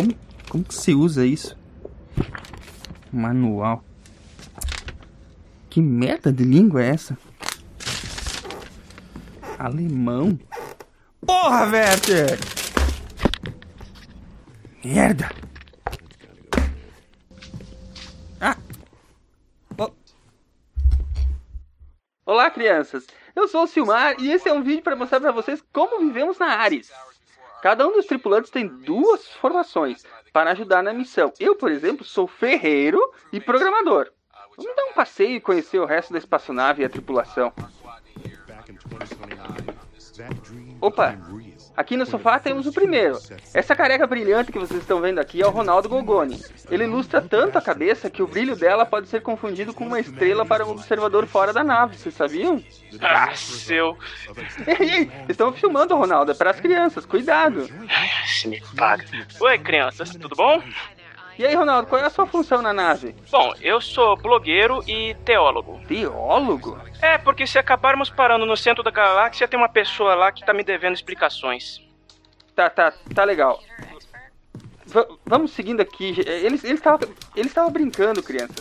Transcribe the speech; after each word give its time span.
Como, 0.00 0.16
como 0.48 0.64
que 0.64 0.74
se 0.74 0.94
usa 0.94 1.26
isso? 1.26 1.54
Manual. 3.12 3.84
Que 5.68 5.82
merda 5.82 6.32
de 6.32 6.42
língua 6.42 6.82
é 6.82 6.88
essa? 6.88 7.18
Alemão? 9.58 10.40
Porra, 11.20 11.66
Werther! 11.66 12.38
Merda! 14.82 15.30
Ah! 18.40 18.56
Oh. 19.78 19.92
Olá, 22.24 22.50
crianças! 22.50 23.06
Eu 23.36 23.46
sou 23.48 23.64
o 23.64 23.66
Silmar 23.66 24.16
e 24.18 24.30
esse 24.30 24.48
é 24.48 24.52
um 24.54 24.62
vídeo 24.62 24.82
para 24.82 24.96
mostrar 24.96 25.20
para 25.20 25.30
vocês 25.30 25.62
como 25.70 26.00
vivemos 26.00 26.38
na 26.38 26.46
Ares. 26.56 26.90
Cada 27.62 27.86
um 27.86 27.92
dos 27.92 28.06
tripulantes 28.06 28.50
tem 28.50 28.66
duas 28.66 29.28
formações 29.32 30.04
para 30.32 30.52
ajudar 30.52 30.82
na 30.82 30.92
missão. 30.92 31.32
Eu, 31.38 31.54
por 31.54 31.70
exemplo, 31.70 32.04
sou 32.04 32.26
ferreiro 32.26 33.00
e 33.32 33.40
programador. 33.40 34.10
Vamos 34.56 34.76
dar 34.76 34.84
um 34.84 34.92
passeio 34.92 35.36
e 35.36 35.40
conhecer 35.40 35.78
o 35.78 35.86
resto 35.86 36.12
da 36.12 36.18
espaçonave 36.18 36.82
e 36.82 36.84
a 36.84 36.88
tripulação. 36.88 37.52
Opa, 40.80 41.18
aqui 41.76 41.96
no 41.96 42.06
sofá 42.06 42.38
temos 42.38 42.66
o 42.66 42.72
primeiro. 42.72 43.18
Essa 43.54 43.74
careca 43.74 44.06
brilhante 44.06 44.52
que 44.52 44.58
vocês 44.58 44.80
estão 44.80 45.00
vendo 45.00 45.18
aqui 45.18 45.42
é 45.42 45.46
o 45.46 45.50
Ronaldo 45.50 45.88
Gogoni. 45.88 46.42
Ele 46.70 46.84
ilustra 46.84 47.20
tanto 47.20 47.58
a 47.58 47.62
cabeça 47.62 48.10
que 48.10 48.22
o 48.22 48.26
brilho 48.26 48.56
dela 48.56 48.84
pode 48.86 49.08
ser 49.08 49.22
confundido 49.22 49.72
com 49.74 49.86
uma 49.86 50.00
estrela 50.00 50.44
para 50.44 50.66
um 50.66 50.70
observador 50.70 51.26
fora 51.26 51.52
da 51.52 51.64
nave, 51.64 51.96
vocês 51.96 52.14
sabiam? 52.14 52.62
Ah, 53.00 53.34
seu. 53.34 53.96
Ei, 54.66 55.10
estão 55.28 55.52
filmando 55.52 55.96
Ronaldo, 55.96 56.32
é 56.32 56.34
para 56.34 56.50
as 56.50 56.60
crianças, 56.60 57.06
cuidado. 57.06 57.68
Se 58.26 58.48
me 58.48 58.62
paga. 58.76 59.04
Oi, 59.40 59.58
crianças, 59.58 60.10
tudo 60.10 60.36
bom? 60.36 60.62
E 61.40 61.46
aí, 61.46 61.54
Ronaldo, 61.54 61.88
qual 61.88 62.02
é 62.02 62.04
a 62.04 62.10
sua 62.10 62.26
função 62.26 62.60
na 62.60 62.70
nave? 62.70 63.14
Bom, 63.30 63.54
eu 63.62 63.80
sou 63.80 64.14
blogueiro 64.14 64.84
e 64.86 65.14
teólogo. 65.24 65.80
Teólogo? 65.88 66.78
É, 67.00 67.16
porque 67.16 67.46
se 67.46 67.58
acabarmos 67.58 68.10
parando 68.10 68.44
no 68.44 68.54
centro 68.54 68.82
da 68.82 68.90
galáxia, 68.90 69.48
tem 69.48 69.58
uma 69.58 69.70
pessoa 69.70 70.14
lá 70.14 70.30
que 70.30 70.44
tá 70.44 70.52
me 70.52 70.62
devendo 70.62 70.96
explicações. 70.96 71.80
Tá, 72.54 72.68
tá, 72.68 72.92
tá 73.14 73.24
legal. 73.24 73.58
V 74.84 75.06
vamos 75.24 75.52
seguindo 75.52 75.80
aqui. 75.80 76.14
Eles 76.26 76.62
estavam 76.62 77.08
eles 77.34 77.46
eles 77.50 77.72
brincando, 77.72 78.22
criança. 78.22 78.52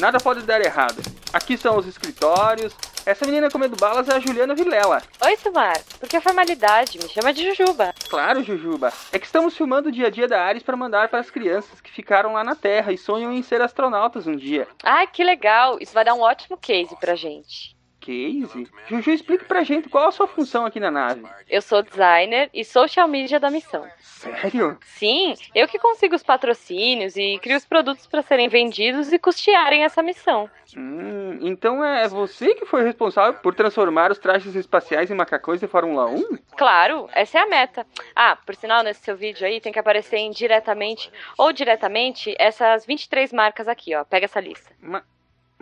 Nada 0.00 0.18
pode 0.20 0.42
dar 0.42 0.60
errado. 0.60 1.02
Aqui 1.32 1.56
são 1.56 1.76
os 1.78 1.86
escritórios. 1.88 2.76
Essa 3.06 3.24
menina 3.24 3.50
comendo 3.50 3.76
balas 3.76 4.08
é 4.08 4.14
a 4.14 4.20
Juliana 4.20 4.54
Vilela. 4.54 5.02
Oi, 5.24 5.36
Sumar. 5.36 5.80
Por 5.98 6.08
que 6.08 6.16
a 6.16 6.20
formalidade? 6.20 6.98
Me 6.98 7.08
chama 7.08 7.32
de 7.32 7.48
Jujuba. 7.48 7.94
Claro, 8.08 8.42
Jujuba. 8.42 8.92
É 9.10 9.18
que 9.18 9.26
estamos 9.26 9.56
filmando 9.56 9.88
o 9.88 9.92
dia 9.92 10.08
a 10.08 10.10
dia 10.10 10.28
da 10.28 10.42
Ares 10.42 10.62
para 10.62 10.76
mandar 10.76 11.08
para 11.08 11.20
as 11.20 11.30
crianças 11.30 11.80
que 11.80 11.90
ficaram 11.90 12.34
lá 12.34 12.44
na 12.44 12.54
Terra 12.54 12.92
e 12.92 12.98
sonham 12.98 13.32
em 13.32 13.42
ser 13.42 13.62
astronautas 13.62 14.26
um 14.26 14.36
dia. 14.36 14.68
Ai, 14.82 15.06
que 15.06 15.24
legal. 15.24 15.78
Isso 15.80 15.94
vai 15.94 16.04
dar 16.04 16.14
um 16.14 16.20
ótimo 16.20 16.56
case 16.56 16.94
pra 17.00 17.14
gente. 17.14 17.74
Case? 18.00 18.68
Juju, 18.88 19.10
explique 19.10 19.44
pra 19.44 19.62
gente 19.62 19.88
qual 19.88 20.08
a 20.08 20.12
sua 20.12 20.26
função 20.26 20.64
aqui 20.64 20.80
na 20.80 20.90
nave. 20.90 21.22
Eu 21.48 21.60
sou 21.60 21.82
designer 21.82 22.48
e 22.52 22.64
social 22.64 23.06
media 23.06 23.38
da 23.38 23.50
missão. 23.50 23.86
Sério? 24.00 24.78
Sim, 24.82 25.34
eu 25.54 25.68
que 25.68 25.78
consigo 25.78 26.14
os 26.14 26.22
patrocínios 26.22 27.16
e 27.16 27.38
crio 27.40 27.56
os 27.56 27.64
produtos 27.64 28.06
para 28.06 28.22
serem 28.22 28.48
vendidos 28.48 29.12
e 29.12 29.18
custearem 29.18 29.84
essa 29.84 30.02
missão. 30.02 30.50
Hum, 30.76 31.38
então 31.42 31.84
é 31.84 32.08
você 32.08 32.54
que 32.54 32.66
foi 32.66 32.82
responsável 32.82 33.40
por 33.40 33.54
transformar 33.54 34.10
os 34.10 34.18
trajes 34.18 34.54
espaciais 34.54 35.10
em 35.10 35.14
macacões 35.14 35.60
de 35.60 35.66
Fórmula 35.66 36.06
1? 36.06 36.38
Claro, 36.56 37.08
essa 37.12 37.38
é 37.38 37.42
a 37.42 37.46
meta. 37.46 37.86
Ah, 38.14 38.36
por 38.36 38.54
sinal, 38.54 38.82
nesse 38.82 39.02
seu 39.02 39.16
vídeo 39.16 39.46
aí 39.46 39.60
tem 39.60 39.72
que 39.72 39.78
aparecer 39.78 40.18
indiretamente 40.18 41.10
ou 41.36 41.52
diretamente 41.52 42.34
essas 42.38 42.86
23 42.86 43.32
marcas 43.32 43.68
aqui, 43.68 43.94
ó. 43.94 44.04
Pega 44.04 44.24
essa 44.24 44.40
lista. 44.40 44.70
Mas... 44.80 45.02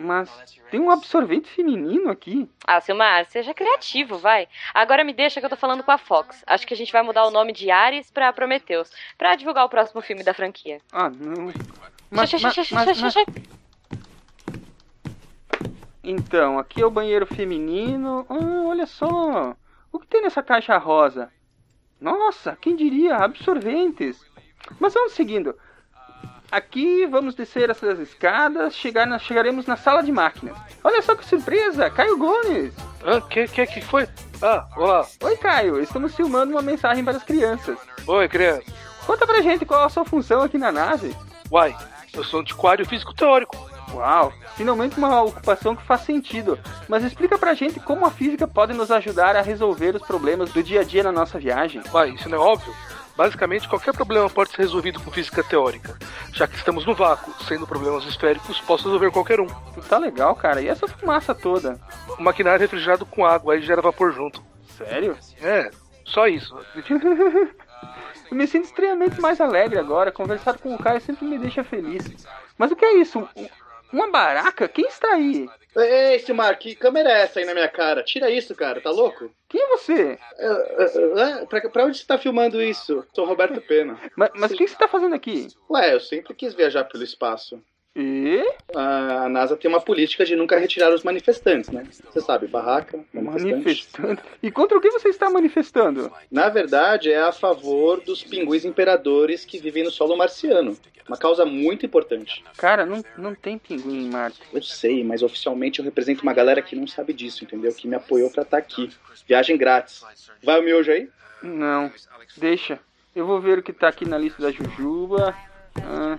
Mas 0.01 0.29
tem 0.71 0.79
um 0.79 0.89
absorvente 0.89 1.49
feminino 1.49 2.09
aqui. 2.09 2.49
Ah, 2.65 2.79
Silmar, 2.79 3.25
seja 3.25 3.53
criativo, 3.53 4.17
vai. 4.17 4.47
Agora 4.73 5.03
me 5.03 5.11
deixa 5.11 5.41
que 5.41 5.45
eu 5.45 5.49
tô 5.49 5.57
falando 5.57 5.83
com 5.83 5.91
a 5.91 5.97
Fox. 5.97 6.41
Acho 6.47 6.65
que 6.65 6.73
a 6.73 6.77
gente 6.77 6.93
vai 6.93 7.01
mudar 7.01 7.25
o 7.25 7.31
nome 7.31 7.51
de 7.51 7.69
Ares 7.69 8.09
pra 8.09 8.31
Prometheus, 8.31 8.89
pra 9.17 9.35
divulgar 9.35 9.65
o 9.65 9.69
próximo 9.69 10.01
filme 10.01 10.23
da 10.23 10.33
franquia. 10.33 10.79
Ah, 10.93 11.09
não. 11.09 11.51
Mas, 12.09 12.31
mas, 12.31 12.71
mas, 12.71 13.01
mas... 13.01 13.15
Então, 16.01 16.57
aqui 16.57 16.81
é 16.81 16.85
o 16.85 16.89
banheiro 16.89 17.25
feminino. 17.25 18.25
Ah, 18.29 18.67
olha 18.67 18.85
só. 18.85 19.53
O 19.91 19.99
que 19.99 20.07
tem 20.07 20.21
nessa 20.21 20.41
caixa 20.41 20.77
rosa? 20.77 21.29
Nossa, 21.99 22.55
quem 22.55 22.73
diria? 22.73 23.17
Absorventes. 23.17 24.25
Mas 24.79 24.93
vamos 24.93 25.11
seguindo. 25.11 25.53
Aqui 26.51 27.05
vamos 27.05 27.35
descer 27.35 27.69
essas 27.69 27.99
escadas, 27.99 28.75
chegar 28.75 29.05
na, 29.05 29.19
chegaremos 29.19 29.67
na 29.67 29.77
sala 29.77 30.01
de 30.01 30.11
máquinas. 30.11 30.57
Olha 30.83 31.01
só 31.01 31.15
que 31.15 31.25
surpresa, 31.25 31.89
Caio 31.91 32.17
Gomes. 32.17 32.73
Ah, 33.05 33.21
que, 33.21 33.47
que, 33.47 33.67
que 33.67 33.81
foi? 33.81 34.07
Ah, 34.41 34.65
olá. 34.75 35.05
Oi, 35.23 35.37
Caio, 35.37 35.79
estamos 35.79 36.15
filmando 36.15 36.53
uma 36.53 36.61
mensagem 36.61 37.03
para 37.03 37.17
as 37.17 37.23
crianças. 37.23 37.77
Oi, 38.07 38.27
criança. 38.27 38.63
Conta 39.05 39.27
pra 39.27 39.41
gente 39.41 39.65
qual 39.65 39.83
a 39.83 39.89
sua 39.89 40.05
função 40.05 40.41
aqui 40.41 40.57
na 40.57 40.71
nave. 40.71 41.15
Uai, 41.51 41.75
eu 42.13 42.23
sou 42.23 42.39
antiquário 42.39 42.85
físico 42.85 43.13
teórico. 43.13 43.55
Uau, 43.93 44.31
finalmente 44.55 44.97
uma 44.97 45.21
ocupação 45.21 45.75
que 45.75 45.83
faz 45.83 46.01
sentido. 46.01 46.57
Mas 46.87 47.03
explica 47.03 47.37
pra 47.37 47.53
gente 47.53 47.79
como 47.79 48.05
a 48.05 48.11
física 48.11 48.47
pode 48.47 48.73
nos 48.73 48.91
ajudar 48.91 49.35
a 49.35 49.41
resolver 49.41 49.95
os 49.95 50.01
problemas 50.01 50.51
do 50.51 50.63
dia 50.63 50.81
a 50.81 50.83
dia 50.83 51.03
na 51.03 51.11
nossa 51.11 51.37
viagem. 51.39 51.81
Uai, 51.93 52.11
isso 52.11 52.29
não 52.29 52.37
é 52.37 52.41
óbvio? 52.41 52.73
Basicamente, 53.19 53.67
qualquer 53.67 53.93
problema 53.93 54.29
pode 54.29 54.51
ser 54.51 54.59
resolvido 54.59 54.97
com 55.01 55.11
física 55.11 55.43
teórica, 55.43 55.93
já 56.31 56.47
que 56.47 56.55
estamos 56.55 56.85
no 56.85 56.95
vácuo, 56.95 57.33
sendo 57.43 57.67
problemas 57.67 58.05
esféricos, 58.05 58.61
posso 58.61 58.85
resolver 58.85 59.11
qualquer 59.11 59.41
um. 59.41 59.47
Tá 59.89 59.97
legal, 59.97 60.33
cara. 60.37 60.61
E 60.61 60.69
essa 60.69 60.87
fumaça 60.87 61.35
toda? 61.35 61.77
O 62.17 62.23
maquinário 62.23 62.61
é 62.61 62.61
refrigerado 62.61 63.05
com 63.05 63.25
água, 63.25 63.55
aí 63.55 63.61
gera 63.61 63.81
vapor 63.81 64.13
junto. 64.13 64.41
Sério? 64.77 65.17
É, 65.41 65.69
só 66.05 66.29
isso. 66.29 66.57
Eu 68.31 68.37
me 68.37 68.47
sinto 68.47 68.67
extremamente 68.67 69.19
mais 69.19 69.41
alegre 69.41 69.77
agora. 69.77 70.13
Conversar 70.13 70.57
com 70.57 70.73
o 70.73 70.77
Caio 70.77 71.01
sempre 71.01 71.25
me 71.25 71.37
deixa 71.37 71.61
feliz. 71.61 72.25
Mas 72.57 72.71
o 72.71 72.75
que 72.77 72.85
é 72.85 72.99
isso? 72.99 73.27
Uma 73.91 74.09
baraca? 74.09 74.67
Quem 74.67 74.85
está 74.85 75.13
aí? 75.13 75.49
Ei, 75.75 76.19
Silmar, 76.19 76.57
que 76.57 76.75
câmera 76.75 77.09
é 77.09 77.21
essa 77.21 77.39
aí 77.39 77.45
na 77.45 77.53
minha 77.53 77.67
cara? 77.67 78.03
Tira 78.03 78.29
isso, 78.29 78.55
cara, 78.55 78.81
tá 78.81 78.91
louco? 78.91 79.31
Quem 79.47 79.61
é 79.61 79.67
você? 79.67 80.19
Uh, 80.37 81.39
uh, 81.39 81.43
uh, 81.43 81.47
pra, 81.47 81.69
pra, 81.69 81.85
onde 81.85 81.97
você 81.97 82.05
tá 82.05 82.17
filmando 82.17 82.61
isso? 82.61 83.05
Sou 83.13 83.25
Roberto 83.25 83.61
Pena. 83.61 83.99
Mas, 84.15 84.31
mas 84.35 84.51
o 84.51 84.55
que 84.55 84.67
você 84.67 84.75
tá 84.75 84.87
fazendo 84.87 85.15
aqui? 85.15 85.47
Ué, 85.69 85.93
eu 85.93 85.99
sempre 85.99 86.33
quis 86.33 86.53
viajar 86.53 86.83
pelo 86.85 87.03
espaço. 87.03 87.61
E? 88.01 88.41
A 88.73 89.27
NASA 89.27 89.57
tem 89.57 89.69
uma 89.69 89.81
política 89.81 90.23
de 90.23 90.33
nunca 90.33 90.57
retirar 90.57 90.93
os 90.93 91.03
manifestantes, 91.03 91.69
né? 91.69 91.85
Você 91.91 92.21
sabe, 92.21 92.47
barraca, 92.47 92.97
manifestante. 93.13 93.51
manifestante. 93.51 94.23
E 94.41 94.49
contra 94.49 94.77
o 94.77 94.81
que 94.81 94.89
você 94.89 95.09
está 95.09 95.29
manifestando? 95.29 96.09
Na 96.31 96.47
verdade, 96.47 97.11
é 97.11 97.19
a 97.21 97.33
favor 97.33 97.99
dos 97.99 98.23
pinguins 98.23 98.63
imperadores 98.63 99.43
que 99.43 99.59
vivem 99.59 99.83
no 99.83 99.91
solo 99.91 100.15
marciano. 100.15 100.77
Uma 101.09 101.17
causa 101.17 101.43
muito 101.43 101.85
importante. 101.85 102.41
Cara, 102.55 102.85
não, 102.85 103.03
não 103.17 103.35
tem 103.35 103.57
pinguim 103.57 104.05
em 104.05 104.09
Marte. 104.09 104.39
Eu 104.53 104.61
sei, 104.61 105.03
mas 105.03 105.21
oficialmente 105.21 105.79
eu 105.79 105.85
represento 105.85 106.21
uma 106.21 106.33
galera 106.33 106.61
que 106.61 106.75
não 106.75 106.87
sabe 106.87 107.11
disso, 107.11 107.43
entendeu? 107.43 107.73
Que 107.73 107.87
me 107.87 107.95
apoiou 107.95 108.29
pra 108.29 108.43
estar 108.43 108.57
tá 108.57 108.63
aqui. 108.63 108.91
Viagem 109.27 109.57
grátis. 109.57 110.03
Vai 110.41 110.59
o 110.59 110.63
miojo 110.63 110.91
aí? 110.91 111.09
Não, 111.41 111.91
deixa. 112.37 112.79
Eu 113.13 113.25
vou 113.25 113.41
ver 113.41 113.57
o 113.57 113.63
que 113.63 113.73
tá 113.73 113.89
aqui 113.89 114.07
na 114.07 114.17
lista 114.17 114.41
da 114.41 114.51
Jujuba. 114.51 115.35
Ah. 115.83 116.17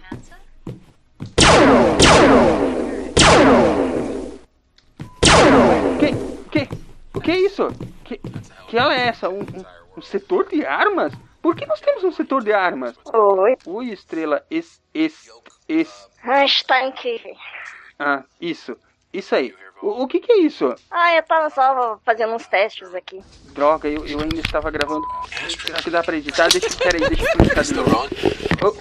Que, 5.98 6.12
que, 6.50 6.74
o 7.14 7.20
que 7.20 7.30
é 7.30 7.38
isso? 7.38 7.68
Que, 8.04 8.18
que 8.68 8.78
ela 8.78 8.94
é 8.94 9.08
essa? 9.08 9.28
Um, 9.28 9.40
um, 9.40 9.64
um 9.98 10.02
setor 10.02 10.48
de 10.48 10.64
armas? 10.64 11.12
Por 11.42 11.54
que 11.54 11.66
nós 11.66 11.80
temos 11.80 12.04
um 12.04 12.12
setor 12.12 12.42
de 12.42 12.52
armas? 12.52 12.96
Oi. 13.12 13.56
Oi, 13.66 13.90
Estrela. 13.90 14.44
Es, 14.50 14.80
es, 14.94 15.30
es. 15.68 16.08
Está 16.44 16.84
incrível. 16.84 17.34
Ah, 17.98 18.24
isso. 18.40 18.76
Isso 19.12 19.34
aí. 19.34 19.54
O, 19.82 20.02
o, 20.02 20.08
que, 20.08 20.20
que 20.20 20.32
é 20.32 20.38
isso? 20.40 20.74
Ah, 20.90 21.14
eu 21.14 21.22
tava 21.22 21.48
só 21.50 21.98
fazendo 22.04 22.34
uns 22.34 22.46
testes 22.46 22.94
aqui. 22.94 23.22
Droga, 23.52 23.88
eu, 23.88 24.06
eu 24.06 24.20
ainda 24.20 24.40
estava 24.40 24.70
gravando. 24.70 25.06
Será 25.48 25.82
que 25.82 25.90
dá 25.90 26.02
pra 26.02 26.16
editar? 26.16 26.48
Deixa, 26.48 26.68
peraí, 26.76 27.00
deixa 27.08 27.24
eu 27.24 27.44
editar 27.44 27.62
de 27.62 27.74
novo. 27.74 28.08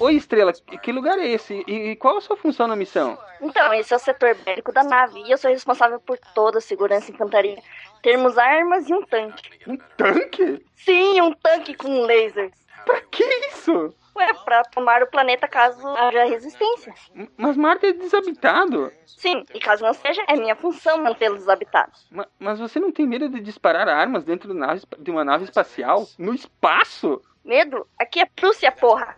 Oi, 0.01 0.16
Estrela, 0.16 0.51
que 0.51 0.92
lugar 0.92 1.18
é 1.18 1.28
esse? 1.28 1.63
E, 1.66 1.92
e, 1.92 1.96
qual 1.96 2.18
a 2.18 2.22
sua 2.22 2.36
função 2.36 2.68
na 2.68 2.75
missão? 2.75 3.18
Então, 3.42 3.74
esse 3.74 3.94
é 3.94 3.96
o 3.96 4.00
setor 4.00 4.36
bélico 4.44 4.74
da 4.74 4.84
nave 4.84 5.22
e 5.22 5.31
eu 5.31 5.38
sou 5.38 5.50
responsável 5.50 6.01
por 6.01 6.18
toda 6.36 6.57
a 6.57 6.62
segurança 6.62 7.10
e 7.10 7.13
infantaria. 7.13 7.57
Termos 8.04 8.38
armas 8.38 8.90
e 8.90 8.94
um 8.94 9.02
tanque. 9.04 9.50
Um 9.66 9.78
tanque? 9.95 10.66
Sim, 10.75 11.22
um 11.22 11.31
tanque 11.31 11.75
com 11.75 12.02
laser. 12.02 12.52
Pra 12.86 13.00
que 13.02 13.24
isso? 13.54 13.94
Ué, 14.19 14.33
pra 14.44 14.63
tomar 14.66 15.01
o 15.01 15.07
planeta 15.07 15.48
caso 15.48 15.88
haja 15.88 16.25
resistência. 16.25 16.94
Mas 17.38 17.56
Marte 17.56 17.86
é 17.86 17.94
desabitado. 17.94 18.92
Sim, 19.06 19.45
e 19.54 19.60
caso 19.60 19.83
não 19.83 19.94
seja, 19.94 20.24
é 20.27 20.36
minha 20.36 20.56
função 20.56 20.98
mantê-lo 20.98 21.38
desabitado. 21.38 21.92
Ma 22.12 22.27
mas 22.38 22.60
você 22.60 22.80
não 22.80 22.92
tem 22.92 23.07
medo 23.07 23.30
de 23.30 23.39
disparar 23.39 23.88
armas 23.88 24.24
dentro 24.24 24.54
de 24.98 25.12
uma 25.12 25.24
nave 25.24 25.45
espacial? 25.45 26.06
No 26.18 26.33
espaço? 26.33 27.21
Medo? 27.44 27.88
Aqui 27.98 28.19
é 28.19 28.25
Prússia, 28.25 28.71
porra! 28.71 29.16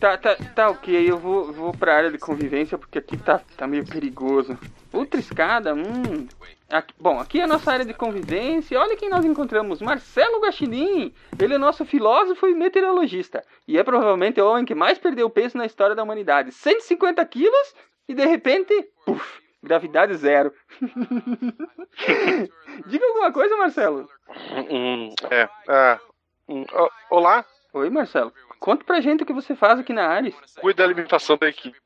Tá, 0.00 0.16
tá, 0.16 0.36
tá 0.54 0.70
ok, 0.70 1.10
eu 1.10 1.18
vou, 1.18 1.52
vou 1.52 1.72
pra 1.72 1.96
área 1.96 2.10
de 2.10 2.18
convivência 2.18 2.78
porque 2.78 2.98
aqui 2.98 3.16
tá, 3.16 3.40
tá 3.56 3.66
meio 3.66 3.84
perigoso. 3.84 4.56
Outra 4.92 5.18
escada, 5.18 5.74
hum. 5.74 6.28
Aqui- 6.70 6.94
bom, 7.00 7.18
aqui 7.18 7.40
é 7.40 7.44
a 7.44 7.46
nossa 7.46 7.72
área 7.72 7.84
de 7.84 7.94
convivência. 7.94 8.78
Olha 8.78 8.96
quem 8.96 9.08
nós 9.08 9.24
encontramos: 9.24 9.80
Marcelo 9.80 10.40
Guaxinim. 10.40 11.14
Ele 11.40 11.54
é 11.54 11.58
nosso 11.58 11.84
filósofo 11.86 12.46
e 12.46 12.54
meteorologista. 12.54 13.42
E 13.66 13.78
é 13.78 13.82
provavelmente 13.82 14.38
o 14.40 14.46
homem 14.46 14.64
que 14.66 14.74
mais 14.74 14.98
perdeu 14.98 15.30
peso 15.30 15.56
na 15.56 15.64
história 15.66 15.96
da 15.96 16.02
humanidade. 16.02 16.52
150 16.52 17.24
quilos 17.24 17.74
e 18.06 18.14
de 18.14 18.24
repente, 18.26 18.74
puf, 19.06 19.40
gravidade 19.62 20.14
zero. 20.14 20.52
Diga 22.86 23.06
alguma 23.06 23.32
coisa, 23.32 23.56
Marcelo. 23.56 24.08
Hum, 24.70 25.10
é. 25.30 25.48
hum, 26.48 26.64
ó, 26.72 26.88
olá, 27.10 27.44
Oi, 27.74 27.90
Marcelo. 27.90 28.32
Conta 28.58 28.82
pra 28.82 29.00
gente 29.00 29.22
o 29.22 29.26
que 29.26 29.32
você 29.32 29.54
faz 29.54 29.78
aqui 29.78 29.92
na 29.92 30.08
Ares. 30.08 30.34
cuida 30.60 30.78
da 30.78 30.84
alimentação 30.84 31.36
da 31.36 31.48
equipe. 31.48 31.76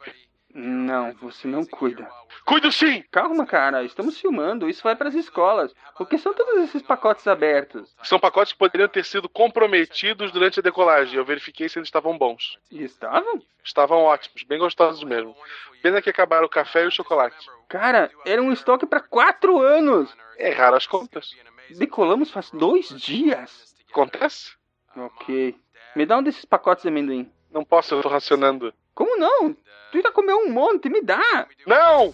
Não, 0.55 1.15
você 1.15 1.49
não 1.49 1.65
cuida. 1.65 2.07
Cuido 2.45 2.71
sim! 2.71 3.03
Calma, 3.11 3.47
cara, 3.47 3.83
estamos 3.85 4.21
filmando, 4.21 4.69
isso 4.69 4.83
vai 4.83 4.95
pras 4.95 5.15
escolas. 5.15 5.75
O 5.99 6.05
que 6.05 6.19
são 6.19 6.35
todos 6.35 6.65
esses 6.65 6.83
pacotes 6.83 7.27
abertos? 7.27 7.95
São 8.03 8.21
pacotes 8.21 8.53
que 8.53 8.59
poderiam 8.59 8.89
ter 8.89 9.05
sido 9.05 9.29
comprometidos 9.29 10.31
durante 10.31 10.61
a 10.61 10.63
decolagem. 10.63 11.17
Eu 11.17 11.25
verifiquei 11.25 11.69
se 11.69 11.79
eles 11.79 11.87
estavam 11.87 12.19
bons. 12.19 12.59
E 12.71 12.83
estavam? 12.83 13.41
Estavam 13.65 14.01
ótimos, 14.01 14.43
bem 14.43 14.59
gostosos 14.59 15.03
mesmo. 15.05 15.35
Pena 15.83 16.03
que 16.03 16.11
acabaram 16.11 16.45
o 16.45 16.51
café 16.51 16.85
e 16.85 16.89
o 16.89 16.91
chocolate. 16.91 17.47
Cara, 17.69 18.11
era 18.27 18.43
um 18.43 18.53
estoque 18.53 18.85
pra 18.85 19.01
quatro 19.01 19.59
anos. 19.59 20.15
Erraram 20.37 20.77
as 20.77 20.87
contas. 20.87 21.31
Decolamos 21.71 22.31
faz 22.31 22.51
dois 22.51 22.89
dias. 22.89 23.75
Acontece? 23.91 24.53
Ok. 24.95 25.57
Me 25.97 26.05
dá 26.05 26.19
um 26.19 26.23
desses 26.23 26.45
pacotes 26.45 26.83
de 26.83 26.89
amendoim. 26.89 27.31
Não 27.51 27.65
posso, 27.65 27.95
eu 27.95 28.03
tô 28.03 28.09
racionando. 28.09 28.75
Como 28.95 29.17
não? 29.19 29.57
Tu 29.91 30.01
já 30.03 30.11
comeu 30.13 30.39
um 30.39 30.51
monte, 30.51 30.89
me 30.89 31.03
dá. 31.03 31.47
Não! 31.67 32.13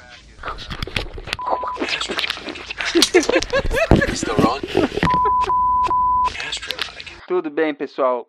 Tudo 7.26 7.50
bem, 7.50 7.74
pessoal. 7.74 8.28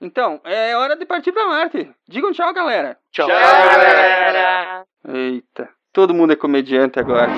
Então, 0.00 0.40
é 0.44 0.76
hora 0.76 0.96
de 0.96 1.04
partir 1.04 1.32
pra 1.32 1.46
Marte. 1.46 1.90
Digam 2.08 2.32
tchau, 2.32 2.52
galera. 2.54 2.96
Tchau. 3.10 3.26
Galera. 3.26 4.84
Eita, 5.08 5.68
todo 5.92 6.14
mundo 6.14 6.32
é 6.32 6.36
comediante 6.36 6.98
agora. 7.00 7.30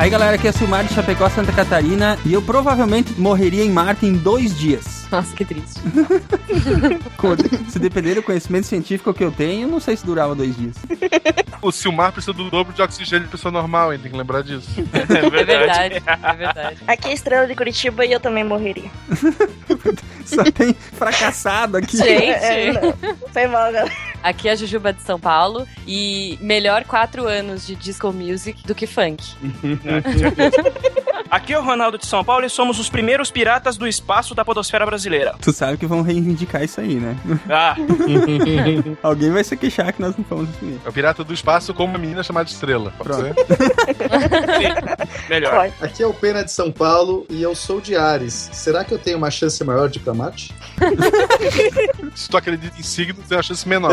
Aí 0.00 0.08
galera, 0.08 0.36
aqui 0.36 0.48
é 0.48 0.52
Silmar 0.52 0.82
de 0.82 0.94
Chapecó, 0.94 1.28
Santa 1.28 1.52
Catarina 1.52 2.18
e 2.24 2.32
eu 2.32 2.40
provavelmente 2.40 3.12
morreria 3.20 3.62
em 3.62 3.70
Marte 3.70 4.06
em 4.06 4.14
dois 4.14 4.58
dias. 4.58 4.99
Nossa, 5.12 5.34
que 5.34 5.44
triste. 5.44 5.80
Se 7.68 7.78
depender 7.78 8.14
do 8.14 8.22
conhecimento 8.22 8.66
científico 8.66 9.12
que 9.12 9.24
eu 9.24 9.32
tenho, 9.32 9.66
não 9.68 9.80
sei 9.80 9.96
se 9.96 10.06
durava 10.06 10.34
dois 10.34 10.56
dias. 10.56 10.76
O 11.60 11.70
Silmar 11.72 12.12
precisa 12.12 12.32
do 12.32 12.48
dobro 12.50 12.72
de 12.72 12.80
oxigênio 12.80 13.24
de 13.26 13.30
pessoa 13.30 13.50
normal, 13.52 13.92
hein? 13.92 13.98
Tem 14.00 14.10
que 14.10 14.16
lembrar 14.16 14.42
disso. 14.42 14.70
É 15.30 15.44
verdade, 15.44 16.02
é 16.06 16.32
verdade. 16.34 16.78
Aqui 16.86 17.08
é 17.08 17.10
a 17.10 17.14
estrela 17.14 17.46
de 17.46 17.54
Curitiba 17.54 18.04
e 18.04 18.12
eu 18.12 18.20
também 18.20 18.44
morreria. 18.44 18.90
Só 20.24 20.44
tem 20.44 20.74
fracassado 20.74 21.76
aqui. 21.76 22.00
É, 22.02 22.72
Gente, 22.72 22.80
não. 22.80 23.16
Foi 23.32 23.46
mal, 23.46 23.72
galera. 23.72 23.92
aqui 24.22 24.48
é 24.48 24.52
a 24.52 24.56
Jujuba 24.56 24.92
de 24.92 25.02
São 25.02 25.18
Paulo 25.18 25.66
e 25.86 26.38
melhor 26.40 26.84
quatro 26.84 27.26
anos 27.26 27.66
de 27.66 27.74
disco 27.74 28.12
music 28.12 28.64
do 28.66 28.74
que 28.74 28.86
funk. 28.86 29.22
Aqui 31.30 31.52
é 31.52 31.58
o 31.58 31.62
Ronaldo 31.62 31.96
de 31.96 32.06
São 32.06 32.24
Paulo 32.24 32.44
e 32.44 32.50
somos 32.50 32.80
os 32.80 32.90
primeiros 32.90 33.30
piratas 33.30 33.76
do 33.76 33.86
espaço 33.86 34.34
da 34.34 34.44
podosfera 34.44 34.84
brasileira. 34.84 35.36
Tu 35.40 35.52
sabe 35.52 35.78
que 35.78 35.86
vão 35.86 36.02
reivindicar 36.02 36.64
isso 36.64 36.80
aí, 36.80 36.94
né? 36.94 37.16
Ah, 37.48 37.76
Alguém 39.00 39.30
vai 39.30 39.44
se 39.44 39.56
queixar 39.56 39.92
que 39.92 40.02
nós 40.02 40.16
não 40.16 40.24
fomos 40.24 40.48
os 40.50 40.56
primeiros. 40.56 40.84
É 40.84 40.88
o 40.88 40.92
pirata 40.92 41.22
do 41.22 41.32
espaço 41.32 41.72
com 41.72 41.84
uma 41.84 41.98
menina 41.98 42.22
chamada 42.24 42.48
Estrela. 42.48 42.92
Pode 42.98 43.10
Pronto. 43.10 43.34
ser? 43.34 45.28
melhor. 45.28 45.54
Pode. 45.54 45.74
Aqui 45.80 46.02
é 46.02 46.06
o 46.06 46.12
Pena 46.12 46.44
de 46.44 46.50
São 46.50 46.72
Paulo 46.72 47.24
e 47.30 47.40
eu 47.40 47.54
sou 47.54 47.80
de 47.80 47.96
Ares. 47.96 48.50
Será 48.52 48.84
que 48.84 48.92
eu 48.92 48.98
tenho 48.98 49.16
uma 49.16 49.30
chance 49.30 49.62
maior 49.62 49.88
de 49.88 50.00
Marte? 50.10 50.52
Se 52.14 52.28
tu 52.28 52.36
acredita 52.36 52.76
em 52.76 52.82
signo, 52.82 53.22
tem 53.28 53.36
uma 53.36 53.42
chance 53.42 53.68
menor. 53.68 53.92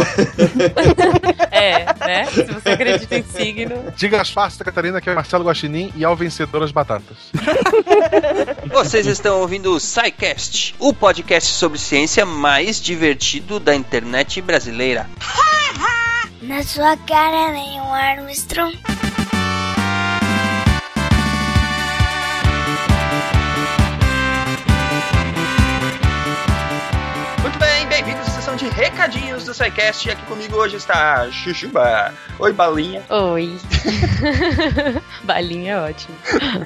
É, 1.51 1.85
né? 2.05 2.25
Se 2.25 2.43
você 2.43 2.69
acredita 2.69 3.15
em 3.15 3.23
signo. 3.23 3.93
Diga 3.95 4.21
as 4.21 4.31
faces 4.31 4.57
da 4.57 4.65
Catarina 4.65 4.99
que 4.99 5.09
é 5.09 5.13
Marcelo 5.13 5.43
Guaxinim 5.45 5.91
e 5.95 6.03
ao 6.03 6.15
vencedor 6.15 6.63
as 6.63 6.71
batatas. 6.71 7.26
Vocês 8.71 9.05
estão 9.05 9.41
ouvindo 9.41 9.73
o 9.73 9.79
SciCast, 9.79 10.75
o 10.79 10.93
podcast 10.93 11.53
sobre 11.53 11.79
ciência 11.79 12.25
mais 12.25 12.81
divertido 12.81 13.59
da 13.59 13.75
internet 13.75 14.41
brasileira. 14.41 15.09
Na 16.41 16.63
sua 16.63 16.95
cara, 16.97 17.51
nenhum 17.51 17.93
Armstrong. 17.93 18.77
De 28.57 28.67
recadinhos 28.69 29.45
do 29.45 29.53
SciCast. 29.53 30.07
E 30.07 30.11
aqui 30.11 30.25
comigo 30.25 30.55
hoje 30.55 30.77
está 30.77 31.29
Chuchuba. 31.29 32.11
Oi, 32.39 32.51
Balinha. 32.51 33.03
Oi. 33.07 33.55
Balinha 35.23 35.73
é 35.73 35.79
ótimo. 35.79 36.15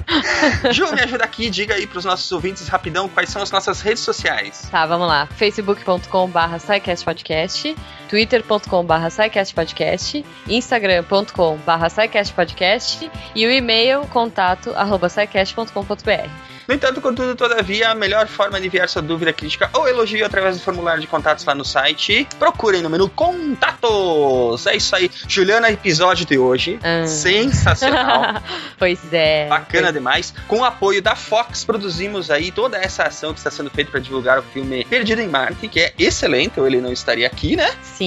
Ju, 0.72 0.90
me 0.94 1.02
ajuda 1.02 1.24
aqui, 1.24 1.50
diga 1.50 1.74
aí 1.74 1.86
pros 1.86 2.06
nossos 2.06 2.32
ouvintes 2.32 2.66
rapidão 2.66 3.10
quais 3.10 3.28
são 3.28 3.42
as 3.42 3.50
nossas 3.50 3.82
redes 3.82 4.02
sociais. 4.02 4.68
Tá, 4.70 4.86
vamos 4.86 5.06
lá. 5.06 5.26
facebook.com.br 5.36 6.58
SciCastPodcast, 6.58 7.76
twitter.com.br 8.12 9.08
SciCastPodcast, 9.10 10.22
instagram.com.br 10.46 11.88
SciCastPodcast 11.88 13.10
e 13.34 13.46
o 13.46 13.50
e-mail 13.50 14.06
contato 14.08 14.70
arroba. 14.76 15.08
No 16.68 16.74
entanto, 16.74 17.00
contudo, 17.00 17.34
todavia, 17.34 17.90
a 17.90 17.94
melhor 17.94 18.26
forma 18.28 18.60
de 18.60 18.66
enviar 18.66 18.88
sua 18.88 19.02
dúvida, 19.02 19.32
crítica 19.32 19.68
ou 19.72 19.88
elogio 19.88 20.24
através 20.24 20.56
do 20.56 20.62
formulário 20.62 21.00
de 21.00 21.06
contatos 21.06 21.44
lá 21.44 21.54
no 21.54 21.64
site, 21.64 22.26
procurem 22.38 22.82
no 22.82 22.88
menu 22.88 23.08
Contatos. 23.08 24.66
É 24.66 24.76
isso 24.76 24.94
aí. 24.94 25.10
Juliana, 25.26 25.70
episódio 25.70 26.24
de 26.24 26.38
hoje. 26.38 26.78
Ah. 26.82 27.06
Sensacional. 27.06 28.42
pois 28.78 29.00
é. 29.12 29.48
Bacana 29.48 29.92
demais. 29.92 30.32
Com 30.46 30.60
o 30.60 30.64
apoio 30.64 31.02
da 31.02 31.16
Fox, 31.16 31.64
produzimos 31.64 32.30
aí 32.30 32.52
toda 32.52 32.76
essa 32.78 33.04
ação 33.04 33.32
que 33.32 33.40
está 33.40 33.50
sendo 33.50 33.70
feita 33.70 33.90
para 33.90 34.00
divulgar 34.00 34.38
o 34.38 34.42
filme 34.42 34.84
Perdido 34.84 35.20
em 35.20 35.28
Marte, 35.28 35.68
que 35.68 35.80
é 35.80 35.92
excelente, 35.98 36.60
ou 36.60 36.66
ele 36.66 36.80
não 36.80 36.92
estaria 36.92 37.26
aqui, 37.26 37.56
né? 37.56 37.70
Sim, 37.82 38.01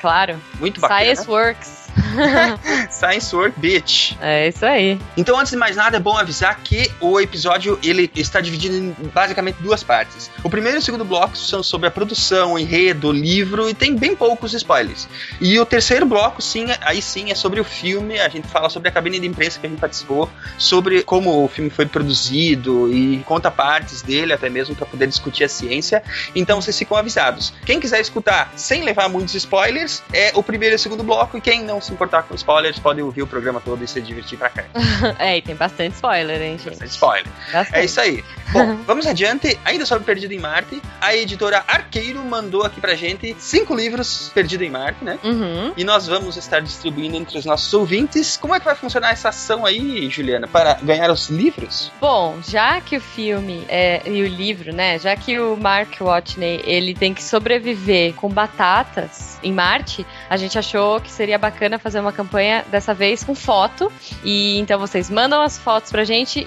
claro. 0.00 0.40
Muito 0.58 0.80
bacana. 0.80 1.00
Science 1.00 1.30
Works. 1.30 1.84
Science 2.90 3.34
Work 3.34 3.58
Bitch. 3.58 4.12
É 4.20 4.48
isso 4.48 4.64
aí. 4.64 5.00
Então, 5.16 5.38
antes 5.38 5.50
de 5.52 5.56
mais 5.58 5.76
nada, 5.76 5.96
é 5.96 6.00
bom 6.00 6.16
avisar 6.16 6.58
que 6.62 6.90
o 7.00 7.20
episódio 7.20 7.78
ele 7.82 8.10
está 8.14 8.40
dividido 8.40 8.76
em 8.76 8.94
basicamente 9.12 9.56
duas 9.60 9.82
partes. 9.82 10.30
O 10.42 10.50
primeiro 10.50 10.78
e 10.78 10.80
o 10.80 10.82
segundo 10.82 11.04
bloco 11.04 11.36
são 11.36 11.62
sobre 11.62 11.88
a 11.88 11.90
produção, 11.90 12.54
o 12.54 12.58
enredo, 12.58 13.08
o 13.08 13.12
livro 13.12 13.68
e 13.68 13.74
tem 13.74 13.96
bem 13.96 14.14
poucos 14.14 14.52
spoilers. 14.54 15.08
E 15.40 15.58
o 15.58 15.66
terceiro 15.66 16.06
bloco, 16.06 16.40
sim, 16.42 16.70
é- 16.70 16.78
aí 16.82 17.00
sim 17.02 17.30
é 17.30 17.34
sobre 17.34 17.60
o 17.60 17.64
filme. 17.64 18.18
A 18.20 18.28
gente 18.28 18.48
fala 18.48 18.68
sobre 18.68 18.88
a 18.88 18.92
cabine 18.92 19.18
de 19.18 19.26
imprensa 19.26 19.58
que 19.58 19.66
a 19.66 19.70
gente 19.70 19.80
participou, 19.80 20.30
sobre 20.58 21.02
como 21.02 21.44
o 21.44 21.48
filme 21.48 21.70
foi 21.70 21.86
produzido 21.86 22.92
e 22.92 23.18
conta 23.26 23.50
partes 23.50 24.02
dele, 24.02 24.32
até 24.32 24.48
mesmo 24.48 24.74
para 24.74 24.86
poder 24.86 25.06
discutir 25.06 25.44
a 25.44 25.48
ciência. 25.48 26.02
Então, 26.34 26.60
vocês 26.60 26.78
ficam 26.78 26.96
avisados. 26.96 27.52
Quem 27.64 27.80
quiser 27.80 28.00
escutar 28.00 28.52
sem 28.56 28.82
levar 28.82 29.08
muitos 29.08 29.34
spoilers, 29.34 30.02
é 30.12 30.32
o 30.34 30.42
primeiro 30.42 30.74
e 30.74 30.76
o 30.76 30.78
segundo 30.78 31.02
bloco. 31.02 31.36
E 31.36 31.40
quem 31.40 31.62
não 31.62 31.80
se 31.80 31.92
importar 32.04 32.22
com 32.24 32.34
spoilers, 32.34 32.78
pode 32.78 33.00
ouvir 33.00 33.22
o 33.22 33.26
programa 33.26 33.60
todo 33.60 33.82
e 33.82 33.88
se 33.88 34.00
divertir 34.00 34.38
pra 34.38 34.50
cá. 34.50 34.64
É, 35.18 35.36
e 35.36 35.42
tem 35.42 35.54
bastante 35.54 35.94
spoiler, 35.94 36.40
hein, 36.40 36.58
gente? 36.58 36.70
Bastante 36.70 36.90
spoiler. 36.90 37.26
Bastante. 37.52 37.78
É 37.78 37.84
isso 37.84 38.00
aí. 38.00 38.24
Bom, 38.52 38.76
vamos 38.86 39.06
adiante. 39.06 39.58
Ainda 39.64 39.84
sobre 39.84 40.04
Perdido 40.04 40.32
em 40.32 40.38
Marte, 40.38 40.80
a 41.00 41.14
editora 41.14 41.62
Arqueiro 41.66 42.22
mandou 42.24 42.62
aqui 42.62 42.80
pra 42.80 42.94
gente 42.94 43.34
cinco 43.38 43.74
livros 43.74 44.30
Perdido 44.34 44.64
em 44.64 44.70
Marte, 44.70 45.04
né? 45.04 45.18
Uhum. 45.22 45.72
E 45.76 45.84
nós 45.84 46.06
vamos 46.06 46.36
estar 46.36 46.60
distribuindo 46.60 47.16
entre 47.16 47.38
os 47.38 47.44
nossos 47.44 47.72
ouvintes. 47.74 48.36
Como 48.36 48.54
é 48.54 48.58
que 48.58 48.64
vai 48.64 48.74
funcionar 48.74 49.12
essa 49.12 49.28
ação 49.28 49.66
aí, 49.66 50.08
Juliana, 50.08 50.48
para 50.48 50.74
ganhar 50.82 51.10
os 51.10 51.28
livros? 51.28 51.92
Bom, 52.00 52.38
já 52.46 52.80
que 52.80 52.96
o 52.96 53.00
filme 53.00 53.64
é, 53.68 54.02
e 54.06 54.22
o 54.22 54.26
livro, 54.26 54.72
né? 54.72 54.98
Já 54.98 55.16
que 55.16 55.38
o 55.38 55.56
Mark 55.56 56.00
Watney 56.00 56.62
ele 56.64 56.94
tem 56.94 57.12
que 57.12 57.22
sobreviver 57.22 58.14
com 58.14 58.28
batatas 58.28 59.38
em 59.42 59.52
Marte, 59.52 60.06
a 60.28 60.36
gente 60.36 60.58
achou 60.58 61.00
que 61.00 61.10
seria 61.10 61.38
bacana 61.38 61.78
fazer 61.78 62.00
uma 62.00 62.12
campanha 62.12 62.64
dessa 62.70 62.94
vez 62.94 63.22
com 63.22 63.34
foto. 63.34 63.92
E 64.22 64.58
então 64.58 64.78
vocês 64.78 65.10
mandam 65.10 65.42
as 65.42 65.58
fotos 65.58 65.90
pra 65.90 66.04
gente. 66.04 66.46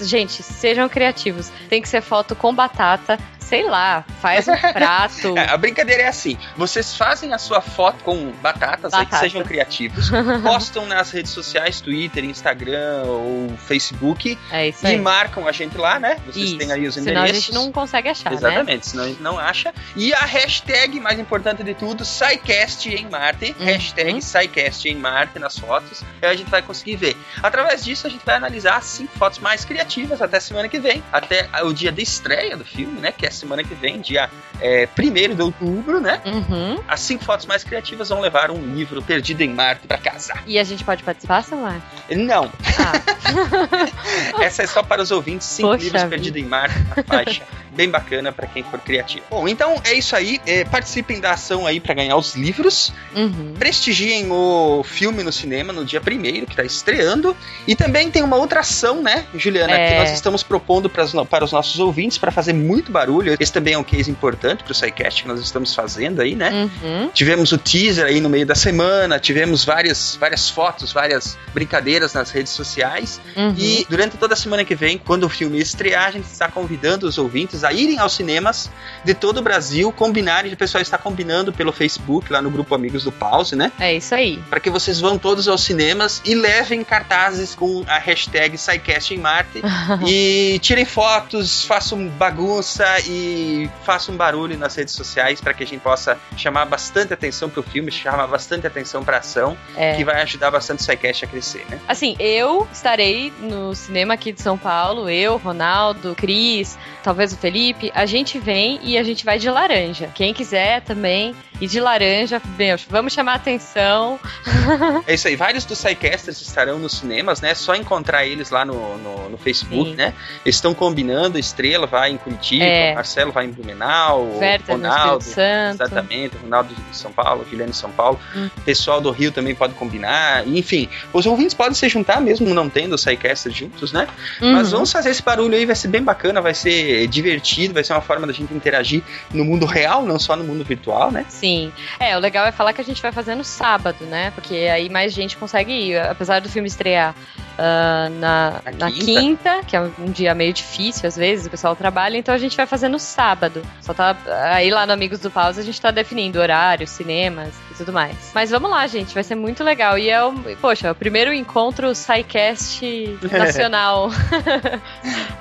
Gente, 0.00 0.42
sejam 0.42 0.88
criativos. 0.88 1.50
Tem 1.68 1.80
que 1.80 1.88
ser 1.88 2.00
foto 2.00 2.34
com 2.34 2.54
batata, 2.54 3.18
sei 3.48 3.64
lá, 3.68 4.04
faz 4.20 4.48
um 4.48 4.56
prato. 4.56 5.34
É, 5.36 5.50
a 5.50 5.56
brincadeira 5.56 6.02
é 6.02 6.06
assim: 6.08 6.36
vocês 6.56 6.96
fazem 6.96 7.32
a 7.32 7.38
sua 7.38 7.60
foto 7.60 8.02
com 8.04 8.30
batatas, 8.42 8.92
aí 8.92 9.00
que 9.04 9.10
Batata. 9.12 9.22
sejam 9.22 9.42
criativos, 9.42 10.10
postam 10.42 10.86
nas 10.86 11.10
redes 11.10 11.32
sociais, 11.32 11.80
Twitter, 11.80 12.24
Instagram 12.24 13.02
ou 13.04 13.48
Facebook 13.58 14.38
É 14.50 14.68
isso 14.68 14.84
e 14.84 14.90
aí. 14.90 15.00
marcam 15.00 15.46
a 15.46 15.52
gente 15.52 15.76
lá, 15.76 15.98
né? 15.98 16.16
Vocês 16.26 16.46
Isso. 16.50 16.58
têm 16.58 16.70
aí 16.72 16.86
os 16.86 16.94
Senão 16.94 17.08
a 17.08 17.24
endereços. 17.24 17.44
gente 17.46 17.54
não 17.54 17.72
consegue 17.72 18.08
achar, 18.08 18.30
né? 18.30 18.36
Exatamente, 18.36 18.86
senão 18.86 19.04
a 19.04 19.08
gente 19.08 19.22
não 19.22 19.38
acha. 19.38 19.72
E 19.96 20.12
a 20.14 20.20
hashtag 20.24 21.00
mais 21.00 21.18
importante 21.18 21.62
de 21.62 21.74
tudo, 21.74 22.04
SciCast 22.04 22.88
em 22.88 23.08
Marte. 23.08 23.54
Uhum. 23.58 23.64
Hashtag 23.64 24.22
SciCast 24.22 24.88
em 24.88 24.94
Marte 24.96 25.38
nas 25.38 25.58
fotos. 25.58 26.02
E 26.22 26.26
aí 26.26 26.32
a 26.32 26.36
gente 26.36 26.50
vai 26.50 26.62
conseguir 26.62 26.96
ver. 26.96 27.16
Através 27.42 27.84
disso, 27.84 28.06
a 28.06 28.10
gente 28.10 28.24
vai 28.24 28.36
analisar 28.36 28.76
as 28.76 28.84
cinco 28.84 29.16
fotos 29.18 29.38
mais 29.38 29.64
criativas 29.64 30.20
até 30.22 30.38
semana 30.40 30.68
que 30.68 30.78
vem. 30.78 31.02
Até 31.12 31.48
o 31.62 31.72
dia 31.72 31.90
de 31.92 32.02
estreia 32.02 32.56
do 32.56 32.64
filme, 32.64 33.00
né? 33.00 33.12
Que 33.12 33.26
é 33.26 33.30
semana 33.34 33.62
que 33.62 33.74
vem, 33.74 34.00
dia 34.00 34.30
é, 34.60 34.88
1 34.98 35.34
de 35.34 35.42
outubro, 35.42 36.00
né? 36.00 36.20
Uhum. 36.24 36.80
As 36.88 37.00
cinco 37.00 37.24
fotos 37.24 37.46
mais 37.46 37.64
criativas 37.64 38.08
vão 38.08 38.20
levar 38.20 38.50
um 38.50 38.74
livro 38.74 39.02
perdido 39.02 39.40
em 39.42 39.48
Marte 39.50 39.86
pra 39.86 39.98
casa. 39.98 40.34
E 40.46 40.58
a 40.58 40.64
gente 40.64 40.84
pode 40.84 41.02
participar, 41.02 41.42
Samar? 41.42 41.80
Não, 42.10 42.50
Ah, 42.78 44.40
essa 44.42 44.62
é 44.62 44.66
só 44.66 44.82
para 44.82 45.02
os 45.02 45.10
ouvintes. 45.10 45.46
Cinco 45.46 45.70
Poxa 45.70 45.84
livros 45.84 46.04
perdidos 46.04 46.40
em 46.40 46.44
Marte 46.44 46.78
na 46.96 47.02
faixa. 47.02 47.42
Bem 47.74 47.88
bacana 47.88 48.32
para 48.32 48.46
quem 48.46 48.62
for 48.62 48.78
criativo. 48.80 49.24
Bom, 49.30 49.48
então 49.48 49.80
é 49.84 49.92
isso 49.94 50.14
aí. 50.14 50.40
É, 50.46 50.64
participem 50.64 51.20
da 51.20 51.32
ação 51.32 51.66
aí 51.66 51.80
para 51.80 51.94
ganhar 51.94 52.16
os 52.16 52.34
livros. 52.34 52.92
uhum. 53.14 53.54
Prestigiem 53.58 54.30
o 54.30 54.82
filme 54.84 55.22
no 55.22 55.32
cinema 55.32 55.72
no 55.72 55.84
dia 55.84 56.00
primeiro, 56.00 56.46
que 56.46 56.52
está 56.52 56.64
estreando. 56.64 57.36
E 57.66 57.74
também 57.74 58.10
tem 58.10 58.22
uma 58.22 58.36
outra 58.36 58.60
ação, 58.60 59.02
né, 59.02 59.26
Juliana, 59.34 59.72
É. 59.72 59.90
que 59.92 59.98
nós 59.98 60.10
estamos 60.12 60.42
propondo 60.42 60.88
pras 60.88 61.12
para 61.28 61.44
os 61.44 61.52
nossos 61.52 61.78
ouvintes 61.80 62.18
para 62.18 62.30
fazer 62.30 62.52
muito 62.52 62.92
barulho. 62.92 63.36
Esse 63.38 63.52
também 63.52 63.74
é 63.74 63.78
um 63.78 63.84
case 63.84 64.10
importante 64.10 64.62
para 64.62 64.72
o 64.72 64.74
SciCast 64.74 65.22
que 65.22 65.28
nós 65.28 65.40
estamos 65.40 65.74
fazendo 65.74 66.20
aí, 66.20 66.34
né? 66.34 66.50
Uhum. 66.82 67.08
Tivemos 67.12 67.52
o 67.52 67.58
teaser 67.58 68.06
aí 68.06 68.20
no 68.20 68.28
meio 68.28 68.46
da 68.46 68.54
semana, 68.54 69.18
tivemos 69.18 69.64
várias, 69.64 70.16
várias 70.16 70.48
fotos, 70.48 70.92
várias 70.92 71.36
brincadeiras 71.52 72.12
nas 72.14 72.30
redes 72.30 72.52
sociais. 72.52 73.20
Uhum. 73.36 73.54
E 73.58 73.86
durante 73.88 74.16
toda 74.16 74.34
a 74.34 74.36
semana 74.36 74.64
que 74.64 74.74
vem, 74.74 74.98
quando 74.98 75.24
o 75.24 75.28
filme 75.28 75.58
estrear, 75.58 76.06
a 76.08 76.10
gente 76.10 76.26
está 76.26 76.48
convidando 76.48 77.06
os 77.06 77.18
ouvintes 77.18 77.63
a 77.64 77.72
irem 77.72 77.98
aos 77.98 78.12
cinemas 78.14 78.70
de 79.04 79.14
todo 79.14 79.38
o 79.38 79.42
Brasil, 79.42 79.90
combinarem, 79.92 80.52
o 80.52 80.56
pessoal 80.56 80.82
está 80.82 80.96
combinando 80.98 81.52
pelo 81.52 81.72
Facebook, 81.72 82.32
lá 82.32 82.40
no 82.42 82.50
grupo 82.50 82.74
Amigos 82.74 83.04
do 83.04 83.12
Pause, 83.12 83.56
né? 83.56 83.72
É 83.80 83.94
isso 83.94 84.14
aí. 84.14 84.38
Para 84.50 84.60
que 84.60 84.70
vocês 84.70 85.00
vão 85.00 85.18
todos 85.18 85.48
aos 85.48 85.62
cinemas 85.62 86.20
e 86.24 86.34
levem 86.34 86.82
cartazes 86.84 87.54
com 87.54 87.84
a 87.88 87.98
hashtag 87.98 88.56
SciCast 88.58 89.14
em 89.14 89.18
Marte 89.18 89.62
e 90.06 90.58
tirem 90.60 90.84
fotos, 90.84 91.64
façam 91.64 92.06
bagunça 92.08 92.84
e 93.06 93.68
façam 93.84 94.16
barulho 94.16 94.56
nas 94.58 94.74
redes 94.74 94.94
sociais 94.94 95.40
para 95.40 95.54
que 95.54 95.64
a 95.64 95.66
gente 95.66 95.80
possa 95.80 96.18
chamar 96.36 96.64
bastante 96.66 97.12
atenção 97.12 97.48
pro 97.48 97.62
filme, 97.62 97.90
chamar 97.90 98.26
bastante 98.26 98.66
atenção 98.66 99.02
pra 99.04 99.18
ação, 99.18 99.56
É. 99.76 99.94
que 99.96 100.04
vai 100.04 100.20
ajudar 100.22 100.50
bastante 100.50 100.80
o 100.80 100.82
SciCast 100.82 101.24
a 101.24 101.28
crescer, 101.28 101.64
né? 101.70 101.80
Assim, 101.88 102.16
eu 102.18 102.68
estarei 102.72 103.32
no 103.40 103.74
cinema 103.74 104.14
aqui 104.14 104.32
de 104.32 104.42
São 104.42 104.58
Paulo, 104.58 105.08
eu, 105.08 105.36
Ronaldo, 105.38 106.14
Cris, 106.14 106.78
talvez 107.02 107.32
o 107.32 107.36
Felipe. 107.36 107.53
A 107.94 108.06
gente 108.06 108.38
vem 108.38 108.80
e 108.82 108.98
a 108.98 109.02
gente 109.02 109.24
vai 109.24 109.38
de 109.38 109.48
laranja. 109.48 110.10
Quem 110.14 110.34
quiser 110.34 110.80
também 110.82 111.34
ir 111.60 111.68
de 111.68 111.78
laranja, 111.78 112.42
meu, 112.58 112.76
vamos 112.88 113.12
chamar 113.12 113.34
atenção. 113.34 114.18
É 115.06 115.12
isso 115.14 115.28
aí, 115.28 115.36
vários 115.36 115.66
dos 115.66 115.82
Psycasters 115.82 116.40
estarão 116.40 116.78
nos 116.78 116.94
cinemas, 116.98 117.42
né? 117.42 117.54
Só 117.54 117.74
encontrar 117.74 118.24
eles 118.26 118.48
lá 118.48 118.64
no, 118.64 118.96
no, 118.96 119.28
no 119.28 119.36
Facebook, 119.36 119.90
Sim. 119.90 119.96
né? 119.96 120.14
Eles 120.44 120.56
estão 120.56 120.72
combinando, 120.72 121.38
Estrela 121.38 121.86
vai 121.86 122.10
em 122.12 122.16
Curitiba, 122.16 122.64
É. 122.64 122.94
Marcelo 122.94 123.30
vai 123.30 123.44
em 123.44 123.50
Blumenau, 123.50 124.22
o 124.22 124.40
no 124.40 124.72
Ronaldo. 124.72 125.22
Santo. 125.22 125.74
Exatamente, 125.82 126.36
o 126.36 126.40
Ronaldo 126.40 126.74
de 126.74 126.96
São 126.96 127.12
Paulo, 127.12 127.44
Guilherme 127.44 127.72
de 127.72 127.76
São 127.78 127.90
Paulo. 127.90 128.18
Hum. 128.34 128.48
O 128.56 128.60
pessoal 128.62 129.02
do 129.02 129.10
Rio 129.10 129.30
também 129.30 129.54
pode 129.54 129.74
combinar. 129.74 130.46
Enfim, 130.48 130.88
os 131.12 131.26
ouvintes 131.26 131.52
podem 131.52 131.74
se 131.74 131.86
juntar 131.90 132.20
mesmo 132.22 132.52
não 132.54 132.70
tendo 132.70 132.94
os 132.94 133.04
Psycasters 133.04 133.54
juntos, 133.54 133.92
né? 133.92 134.08
Mas 134.40 134.68
Uhum. 134.68 134.72
vamos 134.76 134.92
fazer 134.92 135.10
esse 135.10 135.22
barulho 135.22 135.54
aí, 135.54 135.66
vai 135.66 135.76
ser 135.76 135.88
bem 135.88 136.02
bacana, 136.02 136.40
vai 136.40 136.54
ser 136.54 137.06
divertido, 137.08 137.43
vai 137.72 137.84
ser 137.84 137.92
uma 137.92 138.00
forma 138.00 138.26
da 138.26 138.32
gente 138.32 138.52
interagir 138.54 139.02
no 139.32 139.44
mundo 139.44 139.66
real, 139.66 140.04
não 140.04 140.18
só 140.18 140.36
no 140.36 140.44
mundo 140.44 140.64
virtual, 140.64 141.10
né? 141.10 141.24
Sim. 141.28 141.72
É, 141.98 142.16
o 142.16 142.20
legal 142.20 142.46
é 142.46 142.52
falar 142.52 142.72
que 142.72 142.80
a 142.80 142.84
gente 142.84 143.00
vai 143.02 143.12
fazer 143.12 143.34
no 143.34 143.44
sábado, 143.44 144.04
né? 144.06 144.30
Porque 144.32 144.54
aí 144.54 144.88
mais 144.88 145.12
gente 145.12 145.36
consegue 145.36 145.72
ir. 145.72 145.98
Apesar 145.98 146.40
do 146.40 146.48
filme 146.48 146.68
estrear 146.68 147.14
ah, 147.58 148.08
na, 148.10 148.60
Na 148.64 148.72
na 148.72 148.90
quinta. 148.90 149.20
quinta. 149.20 149.60
que 149.66 149.76
é 149.76 149.80
um, 149.80 150.10
dia 150.10 150.34
meio 150.34 150.52
difícil, 150.52 151.06
às 151.06 151.16
vezes, 151.16 151.46
o 151.46 151.50
pessoal 151.50 151.74
trabalha, 151.76 152.16
então 152.16 152.34
a 152.34 152.38
gente 152.38 152.56
vai 152.56 152.66
fazer 152.66 152.88
no 152.88 152.98
sábado. 152.98 153.62
Só 153.80 153.94
tá. 153.94 154.16
Aí 154.52 154.70
lá 154.70 154.86
no 154.86 154.92
Amigos 154.92 155.20
do 155.20 155.30
Pause 155.30 155.60
a 155.60 155.64
gente 155.64 155.80
tá 155.80 155.90
definindo 155.90 156.38
horários, 156.38 156.90
cinemas 156.90 157.63
e 157.74 157.78
tudo 157.78 157.92
mais. 157.92 158.16
Mas 158.34 158.50
vamos 158.50 158.70
lá, 158.70 158.86
gente, 158.86 159.12
vai 159.12 159.24
ser 159.24 159.34
muito 159.34 159.62
legal. 159.64 159.98
E 159.98 160.08
é 160.08 160.22
o. 160.24 160.32
Poxa, 160.60 160.88
é 160.88 160.90
o 160.90 160.94
primeiro 160.94 161.32
encontro 161.32 161.94
SciCast 161.94 163.18
nacional. 163.30 164.10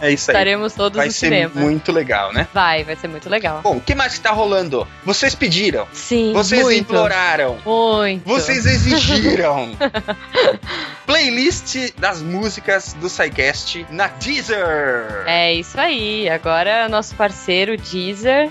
É 0.02 0.12
isso 0.12 0.32
aí. 0.32 0.36
Estaremos 0.36 0.74
todos 0.74 0.98
Vai 0.98 1.08
no 1.08 1.12
ser 1.14 1.28
cinema. 1.28 1.52
muito 1.56 1.92
legal, 1.92 2.34
né? 2.34 2.48
Vai, 2.54 2.84
vai 2.84 2.96
ser 2.96 3.08
muito 3.08 3.30
legal. 3.30 3.62
Bom, 3.62 3.78
o 3.78 3.82
que 3.82 3.96
mais 3.96 4.16
que 4.16 4.22
tá 4.22 4.32
rolando? 4.32 4.88
Vocês 5.06 5.36
pediram, 5.36 5.88
Sim, 5.94 6.34
vocês 6.34 6.62
muito. 6.64 6.80
imploraram, 6.80 7.58
Muito. 7.66 8.24
vocês 8.28 8.66
exigiram. 8.66 9.72
Playlist 11.06 11.94
das 11.98 12.22
músicas 12.22 12.94
do 12.94 13.10
SciCast 13.10 13.86
na 13.90 14.08
Deezer. 14.08 15.24
É 15.26 15.54
isso 15.54 15.80
aí. 15.80 16.30
Agora 16.30 16.88
nosso 16.90 17.14
parceiro 17.16 17.78
Deezer. 17.78 18.50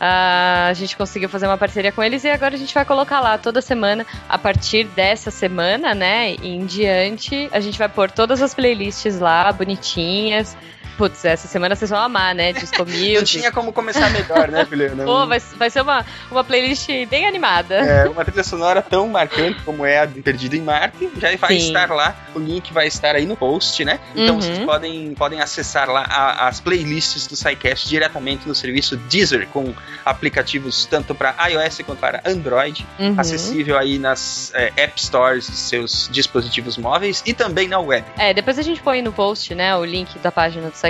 Ah, 0.00 0.68
a 0.68 0.72
gente 0.72 0.96
conseguiu 0.96 1.28
fazer 1.28 1.46
uma 1.46 1.58
parceria 1.58 1.92
com 1.92 2.02
eles 2.02 2.24
e 2.24 2.30
agora 2.30 2.54
a 2.54 2.58
gente 2.58 2.72
vai 2.72 2.86
colocar 2.86 3.20
lá 3.20 3.36
toda 3.36 3.60
semana, 3.60 4.06
a 4.26 4.38
partir 4.38 4.84
dessa 4.84 5.30
semana, 5.30 5.94
né, 5.94 6.30
em 6.42 6.64
diante, 6.64 7.50
a 7.52 7.60
gente 7.60 7.78
vai 7.78 7.88
pôr 7.88 8.10
todas 8.10 8.40
as 8.40 8.54
playlists 8.54 9.20
lá, 9.20 9.52
bonitinhas. 9.52 10.56
Putz, 11.00 11.24
essa 11.24 11.48
semana 11.48 11.74
vocês 11.74 11.90
vão 11.90 11.98
amar, 11.98 12.34
né? 12.34 12.52
Disco 12.52 12.84
Não 12.84 12.92
Music. 12.92 13.24
tinha 13.24 13.50
como 13.50 13.72
começar 13.72 14.10
melhor, 14.10 14.48
né, 14.48 14.66
Juliana? 14.68 15.02
Pô, 15.08 15.26
vai, 15.26 15.40
vai 15.56 15.70
ser 15.70 15.80
uma, 15.80 16.04
uma 16.30 16.44
playlist 16.44 16.86
bem 17.08 17.26
animada. 17.26 17.76
É, 17.76 18.06
uma 18.06 18.22
trilha 18.22 18.44
sonora 18.44 18.82
tão 18.82 19.08
marcante 19.08 19.62
como 19.62 19.86
é 19.86 20.00
a 20.00 20.04
de 20.04 20.20
Perdido 20.20 20.56
em 20.56 20.60
Marte, 20.60 21.10
já 21.16 21.34
vai 21.38 21.58
Sim. 21.58 21.68
estar 21.68 21.88
lá, 21.90 22.14
o 22.34 22.38
link 22.38 22.70
vai 22.74 22.86
estar 22.86 23.14
aí 23.16 23.24
no 23.24 23.34
post, 23.34 23.82
né? 23.82 23.98
Então 24.14 24.34
Uhum. 24.34 24.42
vocês 24.42 24.58
podem, 24.58 25.14
podem 25.14 25.40
acessar 25.40 25.88
lá 25.88 26.02
a- 26.06 26.48
as 26.48 26.60
playlists 26.60 27.26
do 27.26 27.34
SciCast 27.34 27.88
diretamente 27.88 28.46
no 28.46 28.54
serviço 28.54 28.94
Deezer, 28.98 29.48
com 29.48 29.72
aplicativos 30.04 30.84
tanto 30.84 31.14
para 31.14 31.34
iOS 31.48 31.78
quanto 31.86 31.98
para 31.98 32.20
Android, 32.26 32.86
Uhum. 32.98 33.14
acessível 33.16 33.78
aí 33.78 33.98
nas 33.98 34.52
é, 34.54 34.70
App 34.76 35.02
Stores 35.02 35.48
dos 35.48 35.58
seus 35.60 36.10
dispositivos 36.12 36.76
móveis 36.76 37.22
e 37.24 37.32
também 37.32 37.66
na 37.68 37.78
web. 37.80 38.04
É, 38.18 38.34
depois 38.34 38.58
a 38.58 38.62
gente 38.62 38.82
põe 38.82 39.00
no 39.00 39.14
post, 39.14 39.54
né, 39.54 39.74
o 39.76 39.82
link 39.84 40.18
da 40.18 40.30
página 40.30 40.68
do 40.68 40.74
SciCast. 40.76 40.89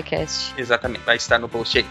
Exatamente, 0.56 1.02
vai 1.04 1.16
estar 1.16 1.38
no 1.38 1.48
post 1.48 1.78
aí. 1.78 1.86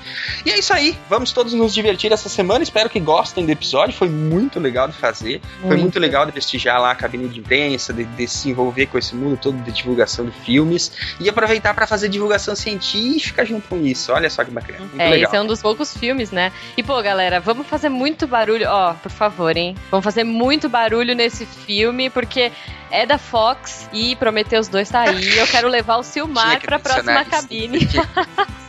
E 0.46 0.52
é 0.52 0.60
isso 0.60 0.74
aí, 0.74 0.98
vamos 1.10 1.32
todos 1.32 1.54
nos 1.54 1.74
divertir 1.74 2.12
essa 2.12 2.30
semana. 2.30 2.64
Espero 2.64 2.90
que 2.90 3.00
gostem 3.00 3.46
do 3.46 3.52
episódio, 3.52 3.94
foi 3.96 4.10
muito 4.10 4.60
legal 4.60 4.88
de 4.88 4.94
fazer. 4.96 5.42
Foi 5.60 5.70
Muito. 5.70 5.82
muito 5.82 6.00
legal 6.00 6.26
de 6.26 6.32
prestigiar 6.32 6.80
lá 6.82 6.92
a 6.92 6.96
cabine 6.96 7.28
de 7.28 7.40
imprensa, 7.40 7.94
de, 7.94 8.04
de 8.06 8.28
se 8.28 8.50
envolver 8.50 8.86
com 8.88 8.98
esse 8.98 9.16
mundo 9.16 9.38
todo 9.42 9.58
de 9.64 9.72
divulgação 9.72 10.26
de 10.26 10.32
filmes 10.32 10.92
e 11.20 11.30
aproveitar 11.30 11.74
para 11.74 11.86
fazer 11.88 12.10
divulgação 12.10 12.56
científica 12.56 13.46
junto 13.46 13.68
com 13.68 13.78
isso. 13.86 14.12
Olha 14.12 14.30
só 14.30 14.44
que 14.44 14.52
bacana, 14.52 14.80
muito 14.80 15.00
É, 15.00 15.10
legal. 15.10 15.28
esse 15.30 15.36
é 15.36 15.42
um 15.42 15.48
dos 15.48 15.62
poucos 15.62 15.96
filmes, 15.96 16.32
né? 16.32 16.52
E, 16.78 16.84
pô, 16.84 17.02
galera, 17.02 17.40
vamos 17.40 17.68
fazer 17.68 17.90
muito 17.90 18.28
barulho. 18.28 18.68
Ó, 18.70 18.94
por 18.94 19.12
favor, 19.12 19.56
hein? 19.56 19.76
Vamos 19.92 20.04
fazer 20.04 20.24
muito 20.24 20.70
barulho 20.70 21.14
nesse 21.16 21.46
filme, 21.46 22.10
porque 22.10 22.52
é 22.92 23.06
da 23.06 23.18
Fox 23.18 23.88
e 23.94 24.16
Prometheus 24.16 24.68
2 24.68 24.90
tá 24.90 25.02
aí. 25.02 25.38
Eu 25.38 25.48
quero 25.48 25.68
levar 25.68 25.98
o 25.98 26.04
Silmar 26.04 26.60
que 26.60 26.66
pra 26.66 26.80
próxima 26.80 27.22
isso. 27.22 27.32
cabine. 27.32 27.80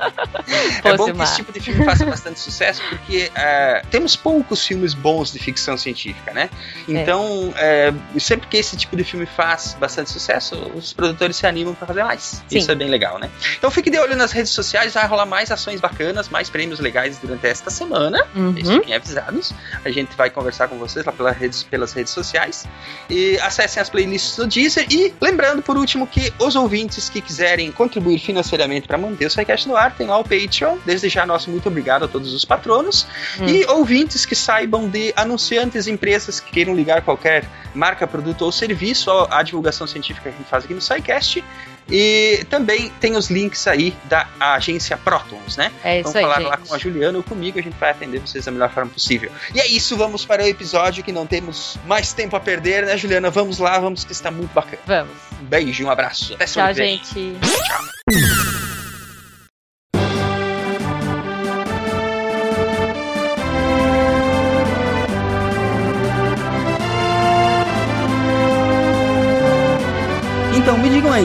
É 0.82 0.92
Pô, 0.92 0.96
bom 0.96 1.04
que 1.04 1.10
Silmar. 1.10 1.26
esse 1.26 1.36
tipo 1.36 1.52
de 1.52 1.60
filme 1.60 1.84
faça 1.84 2.06
bastante 2.06 2.40
sucesso, 2.40 2.80
porque 2.88 3.30
é, 3.34 3.82
temos 3.90 4.16
poucos 4.16 4.66
filmes 4.66 4.94
bons 4.94 5.30
de 5.30 5.38
ficção 5.38 5.76
científica, 5.76 6.32
né? 6.32 6.48
Então, 6.88 7.52
é, 7.56 7.92
sempre 8.18 8.46
que 8.48 8.56
esse 8.56 8.78
tipo 8.78 8.96
de 8.96 9.04
filme 9.04 9.26
faz 9.26 9.76
bastante 9.78 10.10
sucesso, 10.10 10.56
os 10.74 10.94
produtores 10.94 11.36
se 11.36 11.46
animam 11.46 11.74
para 11.74 11.86
fazer 11.86 12.02
mais. 12.02 12.42
Sim. 12.48 12.58
Isso 12.58 12.70
é 12.70 12.74
bem 12.74 12.88
legal, 12.88 13.18
né? 13.18 13.28
Então 13.58 13.70
fique 13.70 13.90
de 13.90 13.98
olho 13.98 14.16
nas 14.16 14.32
redes 14.32 14.52
sociais, 14.52 14.94
vai 14.94 15.06
rolar 15.06 15.26
mais 15.26 15.50
ações 15.50 15.80
bacanas, 15.80 16.30
mais 16.30 16.48
prêmios 16.48 16.80
legais 16.80 17.18
durante 17.18 17.46
esta 17.46 17.70
semana. 17.70 18.26
Uhum. 18.34 18.54
fiquem 18.54 18.94
avisados. 18.94 19.52
A 19.84 19.90
gente 19.90 20.16
vai 20.16 20.30
conversar 20.30 20.68
com 20.68 20.78
vocês 20.78 21.04
lá 21.04 21.12
pelas 21.12 21.36
redes, 21.36 21.62
pelas 21.62 21.92
redes 21.92 22.12
sociais. 22.12 22.66
E 23.10 23.38
acessem 23.40 23.82
as 23.82 23.90
playlists 23.90 24.09
do 24.36 24.46
Deezer. 24.46 24.86
E 24.90 25.12
lembrando, 25.20 25.62
por 25.62 25.76
último, 25.76 26.06
que 26.06 26.32
os 26.38 26.54
ouvintes 26.54 27.08
que 27.08 27.20
quiserem 27.20 27.72
contribuir 27.72 28.18
financeiramente 28.18 28.86
para 28.86 28.96
manter 28.96 29.26
o 29.26 29.30
SciCast 29.30 29.68
no 29.68 29.76
ar, 29.76 29.94
tem 29.94 30.06
lá 30.06 30.18
o 30.18 30.22
Patreon. 30.22 30.76
Desde 30.84 31.08
já, 31.08 31.26
nosso 31.26 31.50
muito 31.50 31.68
obrigado 31.68 32.04
a 32.04 32.08
todos 32.08 32.32
os 32.32 32.44
patronos. 32.44 33.06
Hum. 33.40 33.46
E 33.46 33.64
ouvintes 33.66 34.24
que 34.24 34.36
saibam 34.36 34.88
de 34.88 35.12
anunciantes, 35.16 35.86
empresas 35.86 36.38
que 36.38 36.50
queiram 36.52 36.74
ligar 36.74 37.02
qualquer 37.02 37.44
marca, 37.74 38.06
produto 38.06 38.42
ou 38.42 38.52
serviço 38.52 39.10
à 39.10 39.40
à 39.40 39.42
divulgação 39.42 39.86
científica 39.86 40.30
que 40.30 40.36
a 40.36 40.38
gente 40.38 40.48
faz 40.48 40.64
aqui 40.64 40.74
no 40.74 40.80
SciCast. 40.80 41.42
E 41.88 42.44
também 42.48 42.90
tem 43.00 43.16
os 43.16 43.30
links 43.30 43.66
aí 43.66 43.94
da 44.04 44.28
agência 44.38 44.96
Protons, 44.96 45.56
né? 45.56 45.72
É 45.82 46.00
isso 46.00 46.12
Vamos 46.12 46.16
aí, 46.16 46.22
falar 46.22 46.48
lá 46.48 46.56
com 46.56 46.74
a 46.74 46.78
Juliana 46.78 47.18
ou 47.18 47.24
comigo, 47.24 47.58
a 47.58 47.62
gente 47.62 47.76
vai 47.78 47.90
atender 47.90 48.20
vocês 48.20 48.44
da 48.44 48.52
melhor 48.52 48.70
forma 48.70 48.90
possível. 48.90 49.30
E 49.54 49.60
é 49.60 49.66
isso, 49.66 49.96
vamos 49.96 50.24
para 50.24 50.42
o 50.42 50.46
episódio 50.46 51.02
que 51.02 51.12
não 51.12 51.26
temos 51.26 51.78
mais 51.86 52.12
tempo 52.12 52.36
a 52.36 52.40
perder, 52.40 52.86
né, 52.86 52.96
Juliana? 52.96 53.30
Vamos 53.30 53.58
lá, 53.58 53.78
vamos 53.78 54.04
que 54.04 54.12
está 54.12 54.30
muito 54.30 54.52
bacana. 54.52 54.82
Vamos. 54.86 55.16
Um 55.40 55.44
beijo, 55.44 55.82
e 55.82 55.86
um 55.86 55.90
abraço. 55.90 56.34
Até 56.34 56.46
Tchau, 56.46 56.74
gente. 56.74 57.18
Então, 57.18 58.29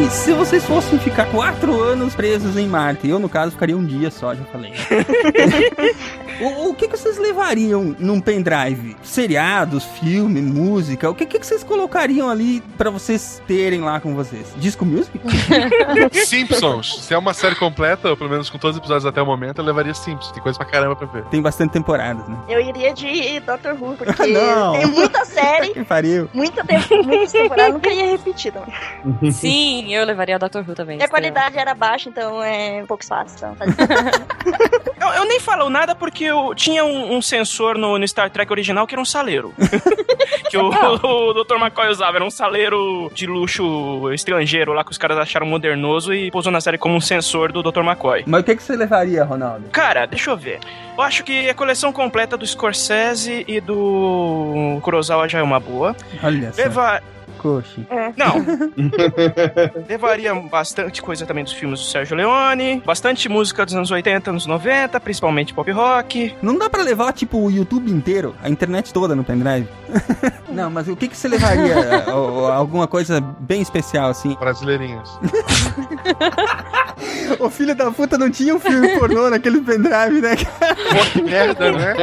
se 0.09 0.33
vocês 0.33 0.63
fossem 0.65 0.99
ficar 0.99 1.25
quatro 1.31 1.81
anos 1.81 2.15
presos 2.15 2.57
em 2.57 2.67
Marte, 2.67 3.07
eu 3.07 3.17
no 3.19 3.29
caso 3.29 3.51
ficaria 3.51 3.75
um 3.77 3.85
dia 3.85 4.11
só, 4.11 4.33
já 4.35 4.43
falei. 4.45 4.73
o, 6.41 6.69
o 6.69 6.73
que, 6.75 6.87
que 6.87 6.97
vocês 6.97 7.17
levariam 7.17 7.95
num 7.97 8.19
pendrive? 8.19 8.95
Seriados, 9.03 9.83
filme, 9.83 10.41
música? 10.41 11.09
O 11.09 11.15
que, 11.15 11.25
que 11.25 11.45
vocês 11.45 11.63
colocariam 11.63 12.29
ali 12.29 12.61
pra 12.77 12.89
vocês 12.89 13.41
terem 13.47 13.81
lá 13.81 13.99
com 13.99 14.13
vocês? 14.15 14.47
Disco 14.57 14.85
Music? 14.85 15.19
Simpsons. 16.25 17.03
Se 17.03 17.13
é 17.13 17.17
uma 17.17 17.33
série 17.33 17.55
completa, 17.55 18.09
ou 18.09 18.17
pelo 18.17 18.29
menos 18.29 18.49
com 18.49 18.57
todos 18.57 18.75
os 18.75 18.79
episódios 18.79 19.05
até 19.05 19.21
o 19.21 19.25
momento, 19.25 19.59
eu 19.59 19.65
levaria 19.65 19.93
Simpsons. 19.93 20.31
Tem 20.31 20.41
coisa 20.43 20.57
pra 20.57 20.67
caramba 20.67 20.95
pra 20.95 21.07
ver. 21.07 21.23
Tem 21.25 21.41
bastante 21.41 21.71
temporadas, 21.71 22.27
né? 22.27 22.37
Eu 22.47 22.59
iria 22.59 22.93
de 22.93 23.39
Doctor 23.41 23.73
Who, 23.79 23.95
porque 23.97 24.25
Não. 24.27 24.73
tem 24.73 24.85
muita 24.87 25.25
série, 25.25 25.69
Que 25.69 25.83
pariu. 25.83 26.29
muita 26.33 26.63
tempo, 26.63 27.03
muitas 27.03 27.31
temporadas, 27.31 27.73
nunca 27.73 27.89
ia 27.91 28.11
repetir. 28.11 28.53
Não. 28.53 29.31
Sim, 29.31 29.94
eu 29.95 30.05
levaria 30.05 30.35
o 30.35 30.39
Dr. 30.39 30.59
Who 30.67 30.75
também. 30.75 30.99
E 30.99 31.03
a 31.03 31.07
qualidade 31.07 31.57
era 31.57 31.73
baixa, 31.73 32.09
então 32.09 32.41
é 32.43 32.81
um 32.83 32.85
pouco 32.85 33.05
fácil. 33.05 33.35
Então, 33.37 33.55
faz- 33.55 33.75
Eu, 35.05 35.09
eu 35.09 35.25
nem 35.25 35.39
falo 35.39 35.69
nada 35.69 35.93
porque 35.93 36.23
eu 36.23 36.55
tinha 36.55 36.83
um, 36.83 37.15
um 37.15 37.21
sensor 37.21 37.77
no, 37.77 37.99
no 37.99 38.07
Star 38.07 38.29
Trek 38.29 38.51
original 38.51 38.87
que 38.87 38.95
era 38.95 39.01
um 39.01 39.05
saleiro. 39.05 39.53
que 40.49 40.57
o, 40.57 40.69
o 40.69 41.33
Dr. 41.43 41.55
McCoy 41.57 41.89
usava. 41.89 42.17
Era 42.17 42.25
um 42.25 42.31
saleiro 42.31 43.11
de 43.13 43.27
luxo 43.27 44.11
estrangeiro 44.13 44.73
lá 44.73 44.83
que 44.83 44.91
os 44.91 44.97
caras 44.97 45.17
acharam 45.19 45.45
modernoso 45.45 46.13
e 46.13 46.31
pousou 46.31 46.51
na 46.51 46.59
série 46.61 46.77
como 46.77 46.95
um 46.95 47.01
sensor 47.01 47.51
do 47.51 47.61
Dr. 47.61 47.81
McCoy. 47.81 48.23
Mas 48.25 48.41
o 48.41 48.43
que, 48.43 48.55
que 48.55 48.63
você 48.63 48.75
levaria, 48.75 49.23
Ronaldo? 49.23 49.69
Cara, 49.69 50.05
deixa 50.07 50.31
eu 50.31 50.37
ver. 50.37 50.59
Eu 50.97 51.03
acho 51.03 51.23
que 51.23 51.49
a 51.49 51.53
coleção 51.53 51.91
completa 51.93 52.35
do 52.37 52.47
Scorsese 52.47 53.43
e 53.47 53.59
do 53.61 54.79
Kurosawa 54.81 55.27
já 55.29 55.39
é 55.39 55.43
uma 55.43 55.59
boa. 55.59 55.95
Olha 56.23 56.51
só. 56.51 56.61
Leva... 56.61 57.03
Coxi. 57.45 57.85
Não. 58.17 58.43
Levaria 59.87 60.33
bastante 60.33 60.99
coisa 60.99 61.27
também 61.27 61.43
dos 61.43 61.53
filmes 61.53 61.79
do 61.79 61.85
Sérgio 61.85 62.17
Leone, 62.17 62.81
bastante 62.83 63.29
música 63.29 63.63
dos 63.63 63.75
anos 63.75 63.91
80, 63.91 64.31
anos 64.31 64.47
90, 64.47 64.99
principalmente 64.99 65.53
pop 65.53 65.69
rock. 65.69 66.35
Não 66.41 66.57
dá 66.57 66.67
pra 66.71 66.81
levar, 66.81 67.13
tipo, 67.13 67.37
o 67.37 67.51
YouTube 67.51 67.91
inteiro, 67.91 68.35
a 68.41 68.49
internet 68.49 68.91
toda 68.91 69.13
no 69.15 69.23
pendrive? 69.23 69.67
Não, 70.49 70.71
mas 70.71 70.87
o 70.87 70.95
que, 70.95 71.07
que 71.07 71.15
você 71.15 71.27
levaria? 71.27 72.05
Alguma 72.09 72.87
coisa 72.87 73.21
bem 73.21 73.61
especial, 73.61 74.09
assim? 74.09 74.35
Brasileirinhas. 74.39 75.19
O 77.39 77.49
filho 77.49 77.75
da 77.75 77.91
puta 77.91 78.17
não 78.17 78.31
tinha 78.31 78.55
um 78.55 78.59
filme 78.59 78.97
pornô 78.97 79.29
naquele 79.29 79.59
pendrive, 79.59 80.21
né? 80.21 80.35
Pô, 80.35 81.11
que 81.11 81.21
merda, 81.21 81.71
né? 81.71 81.95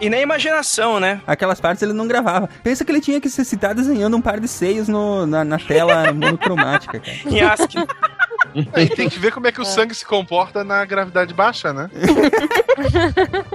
E 0.00 0.10
nem 0.10 0.22
imaginação, 0.22 0.98
né? 0.98 1.20
Aquelas 1.26 1.60
partes 1.60 1.82
ele 1.82 1.92
não 1.92 2.08
gravava. 2.08 2.48
Pensa 2.64 2.84
que 2.84 2.90
ele 2.90 3.00
tinha 3.00 3.20
que 3.20 3.30
se 3.30 3.44
citar 3.62 3.74
desenhando 3.76 4.16
um 4.16 4.20
par 4.20 4.40
de 4.40 4.48
seios 4.48 4.88
no, 4.88 5.24
na, 5.24 5.44
na 5.44 5.58
tela 5.58 6.12
monocromática, 6.12 6.98
cara. 6.98 7.16
Em 7.24 7.40
E 8.76 8.86
tem 8.88 9.08
que 9.08 9.18
ver 9.18 9.32
como 9.32 9.46
é 9.46 9.52
que 9.52 9.60
o 9.60 9.64
sangue 9.64 9.94
se 9.94 10.04
comporta 10.04 10.64
na 10.64 10.84
gravidade 10.84 11.32
baixa, 11.34 11.72
né? 11.72 11.90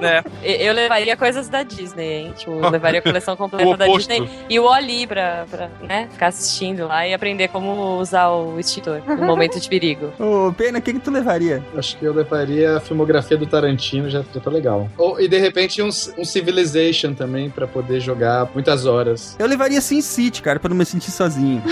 É. 0.02 0.24
Eu 0.44 0.74
levaria 0.74 1.18
coisas 1.18 1.50
da 1.50 1.64
Disney, 1.64 2.06
hein? 2.06 2.34
Tipo, 2.38 2.52
eu 2.52 2.70
levaria 2.70 3.00
a 3.00 3.04
coleção 3.04 3.36
completa 3.36 3.76
da. 3.76 3.88
Disney 3.88 4.30
e 4.50 4.60
o 4.60 4.64
Oli 4.64 5.08
pra, 5.08 5.46
pra 5.50 5.70
né, 5.82 6.08
ficar 6.12 6.28
assistindo 6.28 6.88
lá 6.88 7.08
e 7.08 7.14
aprender 7.14 7.48
como 7.48 8.00
usar 8.00 8.30
o 8.30 8.60
extintor 8.60 9.02
no 9.08 9.26
momento 9.26 9.60
de 9.60 9.68
perigo. 9.68 10.14
Ô, 10.20 10.54
Pena, 10.54 10.80
o 10.80 10.82
que, 10.82 10.94
que 10.94 11.00
tu 11.00 11.10
levaria? 11.10 11.64
Acho 11.76 11.98
que 11.98 12.06
eu 12.06 12.14
levaria 12.14 12.78
a 12.78 12.80
filmografia 12.80 13.38
do 13.38 13.46
Tarantino, 13.46 14.10
já, 14.10 14.24
já 14.34 14.40
tá 14.40 14.50
legal. 14.50 14.90
Ou, 14.98 15.20
e 15.20 15.28
de 15.28 15.38
repente 15.38 15.82
um, 15.82 15.90
um 16.18 16.26
Civilization 16.26 17.14
também, 17.14 17.50
pra 17.50 17.68
poder 17.68 18.00
jogar 18.00 18.50
muitas 18.54 18.86
horas. 18.86 19.36
Eu 19.40 19.48
levaria 19.48 19.82
Sin 19.82 20.02
City, 20.02 20.42
cara, 20.42 20.60
pra 20.60 20.70
não 20.70 20.78
me 20.78 20.86
sentir 20.86 21.12
sozinho. 21.12 21.64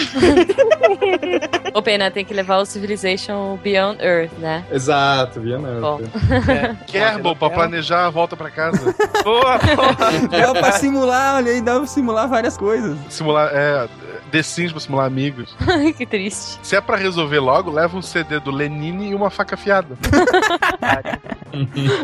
Ô, 1.76 1.82
Pena, 1.82 2.10
tem 2.10 2.24
que 2.24 2.34
levar 2.34 2.60
o 2.60 2.66
Civilization 2.66 3.60
Beyond 3.62 4.02
Earth, 4.02 4.32
né? 4.38 4.64
Exato, 4.72 5.42
via 5.42 5.60
não. 5.60 5.82
Bom. 5.82 6.00
Kerbal, 6.88 7.36
pra 7.36 7.50
planejar 7.50 8.06
a 8.06 8.10
volta 8.10 8.38
pra 8.38 8.50
casa. 8.50 8.96
Boa, 9.26 9.58
boa. 9.58 9.94
Dá 10.30 10.54
pra 10.54 10.72
simular, 10.74 11.36
olha 11.36 11.52
aí, 11.52 11.60
dá 11.60 11.76
pra 11.78 11.86
simular 11.86 12.30
várias 12.30 12.56
coisas. 12.56 12.98
Simular, 13.10 13.50
é, 13.52 13.90
The 14.32 14.42
Sims 14.42 14.72
pra 14.72 14.80
simular 14.80 15.06
amigos. 15.06 15.54
Que 15.98 16.06
triste. 16.06 16.60
Se 16.64 16.78
é 16.78 16.82
pra 16.82 16.96
resolver 16.96 17.40
logo, 17.40 17.72
leva 17.72 17.98
um 17.98 18.02
CD 18.02 18.40
do 18.40 18.52
Lenine 18.52 19.10
e 19.10 19.16
uma 19.16 19.30
faca 19.30 19.56
afiada. 19.56 19.98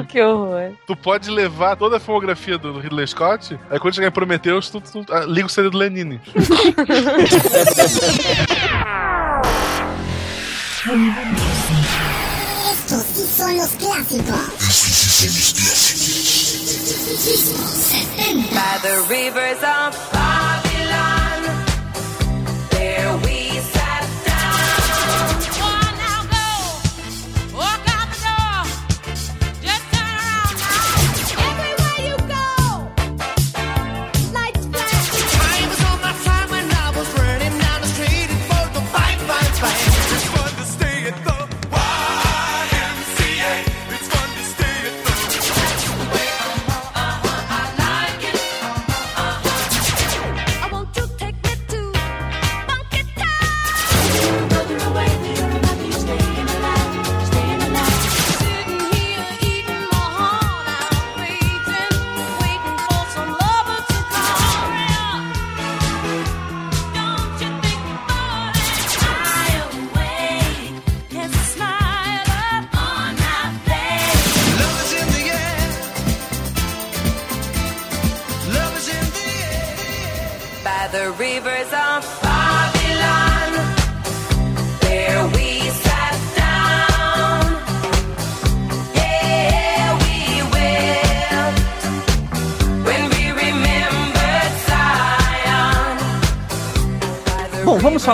Que 0.07 0.21
horror. 0.21 0.71
Tu 0.87 0.95
pode 0.95 1.29
levar 1.29 1.75
toda 1.75 1.97
a 1.97 1.99
filmografia 1.99 2.57
do 2.57 2.79
Ridley 2.79 3.05
Scott, 3.05 3.59
aí 3.69 3.79
quando 3.79 3.95
chegar 3.95 4.07
em 4.07 4.11
Prometheus, 4.11 4.69
tu, 4.69 4.79
tu, 4.79 5.05
ah, 5.11 5.25
liga 5.27 5.45
o 5.45 5.49
CD 5.49 5.69
do 5.69 5.77
Lenine. 5.77 6.21
Estos 12.71 13.05
sí 13.13 13.27
son 13.37 13.55
los 13.55 13.69
clásicos. 13.69 14.35
By 18.51 18.79
the 18.81 19.05
rivers 19.07 19.61
of 19.61 20.40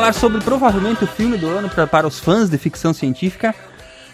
falar 0.07 0.13
sobre 0.13 0.41
provavelmente 0.41 1.03
o 1.03 1.07
filme 1.07 1.37
do 1.37 1.47
ano 1.47 1.69
pra, 1.69 1.85
para 1.85 2.07
os 2.07 2.19
fãs 2.19 2.49
de 2.49 2.57
ficção 2.57 2.93
científica. 2.93 3.53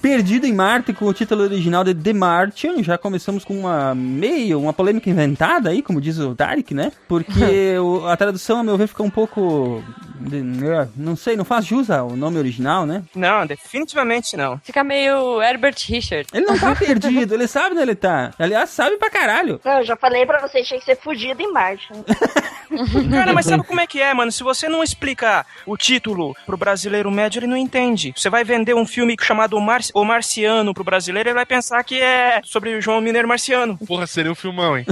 Perdido 0.04 0.46
em 0.46 0.52
Marte, 0.54 0.92
com 0.92 1.06
o 1.06 1.14
título 1.14 1.44
original 1.44 1.82
de 1.82 1.96
The 1.96 2.12
Martian. 2.12 2.84
Já 2.84 2.98
começamos 2.98 3.46
com 3.46 3.58
uma 3.58 3.96
meio, 3.96 4.60
uma 4.60 4.74
polêmica 4.74 5.10
inventada 5.10 5.70
aí, 5.70 5.82
como 5.82 6.02
diz 6.02 6.20
o 6.20 6.36
Tarek, 6.36 6.74
né? 6.74 6.92
Porque 7.08 7.78
o- 7.80 8.06
a 8.06 8.18
tradução, 8.18 8.60
a 8.60 8.64
meu 8.66 8.78
ver, 8.78 8.88
fica 8.88 9.02
um 9.02 9.10
pouco 9.10 9.82
de- 10.20 10.40
é, 10.68 10.90
não 10.98 11.16
sei, 11.16 11.38
não 11.38 11.46
faz 11.46 11.66
jus 11.66 11.90
ao 11.90 12.18
nome 12.18 12.38
original, 12.38 12.86
né? 12.86 13.02
Não, 13.16 13.48
definitivamente 13.48 14.36
não. 14.36 14.60
Fica 14.62 14.84
meio 14.84 15.42
Herbert 15.42 15.76
Richard. 15.88 16.28
Ele 16.34 16.46
não 16.48 16.60
tá 16.60 16.76
perdido, 16.76 17.34
ele 17.34 17.48
sabe 17.48 17.72
onde 17.72 17.82
ele 17.84 17.96
tá. 17.96 18.32
Aliás, 18.38 18.72
sabe 18.72 18.98
pra 18.98 19.10
caralho. 19.10 19.62
Não, 19.64 19.80
eu 19.80 19.86
já 19.86 19.96
falei 19.96 20.26
pra 20.26 20.42
vocês, 20.46 20.68
tinha 20.68 20.80
que 20.82 20.86
ser 20.86 20.98
fugido 20.98 21.42
em 21.42 21.50
Marte. 21.54 21.88
Cara, 23.12 23.34
mas 23.34 23.46
sabe 23.46 23.64
como 23.64 23.80
é 23.80 23.86
que 23.86 24.02
é, 24.02 24.12
mano? 24.16 24.32
Se 24.32 24.42
você 24.44 24.68
não 24.68 24.82
explicar 24.84 25.46
o 25.66 25.78
título 25.78 26.36
pro 26.46 26.58
brasileiro 26.58 27.12
médio, 27.12 27.40
ele 27.40 27.46
não 27.48 27.56
entende. 27.58 28.12
Você 28.18 28.30
vai 28.32 28.44
vender 28.44 28.74
um 28.74 28.86
filme 28.86 29.16
chamado 29.22 29.56
O, 29.56 29.62
Mar 29.62 29.80
o 29.94 30.04
Marciano 30.04 30.74
pro 30.74 30.84
brasileiro, 30.84 31.30
ele 31.30 31.36
vai 31.36 31.46
pensar 31.46 31.84
que 31.84 32.02
é 32.02 32.42
sobre 32.44 32.76
o 32.76 32.82
João 32.82 33.02
Mineiro 33.02 33.28
Marciano. 33.28 33.78
Porra, 33.86 34.08
seria 34.08 34.32
um 34.32 34.36
filmão, 34.36 34.78
hein? 34.78 34.86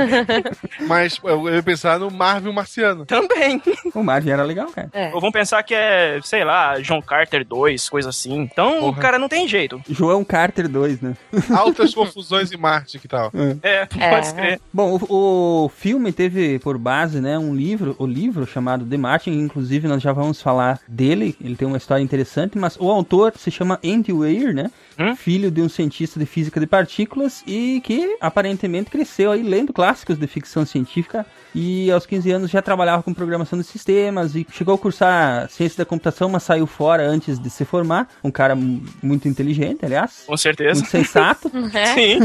Mas 0.86 1.18
eu 1.22 1.48
ia 1.48 1.62
pensar 1.62 1.98
no 1.98 2.10
Marvel 2.10 2.52
Marciano. 2.52 3.06
Também. 3.06 3.60
O 3.94 4.02
Marvin 4.02 4.30
era 4.30 4.42
legal, 4.42 4.68
cara. 4.68 4.90
Ou 5.12 5.20
vão 5.20 5.32
pensar 5.32 5.62
que 5.62 5.74
é, 5.74 6.20
sei 6.22 6.44
lá, 6.44 6.78
John 6.80 7.02
Carter 7.02 7.44
2, 7.44 7.88
coisa 7.88 8.08
assim. 8.10 8.40
Então, 8.40 8.88
o 8.88 8.94
cara 8.94 9.18
não 9.18 9.28
tem 9.28 9.46
jeito. 9.46 9.80
João 9.88 10.24
Carter 10.24 10.68
2, 10.68 11.00
né? 11.00 11.16
Altas 11.54 11.94
confusões 11.94 12.52
em 12.52 12.56
Marte, 12.56 12.98
que 12.98 13.08
tal? 13.08 13.32
É, 13.62 13.86
pode 13.86 14.34
crer. 14.34 14.60
Bom, 14.72 14.98
o, 15.08 15.64
o 15.64 15.68
filme 15.68 16.12
teve 16.12 16.58
por 16.58 16.78
base, 16.78 17.20
né, 17.20 17.38
um 17.38 17.54
livro, 17.54 17.94
o 17.98 18.06
livro 18.06 18.46
chamado 18.46 18.84
The 18.84 18.96
Martin, 18.96 19.30
inclusive 19.32 19.88
nós 19.88 20.02
já 20.02 20.12
vamos 20.12 20.40
falar 20.40 20.80
dele, 20.86 21.36
ele 21.40 21.56
tem 21.56 21.66
uma 21.66 21.76
história 21.76 22.02
interessante, 22.02 22.58
mas 22.58 22.76
o 22.78 22.90
autor 22.90 23.32
se 23.36 23.50
chama 23.50 23.78
Andy 23.94 24.12
Weir, 24.12 24.54
né? 24.54 24.70
Filho 25.16 25.50
de 25.50 25.62
um 25.62 25.68
cientista 25.68 26.20
de 26.20 26.26
física 26.26 26.60
de 26.60 26.66
partículas 26.66 27.42
e 27.46 27.80
que 27.82 28.16
aparentemente 28.20 28.90
cresceu 28.90 29.32
aí 29.32 29.42
lendo 29.42 29.72
clássicos 29.72 30.18
de 30.18 30.26
ficção 30.26 30.66
científica 30.66 31.24
e 31.54 31.90
aos 31.90 32.04
15 32.04 32.30
anos 32.30 32.50
já 32.50 32.60
trabalhava 32.60 33.02
com 33.02 33.14
programação 33.14 33.58
de 33.58 33.64
sistemas 33.64 34.34
e 34.36 34.46
chegou 34.52 34.74
a 34.74 34.78
cursar 34.78 35.48
ciência 35.48 35.78
da 35.78 35.86
computação, 35.86 36.28
mas 36.28 36.42
saiu 36.42 36.66
fora 36.66 37.02
antes 37.08 37.38
de 37.38 37.48
se 37.48 37.64
formar. 37.64 38.08
Um 38.22 38.30
cara 38.30 38.54
mu- 38.54 38.82
muito 39.02 39.26
inteligente, 39.26 39.86
aliás. 39.86 40.24
Com 40.26 40.36
certeza. 40.36 40.80
Muito 40.80 40.90
sensato. 40.90 41.50
É. 41.72 41.86
Sim. 41.94 42.18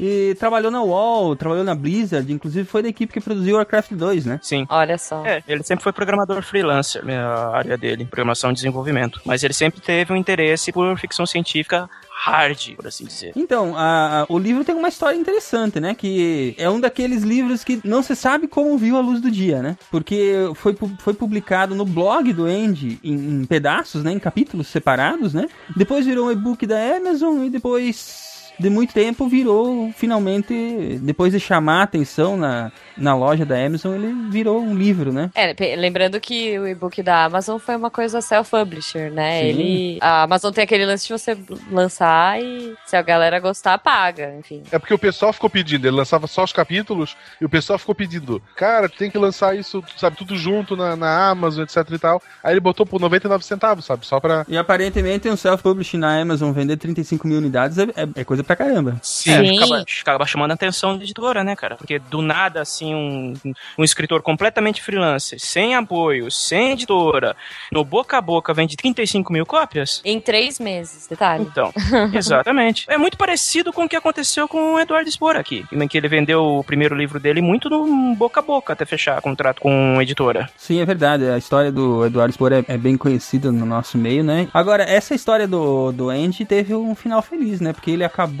E 0.00 0.34
trabalhou 0.38 0.70
na 0.70 0.82
UOL, 0.82 1.34
trabalhou 1.36 1.64
na 1.64 1.74
Blizzard, 1.74 2.32
inclusive 2.32 2.66
foi 2.68 2.82
da 2.82 2.88
equipe 2.88 3.12
que 3.12 3.20
produziu 3.20 3.56
Warcraft 3.56 3.92
2, 3.92 4.26
né? 4.26 4.38
Sim. 4.42 4.66
Olha 4.68 4.96
só. 4.98 5.24
É, 5.26 5.42
ele 5.48 5.62
sempre 5.62 5.82
foi 5.82 5.92
programador 5.92 6.42
freelancer, 6.42 7.04
né, 7.04 7.18
a 7.18 7.50
área 7.56 7.76
dele, 7.76 8.04
programação 8.04 8.50
e 8.50 8.54
desenvolvimento. 8.54 9.20
Mas 9.24 9.42
ele 9.42 9.54
sempre 9.54 9.80
teve 9.80 10.12
um 10.12 10.16
interesse 10.16 10.70
por 10.72 10.96
ficção 10.98 11.26
científica 11.26 11.88
hard, 12.20 12.74
por 12.74 12.86
assim 12.88 13.04
dizer. 13.04 13.32
Então, 13.36 13.76
a- 13.76 14.22
a- 14.22 14.26
o 14.28 14.38
livro 14.38 14.64
tem 14.64 14.74
uma 14.74 14.88
história 14.88 15.16
interessante, 15.16 15.78
né? 15.78 15.94
Que 15.94 16.52
é 16.58 16.68
um 16.68 16.80
daqueles 16.80 17.22
livros 17.22 17.62
que 17.62 17.80
não 17.84 18.02
se 18.02 18.16
sabe 18.16 18.48
como 18.48 18.76
viu 18.76 18.96
a 18.96 19.00
luz 19.00 19.20
do 19.20 19.30
dia, 19.30 19.62
né? 19.62 19.76
Porque 19.88 20.34
foi, 20.56 20.76
foi 20.98 21.14
publicado 21.14 21.76
no 21.76 21.84
blog 21.84 22.32
do 22.32 22.44
Andy 22.44 22.98
em, 23.04 23.14
em 23.14 23.44
pedaços, 23.44 24.02
né? 24.02 24.10
Em 24.12 24.18
capítulos 24.18 24.66
separados, 24.66 25.32
né? 25.32 25.46
Depois 25.76 26.06
virou 26.06 26.26
um 26.26 26.32
e-book 26.32 26.66
da 26.66 26.76
Amazon 26.96 27.44
e 27.44 27.50
depois 27.50 28.27
de 28.58 28.68
muito 28.70 28.92
tempo 28.92 29.28
virou, 29.28 29.90
finalmente, 29.96 30.98
depois 31.02 31.32
de 31.32 31.40
chamar 31.40 31.80
a 31.80 31.82
atenção 31.84 32.36
na, 32.36 32.72
na 32.96 33.14
loja 33.14 33.44
da 33.46 33.56
Amazon, 33.64 33.94
ele 33.94 34.12
virou 34.30 34.60
um 34.60 34.74
livro, 34.74 35.12
né? 35.12 35.30
É, 35.34 35.54
lembrando 35.76 36.20
que 36.20 36.58
o 36.58 36.66
e-book 36.66 37.02
da 37.02 37.24
Amazon 37.24 37.58
foi 37.58 37.76
uma 37.76 37.90
coisa 37.90 38.20
self-publisher, 38.20 39.10
né? 39.12 39.40
Sim. 39.42 39.46
Ele. 39.48 39.98
A 40.00 40.22
Amazon 40.24 40.52
tem 40.52 40.64
aquele 40.64 40.84
lance 40.86 41.06
de 41.06 41.12
você 41.12 41.36
lançar 41.70 42.40
e 42.42 42.74
se 42.86 42.96
a 42.96 43.02
galera 43.02 43.38
gostar, 43.38 43.78
paga, 43.78 44.34
enfim. 44.38 44.62
É 44.72 44.78
porque 44.78 44.94
o 44.94 44.98
pessoal 44.98 45.32
ficou 45.32 45.48
pedindo, 45.50 45.86
ele 45.86 45.96
lançava 45.96 46.26
só 46.26 46.44
os 46.44 46.52
capítulos 46.52 47.16
e 47.40 47.44
o 47.44 47.48
pessoal 47.48 47.78
ficou 47.78 47.94
pedindo, 47.94 48.42
cara, 48.56 48.88
tem 48.88 49.10
que 49.10 49.18
lançar 49.18 49.56
isso, 49.56 49.82
sabe, 49.96 50.16
tudo 50.16 50.36
junto 50.36 50.76
na, 50.76 50.96
na 50.96 51.28
Amazon, 51.30 51.64
etc 51.64 51.76
e 51.92 51.98
tal. 51.98 52.22
Aí 52.42 52.52
ele 52.54 52.60
botou 52.60 52.84
por 52.84 53.00
99 53.00 53.44
centavos, 53.44 53.84
sabe, 53.84 54.04
só 54.06 54.18
pra. 54.18 54.44
E 54.48 54.56
aparentemente 54.56 55.28
um 55.28 55.36
self-publishing 55.36 55.98
na 55.98 56.20
Amazon 56.20 56.52
vender 56.52 56.76
35 56.76 57.26
mil 57.28 57.38
unidades 57.38 57.78
é, 57.78 57.82
é- 57.94 58.08
é 58.20 58.24
coisa 58.24 58.42
pra 58.48 58.56
caramba. 58.56 58.96
Sim. 59.02 59.58
Acaba, 59.58 59.84
acaba 60.02 60.26
chamando 60.26 60.50
a 60.52 60.54
atenção 60.54 60.96
da 60.96 61.04
editora, 61.04 61.44
né, 61.44 61.54
cara? 61.54 61.76
Porque 61.76 61.98
do 61.98 62.22
nada, 62.22 62.62
assim, 62.62 62.94
um, 62.94 63.34
um 63.76 63.84
escritor 63.84 64.22
completamente 64.22 64.82
freelancer, 64.82 65.38
sem 65.38 65.74
apoio, 65.74 66.30
sem 66.30 66.72
editora, 66.72 67.36
no 67.70 67.84
boca 67.84 68.16
a 68.16 68.20
boca 68.20 68.54
vende 68.54 68.76
35 68.76 69.32
mil 69.32 69.44
cópias? 69.44 70.00
Em 70.04 70.20
três 70.20 70.58
meses, 70.58 71.06
detalhe. 71.06 71.44
Então, 71.44 71.72
exatamente. 72.14 72.86
É 72.88 72.96
muito 72.96 73.18
parecido 73.18 73.72
com 73.72 73.84
o 73.84 73.88
que 73.88 73.96
aconteceu 73.96 74.48
com 74.48 74.74
o 74.74 74.80
Eduardo 74.80 75.10
Spor 75.10 75.36
aqui, 75.36 75.64
em 75.70 75.88
que 75.88 75.98
ele 75.98 76.08
vendeu 76.08 76.42
o 76.42 76.64
primeiro 76.64 76.94
livro 76.94 77.20
dele 77.20 77.42
muito 77.42 77.68
no 77.68 78.14
boca 78.14 78.40
a 78.40 78.42
boca 78.42 78.72
até 78.72 78.84
fechar 78.84 79.20
contrato 79.20 79.60
com 79.60 79.96
a 79.98 80.02
editora. 80.02 80.48
Sim, 80.56 80.80
é 80.80 80.86
verdade. 80.86 81.28
A 81.28 81.36
história 81.36 81.70
do 81.70 82.06
Eduardo 82.06 82.32
Spor 82.32 82.52
é, 82.52 82.64
é 82.66 82.78
bem 82.78 82.96
conhecida 82.96 83.52
no 83.52 83.66
nosso 83.66 83.98
meio, 83.98 84.24
né? 84.24 84.48
Agora, 84.54 84.84
essa 84.84 85.14
história 85.14 85.46
do, 85.46 85.92
do 85.92 86.08
Andy 86.08 86.44
teve 86.44 86.74
um 86.74 86.94
final 86.94 87.20
feliz, 87.20 87.60
né? 87.60 87.72
Porque 87.72 87.90
ele 87.90 88.04
acabou, 88.04 88.37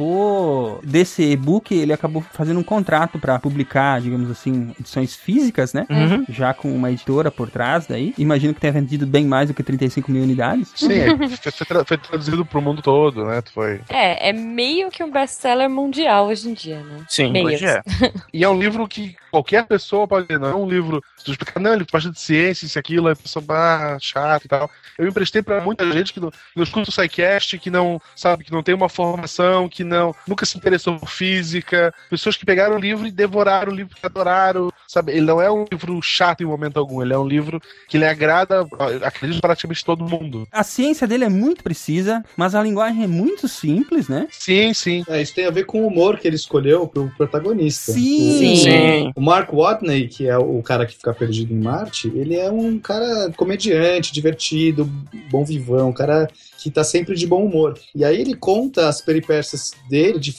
desse 0.82 1.22
e-book, 1.22 1.74
ele 1.74 1.92
acabou 1.92 2.22
fazendo 2.32 2.60
um 2.60 2.62
contrato 2.62 3.18
pra 3.18 3.38
publicar, 3.38 4.00
digamos 4.00 4.30
assim, 4.30 4.72
edições 4.78 5.14
físicas, 5.14 5.72
né? 5.72 5.86
Uhum. 5.90 6.24
Já 6.28 6.54
com 6.54 6.74
uma 6.74 6.90
editora 6.90 7.30
por 7.30 7.50
trás 7.50 7.86
daí. 7.86 8.14
Imagino 8.18 8.54
que 8.54 8.60
tenha 8.60 8.72
vendido 8.72 9.06
bem 9.06 9.26
mais 9.26 9.48
do 9.48 9.54
que 9.54 9.62
35 9.62 10.10
mil 10.10 10.22
unidades. 10.22 10.72
Sim, 10.74 10.92
é, 10.92 11.08
foi 11.86 11.98
traduzido 11.98 12.44
pro 12.44 12.62
mundo 12.62 12.82
todo, 12.82 13.24
né? 13.24 13.42
Foi. 13.52 13.80
É, 13.88 14.30
é 14.30 14.32
meio 14.32 14.90
que 14.90 15.02
um 15.02 15.10
best-seller 15.10 15.68
mundial 15.68 16.28
hoje 16.28 16.48
em 16.48 16.54
dia, 16.54 16.80
né? 16.80 17.04
Sim, 17.08 17.32
meio. 17.32 17.46
hoje 17.46 17.66
é. 17.66 17.82
E 18.32 18.44
é 18.44 18.48
um 18.48 18.58
livro 18.58 18.86
que 18.86 19.16
qualquer 19.30 19.66
pessoa 19.66 20.06
pode 20.06 20.26
ler, 20.28 20.38
não 20.38 20.48
é 20.48 20.54
um 20.54 20.68
livro. 20.68 21.02
Se 21.16 21.24
tu 21.24 21.30
explicar, 21.32 21.60
não, 21.60 21.74
ele 21.74 21.86
bastante 21.90 22.14
de 22.14 22.20
ciência, 22.20 22.66
isso 22.66 22.78
e 22.78 22.80
aquilo, 22.80 23.08
a 23.08 23.16
pessoa, 23.16 23.44
ah, 23.48 23.98
chato 24.00 24.44
e 24.44 24.48
tal. 24.48 24.70
Eu 24.96 25.06
emprestei 25.06 25.42
pra 25.42 25.60
muita 25.60 25.90
gente 25.92 26.12
que 26.12 26.20
não, 26.20 26.30
que 26.30 26.36
não 26.56 26.62
escuta 26.64 26.90
o 26.90 26.92
SciCast, 26.92 27.58
que 27.58 27.70
não, 27.70 28.00
sabe, 28.14 28.44
que 28.44 28.52
não 28.52 28.62
tem 28.62 28.74
uma 28.74 28.88
formação, 28.88 29.68
que 29.68 29.84
não 29.84 30.14
nunca 30.26 30.46
se 30.46 30.56
interessou 30.56 30.98
por 30.98 31.08
física. 31.08 31.92
Pessoas 32.10 32.36
que 32.36 32.46
pegaram 32.46 32.76
o 32.76 32.80
livro 32.80 33.06
e 33.06 33.10
devoraram 33.10 33.72
o 33.72 33.74
livro, 33.74 33.94
que 33.94 34.04
adoraram, 34.04 34.70
sabe? 34.86 35.12
Ele 35.12 35.26
não 35.26 35.40
é 35.40 35.50
um 35.50 35.64
livro 35.70 36.00
chato 36.02 36.42
em 36.42 36.46
momento 36.46 36.78
algum, 36.78 37.02
ele 37.02 37.12
é 37.12 37.18
um 37.18 37.26
livro 37.26 37.60
que 37.88 37.96
ele 37.96 38.06
agrada, 38.06 38.66
acredito, 39.04 39.40
praticamente 39.40 39.84
todo 39.84 40.04
mundo. 40.04 40.46
A 40.52 40.62
ciência 40.62 41.06
dele 41.06 41.24
é 41.24 41.28
muito 41.28 41.62
precisa, 41.62 42.24
mas 42.36 42.54
a 42.54 42.62
linguagem 42.62 43.04
é 43.04 43.06
muito 43.06 43.48
simples, 43.48 44.08
né? 44.08 44.26
Sim, 44.30 44.72
sim. 44.74 45.04
É, 45.08 45.20
isso 45.20 45.34
tem 45.34 45.46
a 45.46 45.50
ver 45.50 45.64
com 45.64 45.82
o 45.82 45.86
humor 45.86 46.18
que 46.18 46.26
ele 46.26 46.36
escolheu 46.36 46.86
pro 46.86 47.10
protagonista. 47.16 47.92
Sim. 47.92 48.52
O, 48.52 48.56
Sim. 48.56 49.12
O 49.18 49.20
Mark 49.20 49.52
Watney, 49.52 50.06
que 50.06 50.28
é 50.28 50.38
o 50.38 50.62
cara 50.62 50.86
que 50.86 50.94
fica 50.94 51.12
perdido 51.12 51.52
em 51.52 51.58
Marte, 51.58 52.06
ele 52.14 52.36
é 52.36 52.48
um 52.48 52.78
cara 52.78 53.32
comediante, 53.36 54.12
divertido, 54.12 54.88
bom 55.28 55.44
vivão, 55.44 55.88
um 55.88 55.92
cara 55.92 56.30
que 56.58 56.70
tá 56.70 56.82
sempre 56.82 57.14
de 57.14 57.26
bom 57.26 57.44
humor. 57.44 57.78
E 57.94 58.04
aí 58.04 58.20
ele 58.20 58.34
conta 58.34 58.88
as 58.88 59.00
peripécias 59.00 59.70
dele, 59.88 60.18
de- 60.18 60.34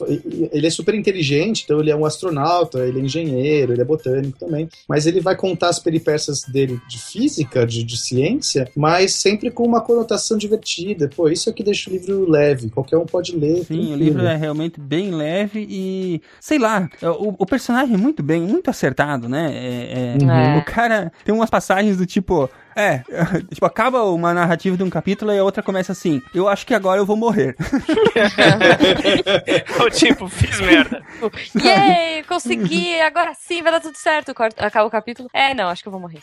ele 0.51 0.67
é 0.67 0.69
super 0.69 0.93
inteligente, 0.93 1.63
então 1.63 1.79
ele 1.79 1.89
é 1.91 1.95
um 1.95 2.05
astronauta, 2.05 2.85
ele 2.85 2.99
é 2.99 3.03
engenheiro, 3.03 3.71
ele 3.73 3.81
é 3.81 3.85
botânico 3.85 4.37
também, 4.37 4.67
mas 4.87 5.07
ele 5.07 5.21
vai 5.21 5.35
contar 5.35 5.69
as 5.69 5.79
peripécias 5.79 6.41
dele 6.43 6.79
de 6.89 6.97
física, 6.99 7.65
de, 7.65 7.83
de 7.83 7.97
ciência, 7.97 8.69
mas 8.75 9.13
sempre 9.15 9.49
com 9.49 9.63
uma 9.63 9.81
conotação 9.81 10.37
divertida. 10.37 11.09
Pô, 11.15 11.29
isso 11.29 11.49
é 11.49 11.53
que 11.53 11.63
deixa 11.63 11.89
o 11.89 11.93
livro 11.93 12.29
leve, 12.29 12.69
qualquer 12.69 12.97
um 12.97 13.05
pode 13.05 13.35
ler. 13.35 13.55
Sim, 13.57 13.61
o 13.63 13.65
tranquilo. 13.65 13.95
livro 13.95 14.21
é 14.25 14.35
realmente 14.35 14.79
bem 14.79 15.11
leve 15.11 15.65
e, 15.69 16.21
sei 16.41 16.59
lá, 16.59 16.89
o, 17.01 17.35
o 17.43 17.45
personagem 17.45 17.95
é 17.95 17.97
muito 17.97 18.21
bem, 18.21 18.41
muito 18.41 18.69
acertado, 18.69 19.29
né? 19.29 19.51
É, 19.53 20.15
é- 20.15 20.19
Uhum. 20.19 20.57
O 20.57 20.63
cara 20.63 21.11
tem 21.23 21.33
umas 21.33 21.49
passagens 21.49 21.95
do 21.97 22.05
tipo, 22.05 22.49
é, 22.75 22.99
tipo, 23.53 23.65
acaba 23.65 24.03
uma 24.05 24.33
narrativa 24.33 24.77
de 24.77 24.83
um 24.83 24.89
capítulo 24.89 25.31
e 25.33 25.39
a 25.39 25.43
outra 25.43 25.61
começa 25.63 25.91
assim, 25.91 26.21
eu 26.33 26.47
acho 26.47 26.65
que 26.65 26.73
agora 26.73 26.99
eu 26.99 27.05
vou 27.05 27.15
morrer. 27.17 27.55
Ou 29.79 29.89
tipo, 29.89 30.27
fiz 30.27 30.59
merda. 30.61 31.01
Yay, 31.61 32.23
consegui, 32.23 32.99
agora 33.01 33.33
sim 33.39 33.61
vai 33.61 33.71
dar 33.71 33.79
tudo 33.81 33.95
certo. 33.97 34.33
Corta- 34.33 34.65
Acaba 34.65 34.87
o 34.87 34.91
capítulo. 34.91 35.29
É, 35.33 35.53
não, 35.53 35.67
acho 35.69 35.81
que 35.83 35.87
eu 35.87 35.91
vou 35.91 36.01
morrer. 36.01 36.19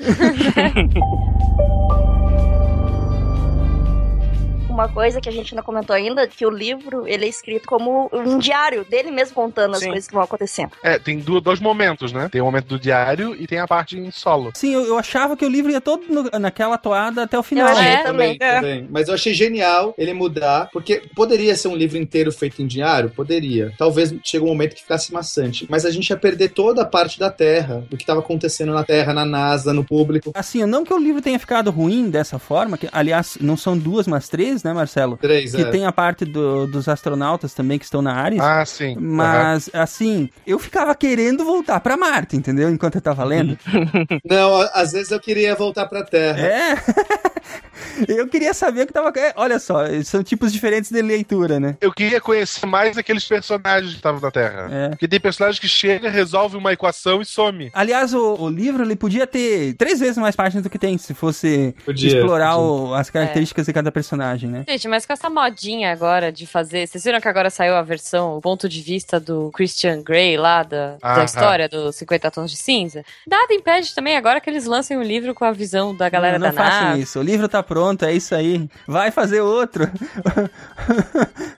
Uma 4.77 4.91
coisa 4.91 5.23
que 5.23 5.29
a 5.31 5.33
gente 5.33 5.55
não 5.55 5.63
comentou 5.63 5.97
ainda, 5.97 6.27
que 6.29 6.45
o 6.45 6.51
livro, 6.51 7.09
ele 7.09 7.25
é 7.25 7.29
escrito 7.29 7.67
como 7.67 8.11
um 8.13 8.37
diário 8.37 8.85
dele 8.85 9.11
mesmo 9.11 9.35
contando 9.35 9.73
as 9.73 9.81
Sim. 9.81 9.87
coisas 9.89 10.07
que 10.07 10.13
vão 10.13 10.23
acontecendo. 10.23 10.73
É, 10.83 10.99
tem 10.99 11.19
dois 11.19 11.61
momentos, 11.61 12.13
né? 12.13 12.29
Tem 12.31 12.43
o 12.43 12.45
momento 12.45 12.67
do 12.67 12.79
diário 12.79 13.35
e 13.41 13.47
tem 13.47 13.59
a 13.59 13.67
parte 13.67 13.97
em 13.99 14.11
solo. 14.11 14.51
Sim, 14.55 14.75
eu, 14.75 14.85
eu 14.85 14.99
achava 14.99 15.35
que 15.35 15.47
o 15.47 15.49
livro 15.49 15.73
ia 15.73 15.81
todo 15.81 16.05
no- 16.11 16.39
naquela 16.39 16.77
toada 16.77 17.23
até 17.23 17.39
o 17.39 17.43
final. 17.43 17.75
É, 17.79 18.03
também, 18.03 18.37
também. 18.37 18.87
Mas 18.91 19.09
eu 19.09 19.15
achei 19.15 19.33
genial 19.33 19.95
ele 19.97 20.13
mudar, 20.13 20.69
porque 20.71 21.05
poderia 21.17 21.57
ser 21.57 21.69
um 21.69 21.75
livro 21.75 21.97
inteiro 21.97 22.31
feito 22.31 22.61
em 22.61 22.67
diário? 22.67 23.09
Poderia. 23.09 23.73
Talvez 23.79 24.15
chegue 24.23 24.45
um 24.45 24.49
momento 24.49 24.75
que 24.75 24.83
ficasse 24.83 25.11
maçante. 25.11 25.67
Mas 25.71 25.87
a 25.87 25.91
gente 25.91 26.11
ia 26.11 26.19
perder 26.19 26.51
toda 26.51 26.83
a 26.83 26.87
parte 26.87 27.19
da 27.19 27.31
Terra, 27.31 27.83
do 27.89 27.97
que 27.97 28.03
estava 28.03 28.21
acontecendo 28.21 28.75
na 28.75 28.85
Terra, 28.85 29.15
na 29.15 29.25
NASA, 29.25 29.73
no 29.73 29.83
público. 29.83 30.33
Assim, 30.35 30.67
não 30.67 30.85
que 30.85 30.93
o 30.93 30.99
livro 30.99 31.23
tenha 31.23 31.39
ficado 31.39 31.71
ruim 31.71 32.11
dessa 32.11 32.39
forma, 32.39 32.77
que 32.77 32.91
aliás 32.93 33.39
não 33.41 33.57
são 33.57 33.79
duas, 33.79 34.07
mas 34.07 34.29
três, 34.29 34.66
né? 34.67 34.73
Marcelo? 34.75 35.17
Três, 35.17 35.53
Que 35.55 35.63
é. 35.63 35.71
tem 35.71 35.87
a 35.87 35.93
parte 35.93 36.25
do- 36.25 36.67
dos 36.67 36.89
astronautas 36.89 37.55
também 37.55 37.79
que 37.79 37.85
estão 37.85 38.03
na 38.03 38.13
Ares. 38.15 38.41
Ah, 38.41 38.65
sim. 38.65 38.97
Mas, 38.99 39.71
assim, 39.73 40.29
eu 40.47 40.59
ficava 40.59 40.95
querendo 40.95 41.45
voltar 41.45 41.81
pra 41.81 41.97
Marte, 41.97 42.37
entendeu? 42.37 42.69
Enquanto 42.69 42.97
eu 42.97 43.01
tava 43.01 43.25
lendo. 43.25 43.57
Não, 44.25 44.61
às 44.75 44.93
vezes 44.93 45.11
eu 45.11 45.21
queria 45.21 45.55
voltar 45.55 45.87
pra 45.87 46.03
Terra. 46.03 46.41
É. 46.41 46.75
eu 48.09 48.27
queria 48.29 48.53
saber 48.55 48.83
o 48.83 48.87
que 48.87 48.93
tava. 48.93 49.13
é, 49.17 49.33
Olha 49.37 49.59
só, 49.59 49.81
são 50.05 50.23
tipos 50.23 50.53
diferentes 50.53 50.91
de 50.91 51.01
leitura, 51.03 51.59
né? 51.61 51.77
Eu 51.81 51.93
queria 51.93 52.21
conhecer 52.21 52.67
mais 52.67 52.97
aqueles 52.99 53.25
personagens 53.25 53.91
que 53.93 53.97
estavam 53.99 54.21
na 54.21 54.31
Terra. 54.31 54.69
É. 54.71 54.89
Porque 54.91 55.09
tem 55.09 55.21
personagens 55.21 55.59
que 55.59 55.69
chega, 55.69 56.11
resolve 56.11 56.57
uma 56.57 56.73
equação 56.73 57.21
e 57.21 57.25
some. 57.25 57.71
Aliás, 57.73 58.13
o, 58.15 58.35
o 58.41 58.49
livro 58.49 58.83
ele 58.83 58.97
podia 58.97 59.27
ter 59.27 59.75
três 59.75 60.01
vezes 60.01 60.17
mais 60.19 60.35
páginas 60.37 60.63
do 60.65 60.71
que 60.71 60.79
tem, 60.79 60.97
se 60.99 61.15
fosse 61.15 61.75
Podia, 61.85 62.19
explorar 62.19 62.55
podia. 62.55 62.67
o- 62.91 62.95
as 62.95 63.11
características 63.11 63.67
de 63.67 63.73
cada 63.73 63.93
personagem, 63.93 64.49
né? 64.51 64.56
Gente, 64.69 64.89
mas 64.89 65.05
com 65.07 65.13
essa 65.13 65.29
modinha 65.31 65.93
agora 65.93 66.31
de 66.33 66.47
fazer. 66.47 66.87
Vocês 66.87 67.03
viram 67.05 67.21
que 67.21 67.29
agora 67.29 67.51
saiu 67.51 67.75
a 67.75 67.83
versão, 67.83 68.37
o 68.37 68.41
ponto 68.41 68.69
de 68.69 68.81
vista 68.81 69.19
do 69.19 69.51
Christian 69.53 70.03
Grey 70.03 70.37
lá, 70.37 70.63
da, 70.63 70.97
da 70.97 71.15
Aham. 71.15 71.25
história 71.25 71.69
dos 71.69 71.97
50 71.97 72.31
Tons 72.31 72.51
de 72.51 72.57
Cinza? 72.57 73.05
Nada 73.27 73.53
impede 73.55 73.95
também 73.95 74.17
agora 74.17 74.41
que 74.41 74.49
eles 74.51 74.65
lancem 74.67 74.97
um 74.97 75.03
livro 75.03 75.35
com 75.35 75.45
a 75.45 75.53
visão 75.53 75.95
da 75.95 76.09
galera 76.09 76.39
não 76.39 76.47
da 76.49 76.53
façam 76.53 76.89
nave. 76.89 77.03
isso. 77.03 77.19
O 77.19 77.23
livro 77.23 77.49
tá 77.49 77.63
pronto, 77.63 78.05
é 78.05 78.13
isso 78.13 78.35
aí. 78.35 78.69
Vai 78.87 79.11
fazer 79.11 79.41
outro. 79.41 79.91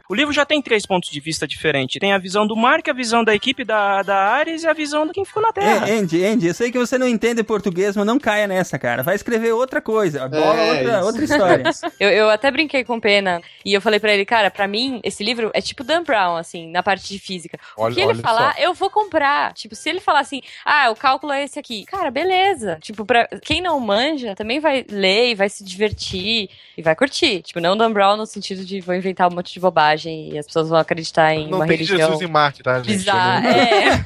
O 0.08 0.14
livro 0.14 0.32
já 0.32 0.44
tem 0.46 0.62
três 0.62 0.87
pontos 0.87 1.11
de 1.11 1.20
vista 1.20 1.46
diferentes. 1.46 1.98
Tem 2.00 2.12
a 2.12 2.18
visão 2.18 2.46
do 2.46 2.56
Mark, 2.56 2.88
a 2.88 2.92
visão 2.92 3.22
da 3.22 3.34
equipe 3.34 3.64
da, 3.64 4.02
da 4.02 4.16
Ares 4.16 4.62
e 4.62 4.66
a 4.66 4.72
visão 4.72 5.06
de 5.06 5.12
quem 5.12 5.24
ficou 5.24 5.42
na 5.42 5.52
Terra. 5.52 5.88
É, 5.88 5.98
Andy, 5.98 6.24
Andy, 6.24 6.46
eu 6.46 6.54
sei 6.54 6.70
que 6.72 6.78
você 6.78 6.96
não 6.96 7.06
entende 7.06 7.42
português, 7.42 7.94
mas 7.96 8.06
não 8.06 8.18
caia 8.18 8.46
nessa, 8.46 8.78
cara. 8.78 9.02
Vai 9.02 9.14
escrever 9.14 9.52
outra 9.52 9.80
coisa. 9.80 10.26
Bola 10.28 10.56
É, 10.56 10.70
outra, 10.72 10.96
isso. 10.98 11.06
outra 11.06 11.24
história. 11.24 11.64
Eu, 11.98 12.11
eu 12.11 12.30
até 12.30 12.50
brinquei 12.50 12.84
com 12.88 12.96
o 12.96 13.01
Pena 13.01 13.40
e 13.64 13.72
eu 13.72 13.81
falei 13.81 14.01
pra 14.01 14.12
ele, 14.12 14.24
cara, 14.24 14.51
pra 14.51 14.66
mim, 14.66 15.01
esse 15.05 15.22
livro 15.22 15.53
é 15.55 15.61
tipo 15.61 15.85
Dan 15.85 16.03
Brown, 16.03 16.35
assim, 16.37 16.66
na 16.68 16.83
parte 16.83 17.07
de 17.09 17.18
física. 17.20 17.57
O 17.77 17.83
Olha- 17.85 17.94
que 17.94 18.01
ele 18.01 18.14
falar, 18.16 18.55
só. 18.55 18.61
eu 18.61 18.74
vou 18.74 18.90
comprar. 18.90 19.53
Tipo, 19.53 19.77
se 19.77 19.88
ele 19.88 20.01
falar 20.01 20.20
assim, 20.20 20.40
ah, 20.64 20.90
o 20.90 20.96
cálculo 20.96 21.33
é 21.33 21.44
esse 21.44 21.59
aqui. 21.59 21.85
Cara, 21.85 22.11
beleza. 22.11 22.79
Tipo, 22.83 23.05
pra 23.05 23.29
quem 23.42 23.61
não 23.62 23.79
manja, 23.79 24.35
também 24.35 24.59
vai 24.59 24.85
ler 24.90 25.31
e 25.31 25.35
vai 25.37 25.48
se 25.48 25.62
divertir 25.62 26.51
e 26.77 26.83
vai 26.83 26.96
curtir. 26.96 27.42
Tipo, 27.42 27.61
não 27.61 27.77
Dan 27.77 27.92
Brown 27.92 28.16
no 28.16 28.27
sentido 28.27 28.64
de 28.64 28.81
vou 28.81 28.94
inventar 28.94 29.31
um 29.31 29.35
monte 29.35 29.53
de 29.53 29.61
bobagem 29.61 30.31
e 30.33 30.38
as 30.38 30.46
pessoas 30.46 30.68
vão 30.68 30.79
acreditar 30.79 31.35
em 31.35 31.46
Não 31.48 31.59
uma 31.59 31.66
tem 31.66 31.77
religião. 31.77 31.98
Jesus 31.98 32.20
em 32.22 32.27
Marte, 32.33 32.62
tá, 32.62 32.83
gente? 32.83 33.05
Não- 33.07 33.14
É. 33.14 34.05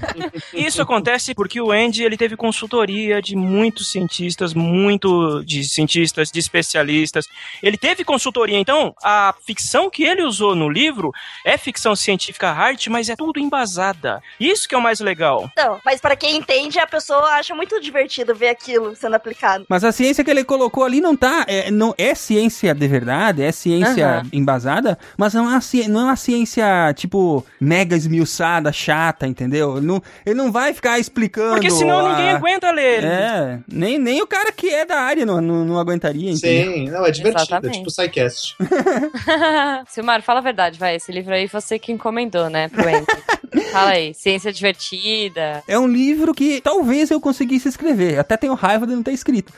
Isso 0.53 0.83
acontece 0.83 1.35
porque 1.35 1.61
o 1.61 1.71
Andy 1.71 2.03
ele 2.03 2.17
teve 2.17 2.37
consultoria 2.37 3.21
de 3.23 3.37
muitos 3.37 3.91
cientistas, 3.93 4.53
muito 4.55 5.43
de 5.45 5.63
cientistas, 5.65 6.31
de 6.31 6.39
especialistas. 6.41 7.27
Ele 7.63 7.77
teve 7.77 8.05
consultoria, 8.05 8.59
então 8.63 8.95
a 9.03 9.35
ficção 9.45 9.91
que 9.91 10.03
ele 10.05 10.23
usou 10.23 10.55
no 10.55 10.69
livro 10.69 11.13
é 11.45 11.59
ficção 11.59 11.95
científica 11.95 12.51
hard, 12.51 12.87
mas 12.89 13.09
é 13.09 13.17
tudo 13.17 13.39
embasada. 13.39 14.23
Isso 14.41 14.69
que 14.69 14.75
é 14.75 14.79
o 14.79 14.83
mais 14.83 15.01
legal. 15.01 15.49
Então, 15.53 15.79
mas 15.85 16.01
pra 16.01 16.17
quem 16.17 16.37
entende, 16.37 16.79
a 16.79 16.87
pessoa 16.87 17.25
acha 17.35 17.55
muito 17.55 17.81
divertido 17.81 18.35
ver 18.35 18.49
aquilo 18.49 18.95
sendo 18.97 19.15
aplicado. 19.17 19.67
Mas 19.69 19.85
a 19.85 19.93
ciência 19.93 20.25
que 20.25 20.31
ele 20.31 20.45
colocou 20.45 20.85
ali 20.85 21.01
não 21.01 21.15
tá. 21.17 21.45
É, 21.47 21.71
não, 21.71 21.95
é 21.99 22.15
ciência 22.15 22.75
de 22.75 22.89
verdade, 22.89 23.43
é 23.43 23.53
ciência 23.53 24.19
Aham. 24.19 24.29
embasada, 24.33 24.99
mas 25.19 25.35
não 25.35 25.45
é, 25.51 25.55
uma, 25.55 25.61
não 25.89 26.01
é 26.01 26.05
uma 26.05 26.17
ciência, 26.17 26.65
tipo, 26.97 27.45
mega 27.61 27.97
esmiuçada, 27.97 28.73
chata, 28.73 29.27
entendeu? 29.27 29.77
Ele 29.77 29.87
não, 29.87 30.03
ele 30.25 30.35
não 30.35 30.51
vai 30.53 30.73
ficar 30.73 30.99
explicando. 30.99 31.55
Porque 31.55 31.71
senão 31.71 31.99
a- 32.07 32.09
ninguém 32.11 32.31
aguenta 32.31 32.71
ler. 32.71 33.05
É, 33.05 33.59
nem, 33.69 33.99
nem 33.99 34.23
o 34.23 34.27
cara 34.27 34.53
que 34.53 34.69
é 34.69 34.85
da 34.85 35.01
área 35.01 35.27
não, 35.27 35.41
não, 35.41 35.65
não 35.65 35.79
aguentaria, 35.79 36.31
entendeu? 36.31 36.73
Sim, 36.73 36.91
não, 36.91 37.05
é 37.05 37.11
divertido. 37.11 37.43
Exatamente. 37.43 37.75
É 37.77 37.79
tipo 37.79 37.91
SciCast. 37.91 38.52
Silmar, 39.89 40.23
fala 40.23 40.41
a 40.41 40.43
verdade, 40.43 40.79
vai. 40.79 40.97
Esse 40.97 41.13
livro 41.13 41.35
aí 41.35 41.47
você 41.47 41.79
que 41.79 41.93
encomendou, 41.93 42.49
né, 42.49 42.69
pro 42.69 42.89
Andy. 42.89 43.07
fala 43.73 43.91
aí, 43.91 44.15
ciência 44.15 44.53
divertida. 44.53 45.63
É 45.67 45.79
um 45.79 45.87
livro 45.87 46.35
que 46.35 46.61
talvez 46.61 47.11
eu 47.11 47.21
conseguisse 47.21 47.69
escrever. 47.69 48.19
Até 48.19 48.37
tenho 48.37 48.55
raiva 48.55 48.87
de 48.87 48.95
não 48.95 49.03
ter 49.03 49.13
escrito. 49.13 49.53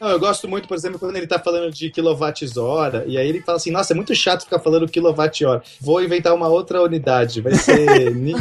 Não, 0.00 0.08
eu 0.10 0.18
gosto 0.18 0.48
muito, 0.48 0.68
por 0.68 0.76
exemplo, 0.76 0.98
quando 0.98 1.16
ele 1.16 1.26
tá 1.26 1.38
falando 1.38 1.70
de 1.72 1.90
quilowatts-hora, 1.90 3.04
e 3.06 3.16
aí 3.16 3.28
ele 3.28 3.40
fala 3.42 3.56
assim, 3.56 3.70
nossa, 3.70 3.92
é 3.92 3.96
muito 3.96 4.14
chato 4.14 4.44
ficar 4.44 4.58
falando 4.58 4.88
quilowatt-hora. 4.88 5.62
Vou 5.80 6.02
inventar 6.02 6.34
uma 6.34 6.48
outra 6.48 6.82
unidade. 6.82 7.40
Vai 7.40 7.54
ser... 7.54 8.10
ni- 8.14 8.34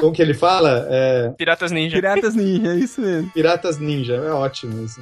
Como 0.00 0.12
que 0.12 0.22
ele 0.22 0.34
fala? 0.34 0.86
É... 0.90 1.30
Piratas 1.36 1.70
Ninja. 1.72 1.96
Piratas 1.96 2.34
Ninja, 2.34 2.68
é 2.72 2.76
isso 2.76 3.00
mesmo. 3.00 3.30
Piratas 3.30 3.78
Ninja. 3.78 4.14
É 4.16 4.30
ótimo 4.30 4.84
isso. 4.84 5.00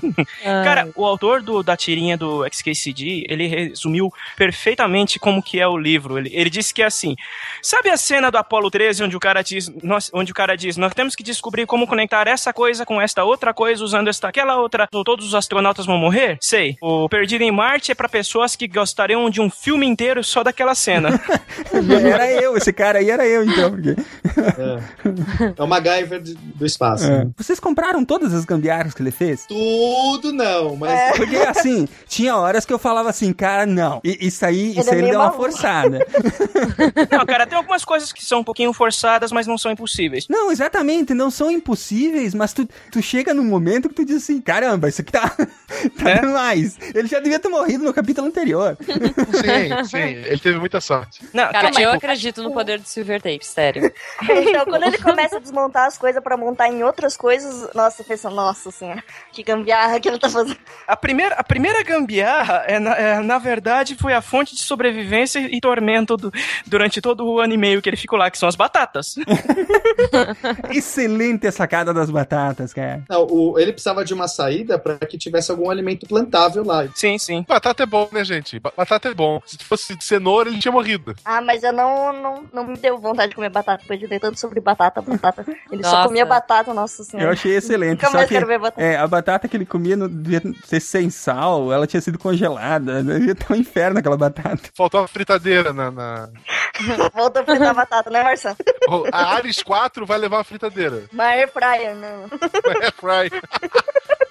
Cara, 0.42 0.88
o 0.94 1.04
autor 1.04 1.42
do- 1.42 1.62
da 1.62 1.76
tirinha 1.76 2.16
do 2.16 2.44
XKCD, 2.46 3.26
ele 3.28 3.46
resumiu 3.46 4.12
perfeitamente 4.36 5.18
como 5.18 5.42
que 5.42 5.58
é 5.60 5.66
o 5.66 5.76
livro. 5.76 6.18
Ele, 6.18 6.30
ele 6.32 6.50
disse 6.50 6.72
que 6.74 6.82
é 6.82 6.86
assim, 6.86 7.14
sabe 7.62 7.88
a 7.90 7.96
cena 8.10 8.28
do 8.28 8.38
Apollo 8.38 8.70
13 8.72 9.04
onde 9.04 9.16
o 9.16 9.20
cara 9.20 9.40
diz, 9.40 9.70
nós, 9.84 10.10
onde 10.12 10.32
o 10.32 10.34
cara 10.34 10.56
diz, 10.56 10.76
nós 10.76 10.92
temos 10.92 11.14
que 11.14 11.22
descobrir 11.22 11.64
como 11.64 11.86
conectar 11.86 12.26
essa 12.26 12.52
coisa 12.52 12.84
com 12.84 13.00
esta 13.00 13.22
outra 13.22 13.54
coisa 13.54 13.84
usando 13.84 14.08
esta 14.08 14.26
aquela 14.26 14.56
outra, 14.56 14.88
ou 14.92 15.04
todos 15.04 15.26
os 15.28 15.34
astronautas 15.34 15.86
vão 15.86 15.96
morrer? 15.96 16.36
Sei. 16.40 16.76
O 16.80 17.08
Perdido 17.08 17.42
em 17.42 17.52
Marte 17.52 17.92
é 17.92 17.94
pra 17.94 18.08
pessoas 18.08 18.56
que 18.56 18.66
gostariam 18.66 19.30
de 19.30 19.40
um 19.40 19.48
filme 19.48 19.86
inteiro 19.86 20.24
só 20.24 20.42
daquela 20.42 20.74
cena. 20.74 21.10
Era 22.12 22.28
eu, 22.32 22.56
esse 22.56 22.72
cara 22.72 22.98
aí 22.98 23.10
era 23.10 23.24
eu, 23.26 23.44
então. 23.44 23.70
Porque... 23.70 23.90
É, 23.90 25.52
é 25.56 25.62
o 25.62 25.66
MacGyver 25.66 26.20
do 26.22 26.66
espaço. 26.66 27.04
É. 27.04 27.24
né? 27.24 27.30
Vocês 27.36 27.60
compraram 27.60 28.04
todas 28.04 28.34
as 28.34 28.44
gambiarras 28.44 28.92
que 28.92 29.02
ele 29.02 29.10
fez? 29.12 29.46
Tudo 29.46 30.32
não, 30.32 30.74
mas... 30.76 31.16
Porque 31.16 31.36
assim, 31.36 31.86
tinha 32.08 32.36
horas 32.36 32.64
que 32.66 32.72
eu 32.72 32.78
falava 32.78 33.08
assim, 33.10 33.32
cara, 33.32 33.66
não. 33.66 34.00
I- 34.04 34.18
Isso 34.26 34.44
aí, 34.44 34.76
isso 34.76 34.90
é 34.90 34.94
aí 34.94 34.98
ele 34.98 35.10
deu 35.10 35.20
uma 35.20 35.30
forçada. 35.32 36.04
Não, 37.10 37.24
cara, 37.26 37.46
tem 37.46 37.56
algumas 37.56 37.84
coisas 37.84 37.99
que 38.12 38.24
são 38.24 38.40
um 38.40 38.44
pouquinho 38.44 38.72
forçadas, 38.72 39.30
mas 39.32 39.46
não 39.46 39.56
são 39.58 39.70
impossíveis. 39.70 40.26
Não, 40.28 40.50
exatamente, 40.50 41.12
não 41.14 41.30
são 41.30 41.50
impossíveis, 41.50 42.34
mas 42.34 42.52
tu, 42.52 42.68
tu 42.90 43.02
chega 43.02 43.32
num 43.34 43.44
momento 43.44 43.88
que 43.88 43.94
tu 43.94 44.04
diz 44.04 44.16
assim, 44.16 44.40
caramba, 44.40 44.88
isso 44.88 45.00
aqui 45.02 45.12
tá, 45.12 45.28
tá 45.98 46.10
É? 46.10 46.20
demais. 46.20 46.78
Ele 46.94 47.06
já 47.08 47.20
devia 47.20 47.38
ter 47.38 47.48
morrido 47.48 47.84
no 47.84 47.92
capítulo 47.92 48.26
anterior. 48.26 48.76
Sim, 49.40 49.84
sim. 49.84 49.98
Ele 49.98 50.38
teve 50.38 50.58
muita 50.58 50.80
sorte. 50.80 51.20
Não, 51.32 51.50
Cara, 51.50 51.70
tipo, 51.70 51.80
eu 51.82 51.90
acredito 51.92 52.42
no 52.42 52.52
poder 52.52 52.78
do 52.78 52.86
Silver 52.88 53.20
Tape, 53.20 53.44
sério. 53.44 53.92
Então, 54.50 54.64
quando 54.64 54.84
ele 54.84 54.98
começa 54.98 55.36
a 55.36 55.40
desmontar 55.40 55.86
as 55.86 55.96
coisas 55.98 56.22
pra 56.22 56.36
montar 56.36 56.68
em 56.68 56.82
outras 56.82 57.16
coisas, 57.16 57.68
nossa, 57.74 58.02
eu 58.02 58.06
penso, 58.06 58.28
nossa 58.30 58.70
senhora, 58.70 59.02
que 59.32 59.42
gambiarra 59.42 59.98
que 60.00 60.08
ele 60.08 60.18
tá 60.18 60.28
fazendo. 60.28 60.56
A 60.86 60.96
primeira, 60.96 61.34
a 61.36 61.44
primeira 61.44 61.82
gambiarra, 61.82 62.64
é, 62.66 62.78
na, 62.78 62.94
é, 62.96 63.20
na 63.20 63.38
verdade, 63.38 63.94
foi 63.96 64.12
a 64.12 64.20
fonte 64.22 64.54
de 64.54 64.62
sobrevivência 64.62 65.38
e 65.40 65.60
tormento 65.60 66.16
do- 66.16 66.32
durante 66.66 67.00
todo 67.00 67.24
o 67.26 67.38
ano 67.40 67.54
e 67.54 67.56
meio 67.58 67.82
que 67.82 67.88
ele 67.90 67.96
ficou 67.96 68.18
lá, 68.18 68.30
que 68.30 68.38
são 68.38 68.48
as 68.48 68.56
batatas. 68.56 69.14
Excelente 70.70 71.46
a 71.46 71.52
sacada 71.52 71.92
das 71.92 72.10
batatas, 72.10 72.72
cara. 72.72 73.02
Não, 73.08 73.26
o- 73.26 73.58
ele 73.58 73.72
precisava 73.72 74.04
de 74.04 74.14
uma 74.14 74.28
saída 74.28 74.78
para 74.78 74.96
que 74.98 75.18
tivesse 75.18 75.50
algum 75.50 75.70
alimento 75.70 76.06
plantável 76.06 76.64
lá. 76.64 76.86
Sim, 76.94 77.18
sim. 77.18 77.44
Batata 77.48 77.82
é 77.82 77.86
bom, 77.86 78.08
né, 78.12 78.24
gente? 78.24 78.58
Ba- 78.58 78.72
Batata 78.76 79.08
é 79.08 79.14
bom. 79.14 79.40
Se 79.46 79.58
fosse 79.58 79.96
de 79.96 80.04
cenoura, 80.04 80.48
ele 80.48 80.58
tinha 80.58 80.72
morrido. 80.72 81.14
Ah, 81.24 81.40
mas 81.40 81.62
eu 81.62 81.72
não, 81.72 82.12
não, 82.12 82.44
não 82.52 82.64
me 82.66 82.76
deu 82.76 82.98
vontade 82.98 83.30
de 83.30 83.34
comer 83.36 83.50
batata, 83.50 83.82
depois 83.82 83.98
de 83.98 84.06
ler 84.06 84.20
tanto 84.20 84.38
sobre 84.38 84.60
batata, 84.60 85.00
batata. 85.02 85.44
Ele 85.70 85.82
só 85.82 85.92
Nossa. 85.92 86.08
comia 86.08 86.24
batata, 86.26 86.72
nossa 86.74 87.02
senhora. 87.04 87.28
Eu 87.28 87.32
achei 87.32 87.56
excelente. 87.56 87.90
Nunca 87.92 88.06
Só 88.08 88.12
mais 88.14 88.28
que 88.28 88.34
quero 88.34 88.46
ver 88.46 88.58
batata. 88.58 88.82
é, 88.82 88.96
a 88.96 89.06
batata 89.06 89.48
que 89.48 89.56
ele 89.56 89.66
comia 89.66 89.96
não 89.96 90.08
devia 90.08 90.42
ser 90.64 90.80
sem 90.80 91.10
sal, 91.10 91.72
ela 91.72 91.86
tinha 91.86 92.00
sido 92.00 92.18
congelada. 92.18 93.02
Devia 93.02 93.34
ter 93.34 93.52
um 93.52 93.56
inferno 93.56 93.98
aquela 93.98 94.16
batata. 94.16 94.60
Faltou 94.74 95.00
uma 95.00 95.08
fritadeira 95.08 95.72
na. 95.72 95.90
na... 95.90 96.28
Volta 97.14 97.40
a 97.40 97.44
fritar 97.70 97.74
batata, 97.74 98.10
né, 98.10 98.22
Marcelo? 98.22 98.56
A 99.12 99.34
Ares 99.34 99.62
4 99.62 100.04
vai 100.06 100.18
levar 100.18 100.38
uma 100.38 100.44
fritadeira. 100.44 101.04
Uma 101.12 101.24
air 101.24 101.50
fryer, 101.50 101.94
não. 101.94 102.24
É 102.82 102.90
fry. 102.90 103.30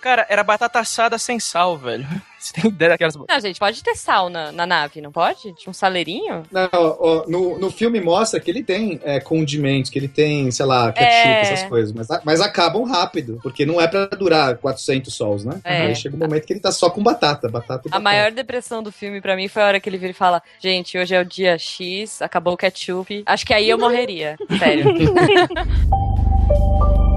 Cara, 0.01 0.25
era 0.29 0.43
batata 0.43 0.79
assada 0.79 1.17
sem 1.17 1.39
sal, 1.39 1.77
velho. 1.77 2.07
Você 2.39 2.53
tem 2.53 2.69
ideia 2.71 2.91
daquelas. 2.91 3.15
Não, 3.15 3.39
gente, 3.41 3.59
pode 3.59 3.83
ter 3.83 3.95
sal 3.95 4.29
na, 4.29 4.49
na 4.53 4.65
nave, 4.65 5.01
não 5.01 5.11
pode? 5.11 5.53
Tinha 5.55 5.69
um 5.69 5.73
saleirinho? 5.73 6.43
Não, 6.49 6.69
ó, 6.71 7.25
no, 7.27 7.59
no 7.59 7.69
filme 7.69 7.99
mostra 7.99 8.39
que 8.39 8.49
ele 8.49 8.63
tem 8.63 8.97
é, 9.03 9.19
condimentos, 9.19 9.91
que 9.91 9.99
ele 9.99 10.07
tem, 10.07 10.49
sei 10.49 10.65
lá, 10.65 10.89
ketchup, 10.93 11.27
É. 11.27 11.41
essas 11.41 11.63
coisas, 11.67 11.91
mas, 11.91 12.07
mas 12.23 12.39
acabam 12.39 12.83
rápido, 12.85 13.39
porque 13.43 13.65
não 13.65 13.81
é 13.81 13.89
pra 13.89 14.05
durar 14.05 14.55
400 14.57 15.13
sols, 15.13 15.43
né? 15.43 15.59
É. 15.65 15.81
Aí 15.87 15.95
chega 15.97 16.15
um 16.15 16.19
momento 16.19 16.45
que 16.45 16.53
ele 16.53 16.61
tá 16.61 16.71
só 16.71 16.89
com 16.89 17.03
batata, 17.03 17.49
batata 17.49 17.81
e 17.83 17.87
A 17.89 17.91
batata. 17.91 17.99
maior 17.99 18.31
depressão 18.31 18.81
do 18.81 18.89
filme 18.91 19.19
pra 19.19 19.35
mim 19.35 19.49
foi 19.49 19.61
a 19.61 19.65
hora 19.67 19.79
que 19.81 19.89
ele 19.89 19.97
vira 19.97 20.11
e 20.11 20.15
fala: 20.15 20.41
Gente, 20.61 20.97
hoje 20.97 21.13
é 21.13 21.19
o 21.19 21.25
dia 21.25 21.57
X, 21.57 22.21
acabou 22.21 22.53
o 22.53 22.57
ketchup. 22.57 23.21
Acho 23.25 23.45
que 23.45 23.53
aí 23.53 23.69
eu 23.69 23.75
morreria. 23.77 24.37
Sério. 24.57 24.93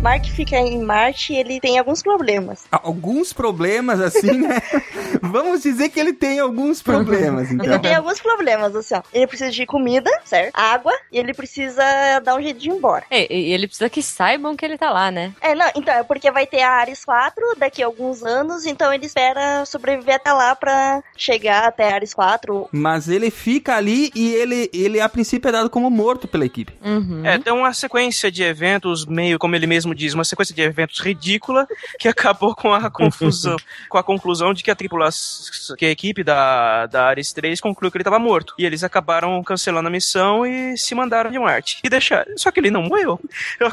Mark 0.00 0.24
fica 0.24 0.56
em 0.56 0.82
Marte 0.82 1.34
e 1.34 1.36
ele 1.36 1.60
tem 1.60 1.78
alguns 1.78 2.02
problemas. 2.02 2.64
Alguns 2.72 3.34
problemas, 3.34 4.00
assim, 4.00 4.38
né? 4.38 4.62
Vamos 5.20 5.62
dizer 5.62 5.90
que 5.90 6.00
ele 6.00 6.14
tem 6.14 6.40
alguns 6.40 6.80
problemas, 6.80 7.50
então. 7.52 7.66
Ele 7.66 7.78
tem 7.78 7.94
alguns 7.94 8.18
problemas, 8.18 8.74
assim, 8.74 8.94
ó. 8.94 9.02
Ele 9.12 9.26
precisa 9.26 9.50
de 9.50 9.66
comida, 9.66 10.10
certo? 10.24 10.52
Água, 10.54 10.92
e 11.12 11.18
ele 11.18 11.34
precisa 11.34 11.82
dar 12.24 12.34
um 12.34 12.40
jeito 12.40 12.58
de 12.58 12.70
ir 12.70 12.72
embora. 12.72 13.04
É, 13.10 13.30
e 13.30 13.52
ele 13.52 13.66
precisa 13.66 13.90
que 13.90 14.02
saibam 14.02 14.56
que 14.56 14.64
ele 14.64 14.78
tá 14.78 14.90
lá, 14.90 15.10
né? 15.10 15.34
É, 15.38 15.54
não, 15.54 15.70
então, 15.76 15.92
é 15.92 16.02
porque 16.02 16.30
vai 16.30 16.46
ter 16.46 16.62
a 16.62 16.70
Ares 16.70 17.04
4 17.04 17.56
daqui 17.58 17.82
a 17.82 17.86
alguns 17.86 18.22
anos, 18.22 18.64
então 18.64 18.90
ele 18.92 19.04
espera 19.04 19.66
sobreviver 19.66 20.14
até 20.14 20.32
lá 20.32 20.56
pra 20.56 21.02
chegar 21.14 21.68
até 21.68 21.92
a 21.92 21.94
Ares 21.96 22.14
4. 22.14 22.70
Mas 22.72 23.06
ele 23.06 23.30
fica 23.30 23.76
ali 23.76 24.10
e 24.14 24.32
ele, 24.32 24.70
ele 24.72 24.98
a 24.98 25.10
princípio 25.10 25.50
é 25.50 25.52
dado 25.52 25.68
como 25.68 25.90
morto 25.90 26.26
pela 26.26 26.46
equipe. 26.46 26.72
Uhum. 26.82 27.20
É, 27.22 27.38
tem 27.38 27.52
uma 27.52 27.74
sequência 27.74 28.32
de 28.32 28.42
eventos, 28.42 29.04
meio 29.04 29.38
como 29.38 29.54
ele 29.54 29.66
mesmo 29.66 29.89
diz, 29.94 30.14
uma 30.14 30.24
sequência 30.24 30.54
de 30.54 30.62
eventos 30.62 30.98
ridícula 31.00 31.66
que 31.98 32.06
acabou 32.08 32.54
com 32.54 32.72
a 32.72 32.90
confusão, 32.90 33.56
com 33.88 33.98
a 33.98 34.02
conclusão 34.02 34.52
de 34.52 34.62
que 34.62 34.70
a 34.70 34.74
tripulação, 34.74 35.76
que 35.76 35.84
a 35.86 35.90
equipe 35.90 36.22
da, 36.24 36.86
da 36.86 37.04
Ares 37.06 37.32
3 37.32 37.60
concluiu 37.60 37.90
que 37.90 37.96
ele 37.96 38.02
estava 38.02 38.18
morto. 38.18 38.54
E 38.58 38.64
eles 38.64 38.82
acabaram 38.84 39.42
cancelando 39.42 39.88
a 39.88 39.90
missão 39.90 40.46
e 40.46 40.76
se 40.76 40.94
mandaram 40.94 41.30
de 41.30 41.38
Marte. 41.38 41.78
E 41.84 41.88
deixaram. 41.88 42.36
Só 42.36 42.50
que 42.50 42.60
ele 42.60 42.70
não 42.70 42.82
morreu. 42.82 43.18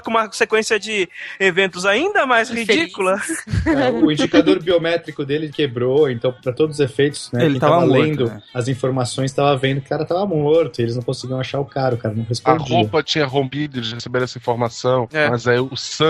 Com 0.04 0.12
uma 0.12 0.32
sequência 0.32 0.80
de 0.80 1.10
eventos 1.40 1.86
ainda 1.86 2.26
mais 2.26 2.50
ridícula. 2.50 3.20
É, 3.66 3.90
o 3.92 4.10
indicador 4.12 4.62
biométrico 4.62 5.26
dele 5.26 5.50
quebrou, 5.50 6.10
então, 6.10 6.32
pra 6.32 6.54
todos 6.54 6.76
os 6.76 6.80
efeitos, 6.80 7.32
né? 7.32 7.44
Ele 7.46 7.52
quem 7.54 7.60
tava 7.60 7.74
tava 7.76 7.86
morto, 7.88 8.02
lendo 8.02 8.26
né? 8.26 8.42
as 8.54 8.68
informações 8.68 9.32
tava 9.34 9.56
vendo 9.58 9.82
que 9.82 9.88
o 9.88 9.90
cara 9.90 10.06
tava 10.06 10.26
morto, 10.26 10.80
e 10.80 10.84
eles 10.84 10.96
não 10.96 11.04
conseguiam 11.04 11.40
achar 11.40 11.60
o 11.60 11.66
cara, 11.66 11.96
o 11.96 11.98
cara 11.98 12.14
não 12.14 12.24
A 12.24 12.28
respondia. 12.28 12.76
roupa 12.78 13.04
tinha 13.04 13.26
rompido, 13.26 13.80
eles 13.80 13.92
receberam 13.92 14.24
essa 14.26 14.38
informação, 14.38 15.08
É. 15.12 15.30
mas 15.30 15.48
aí 15.48 15.60
o 15.60 15.76
sangue 15.76 16.07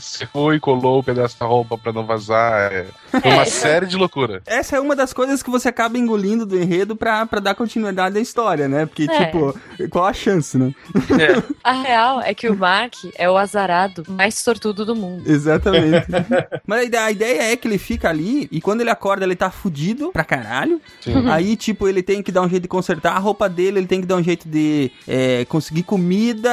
secou 0.00 0.54
e 0.54 0.60
colou 0.60 0.98
o 1.00 1.02
pedaço 1.02 1.38
da 1.38 1.46
roupa 1.46 1.76
pra 1.78 1.92
não 1.92 2.04
vazar. 2.04 2.72
É, 2.72 2.86
foi 3.10 3.30
uma 3.30 3.42
É, 3.42 3.46
série 3.46 3.86
de 3.86 3.96
loucura. 3.96 4.42
Essa 4.46 4.76
é 4.76 4.80
uma 4.80 4.94
das 4.96 5.12
coisas 5.12 5.42
que 5.42 5.50
você 5.50 5.68
acaba 5.68 5.96
engolindo 5.98 6.44
do 6.44 6.58
enredo 6.60 6.94
pra, 6.96 7.24
pra 7.26 7.40
dar 7.40 7.54
continuidade 7.54 8.18
à 8.18 8.20
história, 8.20 8.68
né? 8.68 8.86
Porque, 8.86 9.04
É. 9.04 9.24
tipo, 9.26 9.58
qual 9.90 10.06
a 10.06 10.12
chance, 10.12 10.56
né? 10.58 10.74
É. 11.18 11.42
A 11.64 11.72
real 11.72 12.20
é 12.20 12.34
que 12.34 12.48
o 12.48 12.56
Mark 12.56 12.94
é 13.16 13.28
o 13.30 13.36
azarado 13.36 14.04
mais 14.08 14.34
sortudo 14.36 14.84
do 14.84 14.94
mundo. 14.94 15.22
Exatamente. 15.30 16.06
Mas 16.66 16.80
a 16.80 16.84
ideia, 16.84 17.04
a 17.04 17.10
ideia 17.10 17.52
é 17.52 17.56
que 17.56 17.66
ele 17.68 17.78
fica 17.78 18.08
ali 18.08 18.48
e 18.50 18.60
quando 18.60 18.80
ele 18.80 18.90
acorda 18.90 19.24
ele 19.24 19.36
tá 19.36 19.50
fudido 19.50 20.10
pra 20.12 20.24
caralho. 20.24 20.80
Sim. 21.00 21.28
Aí, 21.30 21.56
tipo, 21.56 21.88
ele 21.88 22.02
tem 22.02 22.22
que 22.22 22.32
dar 22.32 22.42
um 22.42 22.48
jeito 22.48 22.62
de 22.62 22.68
consertar 22.68 23.14
a 23.14 23.18
roupa 23.18 23.48
dele, 23.48 23.78
ele 23.78 23.86
tem 23.86 24.00
que 24.00 24.06
dar 24.06 24.16
um 24.16 24.22
jeito 24.22 24.48
de 24.48 24.90
é, 25.06 25.44
conseguir 25.46 25.82
comida, 25.82 26.50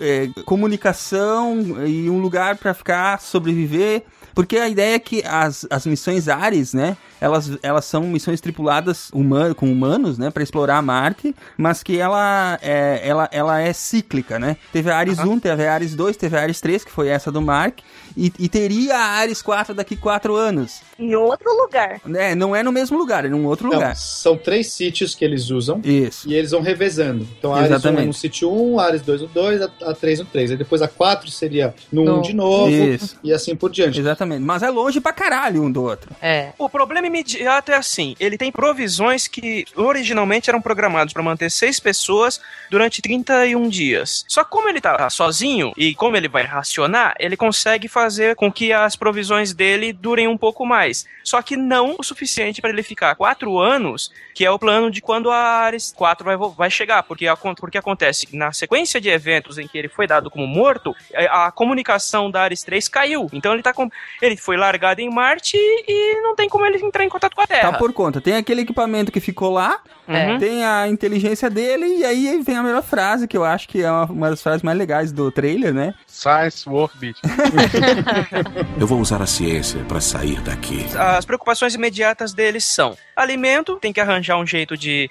é, 0.00 0.28
comunicação 0.44 1.84
e 1.86 2.08
um 2.10 2.18
lugar 2.20 2.33
pra 2.56 2.74
ficar, 2.74 3.20
sobreviver. 3.20 4.02
Porque 4.34 4.56
a 4.56 4.68
ideia 4.68 4.96
é 4.96 4.98
que 4.98 5.22
as, 5.24 5.66
as 5.70 5.86
missões 5.86 6.28
Ares, 6.28 6.74
né? 6.74 6.96
Elas, 7.24 7.50
elas 7.62 7.84
são 7.86 8.02
missões 8.02 8.38
tripuladas 8.40 9.08
human, 9.14 9.54
com 9.54 9.70
humanos, 9.72 10.18
né? 10.18 10.30
Pra 10.30 10.42
explorar 10.42 10.82
Marte, 10.82 11.34
mas 11.56 11.82
que 11.82 11.98
ela 11.98 12.58
é, 12.60 13.00
ela, 13.02 13.28
ela 13.32 13.60
é 13.62 13.72
cíclica, 13.72 14.38
né? 14.38 14.58
Teve 14.72 14.90
a 14.90 14.96
Ares 14.98 15.18
1, 15.18 15.40
teve 15.40 15.66
a 15.66 15.72
Ares 15.72 15.94
2, 15.94 16.16
teve 16.18 16.36
a 16.36 16.42
Ares 16.42 16.60
3, 16.60 16.84
que 16.84 16.90
foi 16.90 17.08
essa 17.08 17.32
do 17.32 17.40
Mark, 17.40 17.78
e, 18.14 18.30
e 18.38 18.46
teria 18.48 18.96
a 18.98 19.06
Ares 19.20 19.40
4 19.40 19.74
daqui 19.74 19.96
4 19.96 20.34
anos. 20.36 20.82
Em 20.98 21.14
outro 21.14 21.50
lugar. 21.56 22.00
É, 22.14 22.34
não 22.34 22.54
é 22.54 22.62
no 22.62 22.70
mesmo 22.70 22.98
lugar, 22.98 23.24
é 23.24 23.28
num 23.28 23.46
outro 23.46 23.68
Não, 23.68 23.74
lugar. 23.74 23.96
são 23.96 24.36
três 24.36 24.70
sítios 24.72 25.14
que 25.14 25.24
eles 25.24 25.48
usam 25.50 25.80
Isso. 25.82 26.28
e 26.28 26.34
eles 26.34 26.50
vão 26.50 26.60
revezando. 26.60 27.26
Então 27.38 27.54
a 27.54 27.56
Ares 27.58 27.70
1 27.70 27.72
é 27.72 27.76
Exatamente. 27.76 28.06
no 28.06 28.12
sítio 28.12 28.52
1, 28.52 28.78
a 28.78 28.84
Ares 28.84 29.02
2 29.02 29.22
no 29.22 29.28
2, 29.28 29.62
a, 29.62 29.70
a 29.86 29.94
3 29.94 30.18
no 30.20 30.26
3. 30.26 30.50
Aí 30.50 30.56
depois 30.58 30.82
a 30.82 30.88
4 30.88 31.30
seria 31.30 31.74
no 31.90 32.04
No- 32.04 32.18
1 32.18 32.22
de 32.22 32.34
novo 32.34 32.68
Isso. 32.70 33.16
e 33.24 33.32
assim 33.32 33.56
por 33.56 33.70
diante. 33.70 33.98
Exatamente. 33.98 34.42
Mas 34.42 34.62
é 34.62 34.68
longe 34.70 35.00
pra 35.00 35.12
caralho 35.12 35.62
um 35.62 35.72
do 35.72 35.82
outro. 35.82 36.10
É. 36.20 36.50
O 36.58 36.68
problema 36.68 37.06
imediato 37.14 37.70
é 37.70 37.76
assim: 37.76 38.16
ele 38.18 38.36
tem 38.36 38.50
provisões 38.50 39.28
que 39.28 39.64
originalmente 39.76 40.50
eram 40.50 40.60
programadas 40.60 41.12
para 41.12 41.22
manter 41.22 41.50
seis 41.50 41.78
pessoas 41.78 42.40
durante 42.70 43.00
31 43.00 43.68
dias. 43.68 44.24
Só 44.28 44.44
como 44.44 44.68
ele 44.68 44.80
tá 44.80 45.08
sozinho 45.08 45.72
e 45.76 45.94
como 45.94 46.16
ele 46.16 46.28
vai 46.28 46.42
racionar, 46.42 47.14
ele 47.18 47.36
consegue 47.36 47.86
fazer 47.86 48.34
com 48.34 48.50
que 48.50 48.72
as 48.72 48.96
provisões 48.96 49.54
dele 49.54 49.92
durem 49.92 50.26
um 50.26 50.36
pouco 50.36 50.66
mais. 50.66 51.06
Só 51.22 51.40
que 51.40 51.56
não 51.56 51.96
o 51.98 52.02
suficiente 52.02 52.60
para 52.60 52.70
ele 52.70 52.82
ficar 52.82 53.14
quatro 53.14 53.58
anos, 53.58 54.12
que 54.34 54.44
é 54.44 54.50
o 54.50 54.58
plano 54.58 54.90
de 54.90 55.00
quando 55.00 55.30
a 55.30 55.38
Ares 55.38 55.92
4 55.96 56.24
vai, 56.24 56.36
vai 56.36 56.70
chegar. 56.70 57.02
Porque, 57.04 57.26
porque 57.58 57.78
acontece 57.78 58.28
na 58.36 58.52
sequência 58.52 59.00
de 59.00 59.08
eventos 59.08 59.58
em 59.58 59.66
que 59.66 59.78
ele 59.78 59.88
foi 59.88 60.06
dado 60.06 60.30
como 60.30 60.46
morto, 60.46 60.94
é, 61.12 61.26
a, 61.26 61.46
a 61.46 61.52
comunicação 61.52 62.30
da 62.30 62.42
Ares 62.42 62.62
3 62.62 62.88
caiu. 62.88 63.28
Então 63.32 63.52
ele 63.52 63.62
tá 63.62 63.72
com. 63.72 63.88
Ele 64.20 64.36
foi 64.36 64.56
largado 64.56 65.00
em 65.00 65.10
Marte 65.10 65.56
e 65.56 66.20
não 66.20 66.34
tem 66.34 66.48
como 66.48 66.66
ele 66.66 66.84
entrar 66.84 67.03
em 67.04 67.08
contato 67.08 67.34
com 67.34 67.42
a 67.42 67.46
Terra. 67.46 67.72
Tá 67.72 67.78
por 67.78 67.92
conta. 67.92 68.20
Tem 68.20 68.34
aquele 68.36 68.62
equipamento 68.62 69.12
que 69.12 69.20
ficou 69.20 69.50
lá, 69.52 69.78
Uhum. 70.06 70.38
tem 70.38 70.64
a 70.64 70.86
inteligência 70.86 71.48
dele, 71.48 71.86
e 71.98 72.04
aí 72.04 72.42
vem 72.42 72.56
a 72.56 72.62
melhor 72.62 72.82
frase, 72.82 73.26
que 73.26 73.36
eu 73.36 73.42
acho 73.44 73.66
que 73.68 73.82
é 73.82 73.90
uma, 73.90 74.04
uma 74.04 74.30
das 74.30 74.42
frases 74.42 74.62
mais 74.62 74.76
legais 74.76 75.10
do 75.12 75.30
trailer, 75.30 75.72
né? 75.72 75.94
Science 76.06 76.68
Workbeat. 76.68 77.18
Eu 78.78 78.86
vou 78.86 79.00
usar 79.00 79.22
a 79.22 79.26
ciência 79.26 79.80
para 79.84 80.00
sair 80.00 80.40
daqui. 80.42 80.84
As 80.96 81.24
preocupações 81.24 81.74
imediatas 81.74 82.32
deles 82.34 82.64
são 82.64 82.96
alimento, 83.16 83.76
tem 83.76 83.92
que 83.92 84.00
arranjar 84.00 84.36
um 84.38 84.46
jeito 84.46 84.76
de 84.76 85.10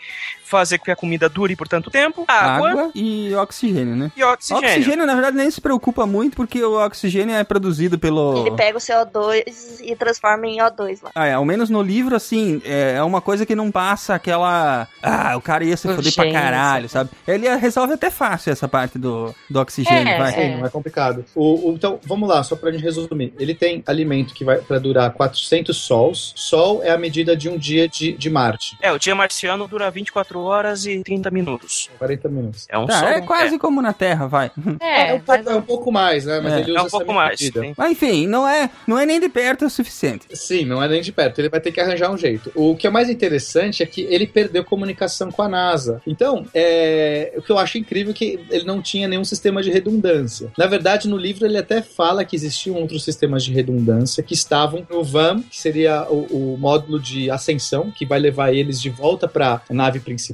fazer 0.57 0.77
com 0.77 0.85
que 0.85 0.91
a 0.91 0.95
comida 0.95 1.27
dure 1.27 1.55
por 1.55 1.67
tanto 1.67 1.89
tempo, 1.89 2.25
água, 2.27 2.69
Água 2.69 2.91
e 2.95 3.33
oxigênio, 3.35 3.95
né? 3.95 4.11
e 4.15 4.23
oxigênio. 4.23 4.69
Oxigênio, 4.69 5.05
na 5.05 5.13
verdade, 5.13 5.35
nem 5.37 5.49
se 5.49 5.59
preocupa 5.59 6.05
muito, 6.05 6.35
porque 6.35 6.63
o 6.63 6.73
oxigênio 6.85 7.35
é 7.35 7.43
produzido 7.43 7.97
pelo... 7.97 8.45
Ele 8.45 8.55
pega 8.55 8.77
o 8.77 8.81
CO2 8.81 9.79
e 9.81 9.95
transforma 9.95 10.45
em 10.47 10.57
O2 10.59 10.99
lá. 11.03 11.11
Ah, 11.15 11.25
é, 11.27 11.33
ao 11.33 11.45
menos 11.45 11.69
no 11.69 11.81
livro, 11.81 12.15
assim, 12.15 12.61
é, 12.65 12.95
é 12.97 13.03
uma 13.03 13.21
coisa 13.21 13.45
que 13.45 13.55
não 13.55 13.71
passa 13.71 14.13
aquela. 14.15 14.87
Ah, 15.01 15.35
o 15.37 15.41
cara 15.41 15.63
ia 15.63 15.75
se 15.77 15.87
foder 15.87 16.13
pra 16.13 16.31
caralho, 16.31 16.89
sabe? 16.89 17.09
Ele 17.27 17.47
resolve 17.55 17.93
até 17.93 18.09
fácil 18.09 18.51
essa 18.51 18.67
parte 18.67 18.97
do, 18.97 19.33
do 19.49 19.59
oxigênio, 19.59 20.07
É, 20.07 20.17
vai. 20.17 20.33
Sim, 20.33 20.57
não 20.57 20.65
é 20.65 20.69
complicado. 20.69 21.25
O, 21.35 21.69
o- 21.71 21.73
então, 21.73 21.99
vamos 22.05 22.27
lá, 22.29 22.43
só 22.43 22.55
pra 22.55 22.71
gente 22.71 22.83
resumir. 22.83 23.33
Ele 23.39 23.53
tem 23.55 23.83
alimento 23.87 24.33
que 24.33 24.43
vai 24.45 24.57
pra 24.57 24.79
durar 24.79 25.11
400 25.11 25.75
sols. 25.75 26.33
Sol 26.35 26.81
é 26.83 26.91
a 26.91 26.97
medida 26.97 27.35
de 27.35 27.49
um 27.49 27.57
dia 27.57 27.87
de, 27.87 28.11
de 28.13 28.29
Marte, 28.29 28.77
É, 28.81 28.91
o 28.91 28.97
dia 28.99 29.15
marciano 29.15 29.67
dura 29.67 29.89
24 29.89 30.39
horas 30.39 30.42
e 30.85 31.03
30 31.03 31.29
minutos. 31.31 31.89
40 31.97 32.29
minutos. 32.29 32.65
É 32.69 32.77
um 32.77 32.85
Tá, 32.85 32.99
sol. 32.99 33.07
é 33.09 33.21
quase 33.21 33.57
como 33.57 33.81
na 33.81 33.93
Terra, 33.93 34.27
vai. 34.27 34.51
É, 34.79 35.13
um, 35.13 35.19
pouco, 35.19 35.49
é 35.49 35.55
um 35.55 35.61
pouco 35.61 35.91
mais, 35.91 36.25
né? 36.25 36.39
Mas 36.41 36.53
É. 36.53 36.59
ele 36.61 36.71
usa 36.71 36.79
É 36.79 36.83
um 36.83 36.89
pouco 36.89 37.13
mais. 37.13 37.39
Mas 37.77 37.91
enfim, 37.91 38.27
não 38.27 38.47
é, 38.47 38.69
não 38.87 38.97
é 38.97 39.05
nem 39.05 39.19
de 39.19 39.29
perto 39.29 39.65
o 39.65 39.69
suficiente. 39.69 40.25
Sim, 40.33 40.65
não 40.65 40.81
é 40.81 40.87
nem 40.87 41.01
de 41.01 41.11
perto. 41.11 41.39
Ele 41.39 41.49
vai 41.49 41.59
ter 41.59 41.71
que 41.71 41.79
arranjar 41.79 42.11
um 42.11 42.17
jeito. 42.17 42.51
O 42.55 42.75
que 42.75 42.87
é 42.87 42.89
mais 42.89 43.09
interessante 43.09 43.81
é 43.83 43.85
que 43.85 44.01
ele 44.01 44.25
perdeu 44.27 44.63
comunicação 44.63 45.31
com 45.31 45.41
a 45.41 45.49
NASA. 45.49 46.01
Então, 46.07 46.45
é, 46.53 47.33
o 47.37 47.41
que 47.41 47.51
eu 47.51 47.57
acho 47.57 47.77
incrível 47.77 48.11
é 48.11 48.15
que 48.15 48.39
ele 48.49 48.65
não 48.65 48.81
tinha 48.81 49.07
nenhum 49.07 49.23
sistema 49.25 49.61
de 49.61 49.71
redundância. 49.71 50.51
Na 50.57 50.65
verdade, 50.67 51.07
no 51.07 51.17
livro 51.17 51.45
ele 51.45 51.57
até 51.57 51.81
fala 51.81 52.23
que 52.25 52.35
existiam 52.35 52.75
outros 52.75 53.03
sistemas 53.03 53.43
de 53.43 53.51
redundância 53.53 54.23
que 54.23 54.33
estavam 54.33 54.85
no 54.89 55.03
VAM, 55.03 55.41
que 55.43 55.59
seria 55.59 56.03
o, 56.09 56.53
o 56.53 56.57
módulo 56.57 56.99
de 56.99 57.29
ascensão, 57.29 57.91
que 57.91 58.05
vai 58.05 58.19
levar 58.19 58.53
eles 58.53 58.81
de 58.81 58.89
volta 58.89 59.27
para 59.27 59.61
a 59.69 59.73
nave 59.73 59.99
principal. 59.99 60.32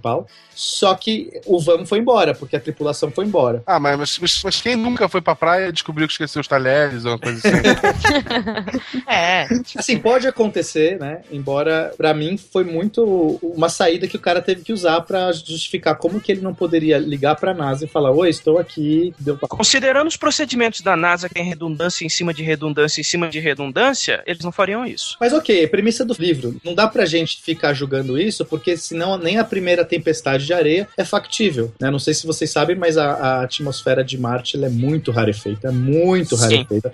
Só 0.56 0.94
que 0.94 1.30
o 1.46 1.60
VAM 1.60 1.86
foi 1.86 2.00
embora, 2.00 2.34
porque 2.36 2.56
a 2.56 2.60
tripulação 2.60 3.10
foi 3.10 3.26
embora. 3.26 3.64
Ah, 3.66 3.80
mas, 3.80 4.20
mas, 4.20 4.42
mas- 4.44 4.62
quem 4.62 4.76
nunca 4.76 5.08
foi 5.08 5.22
pra 5.22 5.34
praia 5.36 5.72
descobriu 5.72 6.06
que 6.08 6.14
esqueceu 6.14 6.42
os 6.42 6.48
talheres 6.48 7.06
ou 7.06 7.12
uma 7.12 7.20
coisa 7.20 7.40
assim? 7.40 9.04
é. 9.08 9.48
Assim, 9.78 9.98
pode 9.98 10.28
acontecer, 10.28 11.00
né? 11.00 11.22
Embora, 11.32 11.94
pra 11.98 12.14
mim, 12.14 12.38
foi 12.38 12.64
muito 12.64 13.40
uma 13.42 13.70
saída 13.70 14.08
que 14.08 14.18
o 14.18 14.20
cara 14.20 14.42
teve 14.42 14.62
que 14.62 14.74
usar 14.74 15.02
pra 15.02 15.32
justificar 15.32 15.96
como 15.96 16.20
que 16.20 16.32
ele 16.32 16.42
não 16.42 16.54
poderia 16.54 16.98
ligar 16.98 17.36
pra 17.36 17.54
NASA 17.54 17.86
e 17.86 17.88
falar: 17.88 18.12
Oi, 18.12 18.30
estou 18.30 18.58
aqui. 18.58 19.14
Deu 19.20 19.38
pra... 19.38 19.48
Considerando 19.48 20.08
os 20.08 20.18
procedimentos 20.18 20.82
da 20.82 20.96
NASA 20.96 21.28
que 21.28 21.36
tem 21.36 21.44
redundância 21.44 22.06
em 22.06 22.10
cima 22.10 22.34
de 22.34 22.44
redundância 22.44 23.00
em 23.00 23.04
cima 23.04 23.30
de 23.30 23.40
redundância, 23.40 24.24
eles 24.26 24.44
não 24.44 24.52
fariam 24.52 24.86
isso. 24.86 25.16
Mas 25.20 25.34
ok, 25.34 25.68
premissa 25.68 26.04
do 26.04 26.16
livro. 26.20 26.60
Não 26.64 26.74
dá 26.74 26.88
pra 26.88 27.06
gente 27.06 27.42
ficar 27.42 27.74
julgando 27.74 28.20
isso, 28.20 28.46
porque 28.46 28.76
senão 28.76 29.18
nem 29.18 29.38
a 29.38 29.44
primeira 29.44 29.79
tempestade 29.86 30.46
de 30.46 30.54
areia 30.54 30.88
é 30.98 31.04
factível. 31.06 31.72
Né? 31.80 31.90
Não 31.90 32.00
sei 32.00 32.14
se 32.14 32.26
vocês 32.28 32.50
sabem, 32.52 32.76
mas 32.76 32.98
a, 32.98 33.12
a 33.12 33.44
atmosfera 33.44 34.04
de 34.04 34.18
Marte 34.18 34.58
ela 34.58 34.66
é 34.68 34.70
muito 34.70 35.12
rarefeita. 35.12 35.68
É 35.70 35.72
muito 35.72 36.36
Sim. 36.38 36.44
rarefeita. 36.44 36.92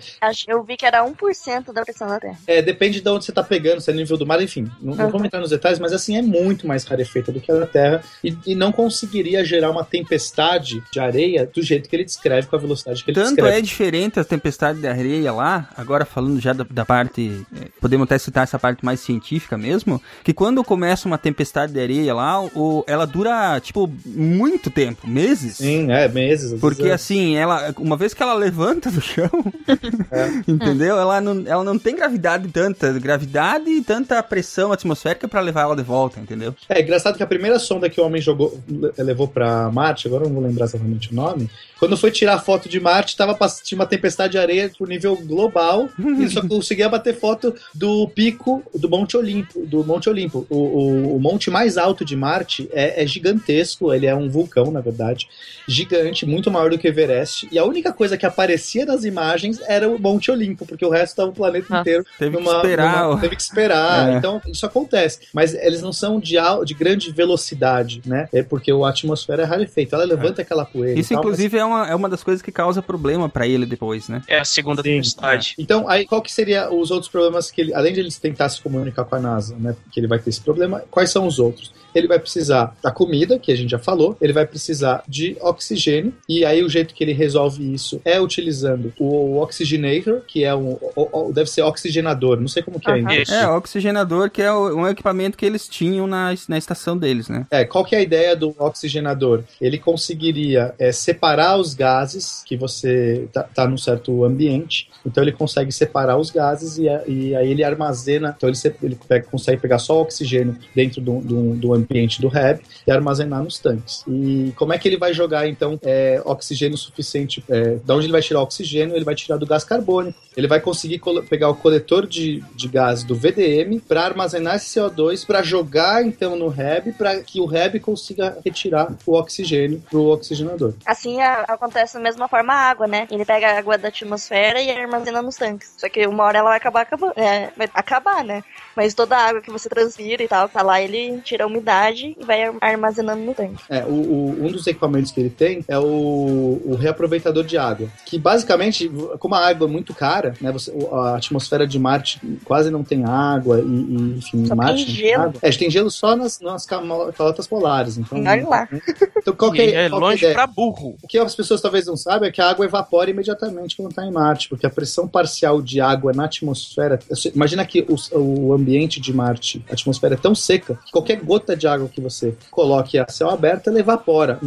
Eu 0.47 0.63
vi 0.63 0.77
que 0.77 0.85
era 0.85 1.03
1% 1.05 1.71
da 1.73 1.83
pressão 1.83 2.07
da 2.07 2.19
Terra. 2.19 2.37
É, 2.47 2.61
depende 2.61 3.01
de 3.01 3.09
onde 3.09 3.25
você 3.25 3.31
tá 3.31 3.43
pegando, 3.43 3.81
se 3.81 3.91
é 3.91 3.93
nível 3.93 4.17
do 4.17 4.25
mar, 4.25 4.41
enfim. 4.41 4.69
Não, 4.81 4.95
não 4.95 5.05
Uhum. 5.05 5.11
vamos 5.11 5.27
entrar 5.27 5.39
nos 5.39 5.49
detalhes, 5.51 5.79
mas 5.79 5.93
assim, 5.93 6.17
é 6.17 6.21
muito 6.21 6.67
mais 6.67 6.83
rarefeita 6.83 7.31
do 7.31 7.39
que 7.39 7.51
a 7.51 7.55
da 7.55 7.67
Terra. 7.67 8.01
E, 8.23 8.35
e 8.47 8.55
não 8.55 8.71
conseguiria 8.71 9.43
gerar 9.45 9.69
uma 9.71 9.83
tempestade 9.83 10.81
de 10.91 10.99
areia 10.99 11.49
do 11.53 11.61
jeito 11.61 11.87
que 11.89 11.95
ele 11.95 12.03
descreve, 12.05 12.47
com 12.47 12.55
a 12.55 12.59
velocidade 12.59 13.03
que 13.03 13.11
ele 13.11 13.15
Tanto 13.15 13.35
descreve. 13.35 13.57
é 13.57 13.61
diferente 13.61 14.19
a 14.19 14.23
tempestade 14.23 14.79
de 14.79 14.87
areia 14.87 15.31
lá, 15.31 15.69
agora 15.77 16.05
falando 16.05 16.39
já 16.39 16.53
da, 16.53 16.65
da 16.69 16.85
parte, 16.85 17.45
eh, 17.55 17.67
podemos 17.79 18.05
até 18.05 18.17
citar 18.17 18.43
essa 18.43 18.57
parte 18.57 18.83
mais 18.83 18.99
científica 18.99 19.57
mesmo, 19.57 20.01
que 20.23 20.33
quando 20.33 20.63
começa 20.63 21.07
uma 21.07 21.17
tempestade 21.17 21.71
de 21.73 21.79
areia 21.79 22.13
lá, 22.13 22.41
o, 22.41 22.74
o, 22.79 22.83
ela 22.87 23.05
dura, 23.05 23.59
tipo, 23.59 23.91
muito 24.05 24.69
tempo, 24.69 25.07
meses. 25.07 25.57
Sim, 25.57 25.91
é, 25.91 26.07
meses. 26.07 26.59
Porque 26.59 26.83
é. 26.87 26.93
assim, 26.93 27.35
ela, 27.35 27.73
uma 27.77 27.97
vez 27.97 28.13
que 28.13 28.21
ela 28.23 28.33
levanta 28.33 28.89
do 28.91 29.01
chão, 29.01 29.29
É. 30.11 30.29
entendeu? 30.51 30.97
Ela 30.99 31.19
não, 31.21 31.43
ela 31.45 31.63
não 31.63 31.77
tem 31.77 31.95
gravidade 31.95 32.47
tanta, 32.49 32.91
gravidade 32.93 33.69
e 33.69 33.81
tanta 33.81 34.21
pressão 34.23 34.71
atmosférica 34.71 35.27
pra 35.27 35.41
levar 35.41 35.61
ela 35.61 35.75
de 35.75 35.83
volta, 35.83 36.19
entendeu? 36.19 36.55
É 36.69 36.81
engraçado 36.81 37.17
que 37.17 37.23
a 37.23 37.27
primeira 37.27 37.59
sonda 37.59 37.89
que 37.89 37.99
o 37.99 38.05
homem 38.05 38.21
jogou, 38.21 38.59
le- 38.67 38.91
levou 38.97 39.27
pra 39.27 39.71
Marte, 39.71 40.07
agora 40.07 40.23
eu 40.23 40.29
não 40.29 40.35
vou 40.39 40.43
lembrar 40.47 40.65
exatamente 40.65 41.11
o 41.11 41.15
nome, 41.15 41.49
quando 41.79 41.97
foi 41.97 42.09
tirar 42.11 42.39
foto 42.39 42.69
de 42.69 42.79
Marte, 42.79 43.15
tava, 43.17 43.37
tinha 43.63 43.77
uma 43.77 43.85
tempestade 43.85 44.31
de 44.31 44.37
areia 44.37 44.71
por 44.77 44.87
nível 44.87 45.15
global, 45.17 45.89
e 45.99 46.07
ele 46.23 46.29
só 46.29 46.41
conseguia 46.47 46.87
bater 46.89 47.17
foto 47.19 47.53
do 47.73 48.07
pico 48.09 48.63
do 48.73 48.89
Monte 48.89 49.17
Olimpo. 49.17 49.65
Do 49.65 49.83
Monte 49.83 50.09
Olimpo. 50.09 50.45
O, 50.49 50.55
o- 50.55 51.15
o 51.15 51.19
monte 51.19 51.49
mais 51.51 51.77
alto 51.77 52.03
de 52.05 52.15
Marte 52.15 52.64
é, 52.71 53.03
é 53.03 53.07
gigantesco, 53.07 53.93
ele 53.93 54.05
é 54.05 54.15
um 54.15 54.29
vulcão, 54.29 54.71
na 54.71 54.81
verdade, 54.81 55.27
gigante, 55.67 56.25
muito 56.25 56.51
maior 56.51 56.69
do 56.69 56.77
que 56.77 56.87
o 56.87 56.89
Everest, 56.89 57.47
e 57.51 57.57
a 57.57 57.65
única 57.65 57.91
coisa 57.91 58.17
que 58.17 58.25
aparecia 58.25 58.85
nas 58.85 59.03
imagens 59.03 59.59
era 59.67 59.89
o 59.89 59.99
Monte 59.99 60.31
Olimpo, 60.31 60.65
porque 60.65 60.85
o 60.85 60.89
resto 60.89 61.13
estava 61.13 61.29
o 61.29 61.33
planeta 61.33 61.79
inteiro 61.79 62.05
Teve 62.17 62.37
que 62.37 62.43
numa- 62.43 62.57
esperar. 62.57 63.07
numa- 63.07 63.21
teve 63.21 63.35
que 63.35 63.41
esperar. 63.41 64.13
É. 64.13 64.17
Então, 64.17 64.41
isso 64.47 64.65
acontece. 64.65 65.19
Mas 65.33 65.53
eles 65.53 65.81
não 65.81 65.91
são 65.93 66.19
de, 66.19 66.35
de 66.65 66.73
grande 66.73 67.11
velocidade, 67.11 68.01
né? 68.05 68.29
É 68.33 68.43
porque 68.43 68.71
a 68.71 68.87
atmosfera 68.89 69.43
é 69.43 69.45
rarefeita. 69.45 69.95
Ela 69.95 70.05
levanta 70.05 70.41
aquela 70.41 70.65
poeira. 70.65 70.99
Isso, 70.99 71.13
e 71.13 71.15
tal, 71.15 71.23
inclusive, 71.23 71.57
é, 71.57 71.65
uma, 71.65 71.87
é 71.89 71.95
uma 71.95 72.09
das 72.09 72.23
coisas 72.23 72.41
que 72.41 72.51
causa 72.51 72.81
problema 72.81 73.27
pra 73.27 73.47
ele 73.47 73.65
depois, 73.65 74.07
né? 74.09 74.21
É 74.27 74.39
a 74.39 74.45
segunda 74.45 74.81
tempestade. 74.83 75.55
Então, 75.57 75.87
aí 75.89 76.05
qual 76.05 76.21
que 76.21 76.31
seria 76.31 76.71
os 76.71 76.91
outros 76.91 77.09
problemas 77.11 77.49
que 77.51 77.61
ele, 77.61 77.73
além 77.73 77.93
de 77.93 77.99
ele 77.99 78.11
tentar 78.11 78.49
se 78.49 78.61
comunicar 78.61 79.03
com 79.05 79.15
a 79.15 79.19
NASA, 79.19 79.55
né, 79.57 79.75
que 79.91 79.99
ele 79.99 80.07
vai 80.07 80.19
ter 80.19 80.29
esse 80.29 80.41
problema, 80.41 80.83
quais 80.91 81.09
são 81.09 81.25
os 81.27 81.39
outros? 81.39 81.73
Ele 81.95 82.07
vai 82.07 82.19
precisar 82.19 82.75
da 82.83 82.91
comida, 82.91 83.39
que 83.39 83.51
a 83.51 83.55
gente 83.55 83.71
já 83.71 83.79
falou, 83.79 84.17
ele 84.21 84.33
vai 84.33 84.45
precisar 84.45 85.01
de 85.07 85.37
oxigênio, 85.41 86.13
e 86.27 86.43
aí 86.45 86.61
o 86.63 86.69
jeito 86.69 86.93
que 86.93 87.03
ele 87.03 87.13
resolve 87.13 87.73
isso 87.73 88.01
é 88.03 88.19
utilizando 88.19 88.91
o 88.99 89.37
oxygenator, 89.41 90.21
que 90.27 90.43
é 90.43 90.53
um, 90.53 90.73
o- 90.95 91.29
o- 91.29 91.31
deve 91.33 91.49
ser 91.49 91.61
oxigenador, 91.61 92.39
não 92.39 92.47
sei 92.47 92.61
como 92.61 92.79
que 92.79 92.89
é 92.91 92.99
inglês. 92.99 93.29
É, 93.29 93.47
oxigenador, 93.47 94.29
que 94.29 94.41
é 94.41 94.51
um 94.53 94.87
equipamento 94.87 95.37
que 95.37 95.45
eles 95.45 95.67
tinham 95.67 96.05
na, 96.07 96.33
na 96.47 96.57
estação 96.57 96.97
deles, 96.97 97.29
né? 97.29 97.45
É, 97.49 97.63
qual 97.65 97.85
que 97.85 97.95
é 97.95 97.99
a 97.99 98.01
ideia 98.01 98.35
do 98.35 98.53
oxigenador? 98.59 99.43
Ele 99.61 99.77
conseguiria 99.77 100.73
é, 100.77 100.91
separar 100.91 101.57
os 101.57 101.73
gases 101.73 102.43
que 102.45 102.55
você 102.57 103.27
tá, 103.31 103.43
tá 103.43 103.67
num 103.67 103.77
certo 103.77 104.23
ambiente, 104.23 104.89
então 105.05 105.23
ele 105.23 105.31
consegue 105.31 105.71
separar 105.71 106.17
os 106.17 106.29
gases 106.29 106.77
e, 106.77 106.83
e 107.07 107.35
aí 107.35 107.51
ele 107.51 107.63
armazena, 107.63 108.33
então 108.35 108.49
ele, 108.49 108.57
ele 108.83 108.97
pega- 109.07 109.25
consegue 109.29 109.61
pegar 109.61 109.79
só 109.79 109.97
o 109.97 110.01
oxigênio 110.01 110.57
dentro 110.75 111.01
do, 111.01 111.19
do, 111.19 111.55
do 111.55 111.73
ambiente 111.73 111.84
do 112.19 112.27
REB 112.27 112.59
e 112.87 112.91
armazenar 112.91 113.43
nos 113.43 113.59
tanques. 113.59 114.03
E 114.07 114.53
como 114.55 114.73
é 114.73 114.77
que 114.77 114.87
ele 114.87 114.97
vai 114.97 115.13
jogar 115.13 115.47
então 115.47 115.79
é, 115.83 116.21
oxigênio 116.25 116.77
suficiente? 116.77 117.43
É, 117.49 117.75
da 117.83 117.95
onde 117.95 118.05
ele 118.05 118.11
vai 118.11 118.21
tirar 118.21 118.39
o 118.39 118.43
oxigênio? 118.43 118.95
Ele 118.95 119.05
vai 119.05 119.15
tirar 119.15 119.37
do 119.37 119.45
gás 119.45 119.63
carbônico. 119.63 120.19
Ele 120.35 120.47
vai 120.47 120.59
conseguir 120.59 121.01
pegar 121.29 121.49
o 121.49 121.55
coletor 121.55 122.05
de, 122.05 122.43
de 122.53 122.67
gás 122.67 123.03
do 123.03 123.15
VDM 123.15 123.79
para 123.79 124.03
armazenar 124.03 124.55
esse 124.55 124.77
CO2 124.79 125.25
para 125.25 125.41
jogar 125.41 126.05
então 126.05 126.35
no 126.35 126.49
REB 126.49 126.93
para 126.97 127.21
que 127.21 127.39
o 127.39 127.45
REB 127.45 127.79
consiga 127.79 128.37
retirar 128.43 128.93
o 129.05 129.13
oxigênio 129.13 129.81
pro 129.89 130.07
oxigenador. 130.07 130.73
Assim 130.85 131.21
a- 131.21 131.45
acontece 131.47 131.93
da 131.93 131.99
mesma 132.01 132.27
forma 132.27 132.53
a 132.53 132.69
água, 132.69 132.87
né? 132.87 133.07
Ele 133.09 133.23
pega 133.23 133.47
a 133.47 133.57
água 133.57 133.77
da 133.77 133.87
atmosfera 133.87 134.61
e 134.61 134.69
armazena 134.71 135.21
nos 135.21 135.35
tanques. 135.37 135.73
Só 135.77 135.87
que 135.87 136.05
uma 136.05 136.23
hora 136.25 136.39
ela 136.39 136.49
vai 136.49 136.57
acabar. 136.57 137.13
É, 137.15 137.49
vai 137.55 137.69
acabar, 137.73 138.23
né? 138.23 138.43
Mas 138.75 138.93
toda 138.93 139.15
a 139.15 139.27
água 139.27 139.41
que 139.41 139.51
você 139.51 139.69
transfira 139.69 140.21
e 140.23 140.27
tal, 140.27 140.49
tá 140.49 140.61
lá, 140.61 140.81
ele 140.81 141.21
tira 141.21 141.43
a 141.45 141.47
umidade 141.47 141.74
e 142.19 142.23
vai 142.25 142.43
ar- 142.43 142.55
armazenando 142.61 143.21
no 143.23 143.33
tanque. 143.33 143.55
É, 143.69 143.83
o, 143.83 143.89
o- 143.89 144.45
um 144.45 144.51
dos 144.51 144.65
equipamentos 144.67 145.11
que 145.11 145.19
ele 145.19 145.29
tem 145.29 145.63
é 145.67 145.77
o, 145.77 146.61
o 146.65 146.75
reaproveitador 146.79 147.43
de 147.43 147.57
água. 147.57 147.87
Que 148.05 148.17
basicamente, 148.17 148.89
como 149.19 149.35
a 149.35 149.47
água 149.47 149.67
é 149.67 149.71
muito 149.71 149.93
cara, 149.93 150.33
né? 150.41 150.51
você- 150.51 150.71
a 150.91 151.15
atmosfera 151.15 151.65
de 151.67 151.77
Marte 151.79 152.19
quase 152.43 152.69
não 152.69 152.83
tem 152.83 153.03
água 153.05 153.59
e, 153.59 153.63
e, 153.63 154.17
enfim, 154.17 154.45
Só 154.45 154.55
Marte 154.55 154.85
tem 154.85 154.93
gelo. 154.95 155.23
água. 155.23 155.39
É, 155.41 155.49
tem 155.51 155.69
gelo 155.69 155.89
só 155.91 156.15
nas, 156.15 156.39
nas 156.39 156.65
calotas 156.65 157.47
polares. 157.47 157.97
Então, 157.97 158.17
Olha 158.19 158.47
lá. 158.47 158.69
Então, 159.17 159.33
qual 159.35 159.51
que 159.51 159.61
é, 159.61 159.85
é 159.85 159.89
qual 159.89 159.99
que 160.01 160.05
longe 160.05 160.17
ideia? 160.17 160.33
pra 160.33 160.47
burro. 160.47 160.95
O 161.01 161.07
que 161.07 161.17
as 161.17 161.35
pessoas 161.35 161.61
talvez 161.61 161.85
não 161.87 161.97
saibam 161.97 162.27
é 162.27 162.31
que 162.31 162.41
a 162.41 162.49
água 162.49 162.65
evapora 162.65 163.09
imediatamente 163.09 163.75
quando 163.75 163.89
está 163.89 164.05
em 164.05 164.11
Marte, 164.11 164.49
porque 164.49 164.65
a 164.65 164.69
pressão 164.69 165.07
parcial 165.07 165.61
de 165.61 165.79
água 165.81 166.11
na 166.13 166.25
atmosfera. 166.25 166.99
Imagina 167.33 167.65
que 167.65 167.85
o, 167.89 168.17
o 168.19 168.53
ambiente 168.53 168.99
de 168.99 169.13
Marte, 169.13 169.63
a 169.69 169.73
atmosfera 169.73 170.13
é 170.15 170.17
tão 170.17 170.35
seca 170.35 170.77
que 170.85 170.91
qualquer 170.91 171.17
gota 171.21 171.55
de 171.55 171.64
água 171.67 171.89
que 171.89 172.01
você 172.01 172.35
coloque 172.51 172.97
a 172.97 173.07
céu 173.07 173.29
aberto, 173.29 173.69
ela 173.69 173.79
evapora, 173.79 174.39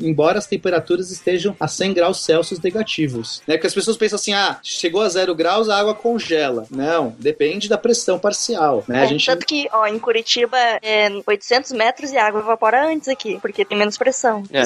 embora 0.00 0.38
as 0.38 0.46
temperaturas 0.46 1.10
estejam 1.10 1.54
a 1.58 1.68
100 1.68 1.94
graus 1.94 2.24
Celsius 2.24 2.60
negativos. 2.60 3.42
Né? 3.46 3.54
Porque 3.54 3.66
as 3.66 3.74
pessoas 3.74 3.96
pensam 3.96 4.16
assim: 4.16 4.32
ah, 4.32 4.58
chegou 4.62 5.02
a 5.02 5.08
zero 5.08 5.34
graus, 5.34 5.68
a 5.68 5.78
água 5.78 5.94
congela. 5.94 6.66
Não, 6.70 7.14
depende 7.18 7.68
da 7.68 7.78
pressão 7.78 8.18
parcial. 8.18 8.84
Né? 8.88 9.00
A 9.00 9.04
É, 9.04 9.08
gente 9.08 9.26
Tanto 9.26 9.46
que, 9.46 9.68
ó, 9.72 9.86
em 9.86 9.98
Curitiba 9.98 10.56
é 10.82 11.08
800 11.26 11.72
metros 11.72 12.10
e 12.12 12.16
a 12.16 12.26
água 12.26 12.40
evapora 12.40 12.86
antes 12.86 13.08
aqui, 13.08 13.38
porque 13.40 13.64
tem 13.64 13.76
menos 13.76 13.96
pressão. 13.96 14.42
É, 14.50 14.62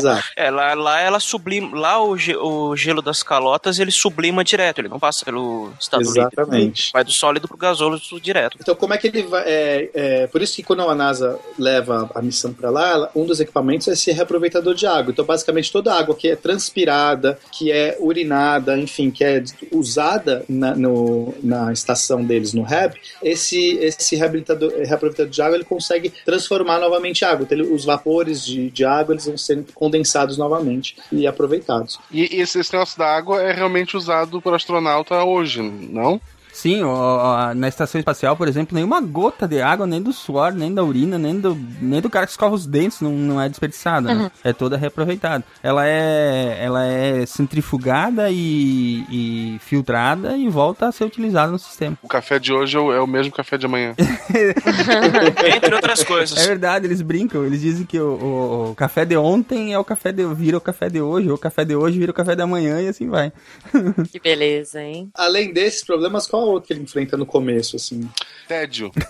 É, 0.47 0.51
lá, 0.51 0.75
lá 0.75 1.01
ela 1.01 1.21
sublima. 1.21 1.79
Lá 1.79 2.03
o, 2.03 2.17
ge- 2.17 2.37
o 2.37 2.75
gelo 2.77 3.03
das 3.03 3.23
calotas 3.23 3.79
ele 3.79 3.91
sublima 3.91 4.43
direto, 4.45 4.81
ele 4.81 4.89
não 4.89 4.99
passa 4.99 5.25
pelo 5.25 5.73
estado 5.79 6.03
Exatamente. 6.03 6.65
líquido. 6.67 6.91
Vai 6.93 7.05
do 7.05 7.13
sólido 7.13 7.49
pro 7.49 7.57
gasômetro 7.57 8.21
direto. 8.21 8.57
Então, 8.61 8.75
como 8.75 8.95
é 8.95 8.99
que 8.99 9.07
ele 9.07 9.23
vai. 9.23 9.43
É, 9.47 9.91
é, 9.95 10.27
por 10.27 10.43
isso 10.43 10.57
que 10.57 10.63
quando 10.63 10.83
a 10.83 10.95
NASA 10.95 11.39
leva 11.71 12.11
a 12.15 12.23
missão 12.23 12.53
para 12.53 12.71
lá, 12.71 13.11
um 13.15 13.25
dos 13.25 13.39
equipamentos 13.41 13.87
é 13.89 13.93
esse 13.93 14.11
reaproveitador 14.13 14.75
de 14.75 14.87
água. 14.87 15.13
Então, 15.13 15.25
basicamente, 15.25 15.71
toda 15.73 15.93
a 15.93 15.99
água 15.99 16.15
que 16.15 16.29
é 16.29 16.37
transpirada, 16.37 17.39
que 17.53 17.71
é 17.71 17.97
urinada, 18.01 18.77
enfim, 18.79 19.11
que 19.11 19.23
é 19.25 19.43
usada 19.73 20.45
na, 20.49 20.75
no- 20.75 21.35
na 21.43 21.73
estação 21.73 22.25
deles, 22.25 22.53
no 22.53 22.63
REB, 22.63 22.95
esse, 23.23 23.77
esse 23.79 24.17
reabilitador, 24.17 24.73
reaproveitador 24.85 25.31
de 25.31 25.43
água 25.43 25.57
ele 25.57 25.65
consegue 25.65 26.13
transformar 26.25 26.79
novamente 26.79 27.23
em 27.23 27.27
água. 27.27 27.45
Então, 27.45 27.59
ele- 27.59 27.73
os 27.73 27.85
vapores 27.85 28.45
de, 28.45 28.71
de 28.71 28.85
água 28.85 29.15
eles 29.15 29.27
vão 29.27 29.37
sendo 29.39 29.73
condensados 29.73 30.37
novamente 30.37 30.97
e 31.13 31.27
aproveitados. 31.27 31.99
E 32.11 32.23
esse, 32.41 32.59
esse 32.59 32.73
negócio 32.73 32.99
da 32.99 33.07
água 33.07 33.41
é 33.43 33.53
realmente 33.53 33.97
usado 33.97 34.41
por 34.41 34.55
astronauta 34.55 35.23
hoje, 35.25 35.61
não? 35.63 36.21
Sim, 36.61 36.83
ó, 36.83 36.91
ó, 37.51 37.55
na 37.55 37.69
estação 37.69 37.99
espacial, 37.99 38.37
por 38.37 38.47
exemplo, 38.47 38.75
nenhuma 38.75 39.01
gota 39.01 39.49
de 39.49 39.63
água, 39.63 39.87
nem 39.87 40.03
do 40.03 40.13
suor, 40.13 40.53
nem 40.53 40.75
da 40.75 40.85
urina, 40.85 41.17
nem 41.17 41.41
do, 41.41 41.57
nem 41.81 42.03
do 42.03 42.11
cara 42.11 42.27
que 42.27 42.33
escova 42.33 42.55
os 42.55 42.67
dentes 42.67 43.01
não, 43.01 43.13
não 43.13 43.41
é 43.41 43.49
desperdiçada, 43.49 44.13
né? 44.15 44.23
Uhum. 44.25 44.31
É 44.45 44.53
toda 44.53 44.77
reaproveitada. 44.77 45.43
Ela 45.63 45.87
é, 45.87 46.59
ela 46.61 46.85
é 46.85 47.25
centrifugada 47.25 48.29
e, 48.31 49.07
e 49.11 49.59
filtrada 49.61 50.37
e 50.37 50.51
volta 50.51 50.87
a 50.89 50.93
ser 50.93 51.05
utilizada 51.05 51.51
no 51.51 51.59
sistema. 51.59 51.97
O 52.03 52.09
café 52.09 52.39
de 52.39 52.53
hoje 52.53 52.77
é 52.77 52.81
o, 52.81 52.93
é 52.93 53.01
o 53.01 53.07
mesmo 53.07 53.33
café 53.33 53.57
de 53.57 53.65
amanhã. 53.65 53.95
Entre 55.57 55.75
outras 55.75 56.05
coisas. 56.05 56.37
É 56.39 56.47
verdade, 56.47 56.87
eles 56.87 57.01
brincam, 57.01 57.45
eles 57.47 57.61
dizem 57.63 57.87
que 57.87 57.99
o, 57.99 58.13
o- 58.19 58.71
o 58.71 58.75
café 58.75 59.05
de 59.07 59.17
ontem 59.17 59.73
é 59.73 59.79
o 59.79 59.85
café 59.85 60.13
de, 60.13 60.25
vira 60.35 60.59
o 60.59 60.61
café 60.61 60.89
de 60.91 61.01
hoje, 61.01 61.29
ou 61.31 61.37
o 61.37 61.39
café 61.39 61.65
de 61.65 61.75
hoje 61.75 61.99
vira 61.99 62.11
o 62.11 62.15
café 62.15 62.37
da 62.37 62.47
manhã 62.47 62.81
e 62.83 62.89
assim 62.89 63.09
vai. 63.09 63.33
Que 64.13 64.21
beleza, 64.21 64.83
hein? 64.83 65.11
Além 65.15 65.53
desses 65.53 65.85
problemas, 65.85 66.27
qual 66.27 66.43
o 66.43 66.50
outro 66.51 66.69
que 66.69 66.73
ele 66.73 66.83
enfrenta 66.83 67.17
no 67.17 67.27
começo, 67.27 67.77
assim? 67.77 68.09
Tédio. 68.51 68.91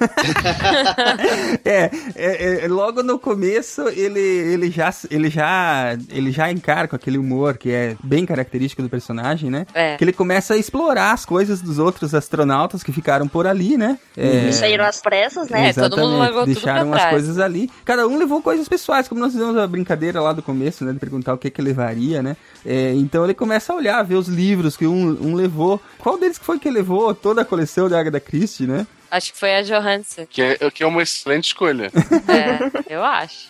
É, 1.65 1.91
é, 2.15 2.65
é, 2.65 2.69
logo 2.69 3.03
no 3.03 3.19
começo 3.19 3.89
ele, 3.89 4.21
ele, 4.21 4.71
já, 4.71 4.93
ele, 5.11 5.31
já, 5.31 5.97
ele 6.11 6.31
já 6.31 6.51
encara 6.51 6.89
com 6.89 6.97
aquele 6.97 7.19
humor 7.19 7.57
que 7.57 7.71
é 7.71 7.97
bem 8.03 8.25
característico 8.25 8.83
do 8.83 8.89
personagem, 8.89 9.51
né? 9.51 9.67
É. 9.75 9.97
Que 9.97 10.05
ele 10.05 10.13
começa 10.13 10.55
a 10.55 10.57
explorar 10.57 11.13
as 11.13 11.25
coisas 11.25 11.61
dos 11.61 11.79
outros 11.79 12.15
astronautas 12.15 12.83
que 12.83 12.93
ficaram 12.93 13.29
por 13.29 13.47
ali, 13.47 13.77
né? 13.77 13.99
É, 14.17 14.49
E 14.49 14.53
saíram 14.53 14.85
às 14.85 15.01
pressas, 15.01 15.49
né? 15.49 15.69
Exatamente, 15.69 16.45
deixaram 16.47 16.93
as 16.93 17.07
coisas 17.07 17.39
ali. 17.39 17.71
Cada 17.85 18.07
um 18.07 18.19
levou 18.19 18.43
coisas 18.43 18.69
pessoais, 18.69 19.09
como 19.09 19.21
nós 19.21 19.33
fizemos 19.33 19.57
a 19.57 19.67
brincadeira 19.67 20.21
lá 20.21 20.33
do 20.33 20.43
começo, 20.43 20.85
né? 20.85 20.93
De 20.93 20.99
perguntar 20.99 21.35
o 21.35 21.39
que 21.39 21.51
que 21.51 21.63
levaria, 21.63 22.23
né? 22.23 22.37
É, 22.65 22.93
então 22.95 23.25
ele 23.25 23.35
começa 23.35 23.73
a 23.73 23.77
olhar, 23.77 24.03
ver 24.03 24.17
os 24.17 24.29
livros 24.29 24.77
que 24.77 24.87
um, 24.87 25.19
um 25.21 25.35
levou. 25.35 25.81
Qual 25.99 26.19
deles 26.19 26.39
que 26.39 26.45
foi 26.45 26.59
que 26.59 26.71
levou 26.71 27.15
toda 27.15 27.43
a 27.43 27.45
coleção 27.45 27.89
da 27.89 27.99
Agatha 27.99 28.21
Christie, 28.21 28.67
né? 28.67 28.87
Acho 29.11 29.33
que 29.33 29.39
foi 29.39 29.57
a 29.57 29.63
Johansson. 29.63 30.27
Que 30.29 30.41
é, 30.43 30.71
que 30.71 30.83
é 30.83 30.87
uma 30.87 31.03
excelente 31.03 31.47
escolha. 31.47 31.91
É, 32.31 32.95
eu 32.95 33.03
acho. 33.03 33.49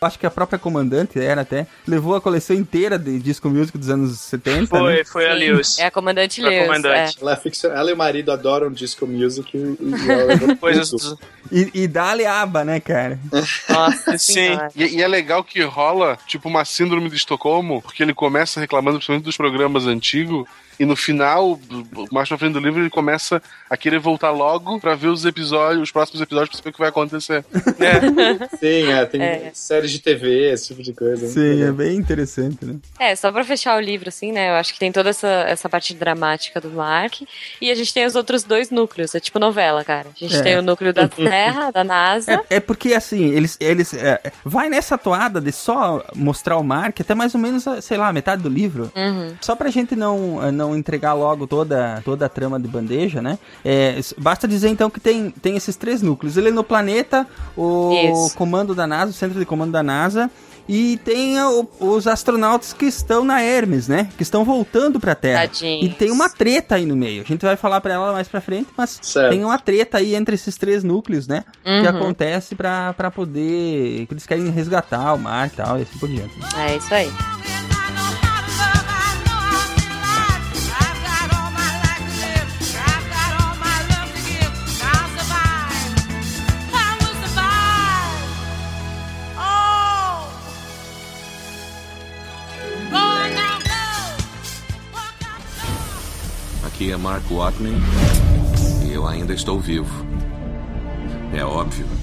Acho 0.00 0.18
que 0.18 0.26
a 0.26 0.30
própria 0.30 0.58
comandante 0.58 1.18
era 1.18 1.40
até. 1.40 1.66
Levou 1.86 2.14
a 2.14 2.20
coleção 2.20 2.54
inteira 2.54 2.98
de 2.98 3.18
disco 3.18 3.48
music 3.48 3.76
dos 3.78 3.88
anos 3.88 4.18
70. 4.20 4.66
Foi, 4.66 4.96
né? 4.98 5.04
foi 5.04 5.26
a 5.28 5.32
Lewis. 5.32 5.78
É 5.78 5.86
a 5.86 5.90
comandante 5.90 6.40
Foi 6.42 6.46
a 6.46 6.50
Lewis. 6.50 6.66
comandante. 6.66 7.18
Ela, 7.22 7.32
é 7.32 7.36
ficcion- 7.36 7.70
ela 7.72 7.90
e 7.90 7.94
o 7.94 7.96
marido 7.96 8.30
adoram 8.30 8.70
disco 8.70 9.06
music 9.06 9.56
e, 9.56 9.60
e 9.60 10.56
Coisas 10.60 10.90
E, 11.50 11.70
e 11.72 11.88
dá-lhe 11.88 12.26
aba, 12.26 12.64
né, 12.64 12.80
cara? 12.80 13.18
Nossa 13.70 14.18
Sim. 14.18 14.58
E, 14.76 14.96
e 14.98 15.02
é 15.02 15.08
legal 15.08 15.42
que 15.42 15.62
rola, 15.62 16.18
tipo, 16.26 16.48
uma 16.48 16.64
síndrome 16.64 17.08
de 17.08 17.16
Estocolmo, 17.16 17.80
porque 17.80 18.02
ele 18.02 18.12
começa 18.14 18.60
reclamando 18.60 18.98
principalmente 18.98 19.24
dos 19.24 19.36
programas 19.36 19.86
antigos, 19.86 20.46
e 20.78 20.84
no 20.84 20.94
final, 20.96 21.58
mais 22.12 22.28
pra 22.28 22.38
frente 22.38 22.52
do 22.54 22.60
livro, 22.60 22.80
ele 22.80 22.90
começa 22.90 23.42
a 23.68 23.76
querer 23.76 23.98
voltar 23.98 24.30
logo 24.30 24.78
pra 24.80 24.94
ver 24.94 25.08
os 25.08 25.24
episódios, 25.24 25.82
os 25.82 25.90
próximos 25.90 26.20
episódios 26.20 26.50
pra 26.50 26.58
saber 26.58 26.70
o 26.70 26.72
que 26.72 26.78
vai 26.78 26.88
acontecer. 26.88 27.44
Sim, 28.58 28.90
é, 28.92 29.04
tem 29.06 29.22
É. 29.22 29.50
séries 29.54 29.90
de 29.90 29.98
TV, 29.98 30.52
esse 30.52 30.68
tipo 30.68 30.82
de 30.82 30.92
coisa. 30.92 31.26
Sim, 31.28 31.62
é 31.62 31.72
bem 31.72 31.96
interessante, 31.96 32.64
né? 32.64 32.76
É, 32.98 33.14
só 33.16 33.30
pra 33.32 33.44
fechar 33.44 33.76
o 33.76 33.80
livro, 33.80 34.08
assim, 34.08 34.32
né? 34.32 34.50
Eu 34.50 34.54
acho 34.54 34.72
que 34.72 34.78
tem 34.78 34.90
toda 34.92 35.10
essa, 35.10 35.26
essa 35.46 35.68
parte 35.68 35.94
dramática 35.94 36.60
do 36.60 36.70
Mark. 36.70 37.22
E 37.60 37.70
a 37.70 37.74
gente 37.74 37.92
tem 37.92 38.06
os 38.06 38.14
outros 38.14 38.42
dois 38.44 38.70
núcleos. 38.70 39.14
É 39.14 39.20
tipo 39.20 39.38
novela, 39.38 39.84
cara. 39.84 40.08
A 40.14 40.18
gente 40.18 40.36
É. 40.36 40.42
tem 40.42 40.56
o 40.58 40.62
núcleo 40.62 40.92
da 40.92 41.08
Terra, 41.08 41.70
da 41.70 41.84
NASA. 41.84 42.32
É, 42.50 42.56
é 42.56 42.60
porque 42.60 42.94
assim, 42.94 43.24
eles. 43.30 43.56
eles 43.60 43.92
é, 43.94 44.20
vai 44.44 44.68
nessa 44.68 44.96
toada 44.98 45.40
de 45.40 45.52
só 45.52 46.04
mostrar 46.14 46.56
o 46.56 46.62
Mark 46.64 47.00
até 47.00 47.14
mais 47.14 47.34
ou 47.34 47.40
menos, 47.40 47.64
sei 47.82 47.96
lá, 47.96 48.12
metade 48.12 48.42
do 48.42 48.48
livro. 48.48 48.90
Uhum. 48.96 49.34
Só 49.40 49.54
pra 49.54 49.70
gente 49.70 49.94
não, 49.96 50.42
eh, 50.44 50.50
não 50.68 50.76
entregar 50.76 51.14
logo 51.14 51.46
toda, 51.46 52.00
toda 52.04 52.26
a 52.26 52.28
trama 52.28 52.58
de 52.60 52.68
bandeja, 52.68 53.20
né? 53.22 53.38
É, 53.64 53.98
basta 54.18 54.46
dizer 54.46 54.68
então 54.68 54.90
que 54.90 55.00
tem, 55.00 55.30
tem 55.30 55.56
esses 55.56 55.76
três 55.76 56.02
núcleos. 56.02 56.36
Ele 56.36 56.48
é 56.48 56.52
no 56.52 56.64
planeta, 56.64 57.26
o 57.56 57.92
Isso. 57.92 58.36
comando 58.36 58.74
da 58.74 58.86
NASA, 58.86 59.10
o 59.10 59.14
centro 59.14 59.38
de 59.38 59.44
comando 59.46 59.72
da 59.72 59.82
NASA. 59.82 60.30
E 60.70 60.98
tem 61.02 61.40
o- 61.40 61.66
os 61.80 62.06
astronautas 62.06 62.74
que 62.74 62.84
estão 62.84 63.24
na 63.24 63.40
Hermes, 63.42 63.88
né? 63.88 64.10
Que 64.18 64.22
estão 64.22 64.44
voltando 64.44 65.00
pra 65.00 65.14
Terra. 65.14 65.48
Tadinhos. 65.48 65.86
E 65.86 65.88
tem 65.94 66.10
uma 66.10 66.28
treta 66.28 66.74
aí 66.74 66.84
no 66.84 66.94
meio. 66.94 67.22
A 67.22 67.24
gente 67.24 67.40
vai 67.42 67.56
falar 67.56 67.80
pra 67.80 67.94
ela 67.94 68.12
mais 68.12 68.28
pra 68.28 68.38
frente, 68.38 68.68
mas 68.76 68.98
Certo. 69.00 69.30
tem 69.30 69.42
uma 69.42 69.58
treta 69.58 69.96
aí 69.96 70.14
entre 70.14 70.34
esses 70.34 70.58
três 70.58 70.84
núcleos, 70.84 71.26
né? 71.26 71.42
Que 71.64 71.70
Uhum. 71.70 71.88
acontece 71.88 72.54
pra, 72.54 72.92
pra 72.92 73.10
poder. 73.10 74.04
que 74.06 74.12
eles 74.12 74.26
querem 74.26 74.50
resgatar 74.50 75.14
o 75.14 75.18
mar 75.18 75.46
e 75.46 75.50
tal, 75.56 75.78
e 75.78 75.82
assim 75.82 75.98
por 75.98 76.06
diante. 76.08 76.34
É 76.58 76.76
isso 76.76 76.92
aí. 76.94 77.10
Aqui 96.78 96.92
é 96.92 96.96
Mark 96.96 97.24
Watney 97.28 97.74
e 98.86 98.92
eu 98.92 99.04
ainda 99.04 99.34
estou 99.34 99.58
vivo. 99.58 100.06
É 101.34 101.44
óbvio. 101.44 101.97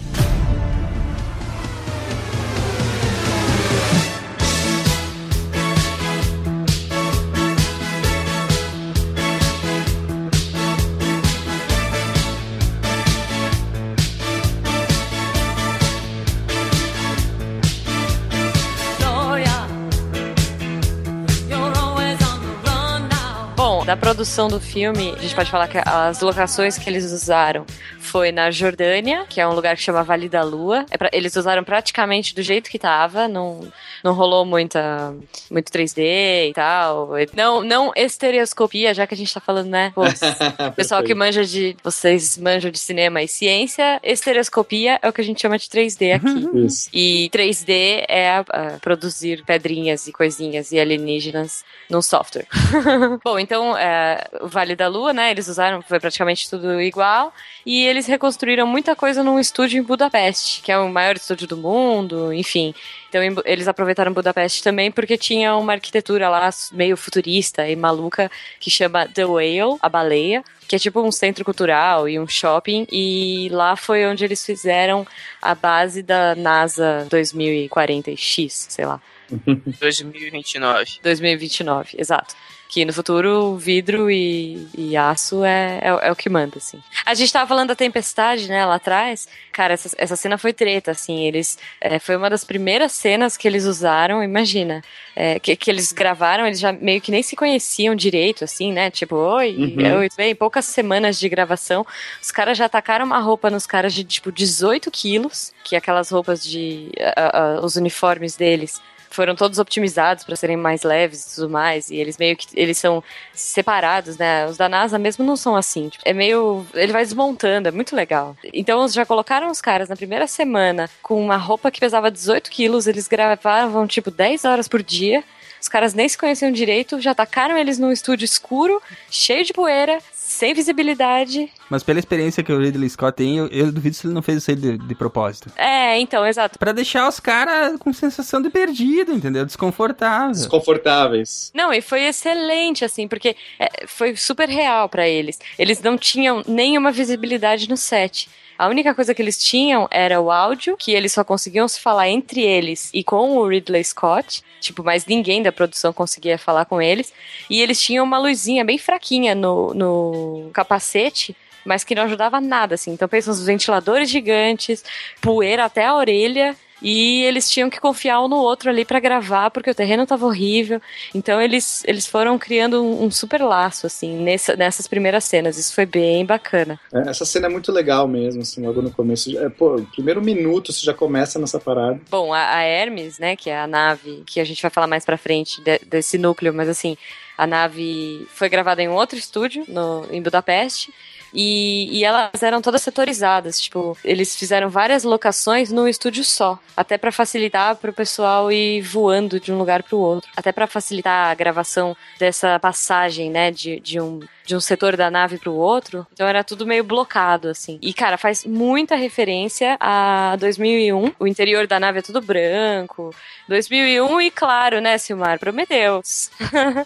Da 23.86 23.96
produção 23.96 24.48
do 24.48 24.60
filme, 24.60 25.14
a 25.16 25.22
gente 25.22 25.36
pode 25.36 25.52
falar 25.52 25.68
que 25.68 25.78
as 25.78 26.20
locações 26.20 26.76
que 26.76 26.90
eles 26.90 27.12
usaram 27.12 27.66
foi 28.06 28.32
na 28.32 28.49
Jordânia, 28.51 29.26
que 29.28 29.41
é 29.41 29.47
um 29.47 29.53
lugar 29.53 29.76
que 29.76 29.82
chama 29.82 30.03
Vale 30.03 30.30
da 30.30 30.43
Lua. 30.43 30.86
É 30.91 30.97
pra- 30.97 31.10
eles 31.12 31.36
usaram 31.36 31.64
praticamente 31.64 32.34
do 32.36 32.41
jeito 32.41 32.70
que 32.70 32.80
tava, 32.80 33.28
não, 33.28 33.68
não 34.03 34.14
rolou 34.14 34.45
muita, 34.45 35.14
muito 35.51 35.72
3D 35.72 36.49
e 36.49 36.53
tal. 36.53 37.10
Não, 37.36 37.62
não 37.64 37.91
estereoscopia, 37.95 38.93
já 38.93 39.06
que 39.08 39.14
a 39.14 39.18
gente 39.18 39.34
tá 39.34 39.39
falando, 39.39 39.68
né? 39.70 39.91
Pô, 39.93 40.03
pessoal 40.76 41.03
que 41.03 41.14
manja 41.14 41.43
de. 41.45 41.76
Vocês 41.84 42.38
manjam 42.38 42.72
de 42.72 42.80
cinema 42.80 43.22
e 43.22 43.28
ciência, 43.28 43.99
estereoscopia 44.03 44.99
é 45.01 45.10
o 45.10 45.14
que 45.14 45.22
a 45.22 45.24
gente 45.24 45.41
chama 45.41 45.58
de 45.58 45.68
3D 45.68 46.14
aqui. 46.14 46.49
Isso. 46.66 46.89
E 46.93 47.30
3D 47.34 48.06
é 48.08 48.30
a- 48.30 48.45
a 48.49 48.80
produzir 48.80 49.43
pedrinhas 49.45 50.08
e 50.08 50.12
coisinhas 50.12 50.72
e 50.72 50.80
alienígenas 50.80 51.64
num 51.89 52.01
software. 52.01 52.45
Bom, 53.24 53.39
então, 53.39 53.76
é, 53.78 54.24
o 54.41 54.47
Vale 54.47 54.76
da 54.76 54.88
Lua, 54.88 55.14
né? 55.14 55.32
Eles 55.32 55.47
usaram, 55.47 55.82
foi 55.82 55.99
praticamente 55.99 56.49
tudo 56.49 56.80
igual. 56.82 57.34
E 57.66 57.84
eles 57.96 58.08
reconstruíram 58.08 58.68
muita 58.68 58.93
coisa 58.93 59.24
num 59.24 59.39
estúdio 59.39 59.80
em 59.80 59.84
Budapeste, 59.84 60.62
que 60.62 60.70
é 60.70 60.78
o 60.78 60.89
maior 60.89 61.16
estúdio 61.16 61.48
do 61.48 61.56
mundo, 61.56 62.34
enfim. 62.34 62.76
Então, 63.08 63.22
eles 63.46 63.68
aproveitaram 63.70 64.12
Budapeste 64.12 64.62
também 64.62 64.91
porque 64.91 65.18
tinha 65.18 65.56
uma 65.56 65.74
arquitetura 65.74 66.28
lá 66.28 66.50
meio 66.74 66.98
futurista 66.98 67.68
e 67.68 67.76
maluca 67.76 68.30
que 68.60 68.70
chama 68.70 69.08
The 69.08 69.26
Whale, 69.26 69.78
a 69.82 69.88
baleia, 69.88 70.43
que 70.68 70.76
é 70.76 70.80
tipo 70.80 71.02
um 71.02 71.12
centro 71.12 71.46
cultural 71.46 72.10
e 72.10 72.20
um 72.20 72.28
shopping. 72.28 72.86
E 72.91 73.48
lá 73.52 73.78
foi 73.78 74.06
onde 74.06 74.26
eles 74.26 74.46
fizeram 74.46 75.08
a 75.41 75.56
base 75.56 76.04
da 76.04 76.36
NASA 76.36 77.08
2040X, 77.10 78.50
sei 78.50 78.86
lá. 78.86 79.00
2029. 79.80 81.00
2029, 81.04 81.96
exato. 81.98 82.36
Que 82.68 82.84
no 82.84 82.92
futuro 82.92 83.56
vidro 83.58 84.10
e, 84.10 84.68
e 84.76 84.98
aço 84.98 85.44
é, 85.46 85.80
é, 85.84 86.08
é 86.08 86.12
o 86.12 86.16
que 86.16 86.28
manda, 86.28 86.58
assim. 86.58 86.82
A 87.06 87.14
gente 87.14 87.32
tava 87.32 87.48
falando 87.48 87.68
da 87.70 87.76
tempestade, 87.76 88.50
né, 88.50 88.66
lá 88.66 88.76
atrás. 88.76 89.28
Cara, 89.52 89.76
essa, 89.76 89.96
essa 90.00 90.16
cena 90.16 90.36
foi 90.38 90.52
treta, 90.52 90.90
assim. 90.92 91.26
Eles. 91.26 91.60
é, 91.80 92.00
foi 92.00 92.18
uma 92.18 92.28
das 92.30 92.44
primeiras 92.44 92.92
cenas 92.92 93.38
que 93.38 93.48
eles 93.48 93.66
usaram, 93.66 94.22
imagina. 94.24 94.82
é, 95.16 95.40
que, 95.40 95.56
que 95.56 95.70
eles 95.70 95.92
gravaram, 95.92 96.46
eles 96.48 96.60
já 96.60 96.74
meio 96.74 97.00
que 97.00 97.12
nem 97.12 97.22
se 97.22 97.36
conheciam 97.36 97.94
direito, 97.96 98.44
assim, 98.44 98.74
né? 98.74 98.90
Tipo, 98.90 99.16
oi, 99.16 99.56
Uhum. 99.56 100.00
oi, 100.00 100.10
tudo 100.10 100.18
bem? 100.18 100.34
Poucas 100.36 100.66
semanas 100.66 101.20
de 101.20 101.30
gravação. 101.30 101.86
Os 102.22 102.32
caras 102.32 102.58
já 102.58 102.68
tacaram 102.68 103.06
uma 103.06 103.20
roupa 103.20 103.50
nos 103.52 103.68
caras 103.68 103.94
de, 103.94 104.04
tipo, 104.04 104.32
18 104.32 104.90
quilos, 104.90 105.54
que 105.64 105.76
é 105.76 105.78
aquelas 105.78 106.10
roupas 106.10 106.44
de. 106.44 106.90
ah, 107.16 107.58
ah, 107.58 107.60
os 107.64 107.76
uniformes 107.76 108.36
deles 108.36 108.82
foram 109.16 109.36
todos 109.36 109.57
optimizados 109.57 110.24
para 110.24 110.36
serem 110.36 110.57
mais 110.57 110.84
leves 110.84 111.26
e 111.26 111.36
tudo 111.36 111.49
mais. 111.49 111.89
E 111.89 111.95
eles 111.95 112.18
meio 112.18 112.36
que 112.36 112.47
eles 112.53 112.78
são 112.78 113.03
separados, 113.34 114.18
né? 114.18 114.45
Os 114.45 114.57
da 114.57 114.68
NASA 114.68 114.99
mesmo 114.99 115.26
não 115.26 115.36
são 115.36 115.55
assim. 115.55 115.89
Tipo, 115.89 116.03
é 116.05 116.13
meio. 116.13 116.66
Ele 116.74 116.91
vai 116.91 117.03
desmontando, 117.03 117.68
é 117.70 117.72
muito 117.72 117.95
legal. 117.95 118.36
Então 118.53 118.88
já 118.88 119.05
colocaram 119.05 119.49
os 119.49 119.61
caras 119.61 119.89
na 119.89 119.95
primeira 119.95 120.28
semana 120.28 120.89
com 121.01 121.20
uma 121.24 121.38
roupa 121.38 121.72
que 121.72 121.80
pesava 121.80 122.11
18 122.11 122.51
quilos. 122.51 122.88
Eles 122.88 123.07
gravavam 123.07 123.88
tipo 123.88 124.11
10 124.11 124.45
horas 124.45 124.68
por 124.68 124.84
dia. 124.84 125.24
Os 125.66 125.70
caras 125.70 125.95
nem 125.95 126.07
se 126.07 126.16
conheciam 126.16 126.51
direito, 126.51 127.01
já 127.01 127.16
tacaram 127.16 127.57
eles 127.57 127.80
num 127.80 127.91
estúdio 127.91 128.24
escuro, 128.24 128.80
cheio 129.09 129.43
de 129.43 129.51
poeira, 129.51 129.97
sem 130.36 130.54
visibilidade. 130.54 131.50
Mas 131.70 131.82
pela 131.82 131.98
experiência 131.98 132.44
que 132.44 132.52
o 132.52 132.60
Ridley 132.60 132.90
Scott 132.90 133.16
tem, 133.16 133.38
eu, 133.38 133.48
eu 133.48 133.72
duvido 133.72 133.96
se 133.96 134.06
ele 134.06 134.14
não 134.14 134.22
fez 134.22 134.40
isso 134.40 134.52
aí 134.52 134.58
de, 134.58 134.78
de 134.78 134.96
propósito. 134.96 135.50
É, 135.56 135.98
então, 136.00 136.26
exato. 136.26 136.60
Pra 136.60 136.72
deixar 136.72 137.08
os 137.08 137.20
caras 137.20 137.78
com 137.80 137.92
sensação 137.94 138.42
de 138.42 138.50
perdido, 138.50 139.14
entendeu? 139.14 139.46
Desconfortável. 139.46 140.32
Desconfortáveis. 140.32 141.52
Não, 141.54 141.72
e 141.74 141.82
foi 141.82 142.04
excelente, 142.04 142.84
assim, 142.84 143.08
porque 143.08 143.36
é, 143.58 143.88
foi 143.88 144.16
super 144.16 144.50
real 144.50 144.90
pra 144.90 145.08
eles. 145.08 145.40
Eles 145.58 145.82
não 145.82 145.98
tinham 145.98 146.44
nenhuma 146.46 146.92
visibilidade 146.92 147.70
no 147.70 147.78
set. 147.78 148.30
A 148.58 148.68
única 148.68 148.95
coisa 148.95 149.14
que 149.14 149.22
eles 149.22 149.38
tinham 149.38 149.88
era 149.91 150.22
o 150.22 150.32
áudio, 150.32 150.78
que 150.78 150.91
eles 150.91 151.12
só 151.12 151.24
conseguiam 151.24 151.68
se 151.68 151.80
falar 151.80 152.08
entre 152.10 152.41
eles 152.41 152.89
e 152.93 153.03
com 153.03 153.38
o 153.38 153.47
Ridley 153.47 153.84
Scott. 153.84 154.43
Tipo, 154.62 154.84
mas 154.84 155.06
ninguém 155.06 155.43
da 155.43 155.51
produção 155.51 155.91
conseguia 155.91 156.38
falar 156.38 156.66
com 156.66 156.82
eles. 156.82 157.14
E 157.49 157.62
eles 157.62 157.82
tinham 157.82 158.06
uma 158.06 158.18
luzinha 158.18 158.64
bem 158.64 158.78
fraquinha 158.78 159.36
no, 159.36 159.74
no 159.74 160.49
capacete, 160.53 161.36
mas 161.66 161.84
que 161.84 161.95
não 161.95 162.03
ajudava 162.03 162.39
nada, 162.39 162.76
assim. 162.76 162.91
Então 162.91 163.08
pensa 163.10 163.30
nos 163.30 163.45
ventiladores 163.45 164.10
gigantes, 164.10 164.84
poeira 165.22 165.66
até 165.66 165.86
a 165.86 165.95
orelha. 165.95 166.56
E 166.88 167.24
eles 167.24 167.50
tinham 167.50 167.68
que 167.68 167.80
confiar 167.80 168.22
um 168.22 168.28
no 168.28 168.36
outro 168.36 168.70
ali 168.70 168.86
pra 168.86 169.00
gravar, 169.00 169.50
porque 169.50 169.72
o 169.72 169.76
terreno 169.76 170.06
tava 170.06 170.24
horrível. 170.28 170.80
Então 171.16 171.42
eles, 171.42 171.84
eles 171.88 172.06
foram 172.06 172.38
criando 172.38 172.84
um, 172.84 173.06
um 173.06 173.10
super 173.10 173.42
laço, 173.42 173.88
assim, 173.88 174.16
nessa, 174.18 174.56
nessas 174.56 174.86
primeiras 174.88 175.24
cenas. 175.24 175.58
Isso 175.58 175.74
foi 175.74 175.88
bem 175.88 176.24
bacana. 176.24 176.80
É, 176.94 177.10
Essa 177.10 177.26
cena 177.26 177.48
é 177.48 177.50
muito 177.50 177.72
legal 177.72 178.08
mesmo, 178.08 178.44
assim, 178.44 178.64
logo 178.64 178.84
no 178.84 178.92
começo. 178.92 179.36
É, 179.40 179.50
pô, 179.50 179.82
primeiro 179.96 180.22
minuto 180.22 180.72
você 180.72 180.86
já 180.86 180.94
começa 180.94 181.40
nessa 181.40 181.60
parada. 181.60 182.00
Bom, 182.12 182.32
a, 182.32 182.58
a 182.58 182.62
Hermes, 182.62 183.18
né, 183.18 183.36
que 183.36 183.50
é 183.50 183.58
a 183.60 183.66
nave 183.66 184.22
que 184.28 184.40
a 184.40 184.44
gente 184.46 184.62
vai 184.62 184.70
falar 184.70 184.86
mais 184.86 185.04
pra 185.04 185.18
frente 185.18 185.60
de- 185.64 185.80
desse 185.88 186.20
núcleo, 186.20 186.54
mas 186.54 186.70
assim, 186.70 186.96
a 187.36 187.48
nave 187.48 188.28
foi 188.30 188.48
gravada 188.48 188.84
em 188.84 188.88
um 188.88 188.94
outro 188.94 189.18
estúdio, 189.18 189.66
no, 189.68 190.06
em 190.12 190.22
Budapeste. 190.22 190.94
E, 191.36 191.90
e 191.92 192.04
elas 192.06 192.42
eram 192.42 192.62
todas 192.62 192.82
setorizadas, 192.82 193.60
tipo, 193.60 193.98
eles 194.04 194.36
fizeram 194.36 194.70
várias 194.70 195.04
locações 195.04 195.72
num 195.72 195.88
estúdio 195.88 196.24
só, 196.24 196.58
até 196.76 196.98
pra 196.98 197.12
facilitar 197.12 197.76
pro 197.76 197.92
pessoal 197.92 198.52
ir 198.52 198.82
voando 198.82 199.40
de 199.40 199.52
um 199.52 199.58
lugar 199.58 199.84
pro 199.84 199.98
outro, 199.98 200.30
até 200.36 200.52
pra 200.52 200.66
facilitar 200.66 201.30
a 201.30 201.36
gravação 201.36 201.96
dessa 202.18 202.58
passagem, 202.60 203.30
né, 203.30 203.52
de, 203.52 203.80
de 203.82 204.00
um 204.00 204.22
de 204.46 204.56
um 204.56 204.60
setor 204.60 204.96
da 204.96 205.10
nave 205.10 205.40
pro 205.40 205.54
outro, 205.54 206.06
então 206.14 206.28
era 206.28 206.44
tudo 206.44 206.68
meio 206.68 206.84
blocado 206.84 207.50
assim. 207.50 207.80
E 207.82 207.94
cara, 207.94 208.16
faz 208.16 208.46
muita 208.46 208.96
referência 208.96 209.76
a 209.80 210.36
2001. 210.40 211.14
O 211.20 211.26
interior 211.26 211.66
da 211.66 211.80
nave 211.80 212.00
é 212.00 212.02
tudo 212.02 212.22
branco. 212.22 213.14
2001 213.50 214.22
e 214.22 214.32
claro, 214.32 214.80
né, 214.80 214.98
Silmar, 214.98 215.40
Prometheus. 215.40 216.30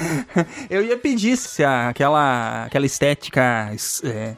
Eu 0.68 0.82
ia 0.82 0.96
pedir 0.96 1.36
se 1.36 1.64
aquela, 1.64 2.64
aquela 2.64 2.86
estética 2.86 3.69
é, 4.04 4.36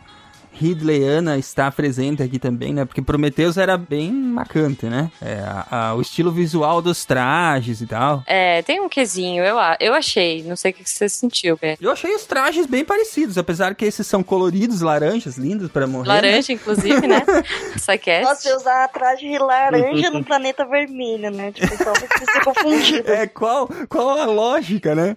Ridleyana 0.53 1.39
está 1.39 1.71
presente 1.71 2.23
aqui 2.23 2.39
também, 2.39 2.73
né? 2.75 2.85
Porque 2.85 3.03
Prometheus 3.03 3.57
era 3.57 3.77
bem 3.77 4.13
marcante, 4.13 4.87
né? 4.87 5.11
É, 5.21 5.35
a- 5.41 5.67
a- 5.91 5.95
o 5.95 6.01
estilo 6.01 6.31
visual 6.31 6.81
dos 6.83 7.05
trajes 7.05 7.81
e 7.81 7.87
tal. 7.87 8.23
É, 8.27 8.63
tem 8.63 8.81
um 8.81 8.89
quesinho, 8.89 9.43
eu, 9.45 9.57
eu 9.81 9.95
achei. 9.95 10.43
Não 10.43 10.55
sei 10.57 10.71
o 10.71 10.75
que 10.75 10.89
você 10.89 11.09
sentiu, 11.09 11.57
Pé. 11.57 11.77
Eu 11.81 11.91
achei 11.91 12.15
os 12.15 12.25
trajes 12.25 12.67
bem 12.67 12.85
parecidos, 12.85 13.37
apesar 13.39 13.75
que 13.75 13.85
esses 13.85 14.07
são 14.07 14.23
coloridos, 14.23 14.81
laranjas, 14.81 15.37
lindos 15.37 15.71
pra 15.71 15.87
morrer. 15.87 16.09
né? 16.09 16.15
Laranja, 16.15 16.53
inclusive, 16.53 17.07
né? 17.07 17.23
Psycast. 17.75 18.23
Nossa, 18.25 18.49
eu 18.49 18.57
usar 18.57 18.89
traje 18.89 19.39
laranja 19.39 20.11
no 20.11 20.25
planeta 20.25 20.65
vermelho, 20.65 21.31
né? 21.31 21.53
Tipo, 21.53 21.77
só 21.77 21.95
ser 21.95 22.45
confundido. 22.45 23.03
É, 23.13 23.27
qual, 23.27 23.69
qual 23.89 24.11
a 24.19 24.25
lógica, 24.27 24.95
né? 24.95 25.17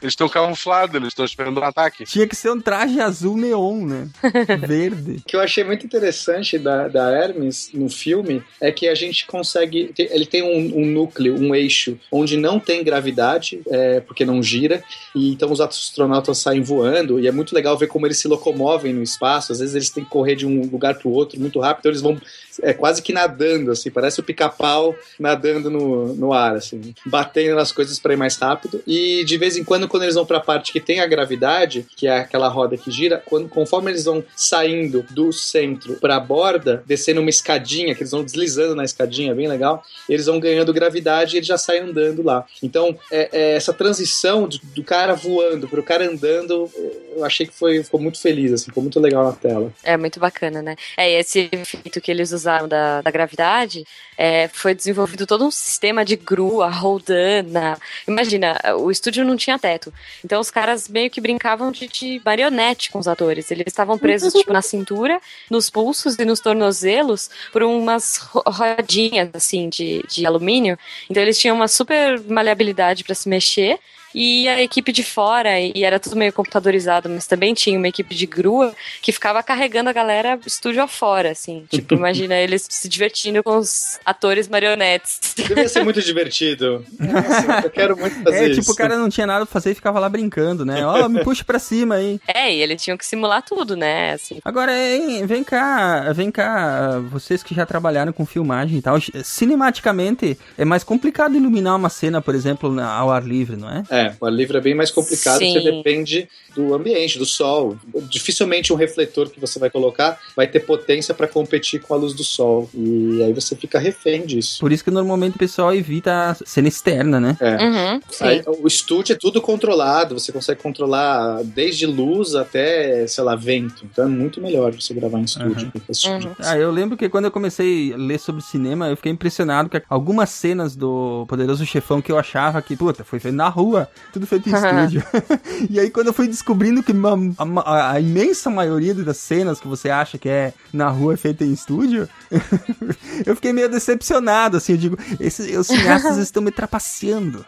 Eles 0.00 0.12
estão 0.12 0.28
camuflados, 0.28 0.94
eles 0.94 1.08
estão 1.08 1.24
esperando 1.24 1.60
um 1.60 1.64
ataque. 1.64 2.04
Tinha 2.04 2.26
que 2.26 2.34
ser 2.36 2.50
um 2.50 2.60
traje 2.60 3.00
azul 3.00 3.36
neon, 3.36 3.86
né? 3.86 4.08
Verde. 4.66 5.16
O 5.18 5.22
que 5.22 5.36
eu 5.36 5.40
achei 5.40 5.64
muito 5.64 5.84
interessante 5.84 6.58
da, 6.58 6.88
da 6.88 7.10
Hermes 7.10 7.70
no 7.72 7.88
filme 7.88 8.42
é 8.60 8.70
que 8.70 8.88
a 8.88 8.94
gente 8.94 9.26
consegue. 9.26 9.92
Ele 9.98 10.26
tem 10.26 10.42
um, 10.42 10.80
um 10.80 10.86
núcleo, 10.86 11.38
um 11.38 11.54
eixo, 11.54 11.98
onde 12.10 12.36
não 12.36 12.58
tem 12.58 12.84
gravidade, 12.84 13.60
é, 13.68 14.00
porque 14.00 14.24
não 14.24 14.42
gira, 14.42 14.82
e 15.14 15.32
então 15.32 15.50
os 15.50 15.60
astronautas 15.60 16.38
saem 16.38 16.62
voando, 16.62 17.18
e 17.18 17.26
é 17.26 17.32
muito 17.32 17.54
legal 17.54 17.76
ver 17.76 17.86
como 17.86 18.06
eles 18.06 18.18
se 18.18 18.28
locomovem 18.28 18.92
no 18.92 19.02
espaço. 19.02 19.52
Às 19.52 19.60
vezes 19.60 19.74
eles 19.74 19.90
têm 19.90 20.04
que 20.04 20.10
correr 20.10 20.36
de 20.36 20.46
um 20.46 20.62
lugar 20.70 20.94
para 20.94 21.08
o 21.08 21.12
outro 21.12 21.40
muito 21.40 21.60
rápido, 21.60 21.80
então 21.80 21.90
eles 21.90 22.02
vão 22.02 22.20
é, 22.60 22.72
quase 22.72 23.00
que 23.00 23.12
nadando, 23.12 23.70
assim, 23.70 23.90
parece 23.90 24.20
o 24.20 24.22
pica-pau 24.22 24.94
nadando 25.18 25.70
no, 25.70 26.14
no 26.14 26.32
ar, 26.32 26.56
assim, 26.56 26.94
batendo 27.06 27.54
nas 27.54 27.72
coisas 27.72 27.98
para 27.98 28.12
ir 28.12 28.16
mais 28.16 28.36
rápido. 28.36 28.82
E 28.86 29.24
de 29.24 29.38
vez 29.38 29.56
em 29.56 29.64
quando, 29.64 29.88
quando 29.88 30.02
eles 30.02 30.14
vão 30.14 30.26
para 30.26 30.38
a 30.38 30.40
parte 30.40 30.72
que 30.72 30.80
tem 30.80 31.00
a 31.00 31.06
gravidade, 31.06 31.86
que 31.96 32.06
é 32.06 32.18
aquela 32.18 32.48
roda 32.48 32.76
que 32.76 32.90
gira, 32.90 33.22
quando, 33.24 33.48
conforme 33.48 33.90
eles 33.90 34.04
vão 34.04 34.11
saindo 34.34 35.04
do 35.10 35.32
centro 35.32 35.94
para 36.00 36.16
a 36.16 36.20
borda, 36.20 36.82
descendo 36.84 37.20
uma 37.20 37.30
escadinha, 37.30 37.94
que 37.94 38.02
eles 38.02 38.10
vão 38.10 38.24
deslizando 38.24 38.74
na 38.74 38.84
escadinha, 38.84 39.34
bem 39.34 39.46
legal, 39.46 39.82
eles 40.08 40.26
vão 40.26 40.40
ganhando 40.40 40.72
gravidade 40.72 41.36
e 41.36 41.38
eles 41.38 41.46
já 41.46 41.56
saem 41.56 41.82
andando 41.82 42.22
lá. 42.22 42.44
Então, 42.62 42.98
é, 43.10 43.28
é 43.32 43.56
essa 43.56 43.72
transição 43.72 44.48
do, 44.48 44.58
do 44.74 44.82
cara 44.82 45.14
voando 45.14 45.68
para 45.68 45.80
o 45.80 45.84
cara 45.84 46.08
andando, 46.08 46.68
eu 47.14 47.24
achei 47.24 47.46
que 47.46 47.54
foi, 47.54 47.82
ficou 47.84 48.00
muito 48.00 48.20
feliz, 48.20 48.52
assim, 48.52 48.66
ficou 48.66 48.82
muito 48.82 48.98
legal 48.98 49.24
na 49.24 49.32
tela. 49.32 49.72
É 49.84 49.96
muito 49.96 50.18
bacana, 50.18 50.60
né? 50.60 50.76
É, 50.96 51.12
e 51.12 51.14
esse 51.20 51.48
efeito 51.52 52.00
que 52.00 52.10
eles 52.10 52.32
usaram 52.32 52.66
da, 52.66 53.00
da 53.02 53.10
gravidade 53.10 53.84
é, 54.16 54.48
foi 54.48 54.74
desenvolvido 54.74 55.26
todo 55.26 55.44
um 55.44 55.50
sistema 55.50 56.04
de 56.04 56.16
grua, 56.16 56.68
roldana. 56.68 57.78
Imagina, 58.06 58.58
o 58.78 58.90
estúdio 58.90 59.24
não 59.24 59.36
tinha 59.36 59.58
teto. 59.58 59.92
Então 60.24 60.40
os 60.40 60.50
caras 60.50 60.88
meio 60.88 61.10
que 61.10 61.20
brincavam 61.20 61.70
de, 61.70 61.88
de 61.88 62.20
marionete 62.24 62.90
com 62.90 62.98
os 62.98 63.08
atores. 63.08 63.50
Eles 63.50 63.66
estavam 63.66 63.98
presos, 64.02 64.32
tipo, 64.34 64.52
na 64.52 64.60
cintura, 64.62 65.20
nos 65.50 65.70
pulsos 65.70 66.18
e 66.18 66.24
nos 66.24 66.40
tornozelos 66.40 67.30
por 67.52 67.62
umas 67.62 68.18
ro- 68.18 68.42
rodinhas, 68.46 69.30
assim, 69.32 69.68
de, 69.68 70.04
de 70.08 70.26
alumínio. 70.26 70.78
Então 71.08 71.22
eles 71.22 71.38
tinham 71.38 71.56
uma 71.56 71.68
super 71.68 72.20
maleabilidade 72.22 73.04
para 73.04 73.14
se 73.14 73.28
mexer. 73.28 73.78
E 74.14 74.48
a 74.48 74.60
equipe 74.62 74.92
de 74.92 75.02
fora, 75.02 75.58
e 75.60 75.84
era 75.84 75.98
tudo 75.98 76.16
meio 76.16 76.32
computadorizado, 76.32 77.08
mas 77.08 77.26
também 77.26 77.54
tinha 77.54 77.78
uma 77.78 77.88
equipe 77.88 78.14
de 78.14 78.26
grua 78.26 78.74
que 79.00 79.12
ficava 79.12 79.42
carregando 79.42 79.90
a 79.90 79.92
galera 79.92 80.38
estúdio 80.46 80.82
afora, 80.82 81.30
assim. 81.30 81.64
Tipo, 81.70 81.94
imagina 81.94 82.34
eles 82.36 82.66
se 82.68 82.88
divertindo 82.88 83.42
com 83.42 83.56
os 83.58 83.98
atores 84.04 84.48
marionetes. 84.48 85.20
Devia 85.36 85.68
ser 85.68 85.82
muito 85.84 86.00
divertido. 86.02 86.84
Assim, 87.00 87.64
eu 87.64 87.70
quero 87.70 87.96
muito 87.96 88.22
fazer 88.22 88.36
É, 88.44 88.48
isso. 88.48 88.60
tipo, 88.60 88.72
o 88.72 88.76
cara 88.76 88.96
não 88.96 89.08
tinha 89.08 89.26
nada 89.26 89.44
pra 89.46 89.52
fazer 89.52 89.70
e 89.72 89.74
ficava 89.74 89.98
lá 89.98 90.08
brincando, 90.08 90.64
né? 90.64 90.84
Ó, 90.86 91.08
me 91.08 91.22
puxa 91.24 91.44
pra 91.44 91.58
cima 91.58 91.96
aí. 91.96 92.20
É, 92.34 92.52
e 92.54 92.60
eles 92.62 92.82
tinham 92.82 92.96
que 92.96 93.04
simular 93.04 93.42
tudo, 93.42 93.76
né? 93.76 94.12
Assim. 94.12 94.38
Agora, 94.44 94.72
hein, 94.76 95.24
vem 95.26 95.44
cá, 95.44 96.12
vem 96.12 96.30
cá, 96.30 96.98
vocês 97.10 97.42
que 97.42 97.54
já 97.54 97.66
trabalharam 97.66 98.12
com 98.12 98.24
filmagem 98.24 98.78
e 98.78 98.82
tal, 98.82 98.96
cinematicamente 99.22 100.38
é 100.56 100.64
mais 100.64 100.82
complicado 100.82 101.36
iluminar 101.36 101.76
uma 101.76 101.88
cena, 101.90 102.22
por 102.22 102.34
exemplo, 102.34 102.78
ao 102.80 103.10
ar 103.10 103.22
livre, 103.24 103.56
não 103.56 103.68
é? 103.70 103.82
É, 103.90 104.01
o 104.20 104.26
ar 104.26 104.32
livre 104.32 104.56
é 104.56 104.60
bem 104.60 104.74
mais 104.74 104.90
complicado, 104.90 105.38
Sim. 105.38 105.52
você 105.52 105.60
depende 105.60 106.28
do 106.54 106.74
ambiente, 106.74 107.18
do 107.18 107.26
sol. 107.26 107.76
Dificilmente 108.08 108.72
um 108.72 108.76
refletor 108.76 109.30
que 109.30 109.40
você 109.40 109.58
vai 109.58 109.70
colocar 109.70 110.18
vai 110.36 110.46
ter 110.46 110.60
potência 110.60 111.14
para 111.14 111.26
competir 111.26 111.80
com 111.80 111.94
a 111.94 111.96
luz 111.96 112.12
do 112.14 112.24
sol. 112.24 112.68
E 112.74 113.22
aí 113.22 113.32
você 113.32 113.56
fica 113.56 113.78
refém 113.78 114.24
disso. 114.26 114.60
Por 114.60 114.72
isso 114.72 114.84
que 114.84 114.90
normalmente 114.90 115.36
o 115.36 115.38
pessoal 115.38 115.74
evita 115.74 116.30
a 116.30 116.34
cena 116.34 116.68
externa, 116.68 117.20
né? 117.20 117.36
É. 117.40 117.56
Uhum. 117.56 118.00
Aí, 118.20 118.42
o 118.46 118.66
estúdio 118.66 119.14
é 119.14 119.16
tudo 119.16 119.40
controlado, 119.40 120.18
você 120.18 120.32
consegue 120.32 120.62
controlar 120.62 121.42
desde 121.44 121.86
luz 121.86 122.34
até, 122.34 123.06
sei 123.06 123.24
lá, 123.24 123.34
vento. 123.34 123.84
Então 123.90 124.04
é 124.04 124.08
muito 124.08 124.40
melhor 124.40 124.72
você 124.72 124.94
gravar 124.94 125.18
em 125.18 125.24
estúdio. 125.24 125.72
Uhum. 125.74 125.80
coisa. 125.80 126.32
Ah, 126.40 126.58
eu 126.58 126.70
lembro 126.70 126.96
que 126.96 127.08
quando 127.08 127.26
eu 127.26 127.30
comecei 127.30 127.92
a 127.92 127.96
ler 127.96 128.18
sobre 128.18 128.42
cinema, 128.42 128.88
eu 128.88 128.96
fiquei 128.96 129.12
impressionado 129.12 129.68
com 129.68 129.80
algumas 129.88 130.30
cenas 130.30 130.76
do 130.76 131.24
Poderoso 131.28 131.64
Chefão 131.64 132.02
que 132.02 132.10
eu 132.10 132.18
achava 132.18 132.60
que, 132.60 132.76
puta, 132.76 133.04
foi 133.04 133.18
feito 133.18 133.34
na 133.34 133.48
rua, 133.48 133.88
tudo 134.12 134.26
feito 134.26 134.48
em 134.48 134.52
estúdio. 134.54 135.02
e 135.70 135.80
aí 135.80 135.90
quando 135.90 136.08
eu 136.08 136.12
fui 136.12 136.26
descobrindo 136.28 136.82
que 136.82 136.92
uma- 136.92 137.62
a, 137.64 137.92
a 137.92 138.00
imensa 138.00 138.50
maioria 138.50 138.94
das 138.94 139.16
cenas 139.16 139.60
que 139.60 139.66
você 139.68 139.90
acha 139.90 140.18
que 140.18 140.28
é 140.28 140.52
na 140.72 140.88
rua 140.88 141.14
é 141.14 141.16
feita 141.16 141.44
em 141.44 141.52
estúdio, 141.52 142.08
eu 143.26 143.34
fiquei 143.34 143.52
meio 143.52 143.68
decepcionado, 143.68 144.56
assim, 144.56 144.72
eu 144.72 144.78
digo, 144.78 144.98
esses, 145.20 145.56
os 145.56 145.66
cineastas 145.66 146.16
estão 146.18 146.42
me 146.42 146.50
trapaceando. 146.50 147.44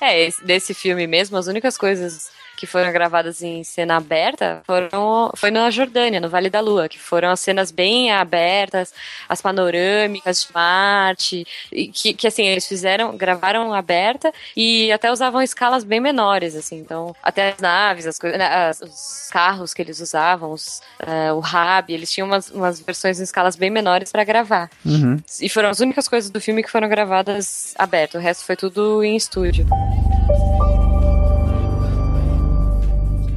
É, 0.00 0.26
esse- 0.26 0.44
desse 0.44 0.74
filme 0.74 1.06
mesmo, 1.06 1.36
as 1.36 1.46
únicas 1.46 1.76
coisas 1.76 2.28
que 2.58 2.66
foram 2.66 2.90
gravadas 2.92 3.40
em 3.40 3.62
cena 3.62 3.96
aberta 3.96 4.62
foram 4.66 5.30
foi 5.36 5.48
na 5.50 5.70
Jordânia, 5.70 6.20
no 6.20 6.28
Vale 6.28 6.50
da 6.50 6.58
Lua, 6.60 6.88
que 6.88 6.98
foram 6.98 7.30
as 7.30 7.38
cenas 7.38 7.70
bem 7.70 8.10
abertas, 8.10 8.92
as 9.28 9.40
panorâmicas 9.40 10.42
de 10.44 10.52
Marte, 10.52 11.46
que, 11.94 12.12
que 12.14 12.26
assim, 12.26 12.44
eles 12.44 12.66
fizeram, 12.66 13.16
gravaram 13.16 13.72
aberta 13.72 14.32
e 14.56 14.90
até 14.90 15.12
usavam 15.12 15.40
escalas 15.40 15.84
bem 15.84 16.00
menores, 16.00 16.56
assim, 16.56 16.78
então, 16.78 17.14
até 17.22 17.50
as 17.50 17.58
naves, 17.60 18.06
as 18.08 18.18
coisas, 18.18 18.36
né, 18.38 18.46
as- 18.46 18.80
os 18.80 19.28
carros 19.30 19.72
que 19.72 19.80
eles 19.80 20.00
usavam, 20.00 20.50
os, 20.50 20.82
eh, 20.98 21.32
o 21.32 21.38
hub, 21.38 21.92
eles 21.94 22.10
tinham 22.10 22.26
umas, 22.26 22.50
umas 22.50 22.80
versões 22.80 23.20
em 23.20 23.22
escalas 23.22 23.54
bem 23.54 23.70
menores 23.70 24.10
para 24.10 24.24
gravar. 24.24 24.68
Uhum. 24.84 25.16
E 25.40 25.48
foram 25.48 25.68
as 25.68 25.78
únicas 25.78 26.08
coisas 26.08 26.28
do 26.28 26.40
filme 26.40 26.62
que 26.62 26.70
foram 26.70 26.88
gravadas 26.88 27.72
aberto. 27.78 28.16
O 28.16 28.20
resto 28.20 28.44
foi 28.44 28.56
tudo 28.56 29.04
em 29.04 29.14
estúdio. 29.14 29.64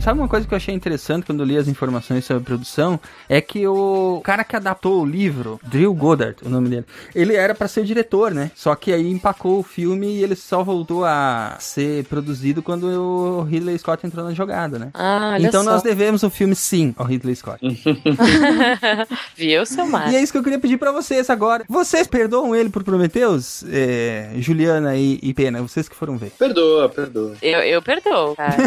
Sabe 0.02 0.20
uma 0.20 0.28
coisa 0.28 0.48
que 0.48 0.54
eu 0.54 0.58
achei 0.58 0.74
interessante 0.74 1.28
quando 1.28 1.42
eu 1.42 1.46
li 1.46 1.56
as 1.56 1.68
informações 1.68 2.26
sobre 2.26 2.42
a 2.42 2.46
produção? 2.46 3.00
É 3.30 3.40
que 3.40 3.68
o 3.68 4.20
cara 4.24 4.44
que 4.44 4.56
adaptou 4.56 5.04
o 5.04 5.06
livro, 5.06 5.60
Drew 5.64 5.94
Goddard, 5.94 6.38
o 6.44 6.50
nome 6.50 6.70
dele, 6.70 6.86
ele 7.14 7.36
era 7.36 7.54
pra 7.54 7.68
ser 7.68 7.82
o 7.82 7.86
diretor, 7.86 8.32
né? 8.32 8.50
Só 8.56 8.74
que 8.74 8.92
aí 8.92 9.08
empacou 9.12 9.60
o 9.60 9.64
filme 9.64 10.08
e 10.08 10.24
ele 10.24 10.36
só 10.36 10.64
voltou 10.64 11.06
a 11.06 11.56
ser 11.60 12.04
produzido 12.06 12.64
quando 12.64 12.86
o 12.86 13.44
Ridley 13.44 13.78
Scott 13.78 14.04
entrou 14.04 14.26
na 14.26 14.34
jogada, 14.34 14.80
né? 14.80 14.90
Ah, 14.96 15.34
olha 15.36 15.48
então 15.48 15.64
só. 15.64 15.70
nós 15.70 15.84
devemos 15.84 16.24
o 16.24 16.32
filme 16.32 16.56
sim 16.56 16.96
ao 16.98 17.06
Ridley 17.06 17.36
Scott. 17.36 17.60
Viu, 19.38 19.64
seu 19.68 19.86
Mar? 19.86 20.12
E 20.12 20.16
é 20.16 20.22
isso 20.24 20.32
que 20.32 20.40
eu 20.40 20.44
queria 20.44 20.60
pedir 20.60 20.78
pra 20.78 20.92
vocês 20.92 21.30
agora. 21.30 21.64
Vocês 21.70 22.08
perdoam 22.08 22.56
ele 22.56 22.72
por 22.72 22.84
Prometheus? 22.84 23.64
É, 23.70 24.32
Juliana 24.40 24.96
e, 24.96 25.20
e 25.22 25.32
Pena, 25.32 25.62
vocês 25.62 25.88
que 25.88 25.96
foram 25.96 26.18
ver. 26.18 26.32
Perdoa, 26.32 26.90
perdoa. 26.90 27.36
Eu, 27.40 27.60
eu 27.60 27.82
perdoo, 27.84 28.36
cara. 28.36 28.58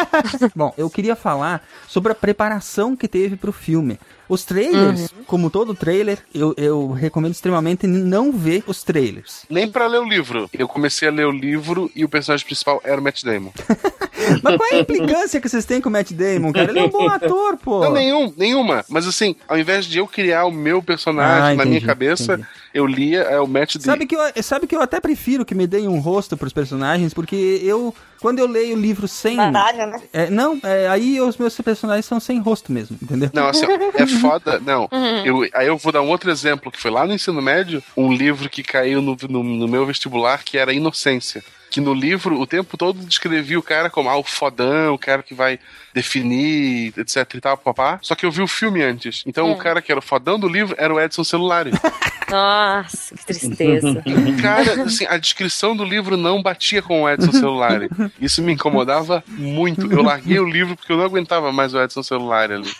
Bom, 0.56 0.77
eu 0.78 0.88
queria 0.88 1.16
falar 1.16 1.66
sobre 1.88 2.12
a 2.12 2.14
preparação 2.14 2.96
que 2.96 3.08
teve 3.08 3.36
pro 3.36 3.52
filme. 3.52 3.98
Os 4.28 4.44
trailers, 4.44 5.08
como 5.26 5.48
todo 5.50 5.74
trailer, 5.74 6.18
eu, 6.34 6.54
eu 6.56 6.90
recomendo 6.92 7.32
extremamente 7.32 7.86
não 7.86 8.30
ver 8.32 8.62
os 8.66 8.82
trailers. 8.82 9.44
Nem 9.48 9.68
pra 9.70 9.86
ler 9.86 10.00
o 10.00 10.04
livro. 10.08 10.48
Eu 10.52 10.68
comecei 10.68 11.08
a 11.08 11.10
ler 11.10 11.26
o 11.26 11.30
livro 11.30 11.90
e 11.94 12.04
o 12.04 12.08
personagem 12.08 12.44
principal 12.44 12.80
era 12.84 13.00
o 13.00 13.04
Matt 13.04 13.22
Damon. 13.24 13.50
Mas 14.42 14.56
qual 14.56 14.68
é 14.72 14.74
a 14.74 14.80
implicância 14.80 15.40
que 15.40 15.48
vocês 15.48 15.64
têm 15.64 15.80
com 15.80 15.88
o 15.88 15.92
Matt 15.92 16.12
Damon, 16.12 16.52
cara? 16.52 16.70
Ele 16.70 16.80
é 16.80 16.82
um 16.84 16.90
bom 16.90 17.08
ator, 17.08 17.56
pô. 17.56 17.80
Não, 17.80 17.92
nenhum, 17.92 18.32
nenhuma. 18.36 18.84
Mas 18.88 19.06
assim, 19.06 19.34
ao 19.48 19.58
invés 19.58 19.86
de 19.86 19.98
eu 19.98 20.06
criar 20.06 20.44
o 20.44 20.50
meu 20.52 20.82
personagem 20.82 21.36
Ah, 21.38 21.40
na 21.48 21.54
entendi, 21.54 21.68
minha 21.70 21.80
cabeça, 21.86 22.34
entendi. 22.34 22.48
eu 22.74 22.84
lia 22.86 23.20
é, 23.22 23.40
o 23.40 23.46
Matt 23.46 23.76
Damon. 23.76 23.84
Sabe 23.84 24.06
que, 24.06 24.14
eu, 24.16 24.42
sabe 24.42 24.66
que 24.66 24.76
eu 24.76 24.82
até 24.82 25.00
prefiro 25.00 25.44
que 25.44 25.54
me 25.54 25.66
deem 25.66 25.88
um 25.88 25.98
rosto 26.00 26.36
pros 26.36 26.52
personagens, 26.52 27.14
porque 27.14 27.60
eu, 27.62 27.94
quando 28.20 28.40
eu 28.40 28.46
leio 28.46 28.76
o 28.76 28.80
livro 28.80 29.08
sem. 29.08 29.36
Baralho, 29.36 29.86
né? 29.86 30.02
É, 30.12 30.28
não, 30.28 30.60
é, 30.62 30.88
aí 30.88 31.20
os 31.20 31.36
meus 31.38 31.58
personagens 31.60 32.04
são 32.04 32.20
sem 32.20 32.38
rosto 32.40 32.70
mesmo, 32.72 32.98
entendeu? 33.00 33.30
Não, 33.32 33.46
assim, 33.48 33.64
ó, 33.66 33.70
é 33.94 34.04
foda. 34.20 34.58
Não, 34.60 34.88
Uhum. 34.92 35.24
eu, 35.24 35.48
aí 35.54 35.66
eu 35.66 35.76
vou 35.76 35.92
dar 35.92 36.02
um 36.02 36.08
outro 36.08 36.30
exemplo, 36.30 36.70
que 36.72 36.80
foi 36.80 36.90
lá 36.90 37.06
no 37.06 37.14
ensino 37.14 37.40
médio, 37.42 37.82
um 37.96 38.12
livro 38.12 38.48
que 38.48 38.62
caiu 38.62 39.00
no, 39.02 39.16
no, 39.28 39.42
no 39.42 39.68
meu 39.68 39.84
vestibular, 39.86 40.42
que 40.44 40.58
era 40.58 40.72
Inocência. 40.72 41.42
que 41.70 41.80
no 41.82 41.92
livro 41.92 42.40
o 42.40 42.46
tempo 42.46 42.76
todo 42.78 43.04
descrevia 43.04 43.58
o 43.58 43.62
cara 43.62 43.90
como 43.90 44.08
ah, 44.08 44.16
o 44.16 44.24
fodão, 44.24 44.94
o 44.94 44.98
cara 44.98 45.22
que 45.22 45.34
vai 45.34 45.58
definir, 45.98 46.92
etc 46.96 47.34
e 47.34 47.40
tal, 47.40 47.56
papá. 47.56 47.98
Só 48.02 48.14
que 48.14 48.24
eu 48.24 48.30
vi 48.30 48.40
o 48.42 48.46
filme 48.48 48.82
antes. 48.82 49.22
Então 49.26 49.48
É. 49.48 49.52
o 49.52 49.56
cara 49.56 49.82
que 49.82 49.90
era 49.90 49.98
o 49.98 50.02
fodão 50.02 50.38
do 50.38 50.48
livro 50.48 50.74
era 50.78 50.92
o 50.94 51.00
Edson 51.00 51.24
Celulari. 51.24 51.70
Nossa, 52.30 53.14
que 53.16 53.24
tristeza. 53.24 54.02
Cara, 54.42 54.82
assim, 54.82 55.06
a 55.06 55.16
descrição 55.16 55.74
do 55.74 55.82
livro 55.82 56.14
não 56.16 56.42
batia 56.42 56.82
com 56.82 57.02
o 57.02 57.08
Edson 57.08 57.32
Celulari. 57.32 57.88
Isso 58.20 58.42
me 58.42 58.52
incomodava 58.52 59.24
muito. 59.26 59.90
Eu 59.90 60.02
larguei 60.02 60.38
o 60.38 60.46
livro 60.46 60.76
porque 60.76 60.92
eu 60.92 60.98
não 60.98 61.04
aguentava 61.06 61.50
mais 61.52 61.72
o 61.72 61.82
Edson 61.82 62.02
Celulari 62.02 62.52
ali. 62.52 62.70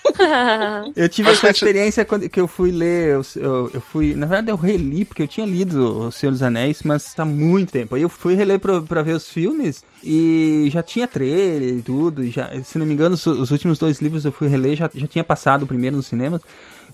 Eu 0.95 1.09
tive 1.09 1.31
Mas 1.31 1.39
essa 1.39 1.51
experiência 1.51 2.05
quando 2.05 2.29
que 2.29 2.39
eu 2.39 2.47
fui 2.47 2.71
ler, 2.71 3.15
eu, 3.15 3.23
eu, 3.37 3.71
eu 3.75 3.81
fui, 3.81 4.15
na 4.15 4.27
verdade 4.27 4.51
eu 4.51 4.57
reli, 4.57 5.05
porque 5.07 5.23
eu 5.23 5.29
tinha 5.29 5.47
lido 5.47 6.09
O 6.09 6.13
Senhor 6.13 6.33
dos 6.33 6.43
Anéis, 6.43 6.83
mas 6.83 7.15
tá 7.15 7.25
muito 7.25 7.73
tempo. 7.73 7.95
Aí 7.95 8.03
eu 8.03 8.09
fui 8.11 8.35
reler 8.35 8.59
pra, 8.61 8.83
pra 8.83 9.03
ver 9.03 9.13
os 9.15 9.31
filmes 9.31 9.83
e 10.05 10.69
já 10.71 10.83
tinha 10.83 11.09
trailer 11.09 11.79
e 11.79 11.83
tudo, 11.83 12.23
e 12.23 12.31
já, 12.31 12.51
se 12.63 12.79
não 12.79 12.85
me 12.87 12.93
engano, 12.93 13.08
os, 13.15 13.27
os 13.27 13.51
últimos 13.51 13.79
dois 13.79 14.01
livros 14.01 14.25
eu 14.25 14.33
fui 14.33 14.49
reler, 14.49 14.77
já, 14.77 14.91
já 14.95 15.07
tinha 15.07 15.25
passado 15.25 15.63
o 15.63 15.67
primeiro 15.67 15.97
no 15.97 16.03
cinema. 16.03 16.41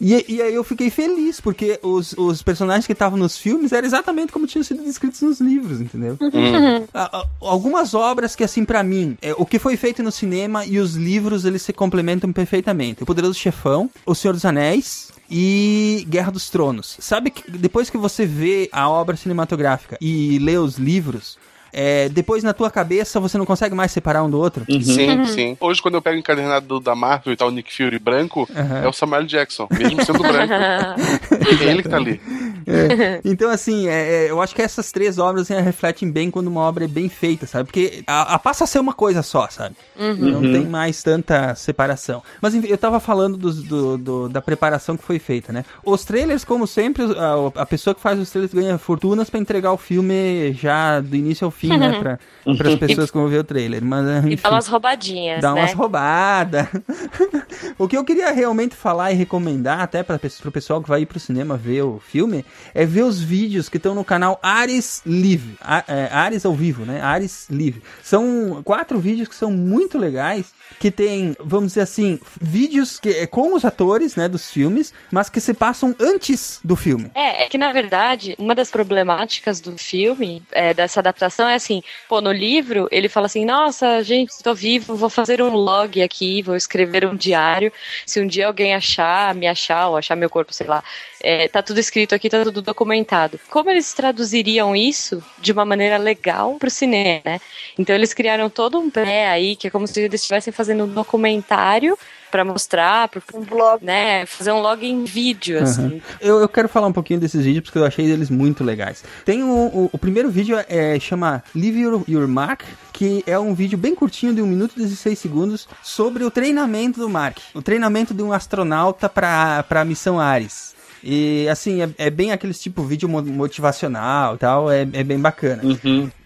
E, 0.00 0.24
e 0.28 0.42
aí 0.42 0.52
eu 0.52 0.64
fiquei 0.64 0.90
feliz, 0.90 1.40
porque 1.40 1.78
os, 1.80 2.14
os 2.18 2.42
personagens 2.42 2.84
que 2.84 2.92
estavam 2.92 3.16
nos 3.16 3.38
filmes 3.38 3.70
eram 3.72 3.86
exatamente 3.86 4.32
como 4.32 4.44
tinham 4.46 4.64
sido 4.64 4.82
descritos 4.82 5.20
nos 5.22 5.40
livros, 5.40 5.80
entendeu? 5.80 6.16
Uhum. 6.20 6.84
A- 6.92 7.18
a- 7.20 7.26
algumas 7.40 7.94
obras 7.94 8.34
que, 8.34 8.42
assim, 8.42 8.64
pra 8.64 8.82
mim, 8.82 9.16
é, 9.22 9.32
o 9.38 9.46
que 9.46 9.56
foi 9.58 9.76
feito 9.76 10.02
no 10.02 10.10
cinema 10.10 10.66
e 10.66 10.80
os 10.80 10.94
livros, 10.96 11.44
eles 11.44 11.62
se 11.62 11.72
complementam 11.72 12.32
perfeitamente. 12.32 13.04
O 13.04 13.06
Poderoso 13.06 13.38
Chefão, 13.38 13.88
O 14.04 14.16
Senhor 14.16 14.34
dos 14.34 14.44
Anéis 14.44 15.12
e 15.30 16.04
Guerra 16.08 16.32
dos 16.32 16.50
Tronos. 16.50 16.96
Sabe 16.98 17.30
que 17.30 17.48
depois 17.50 17.88
que 17.88 17.96
você 17.96 18.26
vê 18.26 18.68
a 18.72 18.88
obra 18.88 19.16
cinematográfica 19.16 19.96
e 20.00 20.40
lê 20.40 20.58
os 20.58 20.76
livros, 20.76 21.38
é, 21.74 22.08
depois 22.08 22.42
na 22.44 22.52
tua 22.54 22.70
cabeça 22.70 23.18
você 23.20 23.36
não 23.36 23.44
consegue 23.44 23.74
mais 23.74 23.90
separar 23.92 24.22
um 24.22 24.30
do 24.30 24.38
outro? 24.38 24.64
Sim, 24.82 25.24
sim. 25.26 25.56
Hoje, 25.60 25.82
quando 25.82 25.94
eu 25.96 26.02
pego 26.02 26.16
o 26.16 26.18
encadernado 26.20 26.66
do- 26.66 26.80
da 26.80 26.94
Marvel 26.94 27.32
e 27.32 27.36
tá 27.36 27.44
o 27.44 27.50
Nick 27.50 27.74
Fury 27.76 27.98
branco, 27.98 28.48
Aham. 28.56 28.82
é 28.84 28.88
o 28.88 28.92
Samuel 28.92 29.24
Jackson, 29.24 29.66
mesmo 29.70 30.04
sendo 30.04 30.20
branco. 30.22 30.52
é 30.52 30.94
ele 31.68 31.82
que 31.82 31.88
tá 31.88 31.96
ali. 31.96 32.20
É. 32.66 33.20
Então, 33.24 33.50
assim, 33.50 33.88
é, 33.88 34.26
é, 34.26 34.30
eu 34.30 34.40
acho 34.40 34.54
que 34.54 34.62
essas 34.62 34.92
três 34.92 35.18
obras 35.18 35.50
assim, 35.50 35.60
refletem 35.62 36.10
bem 36.10 36.30
quando 36.30 36.46
uma 36.48 36.60
obra 36.60 36.84
é 36.84 36.88
bem 36.88 37.08
feita, 37.08 37.46
sabe? 37.46 37.64
Porque 37.64 38.02
a, 38.06 38.34
a 38.34 38.38
passa 38.38 38.64
a 38.64 38.66
ser 38.66 38.78
uma 38.78 38.92
coisa 38.92 39.22
só, 39.22 39.48
sabe? 39.48 39.74
Uhum. 39.98 40.14
Não 40.16 40.40
Uhum. 40.42 40.52
tem 40.52 40.66
mais 40.66 41.02
tanta 41.02 41.54
separação. 41.54 42.22
Mas 42.40 42.54
enfim, 42.54 42.68
eu 42.68 42.78
tava 42.78 43.00
falando 43.00 43.36
dos- 43.36 43.62
do, 43.62 43.96
do- 43.98 44.28
da 44.28 44.40
preparação 44.42 44.96
que 44.96 45.04
foi 45.04 45.18
feita, 45.18 45.52
né? 45.52 45.64
Os 45.84 46.04
trailers, 46.04 46.44
como 46.44 46.66
sempre, 46.66 47.04
a, 47.04 47.62
a 47.62 47.66
pessoa 47.66 47.94
que 47.94 48.00
faz 48.00 48.18
os 48.18 48.30
trailers 48.30 48.52
ganha 48.54 48.78
fortunas 48.78 49.30
pra 49.30 49.40
entregar 49.40 49.72
o 49.72 49.76
filme 49.78 50.52
já 50.52 51.00
do 51.00 51.16
início 51.16 51.44
ao 51.44 51.50
fim, 51.50 51.76
né? 51.76 51.98
Pra, 51.98 52.18
as 52.70 52.74
pessoas 52.78 53.10
que 53.10 53.16
vão 53.16 53.28
ver 53.28 53.38
o 53.38 53.44
trailer. 53.44 53.82
Mas, 53.84 54.06
E 54.24 54.28
enfim, 54.34 54.42
dá 54.42 54.50
umas 54.50 54.66
roubadinhas, 54.68 55.40
Dá 55.40 55.52
né? 55.54 55.60
umas 55.62 55.72
roubadas. 55.72 56.66
o 57.78 57.88
que 57.88 57.96
eu 57.96 58.04
queria 58.04 58.30
realmente 58.32 58.74
falar 58.74 59.12
e 59.12 59.14
recomendar 59.14 59.80
até 59.80 60.02
para 60.02 60.16
o 60.44 60.50
pessoal 60.52 60.82
que 60.82 60.88
vai 60.88 61.02
ir 61.02 61.06
pro 61.06 61.18
cinema 61.20 61.56
ver 61.56 61.82
o 61.82 61.98
filme 62.00 62.44
é 62.74 62.84
ver 62.86 63.02
os 63.04 63.20
vídeos 63.20 63.68
que 63.68 63.76
estão 63.76 63.94
no 63.94 64.04
canal 64.04 64.38
Ares 64.42 65.02
Live. 65.06 65.56
A- 65.60 65.84
é, 65.88 66.08
Ares 66.12 66.44
ao 66.44 66.54
vivo, 66.54 66.84
né? 66.84 67.00
Ares 67.00 67.46
Live. 67.50 67.82
São 68.02 68.62
quatro 68.64 68.98
vídeos 68.98 69.28
que 69.28 69.34
são 69.34 69.50
muito 69.50 69.98
legais. 69.98 70.46
Que 70.78 70.90
tem, 70.90 71.36
vamos 71.40 71.68
dizer 71.68 71.82
assim, 71.82 72.18
vídeos 72.40 72.98
que, 72.98 73.08
é 73.10 73.26
com 73.26 73.54
os 73.54 73.64
atores, 73.64 74.16
né, 74.16 74.28
dos 74.28 74.50
filmes, 74.50 74.92
mas 75.10 75.28
que 75.28 75.40
se 75.40 75.54
passam 75.54 75.94
antes 75.98 76.60
do 76.62 76.76
filme. 76.76 77.10
É, 77.14 77.44
é 77.44 77.48
que 77.48 77.56
na 77.56 77.72
verdade, 77.72 78.34
uma 78.38 78.54
das 78.54 78.70
problemáticas 78.70 79.60
do 79.60 79.78
filme, 79.78 80.42
é, 80.52 80.74
dessa 80.74 81.00
adaptação, 81.00 81.48
é 81.48 81.54
assim, 81.54 81.82
pô, 82.08 82.20
no 82.20 82.32
livro 82.32 82.88
ele 82.90 83.08
fala 83.08 83.26
assim, 83.26 83.44
nossa, 83.44 84.02
gente, 84.02 84.30
estou 84.30 84.54
vivo, 84.54 84.96
vou 84.96 85.08
fazer 85.08 85.40
um 85.40 85.54
log 85.54 86.02
aqui, 86.02 86.42
vou 86.42 86.56
escrever 86.56 87.06
um 87.06 87.16
diário, 87.16 87.72
se 88.04 88.20
um 88.20 88.26
dia 88.26 88.46
alguém 88.46 88.74
achar, 88.74 89.34
me 89.34 89.46
achar, 89.46 89.88
ou 89.88 89.96
achar 89.96 90.16
meu 90.16 90.28
corpo, 90.28 90.52
sei 90.52 90.66
lá, 90.66 90.82
é, 91.24 91.48
tá 91.48 91.62
tudo 91.62 91.80
escrito 91.80 92.14
aqui, 92.14 92.28
tá 92.28 92.44
tudo 92.44 92.60
documentado. 92.60 93.40
Como 93.48 93.70
eles 93.70 93.94
traduziriam 93.94 94.76
isso 94.76 95.24
de 95.40 95.52
uma 95.52 95.64
maneira 95.64 95.96
legal 95.96 96.56
pro 96.56 96.70
cinema, 96.70 97.22
né? 97.24 97.40
Então 97.78 97.96
eles 97.96 98.12
criaram 98.12 98.50
todo 98.50 98.78
um 98.78 98.90
pré 98.90 99.28
aí, 99.28 99.56
que 99.56 99.66
é 99.66 99.70
como 99.70 99.86
se 99.86 100.00
eles 100.00 100.20
estivessem 100.20 100.52
fazendo 100.54 100.84
um 100.84 100.88
documentário 100.88 101.98
pra 102.30 102.44
mostrar, 102.44 103.08
pra, 103.08 103.22
um 103.34 103.42
blog, 103.44 103.84
né? 103.84 104.26
Fazer 104.26 104.50
um 104.50 104.58
log 104.60 104.84
em 104.84 105.04
vídeo, 105.04 105.62
assim. 105.62 105.84
Aham. 105.86 106.00
Eu, 106.20 106.40
eu 106.40 106.48
quero 106.48 106.68
falar 106.68 106.88
um 106.88 106.92
pouquinho 106.92 107.20
desses 107.20 107.44
vídeos 107.44 107.64
porque 107.64 107.78
eu 107.78 107.84
achei 107.84 108.04
eles 108.10 108.28
muito 108.28 108.64
legais. 108.64 109.04
Tem 109.24 109.44
o, 109.44 109.46
o, 109.48 109.90
o 109.92 109.98
primeiro 109.98 110.28
vídeo 110.28 110.56
é 110.68 110.98
chama 110.98 111.44
Leave 111.54 111.78
Your, 111.80 112.02
Your 112.08 112.26
Mark, 112.26 112.62
que 112.92 113.22
é 113.24 113.38
um 113.38 113.54
vídeo 113.54 113.78
bem 113.78 113.94
curtinho 113.94 114.34
de 114.34 114.42
1 114.42 114.46
minuto 114.46 114.72
e 114.76 114.80
16 114.80 115.16
segundos 115.16 115.68
sobre 115.80 116.24
o 116.24 116.30
treinamento 116.30 116.98
do 116.98 117.08
Mark, 117.08 117.38
o 117.54 117.62
treinamento 117.62 118.12
de 118.12 118.22
um 118.22 118.32
astronauta 118.32 119.08
para 119.08 119.64
a 119.70 119.84
missão 119.84 120.18
Ares. 120.18 120.74
E 121.06 121.46
assim, 121.48 121.82
é, 121.82 121.88
é 121.98 122.10
bem 122.10 122.32
aqueles 122.32 122.58
tipo 122.58 122.82
vídeo 122.82 123.08
mo- 123.08 123.22
motivacional 123.22 124.34
e 124.34 124.38
tal, 124.38 124.72
é, 124.72 124.82
é 124.92 125.04
bem 125.04 125.20
bacana. 125.20 125.62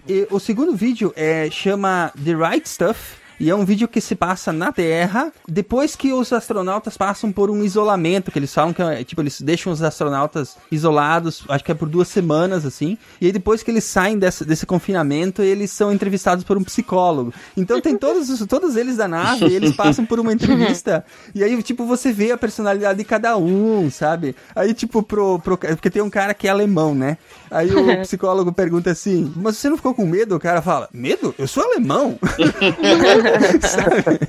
E 0.08 0.26
o 0.30 0.38
segundo 0.40 0.74
vídeo 0.74 1.12
é, 1.16 1.50
chama 1.50 2.10
The 2.24 2.32
Right 2.34 2.66
Stuff. 2.66 3.16
E 3.40 3.48
é 3.50 3.54
um 3.54 3.64
vídeo 3.64 3.86
que 3.86 4.00
se 4.00 4.14
passa 4.14 4.52
na 4.52 4.72
Terra 4.72 5.32
depois 5.48 5.94
que 5.94 6.12
os 6.12 6.32
astronautas 6.32 6.96
passam 6.96 7.30
por 7.30 7.50
um 7.50 7.62
isolamento, 7.62 8.30
que 8.30 8.38
eles 8.38 8.52
falam 8.52 8.72
que 8.72 8.82
é, 8.82 9.04
tipo, 9.04 9.20
eles 9.22 9.40
deixam 9.40 9.72
os 9.72 9.82
astronautas 9.82 10.56
isolados, 10.72 11.44
acho 11.48 11.62
que 11.64 11.70
é 11.72 11.74
por 11.74 11.88
duas 11.88 12.08
semanas, 12.08 12.66
assim. 12.66 12.98
E 13.20 13.26
aí 13.26 13.32
depois 13.32 13.62
que 13.62 13.70
eles 13.70 13.84
saem 13.84 14.18
desse, 14.18 14.44
desse 14.44 14.66
confinamento, 14.66 15.40
eles 15.42 15.70
são 15.70 15.92
entrevistados 15.92 16.42
por 16.44 16.56
um 16.56 16.64
psicólogo. 16.64 17.32
Então 17.56 17.80
tem 17.80 17.96
todos, 17.96 18.28
os- 18.30 18.46
todos 18.46 18.74
eles 18.76 18.96
da 18.96 19.06
nave, 19.08 19.46
e 19.46 19.54
eles 19.54 19.74
passam 19.76 20.04
por 20.04 20.18
uma 20.18 20.32
entrevista. 20.32 21.04
e 21.34 21.44
aí, 21.44 21.62
tipo, 21.62 21.84
você 21.86 22.12
vê 22.12 22.32
a 22.32 22.38
personalidade 22.38 22.98
de 22.98 23.04
cada 23.04 23.36
um, 23.36 23.90
sabe? 23.90 24.34
Aí, 24.54 24.74
tipo, 24.74 25.02
pro, 25.02 25.38
pro. 25.38 25.56
Porque 25.56 25.90
tem 25.90 26.02
um 26.02 26.10
cara 26.10 26.34
que 26.34 26.48
é 26.48 26.50
alemão, 26.50 26.94
né? 26.94 27.16
Aí 27.50 27.70
o 27.74 27.84
psicólogo 28.02 28.52
pergunta 28.52 28.90
assim: 28.90 29.32
Mas 29.36 29.56
você 29.58 29.68
não 29.70 29.76
ficou 29.76 29.94
com 29.94 30.06
medo? 30.06 30.34
O 30.36 30.40
cara 30.40 30.60
fala: 30.60 30.88
Medo? 30.92 31.34
Eu 31.38 31.46
sou 31.46 31.62
alemão. 31.62 32.18
Sabe? 33.62 34.18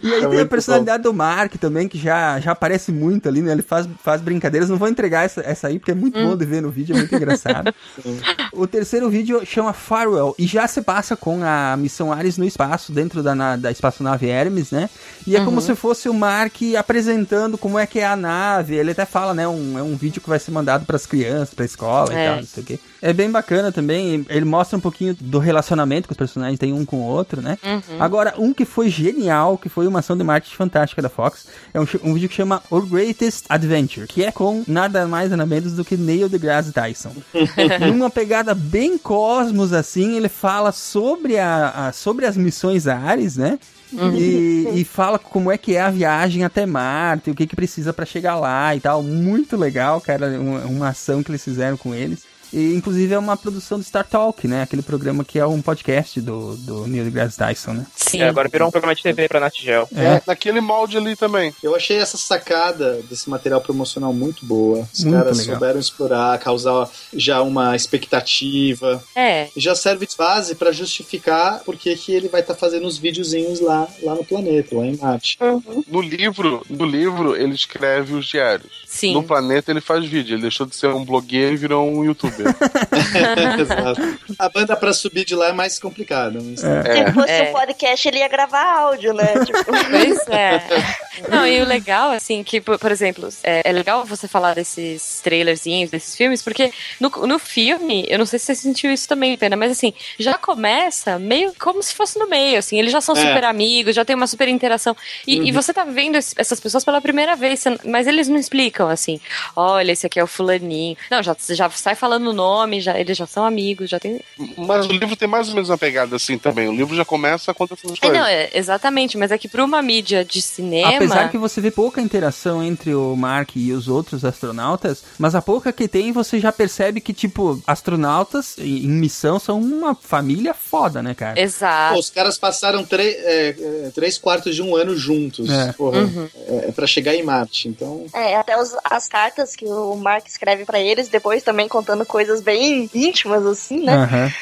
E 0.00 0.12
aí 0.14 0.22
É 0.24 0.28
tem 0.28 0.40
a 0.40 0.46
personalidade 0.46 1.02
do 1.02 1.12
Mark 1.12 1.56
também, 1.56 1.88
que 1.88 1.98
já, 1.98 2.38
já 2.38 2.52
aparece 2.52 2.92
muito 2.92 3.28
ali, 3.28 3.40
né? 3.42 3.50
Ele 3.50 3.62
faz, 3.62 3.88
faz 4.02 4.20
brincadeiras. 4.20 4.68
Não 4.70 4.76
vou 4.76 4.86
entregar 4.86 5.24
essa, 5.24 5.40
essa 5.40 5.66
aí, 5.66 5.78
porque 5.78 5.90
é 5.90 5.94
muito 5.94 6.18
bom 6.22 6.36
de 6.36 6.44
ver 6.44 6.62
no 6.62 6.70
vídeo, 6.70 6.94
é 6.94 6.98
muito 6.98 7.14
engraçado. 7.14 7.74
O 8.52 8.66
terceiro 8.66 9.08
vídeo 9.10 9.44
chama 9.44 9.72
Farewell 9.72 10.34
e 10.38 10.46
já 10.46 10.66
se 10.66 10.82
passa 10.82 11.14
com 11.16 11.40
a 11.44 11.76
missão 11.76 12.12
Ares 12.12 12.38
no 12.38 12.44
espaço, 12.44 12.92
dentro 12.92 13.22
da, 13.22 13.34
na- 13.34 13.56
da 13.56 13.70
espaçonave 13.70 14.26
Hermes, 14.28 14.70
né? 14.70 14.88
E 15.26 15.36
é 15.36 15.40
como 15.44 15.56
Uhum. 15.56 15.60
se 15.60 15.74
fosse 15.74 16.08
o 16.08 16.14
Mark 16.14 16.54
apresentando 16.78 17.58
como 17.58 17.78
é 17.78 17.86
que 17.86 17.98
é 18.00 18.06
a 18.06 18.16
nave. 18.16 18.74
Ele 18.76 18.90
até 18.92 19.04
fala, 19.04 19.34
né? 19.34 19.46
Um, 19.46 19.78
é 19.78 19.82
um 19.82 19.96
vídeo 19.96 20.20
que 20.22 20.28
vai 20.28 20.38
ser 20.38 20.50
mandado 20.50 20.84
para 20.86 20.96
as 20.96 21.06
crianças, 21.06 21.54
para 21.54 21.64
escola 21.64 22.12
É. 22.12 22.24
e 22.24 22.28
tal, 22.28 22.36
não 22.36 22.46
sei 22.46 22.62
o 22.62 22.66
quê. 22.66 22.78
É 23.00 23.12
bem 23.12 23.30
bacana 23.30 23.70
também. 23.70 24.24
Ele 24.28 24.44
mostra 24.44 24.76
um 24.76 24.80
pouquinho 24.80 25.16
do 25.20 25.38
relacionamento 25.38 26.08
que 26.08 26.12
os 26.12 26.18
personagens 26.18 26.58
têm 26.58 26.72
um 26.72 26.84
com 26.84 26.96
o 26.96 27.04
outro, 27.04 27.40
né? 27.40 27.56
Uhum. 27.64 27.80
Agora, 28.00 28.34
um 28.38 28.54
que 28.54 28.64
foi 28.64 28.88
genial, 28.88 29.58
que 29.58 29.68
foi 29.68 29.86
uma 29.86 29.98
ação 29.98 30.16
de 30.16 30.24
marketing 30.24 30.54
fantástica 30.56 31.02
da 31.02 31.08
Fox, 31.08 31.46
é 31.74 31.80
um, 31.80 31.86
um 32.04 32.14
vídeo 32.14 32.28
que 32.28 32.34
chama 32.34 32.62
Our 32.70 32.86
Greatest 32.86 33.44
Adventure, 33.48 34.06
que 34.06 34.24
é 34.24 34.30
com 34.32 34.62
nada 34.66 35.06
mais 35.06 35.30
nada 35.30 35.44
menos 35.46 35.72
do 35.74 35.84
que 35.84 35.96
Neil 35.96 36.28
deGrasse 36.28 36.72
Tyson. 36.72 37.12
Numa 37.92 38.10
pegada 38.10 38.54
bem 38.54 38.96
cosmos, 38.98 39.72
assim, 39.72 40.16
ele 40.16 40.28
fala 40.28 40.72
sobre, 40.72 41.38
a, 41.38 41.88
a- 41.88 41.92
sobre 41.92 42.26
as 42.26 42.36
missões 42.36 42.86
Ares, 42.86 43.36
né? 43.36 43.58
Uhum. 43.92 44.14
E, 44.14 44.80
e 44.80 44.84
fala 44.84 45.18
como 45.18 45.50
é 45.50 45.56
que 45.56 45.74
é 45.74 45.80
a 45.80 45.90
viagem 45.90 46.44
até 46.44 46.66
Marte, 46.66 47.30
o 47.30 47.34
que, 47.34 47.46
que 47.46 47.56
precisa 47.56 47.90
pra 47.92 48.04
chegar 48.04 48.36
lá 48.36 48.76
e 48.76 48.80
tal. 48.80 49.02
Muito 49.02 49.56
legal, 49.56 49.98
cara, 50.00 50.38
uma, 50.38 50.60
uma 50.66 50.88
ação 50.88 51.22
que 51.22 51.30
eles 51.30 51.42
fizeram 51.42 51.76
com 51.76 51.94
eles. 51.94 52.20
E, 52.52 52.74
inclusive, 52.74 53.14
é 53.14 53.18
uma 53.18 53.36
produção 53.36 53.78
do 53.78 53.84
Star 53.84 54.06
Talk, 54.06 54.46
né? 54.48 54.62
Aquele 54.62 54.82
programa 54.82 55.24
que 55.24 55.38
é 55.38 55.46
um 55.46 55.60
podcast 55.60 56.20
do, 56.20 56.56
do 56.56 56.86
Neil 56.86 57.04
deGrasse 57.04 57.36
Tyson, 57.36 57.72
né? 57.72 57.86
Sim. 57.94 58.22
É, 58.22 58.28
agora 58.28 58.48
virou 58.48 58.68
um 58.68 58.70
programa 58.70 58.94
de 58.94 59.02
TV 59.02 59.28
pra 59.28 59.40
Nat 59.40 59.54
Geo. 59.60 59.88
É, 59.94 60.22
naquele 60.26 60.60
molde 60.60 60.96
ali 60.96 61.14
também. 61.16 61.52
Eu 61.62 61.74
achei 61.74 61.98
essa 61.98 62.16
sacada 62.16 63.00
desse 63.08 63.28
material 63.28 63.60
promocional 63.60 64.12
muito 64.12 64.44
boa. 64.46 64.88
Os 64.92 65.04
Muito 65.04 65.16
caras 65.18 65.38
legal. 65.38 65.54
souberam 65.54 65.80
explorar, 65.80 66.38
causar 66.38 66.88
já 67.12 67.42
uma 67.42 67.74
expectativa. 67.76 69.02
É. 69.14 69.48
E 69.56 69.60
já 69.60 69.74
serve 69.74 70.06
de 70.06 70.16
base 70.16 70.54
pra 70.54 70.72
justificar 70.72 71.60
porque 71.64 71.94
que 71.96 72.12
ele 72.12 72.28
vai 72.28 72.40
estar 72.40 72.54
fazendo 72.54 72.86
os 72.86 72.98
videozinhos 72.98 73.60
lá, 73.60 73.86
lá 74.02 74.14
no 74.14 74.24
planeta, 74.24 74.76
lá 74.76 74.86
em 74.86 74.96
Marte. 74.96 75.38
No 75.86 76.00
livro, 76.00 76.64
no 76.68 76.84
livro, 76.84 77.36
ele 77.36 77.54
escreve 77.54 78.14
os 78.14 78.26
diários. 78.26 78.84
Sim. 78.86 79.14
No 79.14 79.22
planeta 79.22 79.70
ele 79.70 79.80
faz 79.80 80.04
vídeo. 80.04 80.34
Ele 80.34 80.42
deixou 80.42 80.66
de 80.66 80.74
ser 80.74 80.88
um 80.88 81.04
blogueiro 81.04 81.54
e 81.54 81.56
virou 81.56 81.88
um 81.88 82.04
youtuber. 82.04 82.37
saber. 83.66 84.18
A 84.38 84.48
banda 84.48 84.76
pra 84.76 84.92
subir 84.92 85.24
de 85.24 85.34
lá 85.34 85.48
é 85.48 85.52
mais 85.52 85.78
complicada. 85.78 86.40
mas- 86.42 86.60
Se 86.60 87.12
fosse 87.12 87.30
É. 87.30 87.50
um 87.50 87.52
podcast, 87.52 88.08
ele 88.08 88.18
ia 88.18 88.28
gravar 88.28 88.64
áudio, 88.80 89.12
né? 89.14 89.26
Tipo, 89.44 89.64
Pois 89.64 90.28
é. 90.28 90.62
Não, 91.28 91.46
e 91.46 91.60
o 91.60 91.64
legal, 91.66 92.12
assim, 92.12 92.44
que, 92.44 92.60
por 92.60 92.92
exemplo, 92.92 93.28
é, 93.42 93.62
é 93.68 93.72
legal 93.72 94.04
você 94.04 94.28
falar 94.28 94.54
desses 94.54 95.20
trailerzinhos, 95.22 95.90
desses 95.90 96.14
filmes, 96.14 96.42
porque 96.42 96.72
no, 97.00 97.08
no 97.26 97.38
filme, 97.40 98.06
eu 98.08 98.18
não 98.18 98.26
sei 98.26 98.38
se 98.38 98.46
você 98.46 98.54
sentiu 98.54 98.92
isso 98.92 99.08
também, 99.08 99.36
Pena, 99.36 99.56
mas 99.56 99.72
assim, 99.72 99.92
já 100.18 100.34
começa 100.38 101.18
meio 101.18 101.52
como 101.58 101.82
se 101.82 101.92
fosse 101.94 102.18
no 102.18 102.28
meio, 102.28 102.58
assim, 102.58 102.78
eles 102.78 102.92
já 102.92 103.00
são 103.00 103.16
É. 103.16 103.20
super 103.20 103.44
amigos, 103.44 103.96
já 103.96 104.04
tem 104.04 104.14
uma 104.14 104.26
super 104.28 104.46
interação. 104.48 104.96
E, 105.26 105.36
e 105.36 105.40
Uhum. 105.40 105.52
você 105.52 105.72
tá 105.74 105.82
vendo 105.84 106.16
esse- 106.16 106.34
essas 106.38 106.60
pessoas 106.60 106.84
pela 106.84 107.00
primeira 107.00 107.34
vez, 107.34 107.64
mas 107.84 108.06
eles 108.06 108.28
não 108.28 108.36
explicam, 108.36 108.88
assim, 108.88 109.20
olha, 109.56 109.90
esse 109.90 110.06
aqui 110.06 110.20
é 110.20 110.22
o 110.24 110.26
fulaninho. 110.28 110.96
Não, 111.10 111.20
já, 111.22 111.34
já 111.50 111.68
sai 111.70 111.96
falando 111.96 112.27
o 112.28 112.32
nome, 112.32 112.80
já, 112.80 112.98
eles 112.98 113.16
já 113.16 113.26
são 113.26 113.44
amigos, 113.44 113.90
já 113.90 113.98
tem. 113.98 114.20
Mas 114.56 114.86
o 114.86 114.92
livro 114.92 115.16
tem 115.16 115.28
mais 115.28 115.48
ou 115.48 115.54
menos 115.54 115.68
uma 115.70 115.78
pegada 115.78 116.16
assim 116.16 116.38
também. 116.38 116.68
O 116.68 116.72
livro 116.74 116.94
já 116.96 117.04
começa 117.04 117.52
quando 117.54 117.72
essas 117.74 117.92
É, 117.92 117.96
coisas. 117.96 118.18
não, 118.18 118.26
é, 118.26 118.50
exatamente, 118.54 119.16
mas 119.18 119.30
é 119.30 119.38
que 119.38 119.48
pra 119.48 119.64
uma 119.64 119.80
mídia 119.82 120.24
de 120.24 120.40
cinema. 120.42 120.96
Apesar 120.96 121.30
que 121.30 121.38
você 121.38 121.60
vê 121.60 121.70
pouca 121.70 122.00
interação 122.00 122.62
entre 122.62 122.94
o 122.94 123.14
Mark 123.16 123.50
e 123.56 123.72
os 123.72 123.88
outros 123.88 124.24
astronautas, 124.24 125.02
mas 125.18 125.34
a 125.34 125.42
pouca 125.42 125.72
que 125.72 125.88
tem, 125.88 126.12
você 126.12 126.38
já 126.40 126.52
percebe 126.52 127.00
que, 127.00 127.12
tipo, 127.12 127.62
astronautas 127.66 128.56
em 128.58 128.86
missão 128.88 129.38
são 129.38 129.58
uma 129.60 129.94
família 129.94 130.52
foda, 130.54 131.02
né, 131.02 131.14
cara? 131.14 131.40
Exato. 131.40 131.94
Pô, 131.94 132.00
os 132.00 132.10
caras 132.10 132.38
passaram 132.38 132.86
é, 132.92 133.54
é, 133.58 133.90
três 133.94 134.18
quartos 134.18 134.54
de 134.54 134.62
um 134.62 134.74
ano 134.76 134.96
juntos. 134.96 135.48
É. 135.50 135.72
Porra, 135.72 135.98
Uhum. 136.00 136.28
é, 136.48 136.72
pra 136.72 136.86
chegar 136.86 137.14
em 137.14 137.22
Marte. 137.22 137.68
Então. 137.68 138.06
É, 138.12 138.36
até 138.36 138.60
os- 138.60 138.76
as 138.84 139.08
cartas 139.08 139.54
que 139.56 139.64
o 139.66 139.94
Mark 139.96 140.26
escreve 140.26 140.64
pra 140.64 140.80
eles, 140.80 141.08
depois 141.08 141.42
também 141.42 141.68
contando 141.68 142.04
coisas 142.04 142.17
bem 142.42 142.88
íntimas, 142.94 143.44
assim, 143.46 143.84
né? 143.84 143.94
Aham. 143.94 144.32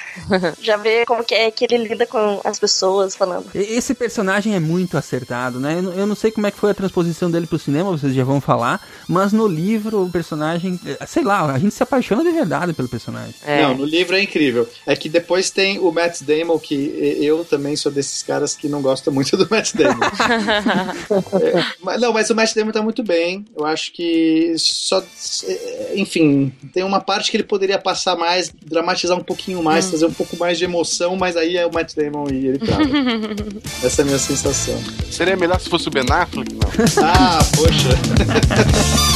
Já 0.62 0.76
vê 0.78 1.04
como 1.04 1.22
que 1.22 1.34
é 1.34 1.50
que 1.50 1.64
ele 1.64 1.88
lida 1.88 2.06
com 2.06 2.40
as 2.42 2.58
pessoas 2.58 3.14
falando. 3.14 3.46
Esse 3.54 3.94
personagem 3.94 4.54
é 4.54 4.60
muito 4.60 4.96
acertado, 4.96 5.60
né? 5.60 5.74
Eu 5.96 6.06
não- 6.06 6.14
sei 6.16 6.30
como 6.30 6.46
é 6.46 6.50
que 6.50 6.58
foi 6.58 6.70
a 6.70 6.74
transposição 6.74 7.30
dele 7.30 7.46
pro 7.46 7.58
cinema, 7.58 7.90
vocês 7.90 8.14
já 8.14 8.24
vão 8.24 8.40
falar, 8.40 8.80
mas 9.06 9.32
no 9.32 9.46
livro 9.46 10.02
o 10.04 10.10
personagem, 10.10 10.80
eh, 10.86 11.04
sei 11.06 11.22
lá, 11.22 11.44
a 11.52 11.58
gente 11.58 11.74
se 11.74 11.82
apaixona 11.82 12.24
de 12.24 12.30
verdade 12.30 12.72
pelo 12.72 12.88
personagem. 12.88 13.34
Não, 13.46 13.74
no 13.76 13.84
livro 13.84 14.16
é 14.16 14.22
incrível. 14.22 14.66
É 14.86 14.96
que 14.96 15.08
depois 15.10 15.50
tem 15.50 15.78
o 15.78 15.92
Matt 15.92 16.22
Damon, 16.22 16.58
que 16.58 16.74
e- 16.74 17.24
eu 17.24 17.44
também 17.44 17.76
sou 17.76 17.92
desses 17.92 18.22
caras 18.22 18.54
que 18.54 18.68
não 18.68 18.80
gostam 18.80 19.12
muito 19.12 19.36
do 19.36 19.46
Matt 19.50 19.74
Damon. 19.74 20.00
É, 21.42 21.64
mas, 21.82 22.00
não, 22.00 22.12
mas 22.12 22.30
o 22.30 22.34
Matt 22.34 22.54
Damon 22.54 22.72
tá 22.72 22.80
muito 22.82 23.02
bem. 23.02 23.44
Eu 23.56 23.64
acho 23.66 23.92
que 23.92 24.54
só. 24.56 25.02
é, 25.46 25.92
Enfim, 25.96 26.52
tem 26.72 26.82
uma 26.84 27.00
parte 27.00 27.30
que 27.30 27.36
ele 27.36 27.44
poderia 27.44 27.65
passar 27.78 28.16
mais, 28.16 28.52
dramatizar 28.64 29.16
um 29.18 29.22
pouquinho 29.22 29.62
mais, 29.62 29.86
Hum. 29.86 29.88
trazer 29.90 30.06
um 30.06 30.12
pouco 30.12 30.36
mais 30.36 30.56
de 30.58 30.64
emoção, 30.64 31.16
mas 31.16 31.36
aí 31.36 31.56
é 31.56 31.66
o 31.66 31.72
Matt 31.72 31.94
Damon 31.94 32.28
e 32.30 32.46
ele 32.48 32.58
trava. 32.58 32.82
Essa 33.84 34.00
é 34.00 34.04
a 34.04 34.06
minha 34.06 34.18
sensação. 34.18 34.80
Seria 35.10 35.36
melhor 35.36 35.60
se 35.60 35.68
fosse 35.68 35.88
o 35.88 35.90
Ben 35.90 36.04
Affleck? 36.08 36.52
Não. 36.54 37.04
Ah, 37.04 37.38
poxa. 37.54 39.15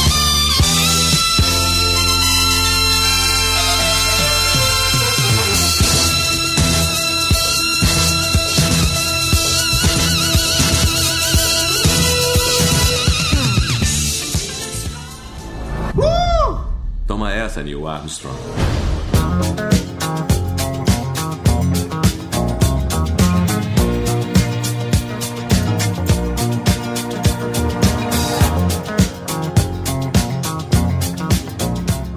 Toma 17.51 17.51
essa, 17.51 17.63
Neil 17.63 17.85
Armstrong. 17.85 18.39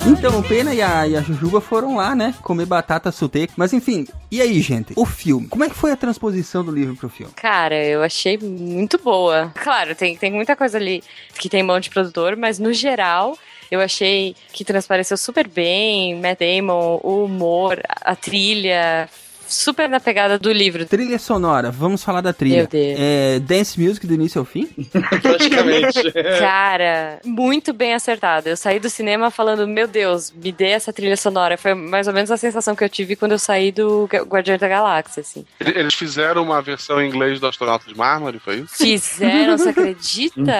Então, 0.06 0.38
o 0.38 0.42
Pena 0.42 0.74
e 0.74 0.82
a, 0.82 1.06
e 1.08 1.16
a 1.16 1.22
Jujuba 1.22 1.62
foram 1.62 1.96
lá, 1.96 2.14
né? 2.14 2.34
Comer 2.42 2.66
batata 2.66 3.10
suteca. 3.10 3.54
Mas 3.56 3.72
enfim, 3.72 4.06
e 4.30 4.40
aí, 4.42 4.60
gente? 4.60 4.92
O 4.96 5.06
filme. 5.06 5.48
Como 5.48 5.64
é 5.64 5.68
que 5.68 5.74
foi 5.74 5.92
a 5.92 5.96
transposição 5.96 6.62
do 6.62 6.70
livro 6.70 6.94
pro 6.94 7.08
filme? 7.08 7.32
Cara, 7.34 7.82
eu 7.82 8.02
achei 8.02 8.36
muito 8.36 8.98
boa. 8.98 9.50
Claro, 9.54 9.94
tem, 9.94 10.14
tem 10.14 10.30
muita 10.30 10.54
coisa 10.54 10.76
ali 10.76 11.02
que 11.38 11.48
tem 11.48 11.62
mão 11.62 11.80
de 11.80 11.88
produtor, 11.88 12.36
mas 12.36 12.58
no 12.58 12.72
geral. 12.72 13.36
Eu 13.70 13.80
achei 13.80 14.36
que 14.52 14.62
transpareceu 14.64 15.16
super 15.16 15.48
bem, 15.48 16.20
Matt 16.20 16.38
Damon, 16.38 17.00
o 17.02 17.24
humor, 17.24 17.80
a 17.88 18.14
trilha, 18.14 19.08
super 19.48 19.88
na 19.88 20.00
pegada 20.00 20.38
do 20.38 20.52
livro. 20.52 20.84
Trilha 20.86 21.18
sonora, 21.18 21.70
vamos 21.70 22.02
falar 22.02 22.20
da 22.20 22.32
trilha. 22.32 22.56
Meu 22.56 22.66
Deus. 22.66 22.96
É 22.98 23.38
dance 23.40 23.80
music 23.80 24.06
do 24.06 24.14
início 24.14 24.38
ao 24.38 24.44
fim? 24.44 24.68
Praticamente. 25.22 26.12
Cara, 26.38 27.20
muito 27.24 27.72
bem 27.72 27.94
acertado. 27.94 28.48
Eu 28.48 28.56
saí 28.56 28.78
do 28.80 28.88
cinema 28.90 29.30
falando, 29.30 29.66
meu 29.66 29.86
Deus, 29.88 30.32
me 30.32 30.52
dê 30.52 30.68
essa 30.68 30.92
trilha 30.92 31.16
sonora. 31.16 31.56
Foi 31.56 31.74
mais 31.74 32.06
ou 32.06 32.12
menos 32.14 32.30
a 32.30 32.36
sensação 32.36 32.74
que 32.74 32.84
eu 32.84 32.88
tive 32.88 33.16
quando 33.16 33.32
eu 33.32 33.38
saí 33.38 33.70
do 33.72 34.08
Gu- 34.10 34.24
Guardiões 34.26 34.60
da 34.60 34.68
Galáxia, 34.68 35.20
assim. 35.20 35.44
Ele- 35.60 35.78
Eles 35.78 35.94
fizeram 35.94 36.42
uma 36.42 36.60
versão 36.62 37.00
em 37.00 37.08
inglês 37.08 37.38
do 37.40 37.46
Astronauta 37.46 37.86
de 37.86 37.96
Mármore, 37.96 38.38
foi 38.38 38.60
isso? 38.60 38.76
Fizeram, 38.76 39.58
você 39.58 39.70
acredita? 39.70 40.52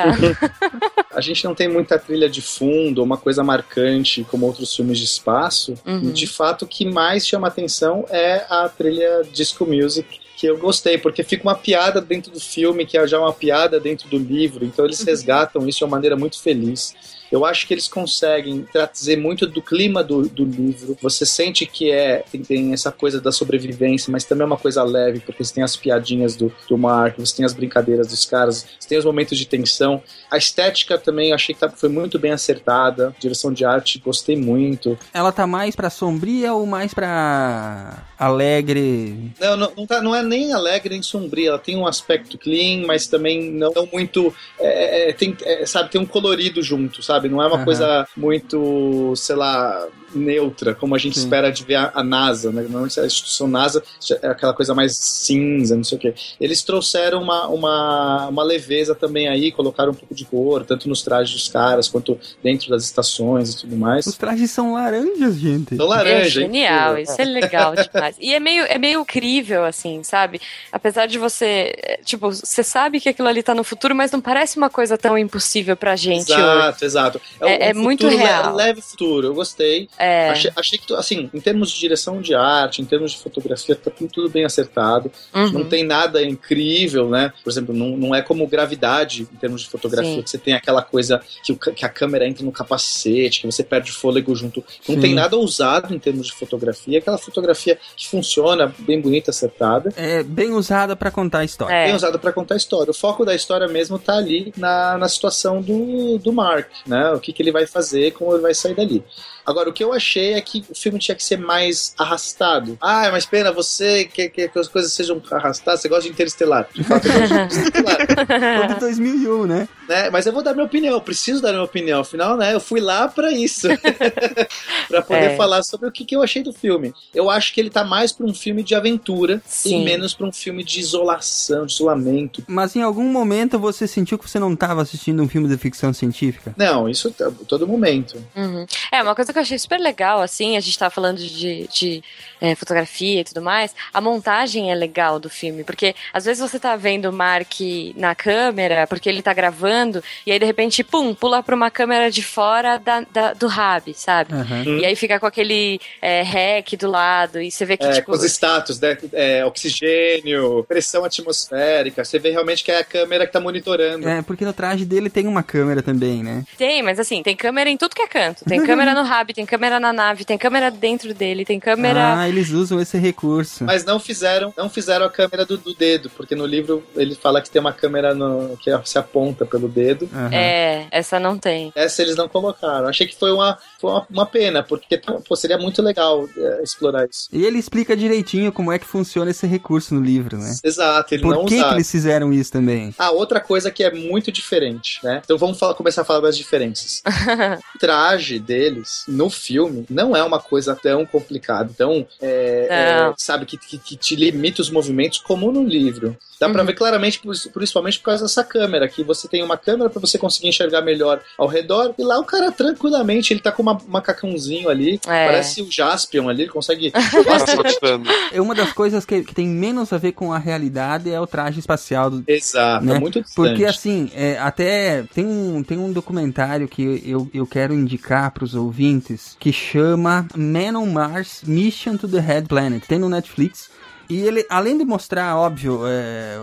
A 1.15 1.21
gente 1.21 1.45
não 1.45 1.55
tem 1.55 1.69
muita 1.69 1.97
trilha 1.99 2.29
de 2.29 2.43
fundo, 2.43 3.03
uma 3.03 3.17
coisa 3.17 3.45
marcante 3.45 4.25
como 4.29 4.47
outros 4.47 4.75
filmes 4.75 4.99
de 4.99 5.05
espaço. 5.05 5.75
Uhum. 5.87 6.09
E 6.09 6.13
de 6.13 6.27
fato, 6.27 6.63
o 6.65 6.69
que 6.69 6.85
mais 6.85 7.25
chama 7.27 7.47
atenção 7.47 8.05
é 8.11 8.45
a 8.51 8.69
trilha 8.77 9.23
disco 9.33 9.67
music. 9.67 10.21
Que 10.37 10.49
eu 10.49 10.59
gostei, 10.59 10.99
porque 10.99 11.23
fica 11.23 11.45
uma 11.45 11.55
piada 11.55 12.01
dentro 12.01 12.33
do 12.33 12.41
filme, 12.41 12.85
que 12.85 12.99
é 12.99 13.07
já 13.07 13.21
uma 13.21 13.33
piada 13.33 13.79
dentro 13.79 14.09
do 14.09 14.19
livro, 14.19 14.65
então 14.65 14.85
eles 14.85 15.01
resgatam 15.01 15.67
isso 15.69 15.79
de 15.79 15.85
uma 15.85 15.91
maneira 15.93 16.17
muito 16.17 16.43
feliz. 16.43 16.93
Eu 17.33 17.45
acho 17.45 17.67
que 17.67 17.75
eles 17.75 17.89
conseguem 17.89 18.67
trazer 18.73 19.17
muito 19.17 19.47
do 19.47 19.61
clima 19.63 20.03
do, 20.05 20.23
do 20.29 20.45
livro. 20.45 20.97
Você 21.03 21.25
sente 21.27 21.67
que 21.67 21.91
é 21.91 22.25
tem, 22.31 22.43
tem 22.43 22.73
essa 22.73 22.93
coisa 22.93 23.21
da 23.21 23.33
sobrevivência, 23.33 24.11
mas 24.11 24.25
também 24.25 24.43
é 24.43 24.47
uma 24.47 24.57
coisa 24.57 24.83
leve, 24.83 25.21
porque 25.21 25.43
você 25.43 25.55
tem 25.55 25.65
as 25.65 25.77
piadinhas 25.77 26.37
do, 26.37 26.53
do 26.69 26.79
Mark, 26.79 27.17
você 27.19 27.37
tem 27.37 27.45
as 27.45 27.53
brincadeiras 27.53 28.09
dos 28.09 28.25
caras, 28.25 28.67
você 28.79 28.89
tem 28.89 28.99
os 28.99 29.05
momentos 29.05 29.39
de 29.39 29.47
tensão. 29.47 30.03
A 30.31 30.37
estética 30.37 30.99
também 30.99 31.31
eu 31.31 31.35
achei 31.35 31.55
que 31.55 31.61
tá- 31.61 31.69
foi 31.71 31.89
muito 31.89 32.19
bem 32.19 32.33
acertada. 32.33 33.15
Direção 33.19 33.53
de 33.53 33.65
arte, 33.65 33.99
gostei 33.99 34.37
muito. 34.37 34.99
Ela 35.13 35.33
tá 35.33 35.47
mais 35.47 35.75
pra 35.75 35.91
sombria 35.91 36.53
ou 36.55 36.67
mais 36.67 36.93
pra 36.95 38.05
alegre? 38.19 39.33
Não, 39.41 39.57
não, 39.57 39.73
não, 39.77 39.87
tá- 39.87 40.03
não 40.03 40.15
é 40.15 40.23
nem 40.23 40.53
alegre 40.53 40.91
nem 40.95 41.03
sombria. 41.03 41.49
Ela 41.51 41.59
tem 41.59 41.77
um 41.77 41.87
aspecto 41.87 42.37
clean, 42.39 42.87
mas 42.87 43.07
também 43.07 43.51
não, 43.51 43.73
não 43.75 43.89
muito. 43.93 44.35
é, 44.59 45.11
é, 45.11 45.13
tem, 45.13 45.37
é, 45.43 45.65
sabe, 45.67 45.91
tem 45.91 46.01
um 46.01 46.07
colorido 46.07 46.63
junto, 46.63 47.03
sabe? 47.03 47.14
Não 47.23 47.43
é 47.43 47.47
uma 47.47 47.57
Aham. 47.57 47.65
coisa 47.65 48.07
muito, 48.17 49.15
sei 49.17 49.37
lá, 49.37 49.87
neutra, 50.19 50.75
como 50.75 50.95
a 50.95 50.99
gente 50.99 51.19
Sim. 51.19 51.25
espera 51.25 51.51
de 51.51 51.65
ver 51.65 51.77
a, 51.77 51.93
a 51.95 52.03
NASA, 52.05 52.51
né? 52.51 52.63
Normalmente 52.63 52.99
a 53.01 53.07
instituição 53.07 53.47
NASA 53.49 53.83
é 54.23 54.29
aquela 54.29 54.53
coisa 54.55 54.75
mais 54.75 54.97
cinza, 54.97 55.77
não 55.77 55.85
sei 55.85 55.99
o 55.99 56.01
quê. 56.01 56.15
Eles 56.41 56.63
trouxeram 56.63 57.23
uma, 57.23 57.47
uma, 57.49 58.27
uma 58.29 58.43
leveza 58.43 58.95
também 58.95 59.29
aí, 59.29 59.51
colocaram 59.53 59.93
um 59.93 59.95
pouco 59.95 60.15
de 60.15 60.25
cor, 60.25 60.65
tanto 60.65 60.89
nos 60.89 61.03
trajes 61.03 61.33
dos 61.35 61.49
caras 61.49 61.89
quanto 61.89 62.19
dentro 62.43 62.69
das 62.71 62.85
estações 62.85 63.51
e 63.55 63.61
tudo 63.61 63.77
mais. 63.77 64.07
Os 64.07 64.17
trajes 64.17 64.51
são 64.51 64.73
laranjas, 64.75 65.37
gente. 65.37 65.77
São 65.77 65.87
É 65.87 65.89
laranja, 65.89 66.41
hein? 66.41 66.47
genial, 66.47 66.99
isso 66.99 67.21
é 67.21 67.25
legal 67.25 67.75
demais. 67.75 68.17
E 68.21 68.35
é 68.35 68.41
meio, 68.41 68.65
é 68.65 68.79
meio 68.79 69.05
crível, 69.05 69.65
assim, 69.65 70.03
sabe? 70.03 70.41
Apesar 70.73 71.07
de 71.07 71.19
você. 71.19 71.73
é, 71.83 71.95
Tipo, 72.05 72.31
você 72.31 72.63
sabe 72.63 73.01
que 73.01 73.09
aquilo 73.09 73.29
ali 73.29 73.43
tá 73.43 73.55
no 73.55 73.65
futuro, 73.65 73.95
mas 73.95 74.11
não 74.13 74.21
parece 74.21 74.57
uma 74.59 74.69
coisa 74.71 74.97
tão 74.99 75.17
impossível 75.17 75.77
pra 75.77 75.97
gente 75.97 76.31
hoje. 76.33 76.41
Exato, 76.41 76.85
exato. 76.85 77.21
É- 77.41 77.45
um 77.47 77.49
é 77.49 77.59
futuro 77.69 77.83
muito 77.85 78.07
le- 78.07 78.17
real. 78.17 78.55
leve 78.55 78.81
futuro, 78.83 79.27
eu 79.29 79.35
gostei. 79.35 79.89
É. 79.99 80.04
Achei, 80.31 80.53
achei 80.57 80.79
que, 80.79 80.95
assim, 80.95 81.31
em 81.33 81.41
termos 81.41 81.71
de 81.71 81.81
direção 81.81 82.21
de 82.21 82.35
arte, 82.35 82.83
em 82.83 82.85
termos 82.85 83.13
de 83.13 83.19
fotografia, 83.19 83.75
tá 83.77 83.91
tudo, 83.91 84.29
bem 84.29 84.45
acertado. 84.45 85.11
Uhum. 85.35 85.51
Não 85.53 85.65
tem 85.65 85.85
nada 85.85 86.23
incrível, 86.23 87.09
né? 87.09 87.33
Por 87.43 87.51
exemplo, 87.51 87.75
não, 87.75 87.97
não 87.97 88.15
é 88.15 88.23
como 88.23 88.47
gravidade 88.47 89.23
em 89.23 89.37
termos 89.37 89.63
de 89.63 89.69
fotografia, 89.69 90.17
Sim. 90.17 90.23
que 90.23 90.31
você 90.31 90.39
tem 90.39 90.55
aquela 90.55 90.83
coisa 90.83 91.21
que, 91.43 91.53
o 91.53 91.57
que 91.57 91.85
a 91.85 91.89
câmera 91.89 92.27
entra 92.27 92.45
no 92.45 92.53
capacete, 92.53 93.41
que 93.41 93.47
você 93.47 93.63
perde 93.63 93.93
fôlego 93.93 94.35
junto. 94.35 94.65
Não 94.89 94.97
Sim. 94.97 95.01
tem 95.01 95.15
nada 95.15 95.37
ousado 95.37 95.95
em 95.95 95.99
termos 95.99 96.27
de 96.27 96.33
fotografia, 96.33 96.99
aquela 96.99 97.19
fotografia 97.19 97.79
que 97.97 98.09
funciona, 98.09 98.73
bem 98.81 99.01
bonita, 99.01 99.31
acertada. 99.31 99.93
É 99.97 100.23
bem 100.23 100.53
usada 100.53 100.97
pra 100.97 101.11
contar 101.11 101.41
a 101.41 101.45
história. 101.45 101.75
É. 101.75 101.87
Bem 101.87 101.95
usado 101.95 102.19
para 102.19 102.33
contar 102.33 102.55
a 102.55 102.57
história. 102.57 102.91
O 102.91 102.95
foco 102.95 103.25
da 103.25 103.35
história 103.35 103.69
mesmo 103.69 103.99
tá 103.99 104.17
ali 104.17 104.53
na, 104.57 104.99
na 104.99 105.09
situação 105.09 105.61
do, 105.61 106.19
do 106.19 106.33
Mark, 106.33 106.69
né? 106.87 107.13
O 107.13 107.21
que, 107.21 107.33
que 107.33 107.43
ele 107.43 107.53
vai 107.53 107.67
fazer, 107.67 108.13
como 108.13 108.33
ele 108.33 108.43
vai 108.43 108.55
sair 108.55 108.75
dali. 108.75 109.05
Agora, 109.47 109.69
o 109.69 109.73
que 109.73 109.83
eu 109.85 109.93
achei 109.93 110.35
é 110.35 110.41
que 110.41 110.65
o 110.71 110.75
filme 110.75 110.99
tinha 110.99 111.15
que 111.15 111.23
ser 111.23 111.39
mais 111.39 111.95
arrastado. 111.99 112.79
Ah, 112.81 113.09
mas 113.11 113.27
pena, 113.27 113.53
você 113.53 114.05
quer, 114.05 114.29
quer 114.29 114.49
que 114.49 114.59
as 114.59 114.69
coisas 114.69 114.93
sejam 114.93 115.21
arrastadas, 115.31 115.81
você 115.81 115.89
gosta 115.89 116.05
de 116.05 116.11
Interestelar. 116.11 116.67
De 116.75 116.83
fato, 116.85 117.07
eu 117.07 117.13
gosto 117.13 117.29
de 117.29 117.43
Interestelar. 117.43 117.99
Foi 118.59 118.67
de 118.75 118.81
2001, 118.81 119.47
né? 119.47 119.69
né? 119.89 120.11
Mas 120.11 120.27
eu 120.27 120.33
vou 120.33 120.43
dar 120.43 120.55
minha 120.55 120.65
opinião, 120.67 120.95
eu 120.95 121.01
preciso 121.01 121.43
dar 121.43 121.53
minha 121.53 121.65
opinião. 121.65 122.01
Afinal, 122.01 122.37
né, 122.37 122.55
eu 122.55 122.61
fui 122.61 122.81
lá 122.81 123.09
pra 123.09 123.31
isso. 123.33 123.69
pra 124.89 125.03
poder 125.03 125.33
É. 125.33 125.37
falar 125.37 125.63
sobre 125.63 125.89
o 125.89 125.93
que, 125.93 126.05
que 126.05 126.17
eu 126.17 126.23
achei 126.23 126.43
do 126.43 126.53
filme. 126.53 126.93
Eu 127.15 127.31
acho 127.31 127.53
que 127.53 127.61
ele 127.61 127.71
tá 127.71 127.85
mais 127.85 128.13
pra 128.13 128.27
um 128.27 128.35
filme 128.35 128.63
de 128.63 128.75
aventura 128.75 129.43
Sim. 129.47 129.81
e 129.83 129.85
menos 129.85 130.15
pra 130.15 130.27
um 130.27 130.33
filme 130.33 130.65
de 130.65 130.81
isolação, 130.81 131.67
de 131.67 131.73
isolamento. 131.75 132.43
Mas 132.47 132.75
em 132.77 132.83
algum 132.83 133.05
momento 133.05 133.59
você 133.59 133.87
sentiu 133.87 134.19
que 134.19 134.29
você 134.29 134.39
não 134.39 134.53
estava 134.53 134.83
assistindo 134.83 135.23
um 135.23 135.29
filme 135.29 135.49
de 135.49 135.57
ficção 135.59 135.93
científica? 135.93 136.55
Não, 136.57 136.89
isso 136.89 137.11
tá- 137.11 137.31
todo 137.49 137.67
momento. 137.67 138.17
Uhum. 138.37 138.67
É, 138.93 139.03
uma 139.03 139.15
coisa 139.15 139.33
que 139.35 139.39
eu 139.39 139.43
achei 139.43 139.59
super 139.59 139.79
legal, 139.79 140.23
assim, 140.23 140.57
a 140.57 140.61
gente 140.61 140.79
tava 140.79 140.91
falando 140.91 141.19
de, 141.19 141.69
de 141.69 142.03
é, 142.41 142.55
fotografia 142.55 143.21
e 143.21 143.25
tudo 143.25 143.43
mais, 143.43 143.75
a 143.93 144.01
montagem 144.01 144.71
é 144.71 144.75
legal 144.75 145.19
do 145.19 145.29
filme, 145.29 145.65
porque 145.65 145.95
às 146.13 146.25
vezes 146.25 146.41
você 146.41 146.59
tá 146.59 146.77
vendo 146.77 147.11
o 147.11 147.13
Mark 147.13 147.53
na 147.97 148.15
câmera, 148.15 148.87
porque 148.87 149.09
ele 149.09 149.21
tá 149.23 149.33
gravando, 149.35 150.03
e 150.27 150.33
aí 150.33 150.39
de 150.39 150.45
repente, 150.47 150.83
pum, 150.83 151.15
pula 151.15 151.43
pra 151.43 151.55
uma 151.55 151.71
câmera 151.71 152.11
de 152.11 152.23
fora 152.23 152.79
da, 152.79 153.01
da- 153.13 153.33
do 153.35 153.47
hub, 153.47 153.93
sabe? 153.95 154.33
Aham. 154.35 154.79
E 154.81 154.87
aí 154.87 154.97
fica 154.97 155.19
com 155.21 155.27
aquele 155.27 155.81
é, 156.01 156.23
rec 156.23 156.77
do 156.77 156.91
lado, 156.91 157.41
e 157.41 157.51
você 157.51 157.65
vê 157.65 157.77
que, 157.77 157.85
É, 157.85 157.93
tipo... 157.93 158.07
com 158.07 158.13
os 158.13 158.25
status, 158.25 158.79
né? 158.81 158.97
É, 159.13 159.45
oxigênio, 159.45 160.65
pressão 160.69 161.05
atmosférica. 161.05 162.05
Você 162.05 162.19
vê 162.19 162.31
realmente 162.31 162.63
que 162.65 162.71
é 162.71 162.79
a 162.79 162.85
câmera 162.85 163.27
que 163.27 163.33
tá 163.33 163.41
monitorando. 163.41 164.09
É, 164.09 164.23
porque 164.23 164.45
no 164.45 164.53
traje 164.53 164.85
dele 164.85 165.11
tem 165.11 165.27
uma 165.27 165.43
câmera 165.43 165.83
também, 165.83 166.23
né? 166.23 166.45
Tem, 166.57 166.83
mas 166.83 166.99
assim, 166.99 167.23
tem 167.23 167.35
câmera 167.37 167.69
em 167.71 167.77
tudo 167.77 167.95
que 167.95 168.03
é 168.03 168.07
canto. 168.09 168.45
Tem 168.45 168.65
câmera 168.65 168.95
no 168.95 169.03
tem 169.33 169.47
câmera 169.47 169.79
na 169.81 169.93
nave, 169.93 170.25
tem 170.25 170.37
câmera 170.37 170.71
dentro 170.71 171.15
dele, 171.15 171.45
tem 171.45 171.59
câmera... 171.61 172.19
Ah, 172.19 172.29
eles 172.29 172.51
usam 172.51 172.81
esse 172.81 172.99
recurso. 172.99 173.65
Mas 173.65 173.85
não 173.85 173.99
fizeram, 174.01 174.53
não 174.57 174.69
fizeram 174.69 175.07
a 175.07 175.11
câmera 175.11 175.47
do, 175.47 175.57
do 175.57 175.75
dedo, 175.75 176.11
porque 176.11 176.35
no 176.35 176.45
livro 176.45 176.83
ele 176.97 177.15
fala 177.15 177.41
que 177.41 177.49
tem 177.51 177.61
uma 177.61 177.73
câmera 177.73 178.15
no- 178.15 178.57
que 178.59 178.71
se 178.85 178.99
aponta 178.99 179.47
pelo 179.47 179.69
dedo. 179.69 180.09
Aham. 180.13 180.31
É, 180.35 180.87
essa 180.91 181.19
não 181.19 181.39
tem. 181.39 181.73
Essa 181.75 182.03
eles 182.03 182.17
não 182.17 182.29
colocaram. 182.29 182.89
Achei 182.89 183.07
que 183.07 183.17
foi 183.17 183.33
uma, 183.33 183.59
foi 183.81 183.91
uma, 183.91 184.07
uma 184.11 184.27
pena, 184.27 184.63
porque 184.63 185.01
pô, 185.27 185.37
seria 185.37 185.57
muito 185.59 185.81
legal 185.81 186.29
é, 186.37 186.63
explorar 186.63 187.07
isso. 187.09 187.29
E 187.33 187.45
ele 187.45 187.59
explica 187.59 187.97
direitinho 187.97 188.53
como 188.53 188.73
é 188.73 188.79
que 188.79 188.87
funciona 188.87 189.31
esse 189.31 189.47
recurso 189.47 189.95
no 189.95 190.01
livro, 190.01 190.37
né? 190.37 190.55
Exato, 190.65 191.15
ele 191.15 191.23
Por 191.23 191.35
não 191.35 191.45
que, 191.47 191.63
que 191.63 191.75
eles 191.75 191.91
fizeram 191.91 192.33
isso 192.33 192.51
também? 192.53 192.95
Ah, 192.99 193.11
outra 193.11 193.41
coisa 193.41 193.71
que 193.71 193.85
é 193.85 193.91
muito 193.93 194.33
diferente, 194.33 194.99
né? 195.03 195.21
Então 195.25 195.39
vamos 195.39 195.59
falar- 195.59 195.75
começar 195.75 196.03
a 196.03 196.05
falar 196.05 196.21
das 196.21 196.37
diferenças. 196.37 197.03
o 197.75 197.79
traje 197.79 198.39
deles 198.39 199.05
no 199.15 199.31
filme 199.31 199.87
não 199.89 200.15
é 200.17 200.23
uma 200.23 200.39
coisa 200.41 200.75
tão 200.75 201.07
complicada. 201.07 201.71
Então, 201.73 202.07
é, 202.21 202.67
é, 202.71 203.15
sabe, 203.17 203.47
que, 203.47 203.57
que, 203.57 203.79
que 203.79 203.97
te 203.97 204.17
limita 204.17 204.61
os 204.61 204.71
movimentos 204.71 205.19
como 205.19 205.51
no 205.53 205.63
livro. 205.65 206.17
Dá 206.41 206.51
pra 206.51 206.61
Uhum. 206.61 206.67
ver 206.67 206.73
claramente, 206.75 207.21
por- 207.21 207.35
principalmente 207.55 207.99
por 208.01 208.07
causa 208.07 208.25
dessa 208.25 208.43
câmera, 208.43 208.89
que 208.89 209.05
você 209.05 209.29
tem 209.29 209.43
uma 209.43 209.57
câmera 209.57 209.89
pra 209.89 210.01
você 210.01 210.19
conseguir 210.19 210.49
enxergar 210.49 210.83
melhor 210.83 211.21
ao 211.39 211.47
redor. 211.47 211.95
E 211.97 212.03
lá 212.03 212.19
o 212.19 212.25
cara 212.25 212.51
tranquilamente, 212.51 213.33
ele 213.33 213.41
tá 213.41 213.53
com 213.53 213.63
uma, 213.63 213.75
um 213.75 213.89
macacãozinho 213.89 214.69
ali, 214.69 215.01
É. 215.07 215.27
parece 215.27 215.63
o 215.63 215.71
Jaspion 215.71 216.29
ali, 216.29 216.43
ele 216.43 216.51
consegue. 216.51 216.93
É 218.33 218.41
uma 218.41 218.55
das 218.55 218.73
coisas 218.73 219.05
que, 219.05 219.23
que 219.23 219.35
tem 219.35 219.47
menos 219.47 219.93
a 219.93 219.99
ver 219.99 220.13
com 220.13 220.33
a 220.33 220.39
realidade 220.39 221.11
é 221.11 221.21
o 221.21 221.27
traje 221.27 221.61
espacial 221.61 222.11
do, 222.11 222.25
Exato, 222.27 222.85
Né? 222.85 222.97
é 222.97 222.99
muito 222.99 223.21
distante. 223.23 223.49
Porque 223.49 223.65
assim, 223.65 224.11
é, 224.15 224.39
até 224.39 225.05
tem 225.15 225.25
um, 225.25 225.63
tem 225.63 225.79
um 225.79 225.93
documentário 225.93 226.67
que 226.69 227.03
eu, 227.07 227.29
eu 227.33 227.47
quero 227.47 227.73
indicar 227.75 228.31
pros 228.33 228.55
ouvintes 228.55 229.04
que 229.39 229.53
chama 229.53 230.27
Man 230.37 230.79
on 230.79 230.87
Mars 230.87 231.43
Mission 231.47 231.97
to 231.97 232.09
the 232.09 232.21
Red 232.21 232.43
Planet. 232.43 232.87
Tem 232.87 232.99
no 232.99 233.09
Netflix. 233.09 233.71
E 234.09 234.21
ele, 234.21 234.45
além 234.51 234.77
de 234.77 234.85
mostrar, 234.85 235.37
óbvio, 235.37 235.81
é, 235.87 236.37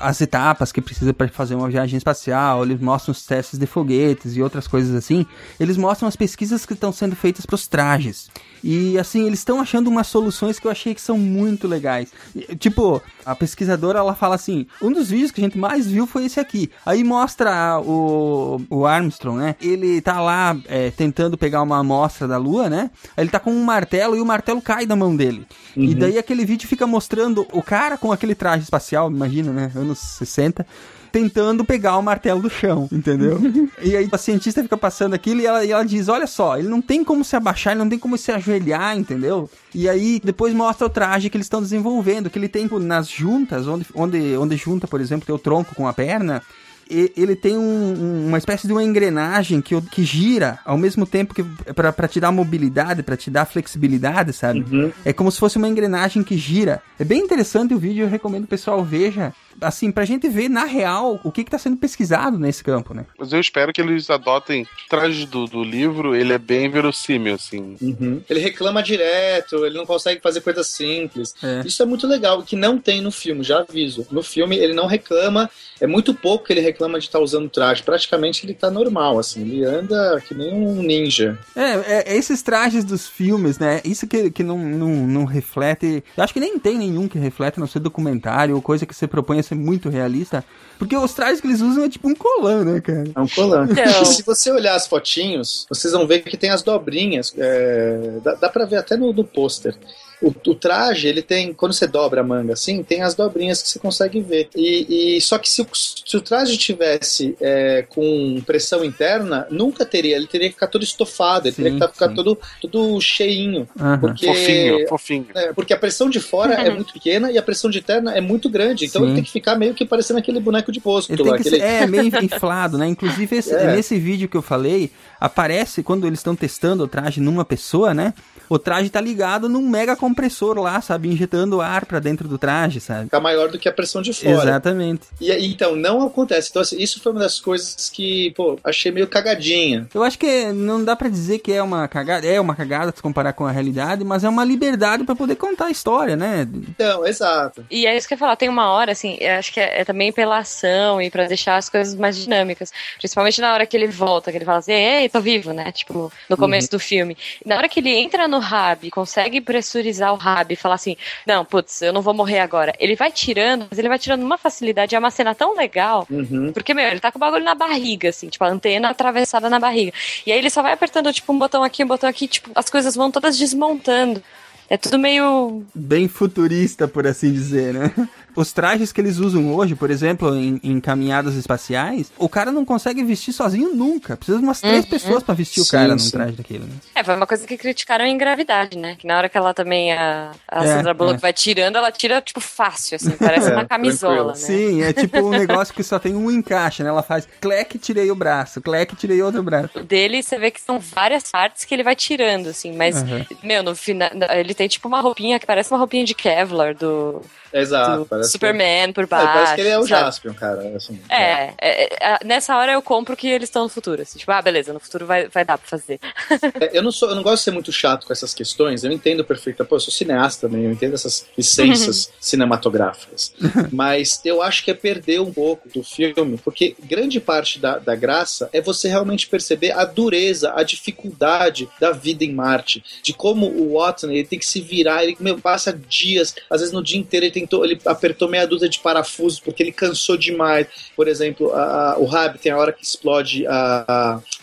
as 0.00 0.20
etapas 0.20 0.72
que 0.72 0.80
precisa 0.80 1.12
para 1.12 1.28
fazer 1.28 1.54
uma 1.54 1.68
viagem 1.68 1.98
espacial, 1.98 2.64
eles 2.64 2.80
mostram 2.80 3.12
os 3.12 3.24
testes 3.26 3.58
de 3.58 3.66
foguetes 3.66 4.34
e 4.34 4.42
outras 4.42 4.66
coisas 4.66 4.94
assim, 4.94 5.26
eles 5.60 5.76
mostram 5.76 6.08
as 6.08 6.16
pesquisas 6.16 6.64
que 6.64 6.72
estão 6.72 6.90
sendo 6.90 7.14
feitas 7.14 7.44
para 7.44 7.54
os 7.54 7.66
trajes. 7.66 8.30
E 8.62 8.98
assim, 8.98 9.26
eles 9.26 9.40
estão 9.40 9.60
achando 9.60 9.88
umas 9.88 10.06
soluções 10.06 10.58
que 10.58 10.66
eu 10.66 10.70
achei 10.70 10.94
que 10.94 11.00
são 11.00 11.18
muito 11.18 11.66
legais. 11.66 12.12
Tipo, 12.58 13.02
a 13.24 13.34
pesquisadora 13.34 13.98
ela 13.98 14.14
fala 14.14 14.34
assim: 14.34 14.66
um 14.80 14.92
dos 14.92 15.10
vídeos 15.10 15.30
que 15.30 15.40
a 15.40 15.44
gente 15.44 15.58
mais 15.58 15.86
viu 15.86 16.06
foi 16.06 16.26
esse 16.26 16.38
aqui. 16.38 16.70
Aí 16.84 17.02
mostra 17.02 17.80
o, 17.80 18.60
o 18.70 18.86
Armstrong, 18.86 19.38
né? 19.38 19.56
Ele 19.60 20.00
tá 20.00 20.20
lá 20.20 20.56
é, 20.66 20.90
tentando 20.90 21.36
pegar 21.36 21.62
uma 21.62 21.78
amostra 21.78 22.28
da 22.28 22.36
Lua, 22.36 22.68
né? 22.68 22.90
Aí 23.16 23.24
ele 23.24 23.30
tá 23.30 23.40
com 23.40 23.52
um 23.52 23.64
martelo 23.64 24.16
e 24.16 24.20
o 24.20 24.26
martelo 24.26 24.60
cai 24.62 24.86
da 24.86 24.94
mão 24.94 25.16
dele. 25.16 25.46
E 25.76 25.94
daí 25.94 26.18
aquele 26.18 26.44
vídeo 26.44 26.68
fica 26.68 26.86
mostrando 26.86 27.46
o 27.52 27.62
cara 27.62 27.96
com 27.96 28.12
aquele 28.12 28.34
traje 28.34 28.64
espacial, 28.64 29.10
imagina, 29.10 29.52
né? 29.52 29.72
Anos 29.74 29.98
60. 29.98 30.66
Tentando 31.12 31.64
pegar 31.64 31.96
o 31.98 32.02
martelo 32.02 32.40
do 32.40 32.48
chão, 32.50 32.88
entendeu? 32.90 33.38
e 33.82 33.96
aí 33.96 34.08
a 34.10 34.16
cientista 34.18 34.62
fica 34.62 34.76
passando 34.76 35.14
aquilo 35.14 35.40
e 35.40 35.46
ela, 35.46 35.64
e 35.64 35.70
ela 35.70 35.84
diz: 35.84 36.08
Olha 36.08 36.26
só, 36.26 36.58
ele 36.58 36.68
não 36.68 36.80
tem 36.80 37.04
como 37.04 37.22
se 37.24 37.36
abaixar, 37.36 37.72
ele 37.74 37.80
não 37.82 37.88
tem 37.90 37.98
como 37.98 38.16
se 38.16 38.32
ajoelhar, 38.32 38.96
entendeu? 38.96 39.48
E 39.74 39.88
aí 39.88 40.20
depois 40.24 40.54
mostra 40.54 40.86
o 40.86 40.90
traje 40.90 41.28
que 41.28 41.36
eles 41.36 41.44
estão 41.46 41.60
desenvolvendo, 41.62 42.30
que 42.30 42.38
ele 42.38 42.48
tem 42.48 42.66
pô, 42.66 42.78
nas 42.78 43.08
juntas, 43.08 43.66
onde, 43.68 43.86
onde, 43.94 44.36
onde 44.36 44.56
junta, 44.56 44.88
por 44.88 45.00
exemplo, 45.00 45.26
tem 45.26 45.34
o 45.34 45.38
tronco 45.38 45.74
com 45.74 45.86
a 45.86 45.92
perna. 45.92 46.42
Ele 46.90 47.34
tem 47.34 47.56
um- 47.56 47.62
um- 47.62 48.26
uma 48.28 48.36
espécie 48.36 48.66
de 48.66 48.72
uma 48.72 48.82
engrenagem 48.84 49.62
que, 49.62 49.80
que 49.82 50.02
gira 50.04 50.58
ao 50.62 50.76
mesmo 50.76 51.06
tempo 51.06 51.32
que 51.32 51.42
pra 51.74 51.90
pra 51.90 52.06
te 52.08 52.20
dar 52.20 52.30
mobilidade, 52.30 53.02
pra 53.02 53.16
te 53.16 53.30
dar 53.30 53.46
flexibilidade, 53.46 54.32
sabe? 54.34 54.60
É 55.04 55.10
como 55.12 55.30
se 55.30 55.38
fosse 55.38 55.56
uma 55.56 55.68
engrenagem 55.68 56.22
que 56.22 56.36
gira. 56.36 56.82
É 56.98 57.04
bem 57.04 57.20
interessante 57.20 57.72
o 57.72 57.78
vídeo, 57.78 58.04
eu 58.04 58.08
recomendo 58.10 58.42
que 58.42 58.46
o 58.46 58.50
pessoal 58.50 58.84
veja. 58.84 59.32
Assim, 59.60 59.90
pra 59.90 60.04
gente 60.04 60.28
ver 60.28 60.48
na 60.48 60.64
real 60.64 61.20
o 61.24 61.30
que 61.30 61.44
que 61.44 61.50
tá 61.50 61.58
sendo 61.58 61.76
pesquisado 61.76 62.38
nesse 62.38 62.62
campo, 62.62 62.94
né? 62.94 63.06
Mas 63.18 63.32
eu 63.32 63.40
espero 63.40 63.72
que 63.72 63.80
eles 63.80 64.10
adotem 64.10 64.62
o 64.62 64.88
traje 64.88 65.26
do, 65.26 65.46
do 65.46 65.62
livro, 65.62 66.14
ele 66.14 66.32
é 66.32 66.38
bem 66.38 66.68
verossímil, 66.68 67.34
assim. 67.34 67.76
Uhum. 67.80 68.22
Ele 68.28 68.40
reclama 68.40 68.82
direto, 68.82 69.64
ele 69.64 69.76
não 69.76 69.86
consegue 69.86 70.20
fazer 70.20 70.40
coisas 70.40 70.66
simples. 70.66 71.34
É. 71.42 71.62
Isso 71.66 71.82
é 71.82 71.86
muito 71.86 72.06
legal, 72.06 72.42
que 72.42 72.56
não 72.56 72.78
tem 72.78 73.00
no 73.00 73.10
filme, 73.10 73.42
já 73.42 73.60
aviso. 73.60 74.06
No 74.10 74.22
filme 74.22 74.56
ele 74.56 74.72
não 74.72 74.86
reclama, 74.86 75.50
é 75.80 75.86
muito 75.86 76.14
pouco 76.14 76.46
que 76.46 76.52
ele 76.52 76.60
reclama 76.60 76.98
de 76.98 77.06
estar 77.06 77.18
usando 77.18 77.48
traje. 77.48 77.82
Praticamente 77.82 78.46
ele 78.46 78.54
tá 78.54 78.70
normal, 78.70 79.18
assim, 79.18 79.42
ele 79.42 79.64
anda 79.64 80.20
que 80.26 80.34
nem 80.34 80.52
um 80.52 80.82
ninja. 80.82 81.38
É, 81.56 81.60
é, 81.60 82.12
é 82.12 82.16
esses 82.16 82.42
trajes 82.42 82.84
dos 82.84 83.08
filmes, 83.08 83.58
né? 83.58 83.80
Isso 83.84 84.06
que, 84.06 84.30
que 84.30 84.42
não, 84.42 84.58
não, 84.58 84.88
não 84.88 85.24
reflete. 85.24 86.04
Eu 86.16 86.24
acho 86.24 86.32
que 86.32 86.40
nem 86.40 86.58
tem 86.58 86.78
nenhum 86.78 87.08
que 87.08 87.18
reflete 87.18 87.58
no 87.58 87.66
seu 87.66 87.80
documentário 87.80 88.54
ou 88.54 88.62
coisa 88.62 88.86
que 88.86 88.94
você 88.94 89.06
propõe 89.06 89.41
ser 89.42 89.54
muito 89.54 89.88
realista. 89.88 90.44
Porque 90.78 90.96
os 90.96 91.12
trajes 91.14 91.40
que 91.40 91.46
eles 91.46 91.60
usam 91.60 91.84
é 91.84 91.88
tipo 91.88 92.08
um 92.08 92.14
colã, 92.14 92.64
né, 92.64 92.80
cara? 92.80 93.04
É 93.14 93.20
um 93.20 93.28
colã. 93.28 93.66
Então. 93.70 94.02
E 94.02 94.06
se 94.06 94.22
você 94.22 94.50
olhar 94.50 94.74
as 94.74 94.86
fotinhos, 94.86 95.66
vocês 95.68 95.92
vão 95.92 96.06
ver 96.06 96.20
que 96.20 96.36
tem 96.36 96.50
as 96.50 96.62
dobrinhas. 96.62 97.32
é, 97.36 98.18
dá, 98.22 98.34
dá 98.34 98.48
pra 98.48 98.64
ver 98.64 98.76
até 98.76 98.96
no, 98.96 99.12
no 99.12 99.24
pôster. 99.24 99.76
O, 100.22 100.28
o 100.50 100.54
traje, 100.54 101.08
ele 101.08 101.20
tem. 101.22 101.52
Quando 101.52 101.72
você 101.72 101.86
dobra 101.86 102.20
a 102.20 102.24
manga 102.24 102.52
assim, 102.52 102.82
tem 102.82 103.02
as 103.02 103.14
dobrinhas 103.14 103.60
que 103.60 103.68
você 103.68 103.78
consegue 103.78 104.20
ver. 104.20 104.48
E, 104.54 105.16
e- 105.16 105.20
só 105.20 105.36
que 105.38 105.48
se, 105.48 105.60
o- 105.62 105.66
se 105.72 106.16
o 106.16 106.20
traje 106.20 106.56
tivesse 106.56 107.36
é, 107.40 107.84
com 107.88 108.40
pressão 108.46 108.84
interna, 108.84 109.46
nunca 109.50 109.84
teria. 109.84 110.16
Ele 110.16 110.26
teria 110.26 110.48
que 110.48 110.54
ficar 110.54 110.68
todo 110.68 110.82
estofado, 110.84 111.48
ele 111.48 111.54
Sim, 111.56 111.62
teria 111.62 111.78
que 111.78 111.84
tá- 111.86 111.92
ficar 111.92 112.08
sim. 112.10 112.14
todo, 112.14 112.38
todo 112.60 113.00
cheinho. 113.00 113.68
Aham. 113.78 113.98
Porque, 113.98 114.26
Fofinho, 114.26 114.88
fofinho. 114.88 115.26
é, 115.34 115.52
porque 115.52 115.72
a 115.74 115.78
pressão 115.78 116.08
de 116.08 116.20
fora 116.20 116.54
é 116.54 116.70
muito 116.74 116.92
pequena 116.92 117.30
e 117.32 117.36
a 117.38 117.42
pressão 117.42 117.70
de 117.70 117.78
interna 117.78 118.14
é 118.14 118.20
muito 118.20 118.48
grande. 118.48 118.84
Então 118.84 119.02
Sim. 119.02 119.06
ele 119.08 119.14
tem 119.16 119.24
que 119.24 119.30
ficar 119.32 119.56
meio 119.56 119.74
que 119.74 119.84
parecendo 119.84 120.18
aquele 120.18 120.38
boneco 120.40 120.70
de 120.70 120.80
posto 120.80 121.10
Ele 121.12 121.22
tem 121.22 121.32
lá. 121.32 121.36
que 121.38 121.48
aquele- 121.48 121.60
ser, 121.60 121.66
é, 121.66 121.86
meio 121.86 122.04
inflado, 122.22 122.78
né? 122.78 122.86
Inclusive, 122.86 123.36
esse- 123.36 123.54
É. 123.54 123.74
nesse 123.74 123.98
vídeo 123.98 124.28
que 124.28 124.36
eu 124.36 124.42
falei, 124.42 124.90
aparece 125.22 125.84
quando 125.84 126.04
eles 126.04 126.18
estão 126.18 126.34
testando 126.34 126.82
o 126.82 126.88
traje 126.88 127.20
numa 127.20 127.44
pessoa, 127.44 127.94
né? 127.94 128.12
O 128.48 128.58
traje 128.58 128.90
tá 128.90 129.00
ligado 129.00 129.48
num 129.48 129.66
mega 129.66 129.94
compressor 129.94 130.58
lá, 130.58 130.80
sabe? 130.80 131.08
Injetando 131.08 131.60
ar 131.60 131.86
pra 131.86 132.00
dentro 132.00 132.28
do 132.28 132.36
traje, 132.36 132.80
sabe? 132.80 133.04
Ficar 133.04 133.20
maior 133.20 133.48
do 133.48 133.58
que 133.58 133.68
a 133.68 133.72
pressão 133.72 134.02
de 134.02 134.12
fora. 134.12 134.32
Exatamente. 134.32 135.02
E 135.20 135.30
aí, 135.30 135.46
então, 135.46 135.76
não 135.76 136.04
acontece. 136.04 136.50
Então, 136.50 136.60
assim, 136.60 136.76
isso 136.76 137.00
foi 137.00 137.12
uma 137.12 137.20
das 137.20 137.40
coisas 137.40 137.88
que, 137.88 138.32
pô, 138.32 138.58
achei 138.64 138.90
meio 138.90 139.06
cagadinha. 139.06 139.86
Eu 139.94 140.02
acho 140.02 140.18
que 140.18 140.52
não 140.52 140.84
dá 140.84 140.96
pra 140.96 141.08
dizer 141.08 141.38
que 141.38 141.52
é 141.52 141.62
uma 141.62 141.86
cagada, 141.86 142.26
é 142.26 142.40
uma 142.40 142.56
cagada 142.56 142.92
se 142.94 143.00
comparar 143.00 143.32
com 143.32 143.46
a 143.46 143.52
realidade, 143.52 144.04
mas 144.04 144.24
é 144.24 144.28
uma 144.28 144.44
liberdade 144.44 145.04
pra 145.04 145.14
poder 145.14 145.36
contar 145.36 145.66
a 145.66 145.70
história, 145.70 146.16
né? 146.16 146.46
Então, 146.52 147.06
exato. 147.06 147.64
E 147.70 147.86
é 147.86 147.96
isso 147.96 148.08
que 148.08 148.14
eu 148.14 148.16
ia 148.16 148.20
falar, 148.20 148.36
tem 148.36 148.48
uma 148.48 148.70
hora, 148.70 148.92
assim, 148.92 149.16
eu 149.20 149.36
acho 149.36 149.52
que 149.52 149.60
é, 149.60 149.80
é 149.80 149.84
também 149.84 150.12
pela 150.12 150.38
ação 150.38 151.00
e 151.00 151.10
pra 151.10 151.28
deixar 151.28 151.56
as 151.56 151.70
coisas 151.70 151.94
mais 151.94 152.16
dinâmicas. 152.16 152.72
Principalmente 152.98 153.40
na 153.40 153.54
hora 153.54 153.64
que 153.64 153.76
ele 153.76 153.86
volta, 153.86 154.30
que 154.30 154.36
ele 154.36 154.44
fala 154.44 154.58
assim, 154.58 154.72
ei, 154.72 155.11
tô 155.12 155.20
vivo, 155.20 155.52
né? 155.52 155.70
Tipo, 155.72 156.12
no 156.28 156.36
começo 156.36 156.70
do 156.70 156.78
filme. 156.78 157.16
Na 157.44 157.56
hora 157.56 157.68
que 157.68 157.80
ele 157.80 157.90
entra 157.90 158.26
no 158.26 158.40
e 158.82 158.90
consegue 158.90 159.40
tranquilizar 159.40 160.12
o 160.12 160.16
Rabi 160.16 160.54
e 160.54 160.56
falar 160.56 160.76
assim: 160.76 160.96
não, 161.26 161.44
putz, 161.44 161.82
eu 161.82 161.92
não 161.92 162.02
vou 162.02 162.14
morrer 162.14 162.40
agora. 162.40 162.74
Ele 162.78 162.96
vai 162.96 163.10
tirando, 163.10 163.66
mas 163.70 163.78
ele 163.78 163.88
vai 163.88 163.98
tirando 163.98 164.20
numa 164.20 164.38
facilidade. 164.38 164.94
É 164.94 164.98
uma 164.98 165.10
cena 165.10 165.34
tão 165.34 165.56
legal. 165.56 166.06
Uhum. 166.10 166.52
Porque, 166.52 166.74
meu, 166.74 166.86
ele 166.86 167.00
tá 167.00 167.10
com 167.12 167.18
o 167.18 167.20
bagulho 167.20 167.44
na 167.44 167.54
barriga, 167.54 168.08
assim, 168.08 168.28
tipo, 168.28 168.44
a 168.44 168.48
antena 168.48 168.90
atravessada 168.90 169.48
na 169.48 169.58
barriga. 169.58 169.92
E 170.26 170.32
aí 170.32 170.38
ele 170.38 170.50
só 170.50 170.62
vai 170.62 170.72
apertando, 170.72 171.12
tipo, 171.12 171.32
um 171.32 171.38
botão 171.38 171.62
aqui, 171.62 171.84
um 171.84 171.88
botão 171.88 172.08
aqui, 172.08 172.26
tipo, 172.26 172.50
as 172.54 172.68
coisas 172.70 172.94
vão 172.94 173.10
todas 173.10 173.38
desmontando. 173.38 174.22
É 174.68 174.76
tudo 174.76 174.98
meio. 174.98 175.64
Bem 175.74 176.08
futurista, 176.08 176.88
por 176.88 177.06
assim 177.06 177.30
dizer, 177.32 177.74
né? 177.74 177.92
Os 178.34 178.52
trajes 178.52 178.92
que 178.92 179.00
eles 179.00 179.18
usam 179.18 179.54
hoje, 179.54 179.74
por 179.74 179.90
exemplo, 179.90 180.34
em, 180.34 180.60
em 180.62 180.80
caminhadas 180.80 181.34
espaciais, 181.34 182.10
o 182.18 182.28
cara 182.28 182.50
não 182.50 182.64
consegue 182.64 183.02
vestir 183.04 183.32
sozinho 183.32 183.74
nunca. 183.74 184.16
Precisa 184.16 184.38
de 184.38 184.44
umas 184.44 184.60
três 184.60 184.84
Uhum. 184.84 184.90
pessoas 184.90 185.22
pra 185.22 185.34
vestir 185.34 185.60
o 185.60 185.64
Sim, 185.64 185.70
cara 185.72 185.88
num 185.88 185.98
sim. 185.98 186.10
traje 186.10 186.32
daquele. 186.36 186.64
Né? 186.64 186.72
É, 186.94 187.04
foi 187.04 187.14
uma 187.14 187.26
coisa 187.26 187.46
que 187.46 187.56
criticaram 187.56 188.04
em 188.06 188.16
gravidade, 188.16 188.78
né? 188.78 188.96
Que 188.98 189.06
na 189.06 189.16
hora 189.18 189.28
que 189.28 189.36
ela 189.36 189.52
também, 189.52 189.92
a, 189.92 190.32
a 190.48 190.64
É, 190.64 190.66
Sandra 190.66 190.94
Bullock 190.94 191.16
é. 191.16 191.20
vai 191.20 191.32
tirando, 191.32 191.76
ela 191.76 191.90
tira, 191.92 192.20
tipo, 192.20 192.40
fácil, 192.40 192.96
assim, 192.96 193.10
parece 193.12 193.48
É, 193.50 193.54
uma 193.54 193.64
camisola, 193.66 194.32
né? 194.32 194.38
Sim, 194.38 194.82
é 194.82 194.92
tipo 194.92 195.18
um 195.20 195.30
negócio 195.30 195.74
que 195.74 195.82
só 195.82 195.98
tem 195.98 196.14
um 196.14 196.30
encaixe, 196.30 196.82
né? 196.82 196.88
Ela 196.88 197.02
faz 197.02 197.28
clec, 197.40 197.78
tirei 197.78 198.10
o 198.10 198.14
braço, 198.14 198.60
clec, 198.60 198.94
tirei 198.96 199.20
outro 199.22 199.42
braço. 199.42 199.78
O 199.78 199.82
dele, 199.82 200.22
você 200.22 200.38
vê 200.38 200.50
que 200.50 200.60
são 200.60 200.78
várias 200.78 201.24
partes 201.30 201.64
que 201.64 201.74
ele 201.74 201.82
vai 201.82 201.94
tirando, 201.96 202.48
assim, 202.48 202.72
mas, 202.76 203.02
Uhum. 203.02 203.24
meu, 203.42 203.62
no 203.62 203.74
final, 203.74 204.10
ele 204.34 204.54
tem 204.54 204.68
tipo 204.68 204.88
uma 204.88 205.00
roupinha 205.00 205.38
que 205.38 205.46
parece 205.46 205.70
uma 205.70 205.78
roupinha 205.78 206.04
de 206.04 206.14
Kevlar 206.14 206.74
do, 206.74 207.20
Exato. 207.52 207.98
do 208.00 208.06
parece 208.22 208.32
Superman 208.32 208.92
por 208.92 209.06
Que... 209.06 209.14
É, 209.14 209.16
baixo. 209.16 209.32
parece 209.32 209.54
que 209.54 209.60
ele 209.60 209.68
é 209.68 209.78
o 209.78 209.86
sabe? 209.86 210.04
Jaspion, 210.04 210.34
cara. 210.34 210.76
Assim, 210.76 211.00
É, 211.08 211.54
é, 211.60 212.14
é, 212.14 212.18
nessa 212.24 212.56
hora 212.56 212.72
eu 212.72 212.82
compro 212.82 213.16
que 213.16 213.28
eles 213.28 213.48
estão 213.48 213.64
no 213.64 213.68
futuro. 213.68 214.02
Assim, 214.02 214.18
tipo, 214.18 214.30
ah, 214.30 214.42
beleza, 214.42 214.72
no 214.72 214.80
futuro 214.80 215.06
vai, 215.06 215.28
vai 215.28 215.44
dar 215.44 215.58
pra 215.58 215.68
fazer. 215.68 216.00
É, 216.60 216.76
eu, 216.76 216.82
não 216.82 216.92
sou, 216.92 217.08
eu 217.08 217.14
não 217.14 217.22
gosto 217.22 217.38
de 217.38 217.44
ser 217.44 217.50
muito 217.50 217.72
chato 217.72 218.06
com 218.06 218.12
essas 218.12 218.34
questões, 218.34 218.84
eu 218.84 218.92
entendo 218.92 219.24
perfeitamente. 219.24 219.68
Pô, 219.68 219.76
eu 219.76 219.80
sou 219.80 219.92
cineasta 219.92 220.48
também, 220.48 220.64
eu 220.64 220.72
entendo 220.72 220.94
essas 220.94 221.26
licenças 221.36 222.12
cinematográficas. 222.20 223.32
Mas 223.72 224.20
eu 224.24 224.42
acho 224.42 224.64
que 224.64 224.70
é 224.70 224.74
perder 224.74 225.20
um 225.20 225.32
pouco 225.32 225.68
do 225.68 225.82
filme, 225.82 226.38
porque 226.38 226.76
grande 226.82 227.20
parte 227.20 227.58
da, 227.58 227.78
da 227.78 227.94
graça 227.94 228.48
é 228.52 228.60
você 228.60 228.88
realmente 228.88 229.26
perceber 229.26 229.72
a 229.72 229.84
dureza, 229.84 230.52
a 230.54 230.62
dificuldade 230.62 231.68
da 231.80 231.92
vida 231.92 232.24
em 232.24 232.32
Marte, 232.32 232.82
de 233.02 233.12
como 233.12 233.46
o 233.46 233.78
Watson 233.78 234.10
ele 234.10 234.24
tem 234.24 234.38
que 234.38 234.46
se 234.46 234.60
virar, 234.60 235.04
ele 235.04 235.16
meu, 235.20 235.38
passa 235.38 235.72
dias, 235.72 236.34
às 236.50 236.60
vezes 236.60 236.72
no 236.72 236.82
dia 236.82 236.98
inteiro 236.98 237.26
ele 237.26 237.32
tentou, 237.32 237.64
ele 237.64 237.80
apertou 237.84 238.11
meia 238.28 238.46
dúzia 238.46 238.68
de 238.68 238.78
parafusos 238.78 239.40
porque 239.40 239.62
ele 239.62 239.72
cansou 239.72 240.16
demais. 240.16 240.66
Por 240.96 241.08
exemplo, 241.08 241.52
a- 241.52 241.92
a- 241.92 241.98
o 241.98 242.04
Rab 242.04 242.38
tem 242.38 242.52
a 242.52 242.58
hora 242.58 242.72
que 242.72 242.84
explode 242.84 243.46
a, 243.46 243.84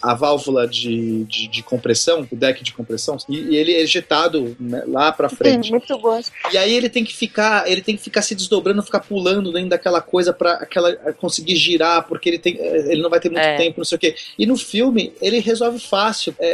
a, 0.02 0.12
a 0.12 0.14
válvula 0.14 0.68
de, 0.68 1.24
de, 1.26 1.48
de 1.48 1.64
compressão, 1.64 2.28
o 2.32 2.36
deck 2.36 2.64
de 2.64 2.74
compressão, 2.74 3.18
e, 3.28 3.38
e 3.38 3.56
ele 3.56 3.74
é 3.74 3.82
ejetado 3.82 4.56
né, 4.60 4.84
lá 4.88 5.12
pra 5.12 5.30
frente. 5.30 5.72
Muito 5.72 5.98
bom. 5.98 6.20
E 6.52 6.58
aí 6.58 6.74
ele 6.74 6.90
tem 6.90 7.04
que 7.04 7.16
ficar, 7.16 7.70
ele 7.70 7.82
tem 7.82 7.96
que 7.96 8.02
ficar 8.04 8.22
se 8.22 8.36
desdobrando, 8.36 8.82
ficar 8.84 9.00
pulando 9.02 9.52
dentro 9.52 9.70
daquela 9.70 10.02
coisa 10.02 10.34
para 10.34 10.54
aquela 10.54 10.94
conseguir 11.18 11.56
girar, 11.56 12.08
porque 12.08 12.30
ele 12.30 12.40
tem, 12.40 12.58
eh, 12.60 12.92
ele 12.92 13.02
não 13.02 13.10
vai 13.10 13.20
ter 13.20 13.30
muito 13.30 13.44
É. 13.44 13.58
tempo, 13.58 13.80
não 13.80 13.86
sei 13.86 13.96
o 13.96 14.00
quê. 14.00 14.16
E 14.38 14.46
no 14.46 14.58
filme 14.58 15.14
ele 15.22 15.40
resolve 15.40 15.80
fácil. 15.80 16.34
É, 16.40 16.48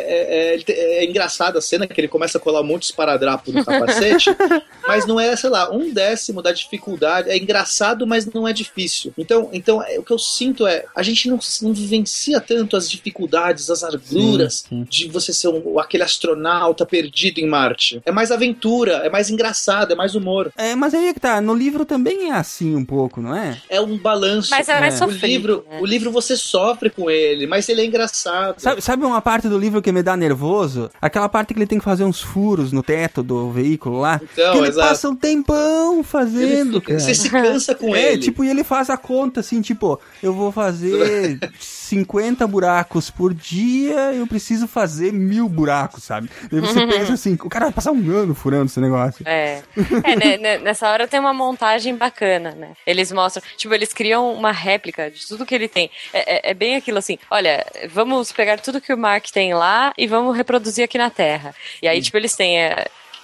é, 0.55 0.55
é, 0.68 0.97
é 0.99 1.05
engraçado 1.05 1.57
a 1.57 1.61
cena 1.61 1.88
que 1.88 1.99
ele 1.99 2.07
começa 2.07 2.38
a 2.38 2.41
colar 2.41 2.61
um 2.61 2.66
monte 2.66 2.82
de 2.82 2.86
esparadrapo 2.88 3.51
no 3.51 3.63
capacete, 3.63 4.30
mas 4.88 5.05
não 5.05 5.20
é, 5.20 5.36
sei 5.36 5.49
lá, 5.49 5.72
um 5.72 5.91
décimo 5.93 6.41
da 6.41 6.51
dificuldade. 6.51 7.04
É 7.27 7.37
engraçado, 7.37 8.05
mas 8.07 8.25
não 8.25 8.47
é 8.47 8.53
difícil. 8.53 9.13
Então, 9.17 9.49
então 9.53 9.81
é, 9.83 9.97
o 9.99 10.03
que 10.03 10.11
eu 10.11 10.19
sinto 10.19 10.65
é 10.67 10.85
a 10.95 11.03
gente 11.03 11.29
não, 11.29 11.39
não 11.61 11.73
vivencia 11.73 12.39
tanto 12.41 12.75
as 12.75 12.89
dificuldades, 12.89 13.69
as 13.69 13.83
arguras 13.83 14.65
Sim, 14.67 14.85
sim. 14.85 14.87
de 14.89 15.07
você 15.11 15.33
ser 15.33 15.47
um- 15.49 15.79
aquele 15.79 16.03
astronauta 16.03 16.85
perdido 16.85 17.39
em 17.39 17.47
Marte. 17.47 18.01
É 18.05 18.11
mais 18.11 18.31
aventura, 18.31 18.97
é 18.97 19.09
mais 19.09 19.29
engraçado, 19.29 19.91
é 19.91 19.95
mais 19.95 20.15
humor. 20.15 20.51
É, 20.57 20.75
mas 20.75 20.93
aí 20.93 21.07
é 21.09 21.13
que 21.13 21.19
tá, 21.19 21.39
no 21.41 21.53
livro 21.53 21.85
também 21.85 22.29
é 22.29 22.33
assim 22.33 22.75
um 22.75 22.83
pouco, 22.85 23.21
não 23.21 23.35
é? 23.35 23.57
É 23.69 23.79
um 23.81 23.97
balanço. 23.97 24.49
Mas 24.51 24.67
é 24.69 24.79
mais 24.79 24.93
É. 24.99 25.05
o 25.05 25.09
sofrido, 25.09 25.25
livro, 25.27 25.65
né? 25.69 25.79
o 25.81 25.85
livro 25.85 26.11
você 26.11 26.35
sofre 26.35 26.89
com 26.89 27.09
ele, 27.09 27.47
mas 27.47 27.67
ele 27.69 27.81
é 27.81 27.85
engraçado. 27.85 28.59
Sabe, 28.59 28.81
sabe 28.81 29.05
uma 29.05 29.21
parte 29.21 29.47
do 29.47 29.57
livro 29.57 29.81
que 29.81 29.91
me 29.91 30.01
dá 30.03 30.15
nervoso? 30.17 30.89
Aquela 31.01 31.29
parte 31.29 31.53
que 31.53 31.59
ele 31.59 31.67
tem 31.67 31.77
que 31.79 31.85
fazer 31.85 32.03
uns 32.03 32.21
furos 32.21 32.71
no 32.71 32.81
teto 32.83 33.21
do 33.23 33.51
veículo 33.51 33.99
lá. 33.99 34.19
Então, 34.23 34.53
que 34.53 34.57
ele 34.59 34.67
exato. 34.69 34.87
passa 34.89 35.09
um 35.09 35.15
tempão 35.15 36.03
fazendo, 36.03 36.79
fica- 36.79 36.94
você 36.99 37.15
se 37.15 37.29
cansa 37.29 37.75
com 37.75 37.95
É, 37.95 38.13
ele. 38.13 38.21
tipo, 38.21 38.43
e 38.43 38.49
ele 38.49 38.63
faz 38.63 38.89
a 38.89 38.97
conta 38.97 39.39
assim, 39.39 39.61
tipo, 39.61 39.99
eu 40.21 40.33
vou 40.33 40.51
fazer 40.51 41.39
50 41.59 42.45
buracos 42.47 43.09
por 43.09 43.33
dia, 43.33 44.13
eu 44.13 44.25
preciso 44.27 44.67
fazer 44.67 45.11
mil 45.13 45.47
buracos, 45.47 46.03
sabe? 46.03 46.29
Daí 46.51 46.59
você 46.61 46.85
pensa 46.87 47.13
assim, 47.13 47.33
o 47.33 47.49
cara 47.49 47.65
vai 47.65 47.73
passar 47.73 47.91
um 47.91 48.11
ano 48.11 48.33
furando 48.33 48.65
esse 48.65 48.79
negócio. 48.79 49.23
É. 49.27 49.61
É, 50.03 50.15
né, 50.15 50.37
né, 50.37 50.57
nessa 50.59 50.89
hora 50.89 51.07
tem 51.07 51.19
uma 51.19 51.33
montagem 51.33 51.95
bacana, 51.95 52.51
né? 52.51 52.71
Eles 52.85 53.11
mostram, 53.11 53.43
tipo, 53.57 53.73
eles 53.73 53.93
criam 53.93 54.33
uma 54.33 54.51
réplica 54.51 55.09
de 55.11 55.25
tudo 55.27 55.45
que 55.45 55.53
ele 55.55 55.67
tem. 55.67 55.89
É, 56.13 56.49
é- 56.49 56.51
é 56.51 56.53
bem 56.53 56.75
aquilo 56.75 56.97
assim, 56.97 57.17
olha, 57.29 57.65
vamos 57.89 58.31
pegar 58.31 58.59
tudo 58.59 58.81
que 58.81 58.93
o 58.93 58.97
Mark 58.97 59.25
tem 59.31 59.53
lá 59.53 59.93
e 59.97 60.07
vamos 60.07 60.35
reproduzir 60.35 60.83
aqui 60.83 60.97
na 60.97 61.09
Terra. 61.09 61.53
E 61.81 61.87
aí, 61.87 62.01
tipo, 62.01 62.17
eles 62.17 62.35
têm. 62.35 62.57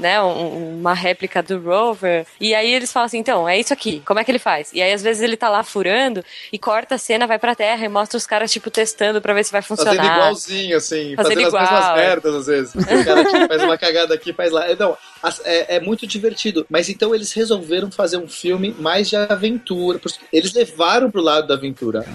É, 0.02 0.12
né, 0.14 0.22
um- 0.22 0.80
uma 0.80 0.94
réplica 0.94 1.42
do 1.44 1.60
rover, 1.60 2.26
e 2.40 2.54
aí 2.56 2.72
eles 2.74 2.92
falam 2.92 3.06
assim, 3.06 3.20
então, 3.20 3.48
é 3.48 3.60
isso 3.60 3.72
aqui, 3.74 4.02
como 4.06 4.20
é 4.20 4.24
que 4.24 4.32
ele 4.32 4.40
faz? 4.40 4.72
E 4.74 4.82
aí, 4.82 4.92
às 4.94 5.02
vezes, 5.02 5.22
ele 5.22 5.38
tá 5.38 5.48
lá 5.50 5.64
furando 5.64 6.24
e 6.52 6.58
corta 6.60 6.96
a 6.96 6.98
cena, 6.98 7.28
vai 7.28 7.38
pra 7.40 7.56
terra 7.56 7.86
e 7.86 7.90
mostra 7.90 8.18
os 8.18 8.26
caras, 8.26 8.52
tipo, 8.52 8.70
testando 8.72 9.22
pra 9.22 9.34
ver 9.34 9.44
se 9.46 9.52
vai 9.52 9.62
funcionar. 9.62 9.96
Fazendo 9.96 10.14
igualzinho, 10.16 10.78
assim, 10.78 11.16
Fazendo 11.16 11.34
fazendo, 11.36 11.48
igual, 11.48 11.64
as 11.64 11.70
mesmas 11.72 11.90
é. 11.90 11.96
merdas 12.08 12.36
às 12.36 12.46
vezes. 12.48 12.76
O 12.76 13.06
cara 13.06 13.26
tipo, 13.26 13.48
faz 13.48 13.64
uma 13.64 13.78
cagada 13.78 14.14
aqui, 14.14 14.34
faz 14.34 14.52
lá. 14.52 14.66
Não, 14.76 14.98
as- 15.22 15.42
é, 15.46 15.76
é 15.76 15.80
muito 15.80 16.06
divertido. 16.08 16.66
Mas 16.70 16.90
então 16.90 17.14
eles 17.14 17.32
resolveram 17.34 17.92
fazer 17.92 18.18
um 18.18 18.28
filme 18.28 18.76
mais 18.80 19.10
de 19.10 19.16
aventura. 19.16 20.00
Eles 20.34 20.54
levaram 20.54 21.12
pro 21.12 21.22
lado 21.22 21.48
da 21.48 21.54
aventura. 21.54 22.06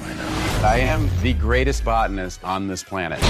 I 0.62 0.80
am 0.90 1.08
the 1.22 1.32
greatest 1.32 1.82
botanist 1.84 2.40
on 2.42 2.66
this 2.68 2.82
planet. 2.82 3.20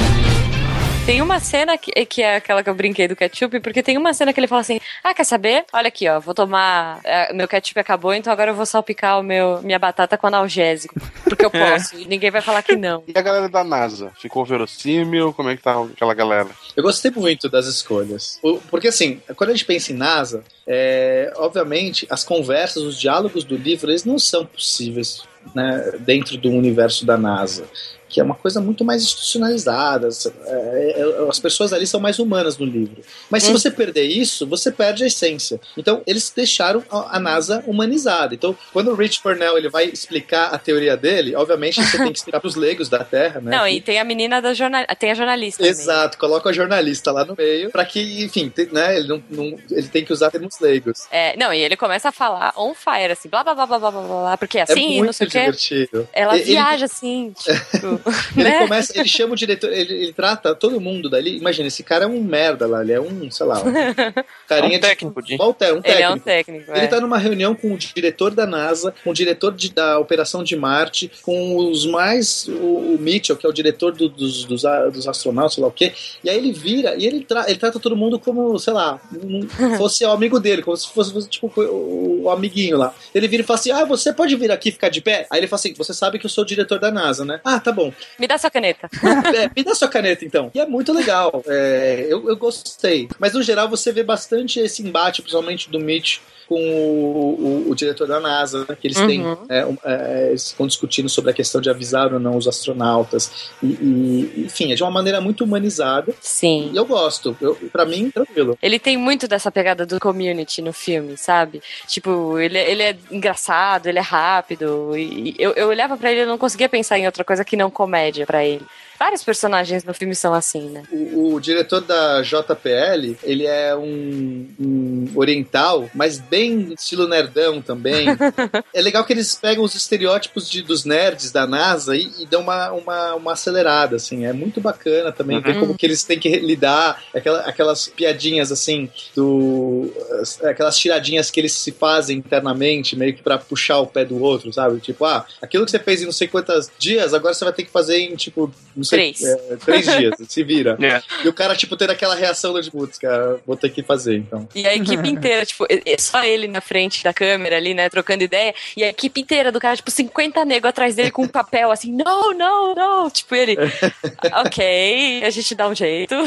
Tem 1.06 1.22
uma 1.22 1.38
cena 1.38 1.78
que, 1.78 1.92
que 2.04 2.20
é 2.20 2.34
aquela 2.34 2.64
que 2.64 2.68
eu 2.68 2.74
brinquei 2.74 3.06
do 3.06 3.14
ketchup, 3.14 3.60
porque 3.60 3.80
tem 3.80 3.96
uma 3.96 4.12
cena 4.12 4.32
que 4.32 4.40
ele 4.40 4.48
fala 4.48 4.62
assim: 4.62 4.80
Ah, 5.04 5.14
quer 5.14 5.22
saber? 5.22 5.64
Olha 5.72 5.86
aqui, 5.86 6.08
ó, 6.08 6.18
vou 6.18 6.34
tomar. 6.34 6.98
é, 7.04 7.32
meu 7.32 7.46
ketchup 7.46 7.78
acabou, 7.78 8.12
então 8.12 8.32
agora 8.32 8.50
eu 8.50 8.56
vou 8.56 8.66
salpicar 8.66 9.20
o 9.20 9.22
meu, 9.22 9.62
minha 9.62 9.78
batata 9.78 10.18
com 10.18 10.26
analgésico. 10.26 11.00
Porque 11.22 11.44
eu 11.44 11.50
posso. 11.52 11.96
E 11.96 12.06
ninguém 12.06 12.32
vai 12.32 12.40
falar 12.40 12.60
que 12.60 12.74
não. 12.74 13.04
E 13.06 13.16
a 13.16 13.22
galera 13.22 13.48
da 13.48 13.62
NASA? 13.62 14.10
Ficou 14.20 14.44
verossímil? 14.44 15.32
Como 15.32 15.48
é 15.48 15.56
que 15.56 15.62
tá 15.62 15.80
aquela 15.80 16.12
galera? 16.12 16.48
Eu 16.74 16.82
gostei 16.82 17.12
muito 17.12 17.48
das 17.48 17.66
escolhas. 17.66 18.40
Porque, 18.68 18.88
assim, 18.88 19.22
quando 19.36 19.50
a 19.50 19.52
gente 19.52 19.64
pensa 19.64 19.92
em 19.92 19.96
NASA, 19.96 20.42
é, 20.66 21.32
obviamente, 21.36 22.04
as 22.10 22.24
conversas, 22.24 22.82
os 22.82 22.98
diálogos 22.98 23.44
do 23.44 23.56
livro, 23.56 23.92
eles 23.92 24.04
não 24.04 24.18
são 24.18 24.44
possíveis 24.44 25.22
né, 25.54 25.92
dentro 26.00 26.36
do 26.36 26.50
universo 26.50 27.06
da 27.06 27.16
NASA. 27.16 27.68
Que 28.16 28.20
é 28.22 28.24
uma 28.24 28.34
coisa 28.34 28.62
muito 28.62 28.82
mais 28.82 29.02
institucionalizada. 29.02 30.08
é, 30.46 30.94
é, 31.00 31.28
as 31.28 31.38
pessoas 31.38 31.70
ali 31.74 31.86
são 31.86 32.00
mais 32.00 32.18
humanas 32.18 32.56
no 32.56 32.64
livro. 32.64 33.02
Mas 33.28 33.42
se 33.42 33.50
Hum. 33.50 33.52
você 33.52 33.70
perder 33.70 34.04
isso, 34.04 34.46
você 34.46 34.72
perde 34.72 35.04
a 35.04 35.06
essência. 35.06 35.60
Então, 35.76 36.00
eles 36.06 36.32
deixaram 36.34 36.82
a, 36.90 37.20
NASA 37.20 37.62
humanizada. 37.66 38.34
Então, 38.34 38.56
quando 38.72 38.90
o 38.90 38.94
Rich 38.94 39.20
Purnell 39.20 39.58
ele 39.58 39.68
vai 39.68 39.84
explicar 39.84 40.46
a 40.46 40.56
teoria 40.56 40.96
dele, 40.96 41.36
obviamente 41.36 41.82
você 41.82 41.98
tem 41.98 42.10
que 42.10 42.16
explicar 42.18 42.40
para 42.40 42.48
os 42.48 42.54
leigos 42.56 42.88
da 42.88 43.04
Terra, 43.04 43.38
né? 43.38 43.54
Não, 43.54 43.68
e 43.68 43.82
tem 43.82 44.00
a 44.00 44.04
menina 44.04 44.40
da 44.40 44.54
jornal... 44.54 44.86
tem 44.98 45.10
a 45.10 45.14
jornalista. 45.14 45.66
Exato, 45.66 46.16
coloca 46.16 46.48
a 46.48 46.52
jornalista 46.54 47.12
lá 47.12 47.22
no 47.22 47.34
meio, 47.36 47.70
pra 47.70 47.84
que, 47.84 48.24
enfim, 48.24 48.50
né, 48.72 48.96
ele, 48.96 49.08
não, 49.08 49.22
não- 49.28 49.58
ele 49.70 49.88
tem 49.88 50.02
que 50.06 50.12
usar 50.14 50.30
termos 50.30 50.58
leigos. 50.58 51.06
É, 51.10 51.36
não, 51.36 51.52
e 51.52 51.60
ele 51.60 51.76
começa 51.76 52.08
a 52.08 52.12
falar 52.12 52.54
on 52.56 52.72
fire, 52.72 53.12
assim, 53.12 53.28
blá 53.28 53.44
blá 53.44 53.54
blá 53.54 53.66
blá 53.66 53.78
blá 53.78 53.90
blá 53.90 54.36
porque 54.38 54.56
é 54.56 54.60
É 54.60 54.64
assim, 54.64 55.02
não 55.02 55.12
sei 55.12 55.26
o 55.26 55.30
quê. 55.30 55.38
divertido. 55.40 56.08
Ela 56.14 56.34
Ele- 56.36 56.44
viaja 56.44 56.86
assim, 56.86 57.34
tipo. 57.36 58.00
Ele 58.36 58.44
né? 58.44 58.58
começa, 58.58 58.98
ele 58.98 59.08
chama 59.08 59.32
o 59.32 59.36
diretor, 59.36 59.72
ele, 59.72 59.92
ele 59.94 60.12
trata 60.12 60.54
todo 60.54 60.80
mundo 60.80 61.08
dali. 61.10 61.36
Imagina, 61.36 61.68
esse 61.68 61.82
cara 61.82 62.04
é 62.04 62.06
um 62.06 62.22
merda 62.22 62.66
lá, 62.66 62.82
ele 62.82 62.92
é 62.92 63.00
um, 63.00 63.30
sei 63.30 63.46
lá, 63.46 63.58
um 63.60 63.72
carinha 64.46 64.74
É 64.74 64.78
um 64.78 64.80
técnico 64.80 65.22
de. 65.22 65.28
de- 65.28 65.36
Walter, 65.36 65.72
um 65.74 65.80
Ele 65.84 66.02
é 66.02 66.08
um 66.10 66.18
técnico. 66.18 66.24
técnico. 66.24 66.70
Ele 66.72 66.84
é. 66.84 66.86
tá 66.86 67.00
numa 67.00 67.18
reunião 67.18 67.54
com 67.54 67.72
o 67.72 67.76
diretor 67.78 68.30
da 68.30 68.46
NASA, 68.46 68.94
com 69.02 69.10
o 69.10 69.14
diretor 69.14 69.52
de- 69.54 69.72
da 69.72 69.98
Operação 69.98 70.44
de 70.44 70.54
Marte, 70.56 71.10
com 71.22 71.56
os 71.56 71.84
mais. 71.86 72.46
O, 72.48 72.94
o 72.94 72.98
Mitchell, 73.00 73.36
que 73.36 73.44
é 73.46 73.48
o 73.48 73.52
diretor 73.52 73.92
do- 73.92 74.08
dos, 74.08 74.44
dos, 74.44 74.62
dos 74.92 75.08
astronautas, 75.08 75.54
sei 75.54 75.62
lá 75.62 75.68
o 75.68 75.72
quê. 75.72 75.92
E 76.22 76.30
aí 76.30 76.36
ele 76.36 76.52
vira 76.52 76.94
e 76.96 77.06
ele, 77.06 77.20
tra- 77.24 77.46
ele 77.48 77.58
trata 77.58 77.80
todo 77.80 77.96
mundo 77.96 78.18
como, 78.18 78.58
sei 78.58 78.72
lá, 78.72 79.00
um- 79.22 79.46
fosse 79.78 80.04
o 80.04 80.10
amigo 80.10 80.38
dele, 80.38 80.62
como 80.62 80.76
se 80.76 80.88
fosse, 80.88 81.12
fosse, 81.12 81.28
tipo 81.28 81.50
o, 81.60 82.22
o 82.24 82.30
amiguinho 82.30 82.76
lá. 82.78 82.94
Ele 83.14 83.26
vira 83.28 83.42
e 83.42 83.46
fala 83.46 83.58
assim: 83.58 83.70
Ah, 83.72 83.84
você 83.84 84.12
pode 84.12 84.34
vir 84.36 84.50
aqui 84.50 84.68
e 84.68 84.72
ficar 84.72 84.88
de 84.90 85.00
pé? 85.00 85.26
Aí 85.30 85.40
ele 85.40 85.46
fala 85.48 85.58
assim: 85.60 85.74
Você 85.74 85.92
sabe 85.92 86.18
que 86.18 86.26
eu 86.26 86.30
sou 86.30 86.44
o 86.44 86.46
diretor 86.46 86.78
da 86.78 86.90
NASA, 86.90 87.24
né? 87.24 87.40
Ah, 87.44 87.58
tá 87.58 87.72
bom. 87.72 87.85
Me 88.18 88.26
dá 88.26 88.38
sua 88.38 88.50
caneta. 88.50 88.88
É, 89.36 89.50
me 89.54 89.64
dá 89.64 89.74
sua 89.74 89.88
caneta 89.88 90.24
então. 90.24 90.50
E 90.54 90.60
é 90.60 90.66
muito 90.66 90.92
legal. 90.92 91.42
É, 91.46 92.06
eu, 92.08 92.28
eu 92.28 92.36
gostei. 92.36 93.08
Mas 93.18 93.34
no 93.34 93.42
geral 93.42 93.68
você 93.68 93.92
vê 93.92 94.02
bastante 94.02 94.60
esse 94.60 94.82
embate, 94.82 95.20
principalmente 95.20 95.68
do 95.68 95.80
Mitch 95.80 96.20
com 96.48 96.54
o, 96.60 97.64
o- 97.66 97.70
o 97.70 97.74
diretor 97.74 98.06
da 98.06 98.20
NASA, 98.20 98.64
né, 98.68 98.76
que 98.80 98.86
eles 98.86 98.98
têm, 99.00 99.24
Uhum. 99.24 99.36
é, 99.48 99.66
um, 99.66 99.76
é, 99.84 100.28
eles 100.28 100.54
discutindo 100.66 101.08
sobre 101.08 101.30
a 101.30 101.34
questão 101.34 101.60
de 101.60 101.68
avisar 101.70 102.12
ou 102.12 102.20
não 102.20 102.36
os 102.36 102.46
astronautas. 102.46 103.50
E, 103.62 103.66
e, 103.66 104.44
enfim, 104.46 104.72
é 104.72 104.74
de 104.74 104.82
uma 104.82 104.90
maneira 104.90 105.20
muito 105.20 105.44
humanizada. 105.44 106.14
Sim. 106.20 106.70
E 106.72 106.76
eu 106.76 106.84
gosto. 106.84 107.36
Eu, 107.40 107.54
pra 107.72 107.84
mim, 107.84 108.10
tranquilo. 108.10 108.56
Ele 108.62 108.78
tem 108.78 108.96
muito 108.96 109.26
dessa 109.28 109.50
pegada 109.50 109.84
do 109.84 109.98
community 110.00 110.62
no 110.62 110.72
filme, 110.72 111.16
sabe? 111.16 111.60
Tipo, 111.88 112.38
ele, 112.38 112.58
ele 112.58 112.82
é 112.82 112.96
engraçado, 113.10 113.86
ele 113.86 113.98
é 113.98 114.02
rápido. 114.02 114.96
E 114.96 115.34
eu, 115.38 115.52
eu 115.52 115.68
olhava 115.68 115.96
pra 115.96 116.10
ele 116.12 116.22
e 116.22 116.26
não 116.26 116.38
conseguia 116.38 116.68
pensar 116.68 116.98
em 116.98 117.06
outra 117.06 117.24
coisa 117.24 117.44
que 117.44 117.56
não 117.56 117.70
comédia 117.70 118.26
pra 118.26 118.44
ele. 118.44 118.64
Vários 118.98 119.22
personagens 119.24 119.84
no 119.84 119.92
filme 119.94 120.14
são 120.14 120.32
assim, 120.32 120.68
né? 120.70 120.82
O, 120.90 121.34
o 121.34 121.40
diretor 121.40 121.80
da 121.80 122.22
JPL, 122.22 123.16
ele 123.22 123.46
é 123.46 123.74
um, 123.76 124.48
um 124.58 125.06
oriental, 125.14 125.88
mas 125.94 126.18
bem 126.18 126.72
estilo 126.78 127.06
nerdão 127.08 127.60
também. 127.60 128.06
é 128.72 128.80
legal 128.80 129.04
que 129.04 129.12
eles 129.12 129.34
pegam 129.34 129.64
os 129.64 129.74
estereótipos 129.74 130.48
de, 130.48 130.62
dos 130.62 130.84
nerds 130.84 131.30
da 131.30 131.46
NASA 131.46 131.96
e, 131.96 132.10
e 132.20 132.26
dão 132.26 132.40
uma, 132.42 132.72
uma, 132.72 133.14
uma 133.14 133.32
acelerada, 133.32 133.96
assim. 133.96 134.24
É 134.26 134.32
muito 134.32 134.60
bacana 134.60 135.12
também 135.12 135.40
ver 135.40 135.54
Uhum. 135.56 135.60
como 135.60 135.74
que 135.76 135.86
eles 135.86 136.02
têm 136.04 136.18
que 136.18 136.28
lidar, 136.38 137.02
aquela, 137.14 137.40
aquelas 137.40 137.86
piadinhas, 137.88 138.50
assim, 138.52 138.90
do... 139.14 139.92
as- 140.20 140.42
aquelas 140.44 140.76
tiradinhas 140.78 141.30
que 141.30 141.40
eles 141.40 141.52
se 141.52 141.72
fazem 141.72 142.18
internamente, 142.18 142.96
meio 142.96 143.14
que 143.14 143.22
pra 143.22 143.38
puxar 143.38 143.78
o 143.78 143.86
pé 143.86 144.04
do 144.04 144.20
outro, 144.22 144.52
sabe? 144.52 144.80
Tipo, 144.80 145.04
ah, 145.04 145.24
aquilo 145.40 145.64
que 145.64 145.70
você 145.70 145.78
fez 145.78 146.02
em 146.02 146.04
não 146.06 146.12
sei 146.12 146.28
quantos 146.28 146.70
dias, 146.78 147.14
agora 147.14 147.34
você 147.34 147.44
vai 147.44 147.52
ter 147.52 147.64
que 147.64 147.70
fazer 147.70 147.98
em, 147.98 148.16
tipo, 148.16 148.52
não 148.74 148.84
sei... 148.86 149.12
Três. 149.12 149.22
é, 149.24 149.56
três 149.56 149.84
dias, 149.86 150.14
se 150.28 150.42
vira. 150.42 150.76
É. 150.86 151.02
E 151.24 151.28
o 151.28 151.32
cara, 151.32 151.56
tipo, 151.56 151.76
tendo 151.76 151.90
aquela 151.90 152.14
reação 152.14 152.58
de, 152.60 152.70
putz, 152.70 152.96
cara, 152.98 153.40
vou 153.44 153.56
ter 153.56 153.70
que 153.70 153.82
fazer, 153.82 154.16
então. 154.18 154.48
E 154.54 154.64
a 154.66 154.74
equipe 154.74 155.08
inteira, 155.08 155.44
tipo, 155.44 155.66
só 155.98 156.22
ele 156.22 156.46
na 156.46 156.60
frente 156.60 157.02
da 157.02 157.12
câmera 157.12 157.56
ali, 157.56 157.74
né, 157.74 157.88
trocando 157.88 158.22
ideia, 158.22 158.54
e 158.76 158.84
a 158.84 158.88
equipe 158.88 159.20
inteira 159.20 159.50
do 159.50 159.58
cara, 159.58 159.74
tipo, 159.74 159.90
50 159.90 160.44
negros 160.44 160.68
atrás 160.70 160.94
dele 160.94 161.10
com 161.10 161.22
um 161.22 161.28
papel 161.28 161.72
assim, 161.72 161.90
não, 161.92 162.32
não, 162.32 162.74
não, 162.74 163.10
tipo, 163.10 163.34
ele, 163.34 163.56
ok, 164.32 165.24
a 165.24 165.30
gente 165.30 165.54
dá 165.54 165.68
um 165.68 165.74
jeito. 165.74 166.14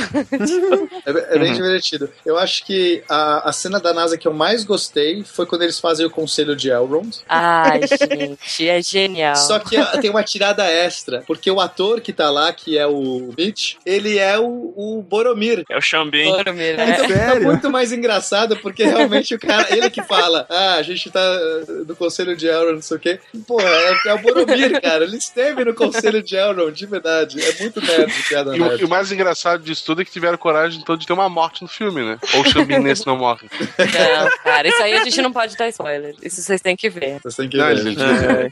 É, 1.06 1.36
é 1.36 1.40
bem 1.40 1.53
divertido. 1.53 2.10
Eu 2.26 2.38
acho 2.38 2.65
que 2.65 3.03
a, 3.10 3.49
a 3.49 3.52
cena 3.52 3.80
da 3.80 3.94
NASA 3.94 4.18
que 4.18 4.27
eu 4.27 4.34
mais 4.34 4.64
gostei 4.64 5.23
foi 5.23 5.45
quando 5.45 5.61
eles 5.64 5.80
fazem 5.80 6.06
o 6.06 6.10
conselho 6.10 6.56
de 6.56 6.69
Elrond. 6.69 7.18
Ai, 7.27 7.81
gente, 7.88 8.68
é 8.68 8.81
genial. 8.81 9.36
Só 9.36 9.60
que 9.60 9.77
a- 9.77 9.98
tem 9.98 10.10
uma 10.10 10.23
tirada 10.23 10.65
extra, 10.65 11.23
porque 11.26 11.49
o 11.49 11.60
ator 11.60 12.02
que 12.02 12.11
tá 12.14 12.30
lá, 12.30 12.49
que 12.54 12.78
é 12.78 12.86
o 12.88 13.34
Mitch, 13.38 13.76
ele 13.86 14.18
é 14.18 14.38
o, 14.40 14.74
o 14.76 15.02
Boromir. 15.08 15.64
É 15.70 15.78
o 15.78 15.82
Xambim. 15.82 16.26
Boromir, 16.32 16.78
né? 16.78 16.92
Então 16.92 17.08
fica 17.08 17.40
muito 17.40 17.70
mais 17.70 17.92
engraçado, 17.92 18.58
porque 18.58 18.84
realmente 18.84 19.36
o 19.36 19.40
cara, 19.40 19.68
ele 19.76 19.90
que 19.90 20.04
fala, 20.04 20.46
ah, 20.50 20.76
a 20.76 20.82
gente 20.82 21.10
tá 21.10 21.20
uh, 21.20 21.86
no 21.86 21.96
conselho 21.96 22.36
de 22.36 22.48
Elrond, 22.48 22.76
não 22.76 22.82
sei 22.82 22.98
o 22.98 23.00
quê. 23.00 23.20
Pô, 23.48 23.60
é, 23.62 24.00
é 24.08 24.14
o 24.14 24.20
Boromir, 24.20 24.82
cara. 24.82 25.04
Ele 25.04 25.18
esteve 25.18 25.64
no 25.66 25.74
conselho 25.74 26.22
de 26.22 26.36
Elrond, 26.36 26.74
de 26.74 26.86
verdade. 26.86 27.42
É 27.42 27.62
muito 27.62 27.82
nerd, 27.82 28.12
piada 28.28 28.56
E 28.56 28.62
o, 28.62 28.66
nerd. 28.66 28.82
e 28.82 28.86
o 28.86 28.90
mais 28.90 29.12
engraçado 29.12 29.64
disso 29.64 29.84
tudo 29.86 30.02
é 30.02 30.06
que 30.06 30.12
tiveram 30.12 30.38
coragem 30.38 30.80
então 30.82 30.96
de 30.96 31.06
ter 31.06 31.14
uma 31.14 31.30
morte 31.30 31.62
no 31.62 31.68
filme, 31.68 32.04
né? 32.04 32.18
Ou 32.36 32.42
o 32.42 32.46
Xambin 32.50 32.80
nesse 32.80 33.06
não 33.06 33.18
morre. 33.18 33.50
Não, 33.78 34.30
cara, 34.44 34.68
isso 34.68 34.82
aí 34.82 34.94
a 34.94 35.04
gente 35.04 35.22
não 35.22 35.32
pode 35.32 35.56
dar 35.58 35.68
spoiler. 35.70 36.16
Isso 36.22 36.42
vocês 36.42 36.62
têm 36.62 36.76
que 36.76 36.90
ver. 36.90 37.20
Vocês 37.22 37.36
têm 37.36 37.50
que 37.50 37.58
Não, 37.58 37.68
ver. 37.68 37.78
gente, 37.78 38.00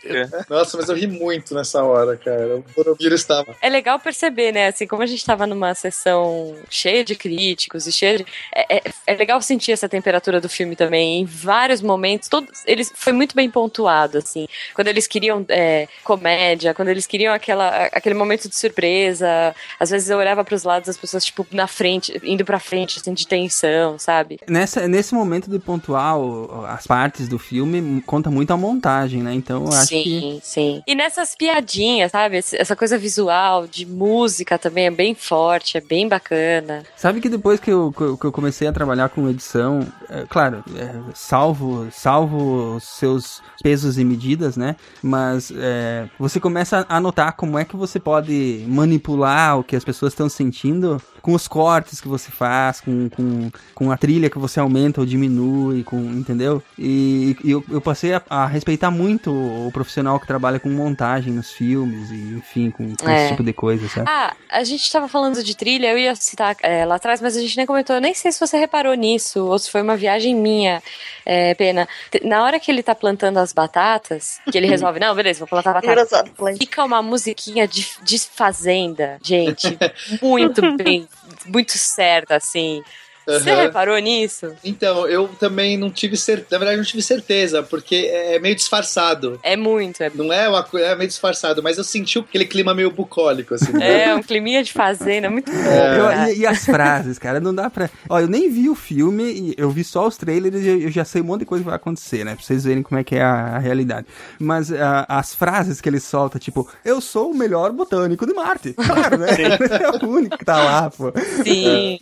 É, 0.07 0.27
Nossa, 0.49 0.77
mas 0.77 0.89
eu 0.89 0.95
ri 0.95 1.07
muito 1.07 1.53
nessa 1.53 1.83
hora, 1.83 2.17
cara. 2.17 2.57
O 2.57 2.65
Boromir 2.75 3.13
estava. 3.13 3.55
É 3.61 3.69
legal 3.69 3.86
perceber, 3.97 4.51
né? 4.51 4.67
Assim, 4.67 4.85
como 4.85 5.01
a 5.01 5.05
gente 5.05 5.23
tava 5.25 5.47
numa 5.47 5.73
sessão 5.73 6.55
cheia 6.69 7.03
de 7.03 7.15
críticos 7.15 7.87
e 7.87 7.91
cheia 7.91 8.17
de. 8.17 8.25
É, 8.53 8.77
é, 8.77 8.83
é 9.07 9.13
legal 9.15 9.41
sentir 9.41 9.71
essa 9.71 9.87
temperatura 9.87 10.41
do 10.41 10.49
filme 10.49 10.75
também. 10.75 11.21
Em 11.21 11.25
vários 11.25 11.81
momentos, 11.81 12.27
todos. 12.27 12.63
Eles 12.65 12.91
foi 12.93 13.13
muito 13.13 13.35
bem 13.35 13.49
pontuado, 13.49 14.17
assim. 14.17 14.47
Quando 14.73 14.87
eles 14.89 15.07
queriam 15.07 15.45
é, 15.49 15.87
comédia, 16.03 16.73
quando 16.73 16.89
eles 16.89 17.07
queriam 17.07 17.33
aquela, 17.33 17.85
aquele 17.85 18.15
momento 18.15 18.49
de 18.49 18.55
surpresa. 18.55 19.55
Às 19.79 19.89
vezes 19.89 20.09
eu 20.09 20.17
olhava 20.17 20.43
pros 20.43 20.63
lados 20.63 20.89
as 20.89 20.97
pessoas, 20.97 21.23
tipo, 21.25 21.45
na 21.51 21.67
frente, 21.67 22.19
indo 22.23 22.43
pra 22.43 22.59
frente, 22.59 22.99
assim, 22.99 23.13
de 23.13 23.25
tensão, 23.27 23.97
sabe? 23.97 24.39
Nessa, 24.47 24.87
nesse 24.87 25.13
momento 25.13 25.49
de 25.49 25.59
pontuar 25.59 26.17
o- 26.17 26.65
as 26.65 26.85
partes 26.87 27.27
do 27.27 27.37
filme, 27.39 28.01
conta 28.01 28.29
muito 28.29 28.51
a 28.51 28.57
montagem, 28.57 29.21
né? 29.23 29.33
Então 29.33 29.63
eu 29.65 29.69
acho 29.73 29.87
sim, 29.87 30.03
que. 30.03 30.39
sim. 30.43 30.83
E 30.87 30.95
nessas 30.95 31.35
piadinhas, 31.35 32.11
sabe? 32.11 32.37
Essa 32.37 32.75
coisa 32.75 32.97
visual, 32.97 33.67
de 33.77 33.85
música 33.85 34.57
também 34.57 34.87
é 34.87 34.91
bem 34.91 35.13
forte, 35.13 35.77
é 35.77 35.81
bem 35.81 36.07
bacana. 36.07 36.83
Sabe 36.95 37.21
que 37.21 37.29
depois 37.29 37.59
que 37.59 37.71
eu, 37.71 37.91
que 37.91 38.25
eu- 38.25 38.31
comecei 38.31 38.67
a 38.67 38.71
trabalhar 38.73 39.09
com 39.09 39.29
edição, 39.29 39.85
é, 40.09 40.25
claro, 40.27 40.63
é, 40.75 40.93
salvo, 41.13 41.87
salvo 41.91 42.79
seus 42.81 43.41
pesos 43.61 43.97
e 43.97 44.03
medidas, 44.03 44.57
né? 44.57 44.75
Mas 45.01 45.51
é, 45.55 46.07
você 46.19 46.39
começa 46.39 46.85
a 46.89 46.99
notar 46.99 47.33
como 47.33 47.57
é 47.57 47.63
que 47.65 47.75
você 47.75 47.99
pode 47.99 48.63
manipular 48.67 49.59
o 49.59 49.63
que 49.63 49.75
as 49.75 49.83
pessoas 49.83 50.13
estão 50.13 50.27
sentindo 50.29 51.01
com 51.27 51.33
os 51.33 51.45
cortes 51.45 51.99
que 51.99 52.07
você 52.07 52.31
faz, 52.31 52.79
com, 52.79 53.09
com, 53.09 53.51
com 53.75 53.91
a 53.91 53.97
trilha 53.97 54.29
que 54.29 54.39
você 54.39 54.61
aumenta 54.61 55.01
ou 55.01 55.05
diminui, 55.05 55.83
com, 55.83 55.97
entendeu? 55.97 56.63
E, 56.79 57.35
e 57.43 57.51
eu, 57.51 57.61
eu 57.69 57.81
passei 57.81 58.13
a, 58.13 58.21
a 58.29 58.45
respeitar 58.45 58.89
muito 58.89 59.29
o 59.29 59.69
profissional 59.73 60.21
que 60.21 60.25
trabalha 60.25 60.57
com 60.57 60.69
montagem 60.69 61.33
nos 61.33 61.51
filmes 61.51 62.09
e, 62.11 62.37
enfim, 62.37 62.71
com, 62.71 62.95
com 62.95 63.09
É. 63.09 63.23
esse 63.23 63.31
tipo 63.31 63.43
de 63.43 63.51
coisa, 63.51 63.89
sabe? 63.89 64.09
Ah, 64.09 64.33
a 64.49 64.63
gente 64.63 64.89
tava 64.89 65.09
falando 65.09 65.43
de 65.43 65.53
trilha, 65.53 65.91
eu 65.91 65.97
ia 65.97 66.15
citar 66.15 66.55
é, 66.63 66.85
lá 66.85 66.95
atrás, 66.95 67.21
mas 67.21 67.35
a 67.35 67.41
gente 67.41 67.57
nem 67.57 67.65
comentou. 67.65 67.97
Eu 67.97 68.01
nem 68.01 68.13
sei 68.13 68.31
se 68.31 68.39
você 68.39 68.57
reparou 68.57 68.93
nisso, 68.93 69.47
ou 69.47 69.59
se 69.59 69.69
foi 69.69 69.81
uma 69.81 69.97
viagem 69.97 70.33
minha, 70.33 70.81
é, 71.25 71.53
Pena. 71.55 71.89
Na 72.23 72.41
hora 72.41 72.57
que 72.57 72.71
ele 72.71 72.81
tá 72.81 72.95
plantando 72.95 73.37
as 73.39 73.51
batatas, 73.51 74.39
que 74.49 74.57
ele 74.57 74.67
resolve, 74.71 74.97
não, 74.97 75.13
beleza, 75.13 75.39
vou 75.39 75.47
plantar 75.49 75.73
batata. 75.73 76.23
Fica 76.57 76.85
uma 76.85 77.01
musiquinha 77.01 77.67
de, 77.67 77.85
de 78.01 78.17
fazenda, 78.17 79.17
gente. 79.21 79.77
Muito 80.21 80.61
bem, 80.77 81.05
muito 81.45 81.77
certa, 81.77 82.35
assim. 82.35 82.83
Você 83.27 83.51
Aham. 83.51 83.61
reparou 83.63 83.97
nisso? 83.99 84.53
Então, 84.63 85.05
eu 85.07 85.27
também 85.39 85.77
não 85.77 85.89
tive 85.91 86.15
certeza. 86.15 86.47
Na 86.51 86.57
verdade, 86.59 86.77
não 86.77 86.85
tive 86.85 87.01
certeza, 87.03 87.61
porque 87.61 88.09
é 88.11 88.39
meio 88.39 88.55
disfarçado. 88.55 89.37
É 89.43 89.55
muito, 89.57 90.01
é, 90.01 90.09
Não 90.15 90.31
é 90.31 90.47
uma 90.47 90.63
coisa, 90.63 90.87
é 90.87 90.95
meio 90.95 91.07
disfarçado, 91.09 91.61
mas 91.61 91.77
eu 91.77 91.83
senti 91.83 92.19
aquele 92.19 92.45
clima 92.45 92.73
meio 92.73 92.89
bucólico, 92.89 93.53
assim. 93.55 93.71
é 93.83 94.15
um 94.15 94.23
climinha 94.23 94.63
de 94.63 94.71
fazenda, 94.71 95.29
muito 95.29 95.51
bom. 95.51 95.57
É. 95.57 96.27
Eu- 96.29 96.33
e, 96.33 96.39
e 96.39 96.47
as 96.47 96.63
frases, 96.65 97.19
cara, 97.19 97.39
não 97.39 97.53
dá 97.53 97.69
pra. 97.69 97.89
Ó, 98.09 98.19
eu 98.19 98.27
nem 98.27 98.49
vi 98.49 98.69
o 98.69 98.75
filme, 98.75 99.53
eu 99.57 99.69
vi 99.69 99.83
só 99.83 100.07
os 100.07 100.15
trailers 100.17 100.63
e 100.63 100.83
eu, 100.85 100.89
já 100.91 101.03
sei 101.03 101.21
um 101.21 101.25
monte 101.25 101.41
de 101.41 101.45
coisa 101.45 101.63
que 101.63 101.69
vai 101.69 101.75
acontecer, 101.75 102.23
né? 102.23 102.33
Pra 102.35 102.43
vocês 102.43 102.63
verem 102.63 102.81
como 102.81 102.99
é 102.99 103.03
que 103.03 103.15
é 103.15 103.21
a, 103.21 103.55
a 103.55 103.59
realidade. 103.59 104.07
Mas 104.39 104.71
ah, 104.71 105.05
as 105.09 105.35
frases 105.35 105.81
que 105.81 105.89
ele 105.89 105.99
solta, 105.99 106.39
tipo, 106.39 106.67
eu 106.85 107.01
sou 107.01 107.31
o 107.31 107.35
melhor 107.35 107.71
botânico 107.73 108.25
de 108.25 108.33
Marte. 108.33 108.73
Claro, 108.73 109.17
né? 109.17 109.27
é 110.01 110.05
o 110.05 110.09
único 110.09 110.37
que 110.37 110.45
tá 110.45 110.63
lá, 110.63 110.89
pô. 110.89 111.11
Sim. 111.43 111.99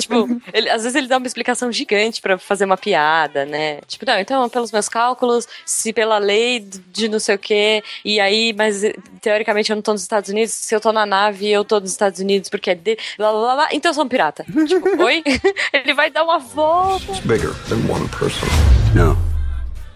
tipo, 0.00 0.40
ele- 0.56 0.70
às 0.70 0.82
vezes 0.82 0.94
ele 0.96 1.06
dá 1.06 1.18
uma 1.18 1.26
explicação 1.26 1.70
gigante 1.70 2.20
pra 2.20 2.38
fazer 2.38 2.64
uma 2.64 2.76
piada, 2.76 3.44
né? 3.44 3.80
Tipo, 3.86 4.06
não, 4.06 4.18
então, 4.18 4.48
pelos 4.48 4.72
meus 4.72 4.88
cálculos, 4.88 5.46
se 5.64 5.92
pela 5.92 6.18
lei 6.18 6.60
de 6.60 7.08
não 7.08 7.18
sei 7.18 7.34
o 7.34 7.38
quê, 7.38 7.82
e 8.04 8.18
aí, 8.20 8.52
mas 8.52 8.82
teoricamente 9.20 9.70
eu 9.70 9.76
não 9.76 9.82
tô 9.82 9.92
nos 9.92 10.02
Estados 10.02 10.30
Unidos, 10.30 10.52
se 10.54 10.74
eu 10.74 10.80
tô 10.80 10.92
na 10.92 11.04
nave, 11.06 11.48
eu 11.50 11.64
tô 11.64 11.78
nos 11.80 11.90
Estados 11.90 12.20
Unidos 12.20 12.48
porque 12.48 12.70
é 12.70 12.74
de. 12.74 12.96
Blá, 13.18 13.30
blá, 13.30 13.40
blá, 13.40 13.54
blá, 13.54 13.68
então 13.72 13.90
eu 13.90 13.94
sou 13.94 14.04
um 14.04 14.08
pirata. 14.08 14.44
tipo, 14.66 15.02
oi? 15.02 15.22
ele 15.72 15.94
vai 15.94 16.10
dar 16.10 16.24
uma 16.24 16.38
volta. 16.38 17.12
bigger 17.24 17.52
than 17.68 17.76
one 17.90 18.08
person. 18.08 18.46
No. 18.94 19.16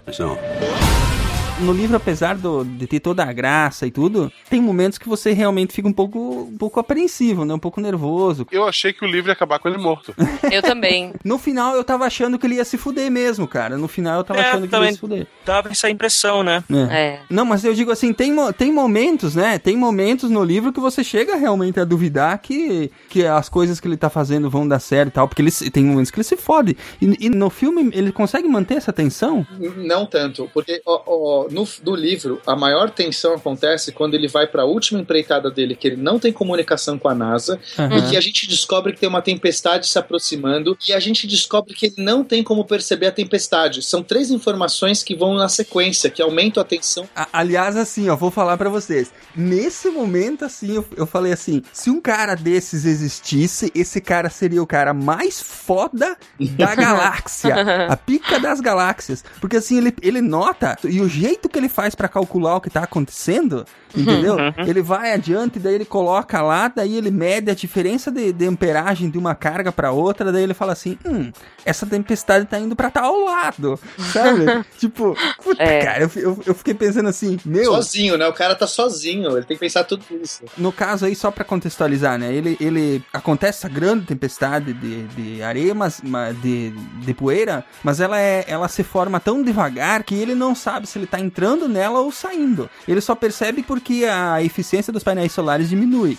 It's 0.07 0.19
not. 0.19 0.39
No 1.63 1.73
livro, 1.73 1.97
apesar 1.97 2.37
do- 2.37 2.65
de 2.65 2.87
ter 2.87 3.01
toda 3.01 3.23
a 3.23 3.33
graça 3.33 3.87
e 3.87 3.91
tudo, 3.91 4.33
tem 4.49 4.61
momentos 4.63 4.97
que 4.99 5.09
você 5.09 5.33
realmente 5.33 5.73
fica 5.75 5.87
um 5.87 5.93
pouco, 5.93 6.49
um 6.51 6.57
pouco 6.57 6.81
apreensivo, 6.81 7.45
né? 7.45 7.53
Um 7.53 7.59
pouco 7.59 7.81
nervoso. 7.81 8.47
Eu 8.51 8.67
achei 8.67 8.93
que 8.93 9.05
o 9.05 9.09
livro 9.09 9.29
ia 9.31 9.35
acabar 9.35 9.59
com 9.59 9.69
ele 9.69 9.77
morto. 9.77 10.15
Eu 10.51 10.63
também. 10.63 11.13
No 11.25 11.39
final 11.39 11.75
eu 11.77 11.85
tava 11.85 12.07
achando 12.07 12.39
que 12.39 12.47
ele 12.47 12.55
ia 12.57 12.65
se 12.65 12.79
fuder 12.79 13.11
mesmo, 13.11 13.47
cara. 13.47 13.77
No 13.77 13.89
final 13.89 14.19
eu 14.19 14.25
tava 14.25 14.41
É, 14.41 14.49
achando 14.49 14.67
que 14.69 14.75
ele 14.75 14.85
ia 14.87 14.93
se 14.93 14.99
fuder. 14.99 15.27
dava 15.45 15.69
essa 15.71 15.91
impressão, 15.91 16.43
né? 16.43 16.65
É. 16.91 16.99
É. 17.01 17.21
Não, 17.29 17.45
mas 17.45 17.63
eu 17.65 17.75
digo 17.75 17.91
assim, 17.91 18.13
tem, 18.13 18.35
tem 18.57 18.73
momentos, 18.73 19.35
né? 19.35 19.59
Tem 19.59 19.77
momentos 19.77 20.31
no 20.31 20.43
livro 20.43 20.73
que 20.73 20.81
você 20.81 21.05
chega 21.05 21.37
realmente 21.37 21.79
a 21.79 21.85
duvidar 21.85 22.39
que, 22.39 22.91
que 23.11 23.25
as 23.27 23.49
coisas 23.51 23.79
que 23.79 23.87
ele 23.87 23.97
tá 23.99 24.09
fazendo 24.09 24.49
vão 24.49 24.67
dar 24.67 24.79
certo 24.81 25.09
e 25.09 25.13
tal, 25.13 25.29
porque 25.29 25.43
ele, 25.43 25.51
tem 25.71 25.85
momentos 25.85 26.11
que 26.11 26.17
ele 26.17 26.25
se 26.25 26.37
fode. 26.37 26.77
E, 27.03 27.27
e 27.27 27.29
no 27.29 27.51
filme 27.51 27.91
ele 27.93 28.11
consegue 28.13 28.49
manter 28.49 28.75
essa 28.79 28.93
tensão? 28.93 29.47
Não 29.77 30.07
tanto, 30.07 30.49
porque 30.55 30.81
ó, 30.87 31.03
ó, 31.07 31.50
no, 31.51 31.67
no 31.85 31.95
livro, 31.95 32.41
a 32.47 32.55
maior 32.57 32.91
tensão 32.91 33.35
acontece 33.35 33.93
quando 33.93 34.15
ele 34.15 34.29
vai 34.29 34.47
pra 34.47 34.65
última 34.65 35.01
empreitada 35.01 35.51
dele, 35.51 35.75
que 35.75 35.87
ele 35.89 35.97
não 35.97 36.19
tem 36.19 36.33
comunicação 36.33 36.99
com 36.99 37.09
a 37.09 37.15
NASA, 37.15 37.59
Aham. 37.79 37.99
e 37.99 38.03
que 38.11 38.17
a 38.17 38.21
gente 38.21 38.47
descobre 38.49 38.93
que 38.93 39.01
tem 39.01 39.09
uma 39.09 39.23
tempestade 39.23 39.87
se 39.87 39.99
aproximando, 39.99 40.77
e 40.89 40.93
a 40.93 41.01
gente 41.01 41.27
descobre 41.27 41.75
que 41.75 41.87
ele 41.87 41.95
não 41.99 42.23
tem 42.25 42.43
como 42.43 42.65
perceber 42.65 43.07
a 43.07 43.13
tempestade. 43.13 43.83
São 43.83 44.03
três 44.03 44.31
informações 44.31 45.03
que 45.03 45.15
vão 45.15 45.35
na 45.35 45.49
sequência, 45.49 46.11
que 46.11 46.23
aumentam 46.23 46.61
a 46.61 46.65
tensão. 46.65 47.09
A- 47.15 47.29
aliás, 47.33 47.77
assim, 47.77 48.09
ó, 48.09 48.17
vou 48.17 48.31
falar 48.31 48.57
pra 48.57 48.69
vocês. 48.71 49.11
Nesse 49.35 49.89
momento, 49.91 50.45
assim, 50.45 50.75
eu, 50.77 50.85
eu 50.97 51.07
falei 51.07 51.33
assim: 51.33 51.63
se 51.73 51.91
um 51.91 52.01
cara 52.01 52.35
desses 52.35 52.85
existisse, 52.85 53.71
esse 53.75 54.01
cara 54.01 54.29
seria 54.31 54.63
o 54.63 54.67
cara 54.67 54.93
mais 54.95 55.41
foda 55.41 56.17
da 56.39 56.75
galáxia. 56.77 57.87
a 57.89 57.97
pica 57.97 58.39
das 58.39 58.61
galáxias. 58.61 59.25
Porque 59.41 59.57
assim, 59.57 59.79
ele, 59.79 59.95
ele 60.03 60.21
nota, 60.21 60.77
e 60.85 61.01
o 61.01 61.09
jeito 61.09 61.40
que 61.49 61.59
ele 61.59 61.69
faz 61.69 61.95
pra 61.95 62.09
calcular 62.09 62.57
o 62.57 62.61
que 62.61 62.71
tá 62.71 62.83
acontecendo, 62.83 63.65
entendeu? 63.97 64.37
ele 64.67 64.83
vai 64.83 65.13
adiante, 65.13 65.59
daí 65.59 65.75
ele 65.75 65.85
coloca 65.85 66.41
lá, 66.43 66.69
daí 66.69 66.97
ele 66.97 67.11
mede 67.11 67.51
a 67.51 67.55
diferença 67.55 68.11
de, 68.11 68.33
de 68.33 68.47
amperagem 68.47 69.11
de 69.11 69.19
uma 69.19 69.35
carga 69.35 69.71
pra 69.73 69.91
outra, 69.93 70.31
daí 70.33 70.43
ele 70.43 70.55
fala 70.55 70.73
assim: 70.73 70.99
hum, 71.07 71.31
essa 71.65 71.87
tempestade 71.87 72.47
tá 72.47 72.59
indo 72.59 72.75
pra 72.77 72.91
tal 72.91 73.25
lado, 73.25 73.79
sabe? 74.13 74.65
tipo, 74.79 75.17
puta, 75.43 75.63
É. 75.63 75.85
cara, 75.85 76.03
eu, 76.03 76.11
eu, 76.17 76.43
eu 76.47 76.55
fiquei 76.55 76.75
pensando 76.75 77.09
assim, 77.09 77.39
meu. 77.45 77.73
Sozinho, 77.73 78.17
né? 78.17 78.27
O 78.27 78.33
cara 78.33 78.55
tá 78.55 78.67
sozinho, 78.67 79.37
ele 79.37 79.45
tem 79.47 79.57
que 79.57 79.61
pensar 79.61 79.85
tudo 79.85 80.05
isso. 80.23 80.43
No 80.57 80.73
caso 80.73 81.05
aí, 81.07 81.15
só 81.15 81.31
pra 81.31 81.45
contextualizar, 81.45 82.19
né? 82.19 82.33
Ele, 82.33 82.57
ele 82.61 83.05
acontece 83.13 83.59
essa 83.59 83.69
grande 83.69 84.07
tempestade 84.07 84.73
de, 84.73 85.03
de 85.09 85.43
areia, 85.43 85.75
mas, 85.75 86.01
mas 86.03 86.41
de, 86.41 86.71
de 86.71 87.15
poeira, 87.15 87.65
mas 87.83 88.01
ela 88.01 88.19
é, 88.19 88.45
ela 88.49 88.69
se 88.69 88.83
forma 88.83 89.21
tão 89.21 89.43
devagar 89.43 90.03
que 90.03 90.15
ele 90.15 90.35
não 90.35 90.55
sabe 90.55 90.87
se 90.87 90.99
ele 90.99 91.07
tá 91.07 91.20
entrando 91.21 91.69
nela 91.69 92.01
ou 92.01 92.11
saindo. 92.11 92.69
Ele 92.89 93.01
só 93.01 93.15
percebe 93.15 93.63
porque 93.63 94.05
a 94.05 94.43
eficiência 94.43 94.93
dos 94.93 95.05
painéis 95.05 95.33
solares 95.33 95.69
diminui. 95.69 96.19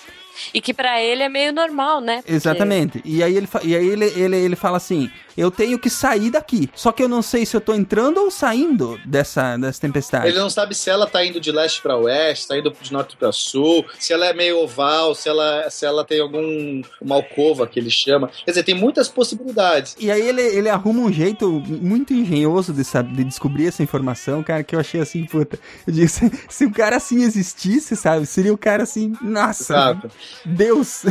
E 0.53 0.61
que 0.61 0.73
pra 0.73 1.01
ele 1.01 1.23
é 1.23 1.29
meio 1.29 1.51
normal, 1.53 2.01
né? 2.01 2.17
Porque- 2.17 2.33
Exatamente. 2.33 3.01
E 3.05 3.23
aí 3.23 3.35
ele, 3.35 3.47
e 3.63 3.75
aí 3.75 3.87
ele, 3.87 4.05
ele, 4.05 4.37
ele 4.37 4.55
fala 4.55 4.77
assim: 4.77 5.09
eu 5.37 5.49
tenho 5.51 5.77
que 5.79 5.89
sair 5.89 6.29
daqui. 6.29 6.69
Só 6.75 6.91
que 6.91 7.01
eu 7.03 7.09
não 7.09 7.21
sei 7.21 7.45
se 7.45 7.55
eu 7.55 7.61
tô 7.61 7.73
entrando 7.73 8.19
ou 8.19 8.31
saindo 8.31 8.99
dessa, 9.05 9.57
dessa 9.57 9.79
tempestade. 9.81 10.27
Ele 10.27 10.39
não 10.39 10.49
sabe 10.49 10.75
se 10.75 10.89
ela 10.89 11.07
tá 11.07 11.25
indo 11.25 11.39
de 11.39 11.51
leste 11.51 11.81
pra 11.81 11.97
oeste, 11.97 12.47
tá 12.47 12.57
indo 12.57 12.73
de 12.81 12.91
norte 12.91 13.15
pra 13.17 13.31
sul, 13.31 13.85
se 13.99 14.13
ela 14.13 14.25
é 14.27 14.33
meio 14.33 14.57
oval, 14.59 15.15
se 15.15 15.29
ela, 15.29 15.69
se 15.69 15.85
ela 15.85 16.03
tem 16.05 16.19
algum 16.19 16.81
uma 17.01 17.15
alcova 17.15 17.65
que 17.67 17.79
ele 17.79 17.89
chama. 17.89 18.29
Quer 18.45 18.51
dizer, 18.51 18.63
tem 18.63 18.75
muitas 18.75 19.07
possibilidades. 19.07 19.95
E 19.99 20.11
aí 20.11 20.21
ele, 20.21 20.41
ele 20.41 20.69
arruma 20.69 21.01
um 21.01 21.11
jeito 21.11 21.49
muito 21.67 22.13
engenhoso 22.13 22.73
de, 22.73 22.83
saber, 22.83 23.13
de 23.15 23.23
descobrir 23.23 23.67
essa 23.67 23.81
informação, 23.83 24.43
cara, 24.43 24.63
que 24.63 24.75
eu 24.75 24.79
achei 24.79 24.99
assim, 25.01 25.25
puta. 25.25 25.59
Eu 25.87 25.93
digo, 25.93 26.07
se, 26.09 26.31
se 26.49 26.65
o 26.65 26.71
cara 26.71 26.97
assim 26.97 27.23
existisse, 27.23 27.95
sabe? 27.95 28.25
Seria 28.25 28.53
o 28.53 28.57
cara 28.57 28.83
assim, 28.83 29.13
nossa, 29.21 29.63
Exato. 29.63 30.11
Deus. 30.45 31.03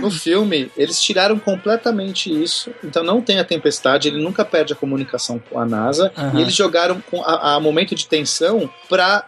No 0.00 0.10
filme, 0.10 0.70
eles 0.76 1.00
tiraram 1.00 1.38
completamente 1.38 2.30
isso. 2.30 2.70
Então 2.82 3.02
não 3.02 3.20
tem 3.20 3.38
a 3.38 3.44
tempestade, 3.44 4.08
ele 4.08 4.22
nunca 4.22 4.44
perde 4.44 4.72
a 4.72 4.76
comunicação 4.76 5.38
com 5.38 5.58
a 5.58 5.64
NASA. 5.64 6.12
Aham. 6.16 6.38
E 6.38 6.42
eles 6.42 6.54
jogaram 6.54 7.02
a, 7.24 7.54
a 7.54 7.60
momento 7.60 7.94
de 7.94 8.06
tensão 8.06 8.70
pra 8.88 9.24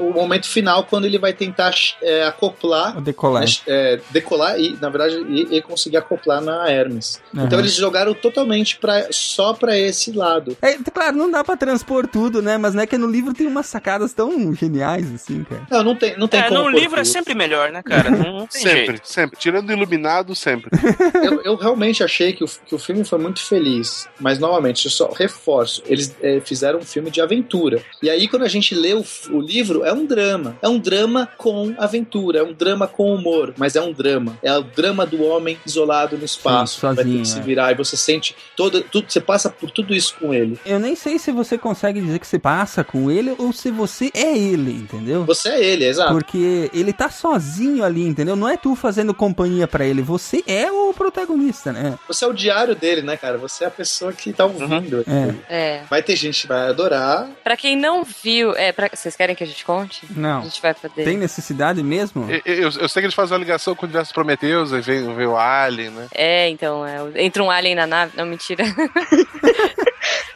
o 0.00 0.10
momento 0.12 0.48
final, 0.48 0.84
quando 0.84 1.04
ele 1.04 1.18
vai 1.18 1.32
tentar 1.32 1.72
é, 2.02 2.24
acoplar. 2.24 3.00
Decolar. 3.00 3.44
é, 3.66 4.00
decolar 4.10 4.58
e, 4.58 4.76
na 4.80 4.88
verdade, 4.88 5.16
e, 5.28 5.56
e 5.56 5.62
conseguir 5.62 5.96
acoplar 5.96 6.40
na 6.40 6.70
Hermes. 6.70 7.20
Aham. 7.34 7.46
Então 7.46 7.58
eles 7.58 7.74
jogaram 7.74 8.14
totalmente 8.14 8.78
pra, 8.78 9.06
só 9.10 9.52
pra 9.54 9.76
esse 9.78 10.12
lado. 10.12 10.56
É, 10.62 10.74
claro, 10.92 11.16
não 11.16 11.30
dá 11.30 11.42
pra 11.44 11.56
transpor 11.56 12.06
tudo, 12.06 12.40
né? 12.42 12.56
Mas 12.58 12.74
não 12.74 12.82
é 12.82 12.86
que 12.86 12.96
no 12.98 13.06
livro 13.06 13.34
tem 13.34 13.46
umas 13.46 13.66
sacadas 13.66 14.12
tão 14.12 14.54
geniais, 14.54 15.12
assim, 15.14 15.44
cara. 15.44 15.62
Não, 15.70 15.82
não 15.84 15.94
tem, 15.96 16.16
não 16.18 16.28
tem 16.28 16.40
É, 16.40 16.48
como. 16.48 16.62
no 16.62 16.68
livro 16.70 16.98
é 17.00 17.02
tudo. 17.02 17.12
sempre 17.12 17.34
melhor, 17.34 17.70
né, 17.70 17.82
cara? 17.82 18.10
Não, 18.10 18.38
não 18.38 18.46
tem 18.46 18.62
Sempre, 18.62 18.86
jeito. 18.86 19.08
sempre. 19.08 19.38
Tirando 19.38 19.68
o 19.68 19.72
iluminado, 19.72 20.34
sempre. 20.34 20.70
eu, 21.22 21.42
eu 21.42 21.56
realmente 21.56 22.02
achei 22.02 22.32
que 22.32 22.44
o, 22.44 22.46
que 22.46 22.74
o 22.74 22.78
filme 22.78 23.04
foi 23.04 23.18
muito 23.18 23.40
feliz. 23.44 24.08
Mas, 24.20 24.38
novamente, 24.38 24.84
eu 24.86 24.90
só 24.90 25.10
reforço. 25.12 25.82
Eles 25.86 26.14
eh, 26.22 26.40
fizeram 26.44 26.78
um 26.78 26.84
filme 26.84 27.10
de 27.10 27.20
aventura. 27.20 27.82
E 28.02 28.08
aí, 28.08 28.26
quando 28.28 28.44
a 28.44 28.48
gente 28.48 28.74
lê 28.74 28.94
o, 28.94 29.04
o 29.30 29.40
livro, 29.40 29.67
é 29.84 29.92
um 29.92 30.06
drama. 30.06 30.56
É 30.62 30.68
um 30.68 30.78
drama 30.78 31.28
com 31.36 31.74
aventura. 31.78 32.40
É 32.40 32.42
um 32.42 32.52
drama 32.52 32.86
com 32.86 33.14
humor. 33.14 33.54
Mas 33.56 33.76
é 33.76 33.80
um 33.80 33.92
drama. 33.92 34.38
É 34.42 34.56
o 34.56 34.62
drama 34.62 35.06
do 35.06 35.22
homem 35.22 35.58
isolado 35.66 36.16
no 36.16 36.24
espaço. 36.24 36.74
Sim, 36.74 36.80
que 36.80 36.86
vai 36.86 36.94
ter 36.96 37.02
sozinho, 37.02 37.22
que 37.22 37.28
se 37.28 37.38
é. 37.38 37.42
virar. 37.42 37.72
E 37.72 37.74
você 37.74 37.96
sente 37.96 38.36
todo, 38.56 38.82
tudo. 38.82 39.10
Você 39.10 39.20
passa 39.20 39.48
por 39.50 39.70
tudo 39.70 39.94
isso 39.94 40.14
com 40.20 40.32
ele. 40.32 40.58
Eu 40.64 40.78
nem 40.78 40.94
sei 40.94 41.18
se 41.18 41.32
você 41.32 41.56
consegue 41.56 42.00
dizer 42.00 42.18
que 42.18 42.26
você 42.26 42.38
passa 42.38 42.84
com 42.84 43.10
ele 43.10 43.34
ou 43.38 43.52
se 43.52 43.70
você 43.70 44.10
é 44.14 44.36
ele, 44.36 44.72
entendeu? 44.72 45.24
Você 45.24 45.48
é 45.48 45.64
ele, 45.64 45.84
exato. 45.84 46.12
Porque 46.12 46.70
ele 46.72 46.92
tá 46.92 47.10
sozinho 47.10 47.84
ali, 47.84 48.06
entendeu? 48.06 48.36
Não 48.36 48.48
é 48.48 48.56
tu 48.56 48.74
fazendo 48.74 49.14
companhia 49.14 49.66
pra 49.66 49.84
ele, 49.84 50.02
você 50.02 50.42
é 50.46 50.70
o 50.70 50.92
protagonista, 50.92 51.72
né? 51.72 51.98
Você 52.06 52.24
é 52.24 52.28
o 52.28 52.32
diário 52.32 52.74
dele, 52.74 53.02
né, 53.02 53.16
cara? 53.16 53.38
Você 53.38 53.64
é 53.64 53.66
a 53.66 53.70
pessoa 53.70 54.12
que 54.12 54.32
tá 54.32 54.44
ouvindo. 54.44 55.04
É. 55.48 55.78
É. 55.78 55.82
Vai 55.88 56.02
ter 56.02 56.16
gente 56.16 56.42
que 56.42 56.48
vai 56.48 56.68
adorar. 56.68 57.28
Pra 57.42 57.56
quem 57.56 57.76
não 57.76 58.04
viu, 58.04 58.54
é, 58.56 58.72
pra, 58.72 58.88
vocês 58.92 59.16
querem 59.16 59.34
que 59.34 59.44
a 59.44 59.46
gente 59.46 59.57
conte? 59.64 60.06
Não. 60.10 60.40
A 60.40 60.44
gente 60.44 60.60
vai 60.62 60.74
poder. 60.74 61.04
Tem 61.04 61.16
necessidade 61.16 61.82
mesmo? 61.82 62.26
Eu, 62.30 62.40
eu- 62.44 62.70
eu 62.80 62.88
sei 62.88 63.00
que 63.02 63.06
eles 63.06 63.14
fazem 63.14 63.34
uma 63.36 63.40
ligação 63.42 63.74
com 63.74 63.82
o 63.82 63.88
universo 63.88 64.12
Prometheus, 64.14 64.72
aí 64.72 64.80
vem, 64.80 65.14
vem 65.14 65.26
o 65.26 65.36
Alien, 65.36 65.90
né? 65.90 66.06
É, 66.14 66.48
então, 66.48 66.84
é, 66.86 66.98
entra 67.22 67.42
um 67.42 67.50
alien 67.50 67.74
na 67.74 67.86
nave. 67.86 68.12
Não, 68.16 68.26
mentira. 68.26 68.64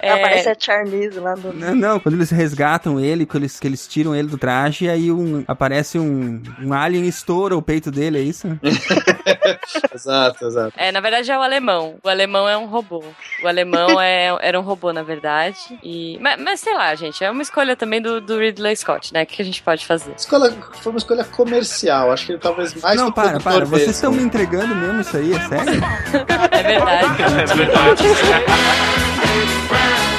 Aparece 0.03 0.49
a 0.49 0.57
Charlize 0.59 1.19
lá 1.20 1.35
do. 1.35 1.53
Não, 1.53 1.74
não, 1.77 2.01
quando 2.01 2.16
eles 2.16 2.31
resgatam 2.31 2.99
ele, 2.99 3.24
quando 3.24 3.44
eles, 3.44 3.61
que 3.61 3.66
eles 3.69 3.86
tiram 3.86 4.15
ele 4.16 4.27
do 4.27 4.36
traje, 4.36 4.89
aí 4.89 5.12
um, 5.12 5.44
aparece 5.47 5.97
um, 5.97 6.43
um 6.61 6.73
alien 6.74 7.05
e 7.05 7.09
estoura 7.09 7.57
o 7.57 7.62
peito 7.62 7.89
dele, 7.90 8.19
é 8.19 8.23
isso? 8.23 8.49
exato, 9.94 10.44
exato. 10.44 10.73
É, 10.77 10.90
na 10.90 11.01
verdade 11.01 11.31
é 11.31 11.39
o 11.39 11.43
alemão. 11.43 11.97
O 12.03 12.09
alemão 12.09 12.49
é 12.49 12.57
um 12.57 12.66
robô. 12.66 13.05
O 13.44 13.47
alemão 13.49 14.01
é, 14.01 14.36
era 14.40 14.59
um 14.59 14.62
robô, 14.65 14.93
na 14.93 15.05
verdade. 15.05 15.57
E, 15.85 16.19
mas, 16.20 16.40
mas 16.43 16.61
sei 16.61 16.74
lá, 16.74 16.93
gente, 16.97 17.23
é 17.23 17.31
uma 17.31 17.43
escolha 17.43 17.77
também 17.77 18.03
do, 18.03 18.20
do 18.20 18.39
Ridley 18.39 18.74
Scott, 18.77 19.11
né? 19.12 19.22
O 19.24 19.26
que 19.26 19.43
a 19.43 19.44
gente 19.44 19.62
pode 19.62 19.86
fazer? 19.86 20.14
Escolha, 20.16 20.51
foi 20.80 20.93
uma 20.93 20.98
escolha 20.98 21.24
comercial. 21.24 22.10
Acho 22.10 22.26
que 22.26 22.32
ele 22.32 22.39
talvez 22.39 22.74
mais 22.74 22.97
não, 22.97 23.06
do 23.06 23.12
para, 23.12 23.39
para, 23.39 23.64
vocês 23.64 23.89
mesmo. 23.89 23.93
estão 23.93 24.12
me 24.12 24.22
entregando 24.22 24.74
mesmo 24.74 25.01
isso 25.02 25.16
aí, 25.16 25.32
é 25.32 25.48
sério? 25.48 25.82
É 26.52 26.62
verdade. 26.62 27.22
É 27.43 27.55
verdade. 27.55 28.02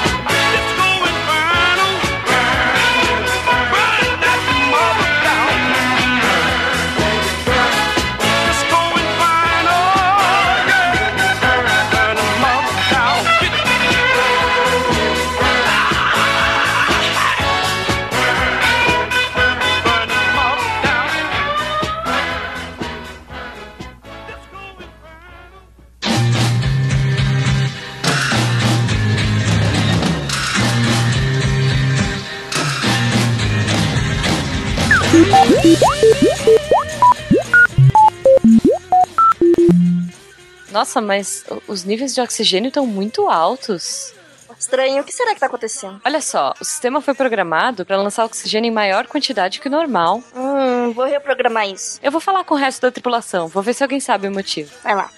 Nossa, 40.70 41.00
mas 41.00 41.44
os 41.68 41.84
níveis 41.84 42.14
de 42.14 42.20
oxigênio 42.20 42.68
estão 42.68 42.86
muito 42.86 43.28
altos. 43.28 44.12
Estranho, 44.58 45.02
o 45.02 45.04
que 45.04 45.12
será 45.12 45.34
que 45.34 45.40
tá 45.40 45.46
acontecendo? 45.46 46.00
Olha 46.04 46.20
só, 46.20 46.54
o 46.60 46.64
sistema 46.64 47.00
foi 47.00 47.14
programado 47.14 47.84
para 47.84 47.96
lançar 47.96 48.24
oxigênio 48.24 48.68
em 48.68 48.72
maior 48.72 49.06
quantidade 49.06 49.60
que 49.60 49.68
o 49.68 49.70
normal. 49.70 50.22
Hum, 50.34 50.92
vou 50.92 51.04
reprogramar 51.04 51.68
isso. 51.68 52.00
Eu 52.02 52.10
vou 52.10 52.20
falar 52.20 52.44
com 52.44 52.54
o 52.54 52.56
resto 52.56 52.80
da 52.82 52.90
tripulação, 52.90 53.46
vou 53.46 53.62
ver 53.62 53.74
se 53.74 53.82
alguém 53.82 54.00
sabe 54.00 54.26
o 54.26 54.32
motivo. 54.32 54.72
Vai 54.82 54.94
lá. 54.94 55.10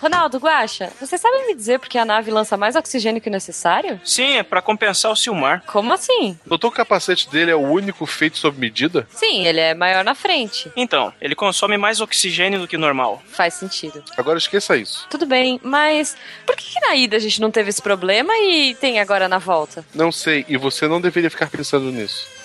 Ronaldo, 0.00 0.38
Guaxa, 0.38 0.92
você 1.00 1.18
sabe 1.18 1.46
me 1.46 1.54
dizer 1.54 1.78
por 1.78 1.88
que 1.88 1.98
a 1.98 2.04
nave 2.04 2.30
lança 2.30 2.56
mais 2.56 2.76
oxigênio 2.76 3.20
que 3.20 3.28
o 3.28 3.32
necessário? 3.32 4.00
Sim, 4.04 4.36
é 4.36 4.42
pra 4.42 4.62
compensar 4.62 5.10
o 5.10 5.16
Silmar. 5.16 5.62
Como 5.66 5.92
assim? 5.92 6.38
Notou 6.46 6.70
que 6.70 6.76
o 6.76 6.84
capacete 6.84 7.28
dele 7.30 7.50
é 7.50 7.56
o 7.56 7.60
único 7.60 8.06
feito 8.06 8.38
sob 8.38 8.58
medida? 8.58 9.06
Sim, 9.10 9.46
ele 9.46 9.60
é 9.60 9.74
maior 9.74 10.04
na 10.04 10.14
frente. 10.14 10.70
Então, 10.76 11.12
ele 11.20 11.34
consome 11.34 11.76
mais 11.76 12.00
oxigênio 12.00 12.60
do 12.60 12.68
que 12.68 12.76
o 12.76 12.80
normal. 12.80 13.22
Faz 13.28 13.54
sentido. 13.54 14.02
Agora 14.16 14.38
esqueça 14.38 14.76
isso. 14.76 15.06
Tudo 15.10 15.26
bem, 15.26 15.60
mas 15.62 16.16
por 16.46 16.56
que, 16.56 16.74
que 16.74 16.80
na 16.80 16.94
ida 16.94 17.16
a 17.16 17.20
gente 17.20 17.40
não 17.40 17.50
teve 17.50 17.70
esse 17.70 17.82
problema 17.82 18.32
e 18.38 18.76
tem 18.76 19.00
agora 19.00 19.28
na 19.28 19.38
volta? 19.38 19.84
Não 19.94 20.12
sei, 20.12 20.44
e 20.48 20.56
você 20.56 20.86
não 20.86 21.00
deveria 21.00 21.30
ficar 21.30 21.50
pensando 21.50 21.90
nisso. 21.90 22.37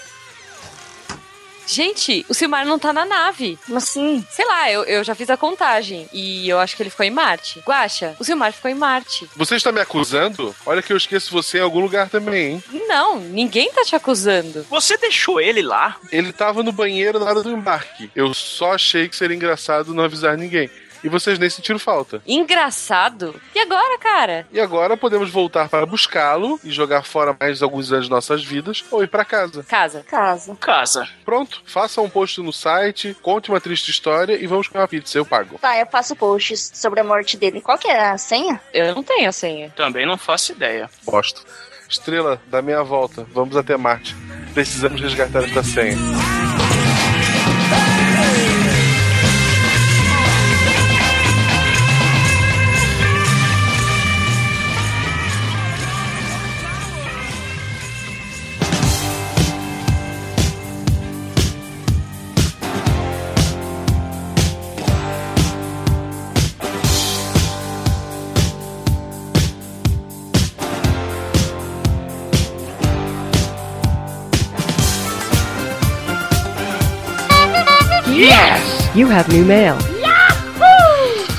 Gente, 1.66 2.26
o 2.30 2.34
Silmar 2.34 2.66
não 2.66 2.78
tá 2.78 2.92
na 2.92 3.06
nave. 3.06 3.58
Como 3.66 3.78
assim? 3.78 4.26
Sei 4.30 4.46
lá, 4.46 4.72
eu, 4.72 4.84
eu 4.84 5.04
já 5.04 5.16
fiz 5.16 5.30
a 5.30 5.38
contagem 5.38 6.08
e 6.14 6.48
eu 6.50 6.60
acho 6.60 6.76
que 6.76 6.84
ele 6.84 6.90
ficou 6.90 7.06
em 7.06 7.12
Marte. 7.12 7.62
Guaxa, 7.66 8.16
o 8.20 8.24
Silmar 8.24 8.52
ficou 8.54 8.70
em 8.70 8.76
Marte. 8.76 9.30
Você 9.36 9.56
está 9.56 9.72
me 9.72 9.80
acusando? 9.80 10.56
Olha 10.66 10.82
que 10.82 10.92
eu 10.92 10.98
esqueço 10.98 11.32
você 11.32 11.58
em 11.60 11.62
algum 11.62 11.80
lugar 11.80 12.10
também, 12.10 12.54
hein? 12.54 12.64
Não, 12.88 13.20
ninguém 13.20 13.72
tá 13.72 13.84
te 13.84 13.96
acusando. 13.96 14.66
Você 14.70 14.98
deixou 14.98 15.40
ele 15.40 15.62
lá? 15.62 15.98
Ele 16.12 16.32
tava 16.34 16.64
no 16.64 16.72
banheiro 16.72 17.20
na 17.20 17.26
hora 17.26 17.42
do 17.42 17.52
embarque. 17.52 18.12
Eu 18.16 18.34
só 18.34 18.74
achei 18.74 19.08
que 19.08 19.16
seria 19.16 19.36
engraçado 19.36 19.94
não 19.94 20.04
avisar 20.04 20.38
ninguém. 20.38 20.70
E 21.04 21.10
vocês 21.10 21.38
nem 21.38 21.50
sentiram 21.50 21.80
falta. 21.80 22.22
Engraçado. 22.26 23.40
E 23.54 23.60
agora, 23.60 23.98
cara? 24.00 24.48
E 24.52 24.60
agora 24.60 24.96
podemos 24.96 25.30
voltar 25.30 25.68
para 25.70 25.86
buscá-lo 25.86 26.60
e 26.64 26.72
jogar 26.72 27.04
fora 27.04 27.36
mais 27.40 27.62
alguns 27.62 27.92
anos 27.92 28.06
de 28.06 28.12
nossas 28.12 28.44
vidas 28.44 28.84
ou 28.90 29.04
ir 29.04 29.08
para 29.08 29.26
casa. 29.26 29.64
Casa. 29.64 30.04
Casa. 30.08 30.56
Casa. 30.60 31.10
Pronto, 31.26 31.62
faça 31.66 32.02
um 32.02 32.10
post 32.10 32.42
no 32.42 32.54
site, 32.54 33.16
conte 33.22 33.50
uma 33.50 33.60
triste 33.60 33.90
história 33.90 34.34
e 34.42 34.48
vamos 34.48 34.68
comer 34.68 34.82
uma 34.82 34.88
pizza, 34.88 35.18
eu 35.18 35.26
pago. 35.26 35.58
Tá, 35.60 35.78
eu 35.78 35.86
faço 35.88 36.16
posts 36.16 36.72
sobre 36.74 37.00
a 37.00 37.04
morte 37.04 37.38
dele. 37.38 37.62
Qual 37.62 37.78
que 37.78 37.88
é 37.88 38.10
a 38.10 38.18
senha? 38.18 38.60
Eu 38.74 38.96
não 38.96 39.04
tenho 39.04 39.28
a 39.28 39.32
senha. 39.32 39.70
Também 39.76 40.06
não 40.06 40.18
faço 40.18 40.52
ideia. 40.52 40.90
Bosto. 41.04 41.44
Estrela, 41.90 42.42
dá 42.48 42.62
meia 42.62 42.84
volta. 42.84 43.26
Vamos 43.34 43.56
até 43.56 43.78
Marte. 43.78 44.16
Precisamos 44.54 45.02
resgatar 45.02 45.44
esta 45.44 45.64
senha. 45.64 45.98
You 78.96 79.12
have 79.12 79.28
new 79.34 79.44
mail. 79.44 79.76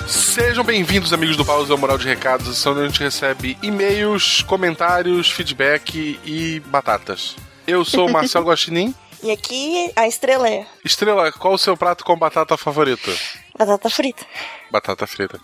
Sejam 0.09 0.65
bem-vindos, 0.65 1.13
amigos 1.13 1.37
do 1.37 1.45
Pausa 1.45 1.77
Moral 1.77 1.97
de 1.97 2.09
Recados, 2.09 2.49
essa 2.49 2.71
onde 2.71 2.81
a 2.81 2.87
gente 2.89 3.01
recebe 3.01 3.57
e-mails, 3.63 4.43
comentários, 4.43 5.31
feedback 5.31 6.19
e 6.25 6.59
batatas. 6.67 7.37
Eu 7.65 7.85
sou 7.85 8.09
o 8.09 8.13
Marcelo 8.13 8.47
Guaxinim. 8.51 8.93
E 9.23 9.31
aqui 9.31 9.91
a 9.95 10.09
estrela 10.09 10.51
é 10.51 10.67
Estrela, 10.85 11.31
qual 11.31 11.55
o 11.55 11.59
seu 11.59 11.77
prato 11.77 12.05
com 12.05 12.17
batata 12.19 12.57
favorito? 12.57 13.11
Batata 13.57 13.89
frita. 13.89 14.27
Batata 14.71 15.07
frita. 15.07 15.41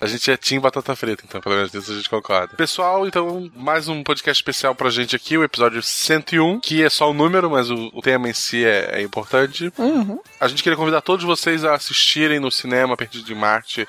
A 0.00 0.06
gente 0.06 0.30
é 0.30 0.36
Team 0.36 0.60
Batata 0.60 0.94
Frita, 0.94 1.24
então 1.26 1.40
pelo 1.40 1.56
menos 1.56 1.72
nisso 1.72 1.90
a 1.90 1.96
gente 1.96 2.08
concorda. 2.08 2.56
Pessoal, 2.56 3.06
então, 3.06 3.50
mais 3.54 3.88
um 3.88 4.02
podcast 4.02 4.40
especial 4.40 4.74
pra 4.74 4.90
gente 4.90 5.16
aqui, 5.16 5.36
o 5.36 5.42
episódio 5.42 5.82
101, 5.82 6.60
que 6.60 6.82
é 6.82 6.88
só 6.88 7.10
o 7.10 7.14
número, 7.14 7.50
mas 7.50 7.70
o, 7.70 7.90
o 7.92 8.00
tema 8.00 8.28
em 8.28 8.32
si 8.32 8.64
é, 8.64 9.00
é 9.00 9.02
importante. 9.02 9.72
Uhum. 9.76 10.20
A 10.38 10.46
gente 10.46 10.62
queria 10.62 10.76
convidar 10.76 11.00
todos 11.00 11.24
vocês 11.24 11.64
a 11.64 11.74
assistirem 11.74 12.38
no 12.38 12.50
cinema 12.50 12.96
Perdido 12.96 13.24
de 13.24 13.34
Marte. 13.34 13.88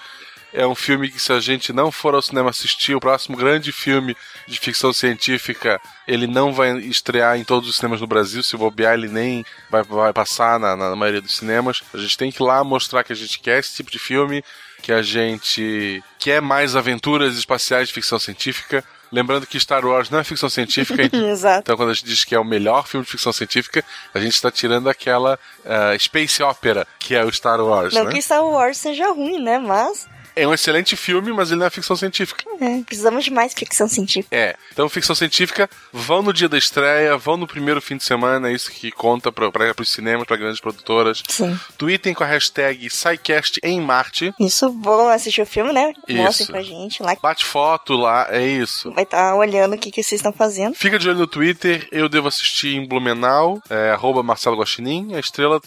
É 0.54 0.66
um 0.66 0.76
filme 0.76 1.10
que, 1.10 1.20
se 1.20 1.32
a 1.32 1.40
gente 1.40 1.72
não 1.72 1.92
for 1.92 2.14
ao 2.14 2.22
cinema 2.22 2.50
assistir, 2.50 2.96
o 2.96 3.00
próximo 3.00 3.38
grande 3.38 3.72
filme 3.72 4.18
de 4.48 4.60
ficção 4.60 4.92
científica, 4.94 5.80
ele 6.08 6.28
não 6.28 6.54
vai 6.54 6.78
estrear 6.80 7.38
em 7.38 7.44
todos 7.44 7.70
os 7.70 7.76
cinemas 7.76 8.02
no 8.02 8.08
Brasil. 8.08 8.44
Se 8.44 8.58
bobear, 8.58 8.94
ele 8.94 9.08
nem 9.08 9.46
vai, 9.70 9.84
vai 9.84 10.14
passar 10.14 10.60
na, 10.60 10.76
na 10.76 10.96
maioria 10.96 11.22
dos 11.22 11.38
cinemas. 11.38 11.82
A 11.94 11.98
gente 11.98 12.18
tem 12.18 12.32
que 12.32 12.42
ir 12.42 12.46
lá 12.46 12.64
mostrar 12.64 13.04
que 13.04 13.14
a 13.14 13.16
gente 13.16 13.40
quer 13.40 13.60
esse 13.60 13.76
tipo 13.76 13.92
de 13.92 14.00
filme, 14.00 14.44
que 14.82 14.92
a 14.92 15.02
gente 15.02 16.04
quer 16.20 16.42
mais 16.42 16.76
aventuras 16.76 17.36
espaciais 17.36 17.88
de 17.88 17.94
ficção 17.94 18.20
científica. 18.20 18.84
Lembrando 19.12 19.46
que 19.46 19.60
Star 19.60 19.86
Wars 19.86 20.10
não 20.10 20.20
é 20.20 20.24
ficção 20.24 20.50
científica, 20.50 21.04
Exato. 21.14 21.60
então 21.60 21.76
quando 21.76 21.90
a 21.90 21.94
gente 21.94 22.06
diz 22.06 22.24
que 22.24 22.34
é 22.34 22.40
o 22.40 22.46
melhor 22.46 22.88
filme 22.88 23.06
de 23.06 23.12
ficção 23.12 23.34
científica, 23.34 23.84
a 24.14 24.20
gente 24.20 24.34
está 24.34 24.50
tirando 24.50 24.90
aquela 24.90 25.38
ah, 25.66 25.94
space 26.00 26.42
opera 26.42 26.88
que 26.98 27.14
é 27.14 27.26
o 27.26 27.30
Star 27.30 27.60
Wars, 27.60 27.94
Não 27.94 28.06
né? 28.06 28.12
que 28.14 28.22
Star 28.22 28.42
Wars 28.42 28.78
seja 28.78 29.10
ruim, 29.12 29.44
né? 29.44 29.60
Mas 29.60 30.08
É 30.36 30.48
um 30.48 30.54
excelente 30.54 30.96
filme, 30.96 31.32
mas 31.34 31.52
ele 31.52 31.60
não 31.60 31.68
é 31.68 31.70
ficção 31.70 31.96
científica. 31.96 32.44
é, 32.60 32.82
precisamos 32.84 33.24
de 33.24 33.32
mais 33.32 33.54
ficção 33.54 33.88
científica. 33.88 34.36
É. 34.36 34.56
Então, 34.72 34.88
ficção 34.90 35.16
científica, 35.16 35.70
vão 35.92 36.22
no 36.22 36.34
dia 36.34 36.48
da 36.48 36.58
estreia, 36.58 37.18
vão 37.18 37.38
no 37.38 37.48
primeiro 37.48 37.82
fim 37.82 37.98
de 37.98 38.04
semana, 38.04 38.50
é 38.50 38.54
isso 38.54 38.72
que 38.72 38.92
conta 38.92 39.32
para 39.32 39.50
os 39.80 39.90
cinemas, 39.90 40.26
para 40.26 40.38
grandes 40.38 40.60
produtoras. 40.60 41.22
Sim. 41.28 41.60
Tweetem 41.78 42.14
com 42.14 42.24
a 42.24 42.28
hashtag 42.28 42.90
SciCast 42.90 43.60
em 43.64 43.82
Marte. 43.82 44.34
Isso, 44.40 44.72
vão 44.82 45.10
assistir 45.10 45.42
o 45.42 45.46
filme, 45.46 45.74
né? 45.74 45.94
Mostrem 46.10 46.30
Isso. 46.30 46.52
pra 46.52 46.62
gente 46.62 47.04
lá. 47.04 47.16
Bate 47.22 47.46
foto 47.46 47.94
lá, 47.96 48.28
é 48.30 48.46
isso. 48.46 48.92
Vai 48.94 49.04
estar 49.04 49.36
olhando 49.36 49.76
o 49.76 49.78
que, 49.78 49.92
que 49.92 50.02
vocês 50.04 50.20
estão 50.20 50.32
fazendo. 50.34 50.76
Fica 50.76 50.98
de 50.98 51.10
olho 51.10 51.20
no 51.20 51.28
Twitter, 51.28 51.88
eu 51.92 52.08
devo 52.08 52.28
assistir 52.28 52.76
em 52.76 52.88
Blumenau, 52.88 53.62
é, 53.70 53.92
arroba 53.92 54.24
Marcelo 54.24 54.58
Guaxinim, 54.58 55.16
a 55.16 55.20
estrela 55.20 55.60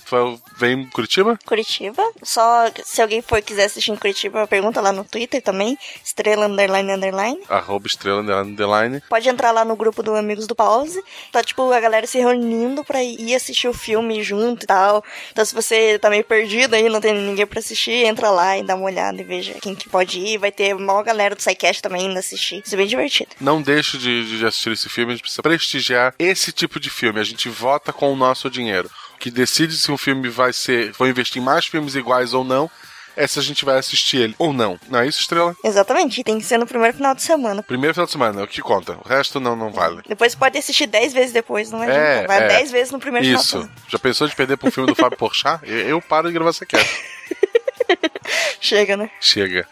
vem 0.57 0.81
em 0.83 0.87
Curitiba. 0.91 1.39
Curitiba. 1.45 2.03
Só 2.23 2.71
se 2.85 3.03
alguém 3.03 3.21
for 3.23 3.41
quiser 3.43 3.65
assistir 3.65 3.91
em 3.93 3.97
Curitiba, 3.97 4.47
pergunta 4.55 4.81
lá 4.81 4.93
no 4.93 5.05
Twitter 5.05 5.43
também. 5.43 5.77
Estrela 6.05 6.47
underline 6.47 6.93
underline. 6.93 7.41
Arroba 7.49 7.89
estrela 7.89 8.21
underline, 8.21 8.53
underline. 8.53 9.03
Pode 9.09 9.29
entrar 9.29 9.51
lá 9.51 9.65
no 9.65 9.75
grupo 9.75 10.01
do 10.01 10.15
Amigos 10.15 10.47
do 10.47 10.55
Pause. 10.55 11.03
Tá, 11.33 11.43
tipo, 11.43 11.73
a 11.73 11.81
galera 11.81 12.07
se 12.07 12.19
reunindo 12.19 12.85
pra 12.85 13.03
ir 13.03 13.35
assistir 13.35 13.67
o 13.67 13.75
filme 13.75 14.23
junto 14.23 14.63
e 14.63 14.67
tal. 14.67 15.05
Então, 15.33 15.45
se 15.45 15.53
você 15.53 15.99
tá 15.99 16.09
meio 16.09 16.23
perdido 16.23 16.75
aí, 16.75 16.89
não 16.89 17.01
tem 17.01 17.13
ninguém 17.15 17.47
pra 17.47 17.59
assistir, 17.59 18.07
entra 18.07 18.31
lá 18.31 18.57
e 18.57 18.63
dá 18.63 18.77
uma 18.77 18.85
olhada 18.85 19.21
e 19.21 19.25
veja 19.25 19.55
quem 19.55 19.75
que 19.75 19.89
pode 19.89 20.21
ir. 20.21 20.39
Vai 20.39 20.53
ter 20.53 20.71
a 20.71 20.79
maior 20.79 21.03
galera 21.03 21.35
do 21.35 21.43
SciCast 21.43 21.83
também 21.83 22.07
indo 22.07 22.19
assistir. 22.19 22.63
Isso 22.65 22.75
é 22.75 22.79
bem 22.79 22.87
divertido. 22.87 23.31
Não 23.41 23.61
deixe 23.61 23.99
de, 23.99 24.39
de 24.39 24.47
assistir 24.47 24.71
esse 24.71 24.89
filme, 24.89 25.13
a 25.13 25.15
gente 25.17 25.23
precisa 25.23 25.43
prestigiar 25.43 26.15
esse 26.17 26.53
tipo 26.53 26.79
de 26.79 26.91
filme. 26.91 27.19
A 27.19 27.25
gente 27.25 27.49
vota 27.49 27.93
com 27.93 28.13
o 28.13 28.17
nosso 28.17 28.49
dinheiro. 28.49 28.89
O 29.15 29.19
que 29.19 29.31
decide 29.31 29.77
se 29.77 29.91
um 29.91 29.99
filme 29.99 30.29
vai 30.29 30.53
ser. 30.53 30.93
Vou 30.93 31.09
investir 31.09 31.43
em 31.43 31.45
mais 31.45 31.67
filmes 31.67 31.97
iguais 31.97 32.35
ou 32.35 32.45
não, 32.45 32.71
é 33.17 33.27
se 33.27 33.39
a 33.39 33.43
gente 33.43 33.65
vai 33.65 33.79
assistir 33.79 34.19
ele 34.19 34.35
ou 34.39 34.53
não. 34.53 34.79
Não 34.89 35.01
é 35.01 35.07
isso, 35.07 35.21
Estrela? 35.21 35.57
Exatamente. 35.63 36.23
Tem 36.25 36.39
que 36.39 36.45
ser 36.45 36.59
no 36.59 36.67
primeiro 36.67 36.97
final 36.97 37.15
de 37.15 37.23
semana. 37.23 37.63
Primeiro 37.63 37.95
final 37.95 38.07
de 38.07 38.13
semana, 38.13 38.41
é 38.41 38.45
o 38.45 38.49
que 38.49 38.61
conta. 38.61 38.99
O 39.05 39.09
resto 39.09 39.41
não, 39.41 39.55
não 39.57 39.71
vale. 39.71 40.03
Depois 40.07 40.33
você 40.33 40.39
pode 40.39 40.59
assistir 40.59 40.87
10 40.87 41.13
vezes 41.13 41.33
depois, 41.33 41.71
não 41.71 41.83
é? 41.83 42.23
É, 42.23 42.27
Vai 42.27 42.45
é. 42.45 42.49
10 42.49 42.71
vezes 42.71 42.93
no 42.93 42.99
primeiro 42.99 43.27
final 43.27 43.41
de 43.41 43.45
Isso. 43.45 43.59
semana. 43.59 43.73
Já 43.89 43.99
pensou 43.99 44.27
de 44.27 44.35
perder 44.35 44.59
um 44.63 44.71
filme 44.71 44.89
do 44.89 44.95
Fábio 44.95 45.19
Porchat? 45.19 45.61
Eu, 45.65 45.79
eu 45.79 46.03
paro 46.03 46.29
de 46.29 46.35
gravar 46.35 46.51
essa 46.51 46.67
quieto. 46.67 46.89
Chega, 48.61 48.97
né? 48.97 49.11
Chega. 49.21 49.67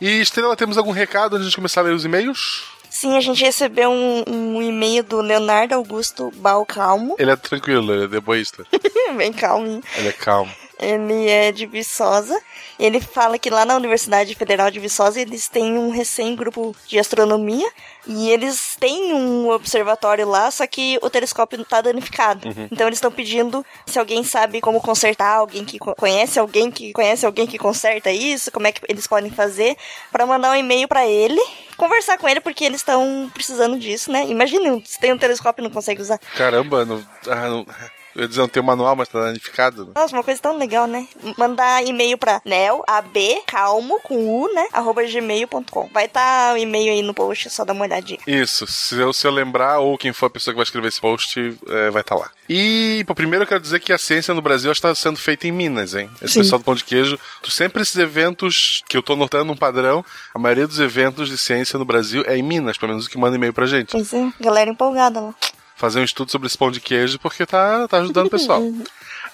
E, 0.00 0.20
Estrela, 0.20 0.56
temos 0.56 0.76
algum 0.76 0.90
recado 0.90 1.36
antes 1.36 1.50
de 1.50 1.56
começar 1.56 1.80
a 1.80 1.84
ler 1.84 1.94
os 1.94 2.04
e-mails? 2.04 2.64
Sim, 2.90 3.16
a 3.16 3.20
gente 3.20 3.44
recebeu 3.44 3.90
um, 3.90 4.24
um 4.26 4.62
e-mail 4.62 5.02
do 5.02 5.20
Leonardo 5.20 5.74
Augusto 5.74 6.30
Balcalmo. 6.36 7.16
Ele 7.18 7.30
é 7.30 7.36
tranquilo, 7.36 7.92
ele 7.92 8.04
é 8.04 8.08
deboísta. 8.08 8.64
Bem 9.16 9.32
calminho. 9.32 9.82
Ele 9.96 10.08
é 10.08 10.12
calmo. 10.12 10.52
Ele 10.78 11.28
é 11.28 11.52
de 11.52 11.66
Viçosa. 11.66 12.40
Ele 12.78 13.00
fala 13.00 13.38
que 13.38 13.48
lá 13.48 13.64
na 13.64 13.76
Universidade 13.76 14.34
Federal 14.34 14.70
de 14.70 14.80
Viçosa 14.80 15.20
eles 15.20 15.48
têm 15.48 15.78
um 15.78 15.90
recém-grupo 15.90 16.74
de 16.88 16.98
astronomia. 16.98 17.68
E 18.06 18.28
eles 18.30 18.76
têm 18.78 19.14
um 19.14 19.48
observatório 19.50 20.28
lá, 20.28 20.50
só 20.50 20.66
que 20.66 20.98
o 21.00 21.08
telescópio 21.08 21.64
tá 21.64 21.80
danificado. 21.80 22.48
Uhum. 22.48 22.68
Então 22.70 22.86
eles 22.86 22.98
estão 22.98 23.10
pedindo 23.10 23.64
se 23.86 23.98
alguém 23.98 24.22
sabe 24.22 24.60
como 24.60 24.78
consertar, 24.80 25.36
alguém 25.36 25.64
que 25.64 25.78
co- 25.78 25.94
conhece 25.94 26.38
alguém 26.38 26.70
que 26.70 26.92
conhece 26.92 27.24
alguém 27.24 27.46
que 27.46 27.56
conserta 27.56 28.10
isso, 28.10 28.50
como 28.52 28.66
é 28.66 28.72
que 28.72 28.82
eles 28.88 29.06
podem 29.06 29.30
fazer, 29.30 29.74
pra 30.12 30.26
mandar 30.26 30.50
um 30.50 30.54
e-mail 30.54 30.86
pra 30.86 31.06
ele, 31.06 31.40
conversar 31.78 32.18
com 32.18 32.28
ele, 32.28 32.40
porque 32.40 32.64
eles 32.64 32.80
estão 32.80 33.30
precisando 33.32 33.78
disso, 33.78 34.12
né? 34.12 34.26
Imagina, 34.26 34.78
se 34.84 34.98
tem 35.00 35.12
um 35.12 35.18
telescópio 35.18 35.62
e 35.62 35.64
não 35.64 35.70
consegue 35.70 36.02
usar. 36.02 36.18
Caramba, 36.36 36.84
não, 36.84 37.02
ah, 37.28 37.48
não, 37.48 37.66
eu 38.14 38.22
ia 38.22 38.28
dizer, 38.28 38.40
não 38.40 38.48
tem 38.48 38.62
um 38.62 38.66
manual, 38.66 38.94
mas 38.96 39.08
tá 39.08 39.20
danificado. 39.20 39.92
Nossa, 39.94 40.14
uma 40.14 40.22
coisa 40.22 40.40
tão 40.40 40.56
legal, 40.56 40.86
né? 40.86 41.06
Mandar 41.36 41.84
e-mail 41.84 42.16
pra 42.16 42.40
neabcalmo, 42.44 44.00
com 44.00 44.16
u, 44.16 44.52
né? 44.52 44.66
arroba 44.72 45.02
gmail.com. 45.04 45.88
Vai 45.92 46.06
estar 46.06 46.54
o 46.54 46.58
e-mail 46.58 46.92
aí 46.92 47.02
no 47.02 47.14
post, 47.14 47.50
só 47.50 47.64
dar 47.64 47.72
uma 47.72 47.84
olhadinha. 47.84 48.20
Isso, 48.26 48.66
se 48.66 48.96
eu, 48.96 49.12
se 49.12 49.26
eu 49.26 49.30
lembrar, 49.30 49.78
ou 49.78 49.98
quem 49.98 50.12
for 50.12 50.26
a 50.26 50.30
pessoa 50.30 50.52
que 50.52 50.56
vai 50.56 50.64
escrever 50.64 50.88
esse 50.88 51.00
post, 51.00 51.58
é, 51.68 51.90
vai 51.90 52.02
estar 52.02 52.14
lá. 52.14 52.30
E, 52.48 53.04
pô, 53.06 53.14
primeiro 53.14 53.44
eu 53.44 53.48
quero 53.48 53.60
dizer 53.60 53.80
que 53.80 53.92
a 53.92 53.98
ciência 53.98 54.34
no 54.34 54.42
Brasil 54.42 54.70
está 54.70 54.94
sendo 54.94 55.18
feita 55.18 55.46
em 55.46 55.52
Minas, 55.52 55.94
hein? 55.94 56.10
Esse 56.20 56.34
Sim. 56.34 56.40
pessoal 56.40 56.58
do 56.58 56.64
Pão 56.64 56.74
de 56.74 56.84
Queijo, 56.84 57.18
sempre 57.48 57.82
esses 57.82 57.96
eventos 57.96 58.82
que 58.88 58.96
eu 58.96 59.02
tô 59.02 59.16
notando 59.16 59.52
um 59.52 59.56
padrão, 59.56 60.04
a 60.34 60.38
maioria 60.38 60.66
dos 60.66 60.78
eventos 60.78 61.28
de 61.28 61.38
ciência 61.38 61.78
no 61.78 61.84
Brasil 61.84 62.22
é 62.26 62.36
em 62.36 62.42
Minas, 62.42 62.76
pelo 62.76 62.90
menos 62.90 63.06
o 63.06 63.10
que 63.10 63.18
manda 63.18 63.36
e-mail 63.36 63.52
pra 63.52 63.66
gente. 63.66 63.92
Pois 63.92 64.12
é, 64.12 64.30
galera 64.40 64.70
empolgada 64.70 65.20
lá. 65.20 65.34
Fazer 65.76 66.00
um 66.00 66.04
estudo 66.04 66.30
sobre 66.30 66.46
esse 66.46 66.56
pão 66.56 66.70
de 66.70 66.80
queijo, 66.80 67.18
porque 67.18 67.44
tá, 67.44 67.86
tá 67.88 67.98
ajudando 67.98 68.26
o 68.26 68.30
pessoal. 68.30 68.62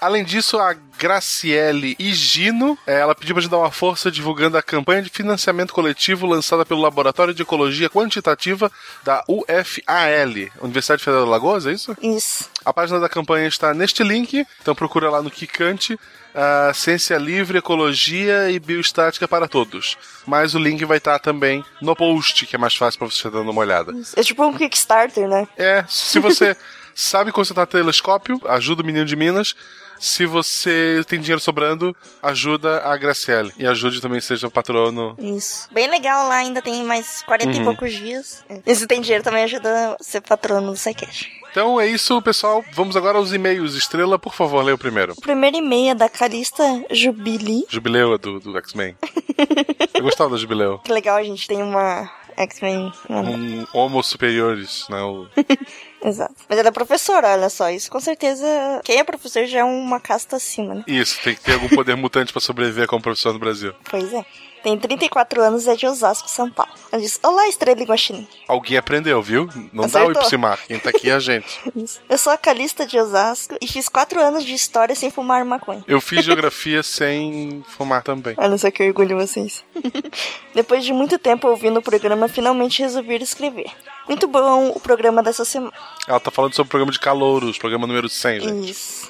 Além 0.01 0.23
disso, 0.23 0.57
a 0.57 0.73
Graciele 0.97 1.95
Higino, 1.99 2.75
eh, 2.87 2.99
ela 2.99 3.13
pediu 3.13 3.35
pra 3.35 3.41
gente 3.41 3.51
dar 3.51 3.59
uma 3.59 3.69
força 3.69 4.09
divulgando 4.09 4.57
a 4.57 4.61
campanha 4.63 5.03
de 5.03 5.11
financiamento 5.11 5.73
coletivo 5.73 6.25
lançada 6.25 6.65
pelo 6.65 6.81
Laboratório 6.81 7.35
de 7.35 7.43
Ecologia 7.43 7.87
Quantitativa 7.87 8.71
da 9.03 9.23
UFAL, 9.27 10.49
Universidade 10.59 11.03
Federal 11.03 11.23
de 11.23 11.29
Alagoas, 11.29 11.67
é 11.67 11.73
isso? 11.73 11.95
Isso. 12.01 12.49
A 12.65 12.73
página 12.73 12.99
da 12.99 13.07
campanha 13.07 13.47
está 13.47 13.75
neste 13.75 14.03
link, 14.03 14.43
então 14.59 14.73
procura 14.73 15.07
lá 15.07 15.21
no 15.21 15.29
Kikante. 15.29 15.99
Ah, 16.35 16.71
ciência 16.73 17.17
livre, 17.17 17.57
ecologia 17.57 18.49
e 18.49 18.59
bioestática 18.59 19.27
para 19.27 19.47
todos. 19.47 19.97
Mas 20.25 20.53
o 20.55 20.59
link 20.59 20.83
vai 20.85 20.97
estar 20.97 21.19
também 21.19 21.63
no 21.81 21.95
post, 21.95 22.45
que 22.45 22.55
é 22.55 22.59
mais 22.59 22.75
fácil 22.75 22.99
para 22.99 23.09
você 23.09 23.29
dando 23.29 23.51
uma 23.51 23.61
olhada. 23.61 23.93
É 24.15 24.23
tipo 24.23 24.43
um 24.45 24.53
Kickstarter, 24.57 25.27
né? 25.27 25.47
É, 25.57 25.83
se 25.87 26.17
você 26.19 26.55
sabe 26.95 27.31
consertar 27.31 27.65
telescópio, 27.67 28.39
ajuda 28.45 28.81
o 28.81 28.85
menino 28.85 29.05
de 29.05 29.15
Minas. 29.15 29.55
Se 29.99 30.25
você 30.25 31.03
tem 31.07 31.19
dinheiro 31.19 31.39
sobrando, 31.39 31.95
ajuda 32.23 32.81
a 32.83 32.97
Graciele. 32.97 33.51
E 33.55 33.67
ajude 33.67 34.01
também, 34.01 34.19
seja 34.19 34.49
patrono. 34.49 35.15
Isso. 35.19 35.67
Bem 35.71 35.87
legal 35.87 36.27
lá, 36.27 36.37
ainda 36.37 36.59
tem 36.59 36.83
mais 36.83 37.21
40 37.21 37.55
Uhum. 37.55 37.61
e 37.61 37.63
poucos 37.65 37.93
dias. 37.93 38.43
E 38.65 38.73
se 38.73 38.87
tem 38.87 38.99
dinheiro 38.99 39.23
também 39.23 39.43
ajuda 39.43 39.95
a 39.99 40.03
ser 40.03 40.21
patrono 40.21 40.71
do 40.71 40.75
SciCash. 40.77 41.27
Então 41.51 41.79
é 41.79 41.85
isso, 41.87 42.21
pessoal. 42.21 42.63
Vamos 42.71 42.95
agora 42.95 43.17
aos 43.17 43.33
e-mails. 43.33 43.75
Estrela, 43.75 44.17
por 44.17 44.33
favor, 44.33 44.63
leia 44.63 44.75
o 44.75 44.77
primeiro. 44.77 45.13
O 45.17 45.21
primeiro 45.21 45.57
e-mail 45.57 45.91
é 45.91 45.95
da 45.95 46.07
Calista 46.07 46.63
Jubili. 46.89 47.65
Jubileu 47.69 48.13
é 48.13 48.17
do, 48.17 48.39
do 48.39 48.57
X-Men. 48.57 48.95
Eu 49.93 50.03
gostava 50.03 50.29
do 50.29 50.37
Jubileu. 50.37 50.79
Que 50.79 50.91
legal, 50.93 51.17
a 51.17 51.23
gente 51.23 51.47
tem 51.47 51.61
uma 51.61 52.09
X-Men. 52.37 52.91
Um 53.09 53.65
homo 53.73 54.01
superiores, 54.01 54.85
né? 54.89 55.01
O- 55.01 55.27
Exato. 56.03 56.33
Mas 56.49 56.57
ela 56.57 56.69
é 56.69 56.71
professora, 56.71 57.27
olha 57.33 57.49
só. 57.49 57.69
Isso 57.69 57.91
com 57.91 57.99
certeza. 57.99 58.45
Quem 58.83 58.97
é 58.99 59.03
professor 59.03 59.45
já 59.45 59.59
é 59.59 59.63
uma 59.63 59.99
casta 59.99 60.37
acima, 60.37 60.73
né? 60.75 60.83
Isso, 60.87 61.19
tem 61.21 61.35
que 61.35 61.41
ter 61.41 61.53
algum 61.53 61.67
poder 61.69 61.95
mutante 61.97 62.31
pra 62.31 62.41
sobreviver 62.41 62.87
como 62.87 63.01
professor 63.03 63.33
no 63.33 63.39
Brasil. 63.39 63.73
Pois 63.89 64.11
é. 64.13 64.25
Tem 64.63 64.77
34 64.77 65.41
anos, 65.41 65.67
é 65.67 65.75
de 65.75 65.87
Osasco, 65.87 66.29
São 66.29 66.49
Paulo. 66.49 66.71
Ela 66.91 67.01
diz: 67.01 67.19
Olá, 67.23 67.47
Estrela 67.47 67.81
e 67.81 67.85
Guaxinim. 67.85 68.27
Alguém 68.47 68.77
aprendeu, 68.77 69.21
viu? 69.21 69.49
Não 69.71 69.87
dá 69.87 70.01
Acertou. 70.01 70.21
o 70.21 70.25
Ipsimar. 70.25 70.59
Quem 70.67 70.79
tá 70.79 70.89
aqui 70.89 71.09
é 71.09 71.13
a 71.13 71.19
gente. 71.19 71.59
Eu 72.09 72.17
sou 72.17 72.31
a 72.33 72.37
Calista 72.37 72.85
de 72.85 72.99
Osasco 72.99 73.55
e 73.61 73.67
fiz 73.67 73.87
4 73.89 74.19
anos 74.21 74.43
de 74.43 74.53
história 74.53 74.95
sem 74.95 75.09
fumar 75.09 75.43
maconha. 75.45 75.83
Eu 75.87 76.01
fiz 76.01 76.23
geografia 76.25 76.83
sem 76.83 77.63
fumar 77.67 78.03
também. 78.03 78.35
Olha 78.37 78.57
só 78.57 78.69
que 78.69 78.83
orgulho 78.83 79.17
vocês. 79.17 79.63
Depois 80.53 80.83
de 80.83 80.93
muito 80.93 81.17
tempo 81.17 81.47
ouvindo 81.47 81.77
o 81.77 81.81
programa, 81.81 82.27
finalmente 82.27 82.81
resolvi 82.81 83.21
escrever. 83.21 83.71
Muito 84.07 84.27
bom 84.27 84.69
o 84.69 84.79
programa 84.79 85.21
dessa 85.23 85.45
semana. 85.45 85.73
Ela 86.07 86.19
tá 86.19 86.31
falando 86.31 86.53
sobre 86.53 86.67
o 86.67 86.71
programa 86.71 86.91
de 86.91 86.99
calouros, 86.99 87.57
programa 87.57 87.87
número 87.87 88.09
100, 88.09 88.41
gente. 88.41 88.71
Isso. 88.71 89.00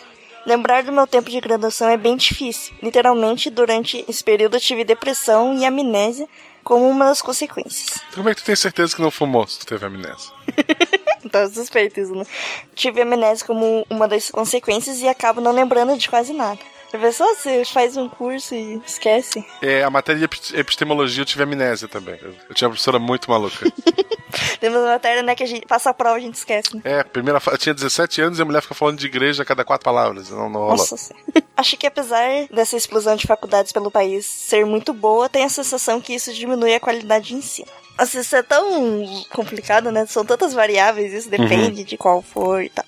Lembrar 0.46 0.84
do 0.84 0.92
meu 0.92 1.06
tempo 1.06 1.30
de 1.30 1.40
graduação 1.40 1.88
é 1.90 1.98
bem 1.98 2.18
difícil. 2.18 2.74
Literalmente, 2.82 3.50
durante 3.50 4.04
esse 4.08 4.24
período 4.24 4.58
eu 4.58 4.62
tive 4.62 4.84
depressão 4.84 5.58
e 5.58 5.66
amnésia 5.66 6.28
como 6.64 6.88
uma 6.88 7.06
das 7.06 7.22
consequências. 7.22 8.02
Como 8.14 8.30
é 8.30 8.36
que 8.36 8.42
tu 8.42 8.46
tem 8.46 8.56
certeza 8.56 8.96
que 8.96 9.02
não 9.02 9.12
fumou 9.12 9.48
se 9.48 9.60
tu 9.60 9.66
teve 9.66 9.86
amnésia? 9.86 10.32
Tá 11.32 11.48
suspeito 11.48 12.00
isso, 12.00 12.16
né? 12.16 12.26
Tive 12.74 13.04
amnésia 13.04 13.46
como 13.46 13.86
uma 13.88 14.08
das 14.08 14.32
consequências 14.32 15.02
e 15.02 15.08
acabo 15.08 15.40
não 15.40 15.52
lembrando 15.52 15.96
de 15.96 16.10
quase 16.10 16.34
nada. 16.34 16.60
A 16.94 16.98
pessoa, 16.98 17.34
você 17.36 17.64
faz 17.66 17.96
um 17.96 18.10
curso 18.10 18.54
e 18.54 18.82
esquece. 18.86 19.46
É, 19.62 19.84
a 19.84 19.90
matéria 19.90 20.20
de 20.20 20.26
epi- 20.26 20.56
epistemologia 20.60 21.22
eu 21.22 21.26
tive 21.26 21.44
amnésia 21.44 21.88
também. 21.88 22.20
Eu, 22.22 22.54
tinha 22.54 22.68
uma 22.68 22.74
professora 22.74 23.00
muito 23.00 23.30
maluca. 23.30 23.72
Temos 24.60 24.78
uma 24.80 24.92
matéria, 24.92 25.22
né, 25.24 25.36
que 25.36 25.44
a 25.44 25.48
gente 25.48 25.66
passa 25.66 25.90
a 25.90 25.94
prova 25.94 26.18
e 26.18 26.22
a 26.22 26.26
gente 26.26 26.36
esquece, 26.36 26.76
né? 26.76 26.82
É, 26.86 27.04
primeira 27.04 27.42
eu 27.48 27.58
tinha 27.58 27.74
17 27.74 28.22
anos 28.22 28.40
e 28.40 28.42
a 28.42 28.46
mulher 28.46 28.62
fica 28.62 28.74
falando 28.76 28.98
de 29.00 29.06
igreja 29.06 29.44
a 29.44 29.46
cada 29.46 29.64
quatro 29.66 29.84
palavras. 29.86 30.30
Não, 30.30 30.50
não 30.50 30.60
rola. 30.62 30.78
Nossa. 30.78 31.14
Acho 31.58 31.78
que 31.78 31.86
apesar 31.88 32.28
dessa 32.52 32.76
explosão 32.78 33.16
de 33.16 33.28
faculdades 33.28 33.72
pelo 33.72 33.92
país 33.92 34.26
ser 34.26 34.66
muito 34.66 34.94
boa, 34.94 35.28
tenho 35.30 35.46
a 35.46 35.50
sensação 35.50 36.00
que 36.02 36.14
isso 36.14 36.34
diminui 36.34 36.74
a 36.74 36.80
qualidade 36.80 37.28
de 37.30 37.36
ensino. 37.36 37.68
Nossa, 37.98 38.20
isso 38.20 38.36
é 38.36 38.42
tão 38.42 39.06
complicado, 39.32 39.92
né? 39.92 40.06
São 40.08 40.26
tantas 40.26 40.54
variáveis, 40.54 41.14
isso 41.14 41.30
depende 41.30 41.84
de 41.84 41.98
qual 41.98 42.22
for 42.22 42.64
e 42.64 42.70
tal. 42.70 42.86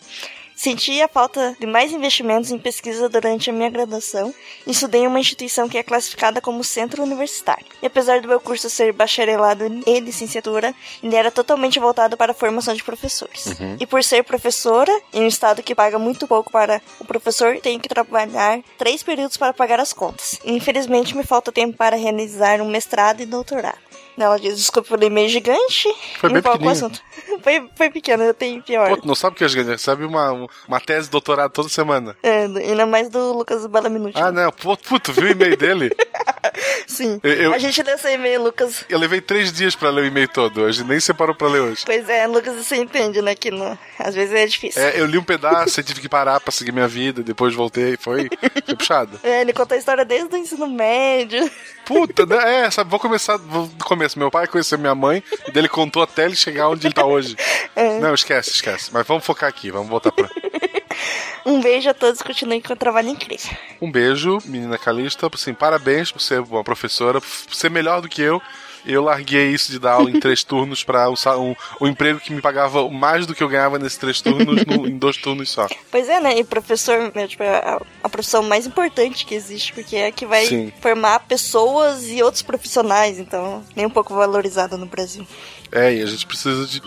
Senti 0.64 1.02
a 1.02 1.10
falta 1.10 1.58
de 1.60 1.68
mais 1.68 1.92
investimentos 1.92 2.50
em 2.50 2.58
pesquisa 2.58 3.10
durante 3.10 3.50
a 3.50 3.54
minha 3.54 3.70
graduação 3.70 4.34
e 4.66 4.72
estudei 4.72 5.02
em 5.02 5.08
uma 5.08 5.20
instituição 5.20 5.68
que 5.68 5.78
é 5.78 5.84
classificada 5.84 6.40
como 6.40 6.64
centro 6.64 7.04
universitário. 7.04 7.66
E 7.82 7.86
apesar 7.86 8.22
do 8.22 8.30
meu 8.30 8.40
curso 8.40 8.70
ser 8.70 8.94
bacharelado 8.94 9.66
e 9.86 10.00
licenciatura, 10.00 10.74
ele 11.04 11.18
era 11.18 11.30
totalmente 11.30 11.82
voltado 11.82 12.16
para 12.16 12.32
a 12.32 12.34
formação 12.34 12.74
de 12.74 12.82
professores. 12.82 13.46
Uhum. 13.46 13.76
E 13.78 13.86
por 13.86 14.02
ser 14.06 14.24
professora, 14.24 14.98
em 15.14 15.24
um 15.24 15.28
estado 15.28 15.62
que 15.62 15.76
paga 15.76 16.00
muito 16.00 16.26
pouco 16.30 16.50
para 16.50 16.82
o 16.98 17.04
professor, 17.04 17.60
tenho 17.60 17.82
que 17.82 17.90
trabalhar 17.90 18.62
três 18.78 19.04
períodos 19.04 19.36
para 19.36 19.52
pagar 19.52 19.82
as 19.82 19.92
contas. 19.92 20.40
E, 20.46 20.54
infelizmente, 20.54 21.14
me 21.14 21.26
falta 21.26 21.52
tempo 21.52 21.76
para 21.76 21.98
realizar 21.98 22.62
um 22.62 22.70
mestrado 22.70 23.20
e 23.20 23.26
doutorado. 23.26 23.84
Ela 24.18 24.38
diz, 24.40 24.56
desculpa 24.58 24.90
pelo 24.90 25.04
e-mail 25.06 25.28
gigante. 25.30 25.88
Foi 26.20 26.30
bem 26.32 26.42
pequenininho. 26.42 26.92
Foi, 27.42 27.70
foi 27.76 27.90
pequeno, 27.90 28.24
eu 28.24 28.34
tenho 28.34 28.62
pior. 28.62 28.88
Pô, 28.90 29.06
não 29.08 29.16
sabe 29.16 29.36
o 29.36 29.38
que 29.38 29.44
a 29.44 29.48
gente 29.48 29.66
recebe 29.68 30.06
uma, 30.06 30.48
uma 30.68 30.80
tese 30.80 31.08
de 31.08 31.12
doutorado 31.12 31.52
toda 31.52 31.68
semana. 31.68 32.16
É, 32.24 32.44
ainda 32.46 32.86
mais 32.86 33.10
do 33.10 33.34
Lucas 33.34 33.66
Balaminuti. 33.66 34.18
Ah, 34.18 34.32
não. 34.32 34.50
Pô, 34.52 34.78
puto, 34.78 35.12
viu 35.12 35.26
o 35.26 35.32
e-mail 35.32 35.58
dele? 35.58 35.92
Sim. 36.88 37.20
Eu- 37.24 37.34
eu- 37.34 37.54
A 37.54 37.58
gente 37.58 37.82
leu 37.82 37.98
seu 37.98 38.12
e-mail, 38.12 38.42
Lucas. 38.44 38.86
Eu 38.88 39.00
levei 39.00 39.20
três 39.20 39.52
dias 39.52 39.76
pra 39.76 39.90
ler 39.90 40.04
o 40.04 40.06
e-mail 40.06 40.28
todo 40.28 40.62
hoje, 40.62 40.84
nem 40.84 41.00
separou 41.00 41.36
pra 41.36 41.48
ler 41.48 41.60
hoje. 41.62 41.82
Pois 41.86 42.08
é, 42.08 42.28
Lucas, 42.28 42.56
você 42.56 42.76
entende, 42.78 43.22
né? 43.22 43.36
Que 43.36 43.50
não, 43.52 43.78
às 44.00 44.14
vezes 44.14 44.34
é 44.36 44.46
difícil. 44.46 44.82
É, 44.82 45.00
eu 45.00 45.06
li 45.06 45.18
um 45.18 45.24
pedaço 45.24 45.80
e 45.80 45.84
tive 45.84 46.00
que 46.02 46.10
parar 46.10 46.40
pra 46.40 46.52
seguir 46.52 46.72
minha 46.72 46.88
vida, 46.88 47.24
depois 47.24 47.54
voltei, 47.54 47.98
foi, 47.98 48.30
foi 48.66 48.76
puxado. 48.76 49.20
É, 49.24 49.42
ele 49.42 49.54
conta 49.54 49.76
a 49.76 49.78
história 49.78 50.06
desde 50.06 50.34
o 50.34 50.38
ensino 50.38 50.68
médio. 50.68 51.50
Puta, 51.86 52.26
né? 52.26 52.66
É, 52.66 52.72
sabe, 52.72 52.90
vou 52.90 53.00
começar 53.00 53.38
vou 53.38 53.66
do 53.68 53.84
começo. 54.04 54.20
Meu 54.20 54.30
pai 54.30 54.48
conheceu 54.48 54.78
minha 54.78 54.96
mãe, 54.96 55.24
e 55.48 55.52
dele 55.52 55.70
contou 55.70 56.04
até 56.04 56.26
ele 56.26 56.36
chegar 56.36 56.70
onde 56.70 56.86
ele 56.88 56.94
tá 56.94 57.06
hoje. 57.06 57.36
É. 57.76 58.00
Não, 58.00 58.14
esquece, 58.14 58.52
esquece. 58.52 58.92
Mas 58.94 59.08
vamos 59.08 59.26
focar 59.26 59.50
aqui, 59.50 59.72
vamos 59.72 59.90
voltar 59.90 60.12
pra. 60.12 60.30
Um 61.44 61.60
beijo 61.60 61.90
a 61.90 61.94
todos, 61.94 62.22
continuem 62.22 62.62
com 62.62 62.72
o 62.72 62.76
trabalho 62.76 63.10
incrível. 63.10 63.50
Um 63.82 63.92
beijo, 63.92 64.38
menina 64.46 64.78
Calista. 64.78 65.28
Assim, 65.34 65.56
parabéns 65.56 66.12
por 66.12 66.22
ser 66.22 66.40
uma 66.42 66.64
professora, 66.64 67.20
por 67.20 67.56
ser 67.56 67.72
melhor 67.72 68.00
do 68.00 68.08
que 68.08 68.22
eu. 68.22 68.40
Eu 68.86 69.04
larguei 69.04 69.50
isso 69.52 69.72
de 69.72 69.80
dar 69.80 69.94
aula 69.94 70.10
em 70.10 70.20
três 70.20 70.44
turnos 70.44 70.84
pra 70.84 71.10
um, 71.10 71.14
um, 71.40 71.56
um 71.82 71.88
emprego 71.88 72.20
que 72.20 72.34
me 72.34 72.42
pagava 72.42 72.88
mais 72.90 73.26
do 73.26 73.34
que 73.34 73.42
eu 73.44 73.48
ganhava 73.48 73.80
nesses 73.80 73.98
três 73.98 74.20
turnos 74.22 74.66
no- 74.66 74.88
em 74.88 74.98
dois 74.98 75.18
turnos 75.18 75.50
só. 75.50 75.68
Pois 75.90 76.10
é, 76.10 76.20
né? 76.20 76.38
E 76.38 76.44
professor, 76.44 77.12
tipo, 77.28 77.44
é 77.44 77.58
a, 77.60 77.82
a 78.04 78.10
profissão 78.10 78.44
mais 78.44 78.66
importante 78.68 79.26
que 79.26 79.34
existe, 79.36 79.72
porque 79.74 79.96
é 79.96 80.08
a 80.08 80.12
que 80.12 80.26
vai 80.26 80.46
Sim. 80.46 80.72
formar 80.82 81.20
pessoas 81.20 82.08
e 82.10 82.22
outros 82.22 82.42
profissionais, 82.42 83.20
então, 83.20 83.64
nem 83.76 83.86
um 83.86 83.90
pouco 83.90 84.14
valorizado 84.14 84.78
no 84.78 84.86
Brasil. 84.86 85.26
É, 85.76 85.92
e 85.92 86.04
a 86.04 86.06
gente 86.06 86.28
precisa 86.28 86.68
de. 86.68 86.80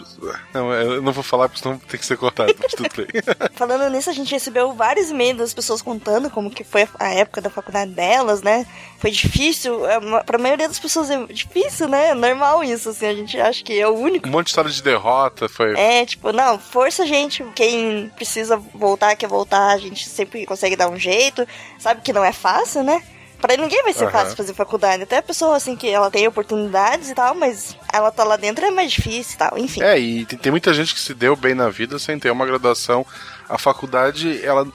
Não, 0.55 0.73
eu 0.73 1.03
não 1.03 1.13
vou 1.13 1.25
falar 1.25 1.49
porque 1.49 1.61
senão 1.61 1.77
tem 1.77 1.99
que 1.99 2.07
ser 2.07 2.17
cortado, 2.17 2.55
mas 2.57 2.71
tudo 2.71 2.89
bem. 2.97 3.07
Falando 3.57 3.91
nisso, 3.91 4.09
a 4.09 4.13
gente 4.13 4.31
recebeu 4.31 4.73
vários 4.75 5.11
e-mails 5.11 5.39
das 5.39 5.53
pessoas 5.53 5.83
contando 5.83 6.31
como 6.31 6.49
que 6.49 6.63
foi 6.63 6.89
a 7.01 7.09
época 7.09 7.41
da 7.41 7.51
faculdade 7.51 7.91
delas, 7.91 8.43
né? 8.43 8.65
Foi 8.99 9.11
difícil, 9.11 9.85
é, 9.89 10.23
pra 10.23 10.39
maioria 10.39 10.69
das 10.69 10.79
pessoas 10.79 11.11
é 11.11 11.27
difícil, 11.27 11.89
né? 11.89 12.11
É 12.11 12.15
normal 12.15 12.63
isso, 12.63 12.91
assim, 12.91 13.07
a 13.07 13.15
gente 13.15 13.41
acha 13.41 13.65
que 13.65 13.77
é 13.77 13.89
o 13.89 13.95
único. 13.95 14.29
Um 14.29 14.31
monte 14.31 14.47
de 14.47 14.51
história 14.51 14.71
de 14.71 14.81
derrota 14.81 15.49
foi. 15.49 15.77
É, 15.77 16.07
tipo, 16.07 16.31
não, 16.31 16.57
força, 16.57 17.05
gente. 17.05 17.45
Quem 17.57 18.09
precisa 18.15 18.57
voltar, 18.57 19.17
quer 19.17 19.27
voltar, 19.29 19.73
a 19.73 19.79
gente 19.79 20.09
sempre 20.09 20.47
consegue 20.47 20.77
dar 20.77 20.89
um 20.89 20.97
jeito. 20.97 21.45
Sabe 21.77 22.03
que 22.03 22.13
não 22.13 22.25
é 22.25 22.33
fácil, 22.33 22.85
né? 22.85 23.03
Pra 23.41 23.57
ninguém 23.57 23.83
vai 23.83 23.93
ser 23.93 24.05
Aham. 24.05 24.13
fácil 24.13 24.37
fazer 24.37 24.55
faculdade. 24.55 25.03
Até 25.03 25.19
a 25.19 25.23
pessoa, 25.23 25.57
assim, 25.57 25.77
que 25.77 25.89
ela 25.89 26.11
tem 26.11 26.27
oportunidades 26.27 27.11
e 27.11 27.15
tal, 27.15 27.35
mas 27.35 27.77
ela 27.93 28.11
tá 28.11 28.25
lá 28.25 28.37
dentro 28.37 28.65
é 28.65 28.71
mais 28.71 28.93
difícil 28.93 29.35
e 29.35 29.39
tal, 29.39 29.59
enfim. 29.59 29.83
É, 29.83 29.99
e 29.99 30.25
tem, 30.25 30.51
muita 30.51 30.73
gente 30.73 30.95
que 30.95 31.01
se 31.01 31.15
deu 31.15 31.37
bem 31.37 31.55
na 31.55 31.69
vida 31.69 31.99
sem 31.99 32.19
ter 32.19 32.31
uma 32.31 32.47
graduação. 32.47 33.07
A 33.49 33.59
faculdade, 33.59 34.45
ela, 34.45 34.67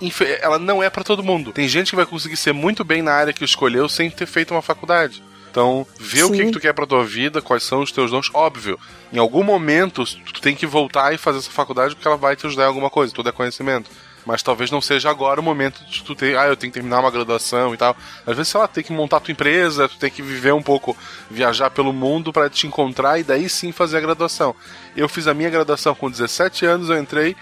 ela 0.41 0.57
não 0.57 0.81
é 0.81 0.89
pra 0.89 1.03
todo 1.03 1.23
mundo. 1.23 1.51
Tem 1.51 1.67
gente 1.67 1.89
que 1.89 1.95
vai 1.95 2.05
conseguir 2.05 2.38
ser 2.38 2.53
muito 2.53 2.83
bem 2.83 3.01
na 3.01 3.11
área 3.11 3.33
que 3.33 3.43
escolheu 3.43 3.89
sem 3.89 4.09
ter 4.09 4.25
feito 4.25 4.53
uma 4.53 4.61
faculdade. 4.61 5.21
Então, 5.51 5.85
vê 5.99 6.23
o 6.23 6.31
que, 6.31 6.38
Sim. 6.38 6.45
que 6.45 6.51
tu 6.53 6.59
quer 6.61 6.73
pra 6.73 6.88
tua 6.88 7.03
vida, 7.03 7.41
quais 7.41 7.63
são 7.63 7.81
os 7.81 7.91
teus 7.91 8.09
dons. 8.09 8.29
Óbvio, 8.33 8.79
em 9.11 9.19
algum 9.19 9.43
momento 9.43 10.05
tu 10.05 10.39
tem 10.39 10.55
que 10.55 10.65
voltar 10.65 11.13
e 11.13 11.17
fazer 11.17 11.39
essa 11.39 11.51
faculdade 11.51 11.93
porque 11.93 12.07
ela 12.07 12.15
vai 12.15 12.38
te 12.38 12.47
ajudar 12.47 12.63
em 12.63 12.67
alguma 12.67 12.89
coisa, 12.89 13.13
tudo 13.13 13.27
é 13.27 13.33
conhecimento. 13.33 13.91
Mas 14.26 14.43
talvez 14.43 14.69
não 14.69 14.81
seja 14.81 15.10
agora 15.10 15.39
o 15.39 15.43
momento 15.43 15.84
de 15.85 16.03
tu 16.03 16.14
ter, 16.14 16.38
ah, 16.38 16.48
eu 16.48 16.56
tenho 16.56 16.72
que 16.72 16.76
terminar 16.76 16.99
uma 16.99 17.11
graduação 17.11 17.73
e 17.73 17.77
tal. 17.77 17.95
Às 18.26 18.35
vezes, 18.35 18.49
sei 18.49 18.60
lá, 18.60 18.68
tem 18.68 18.84
que 18.84 18.93
montar 18.93 19.19
tua 19.19 19.31
empresa, 19.31 19.89
tu 19.89 19.98
tem 19.98 20.11
que 20.11 20.22
viver 20.22 20.53
um 20.53 20.61
pouco, 20.61 20.95
viajar 21.30 21.69
pelo 21.72 21.91
mundo 21.91 22.31
pra 22.31 22.49
te 22.49 22.68
encontrar 22.68 23.19
e 23.19 23.23
daí 23.23 23.49
sim 23.49 23.72
fazer 23.72 23.98
a 23.98 24.02
graduação. 24.02 24.56
Eu 24.95 25.10
fiz 25.10 25.27
a 25.27 25.34
minha 25.34 25.49
graduação 25.49 25.95
com 25.95 26.10
17 26.10 26.65
anos, 26.65 26.89
eu 26.89 26.99
entrei 26.99 27.35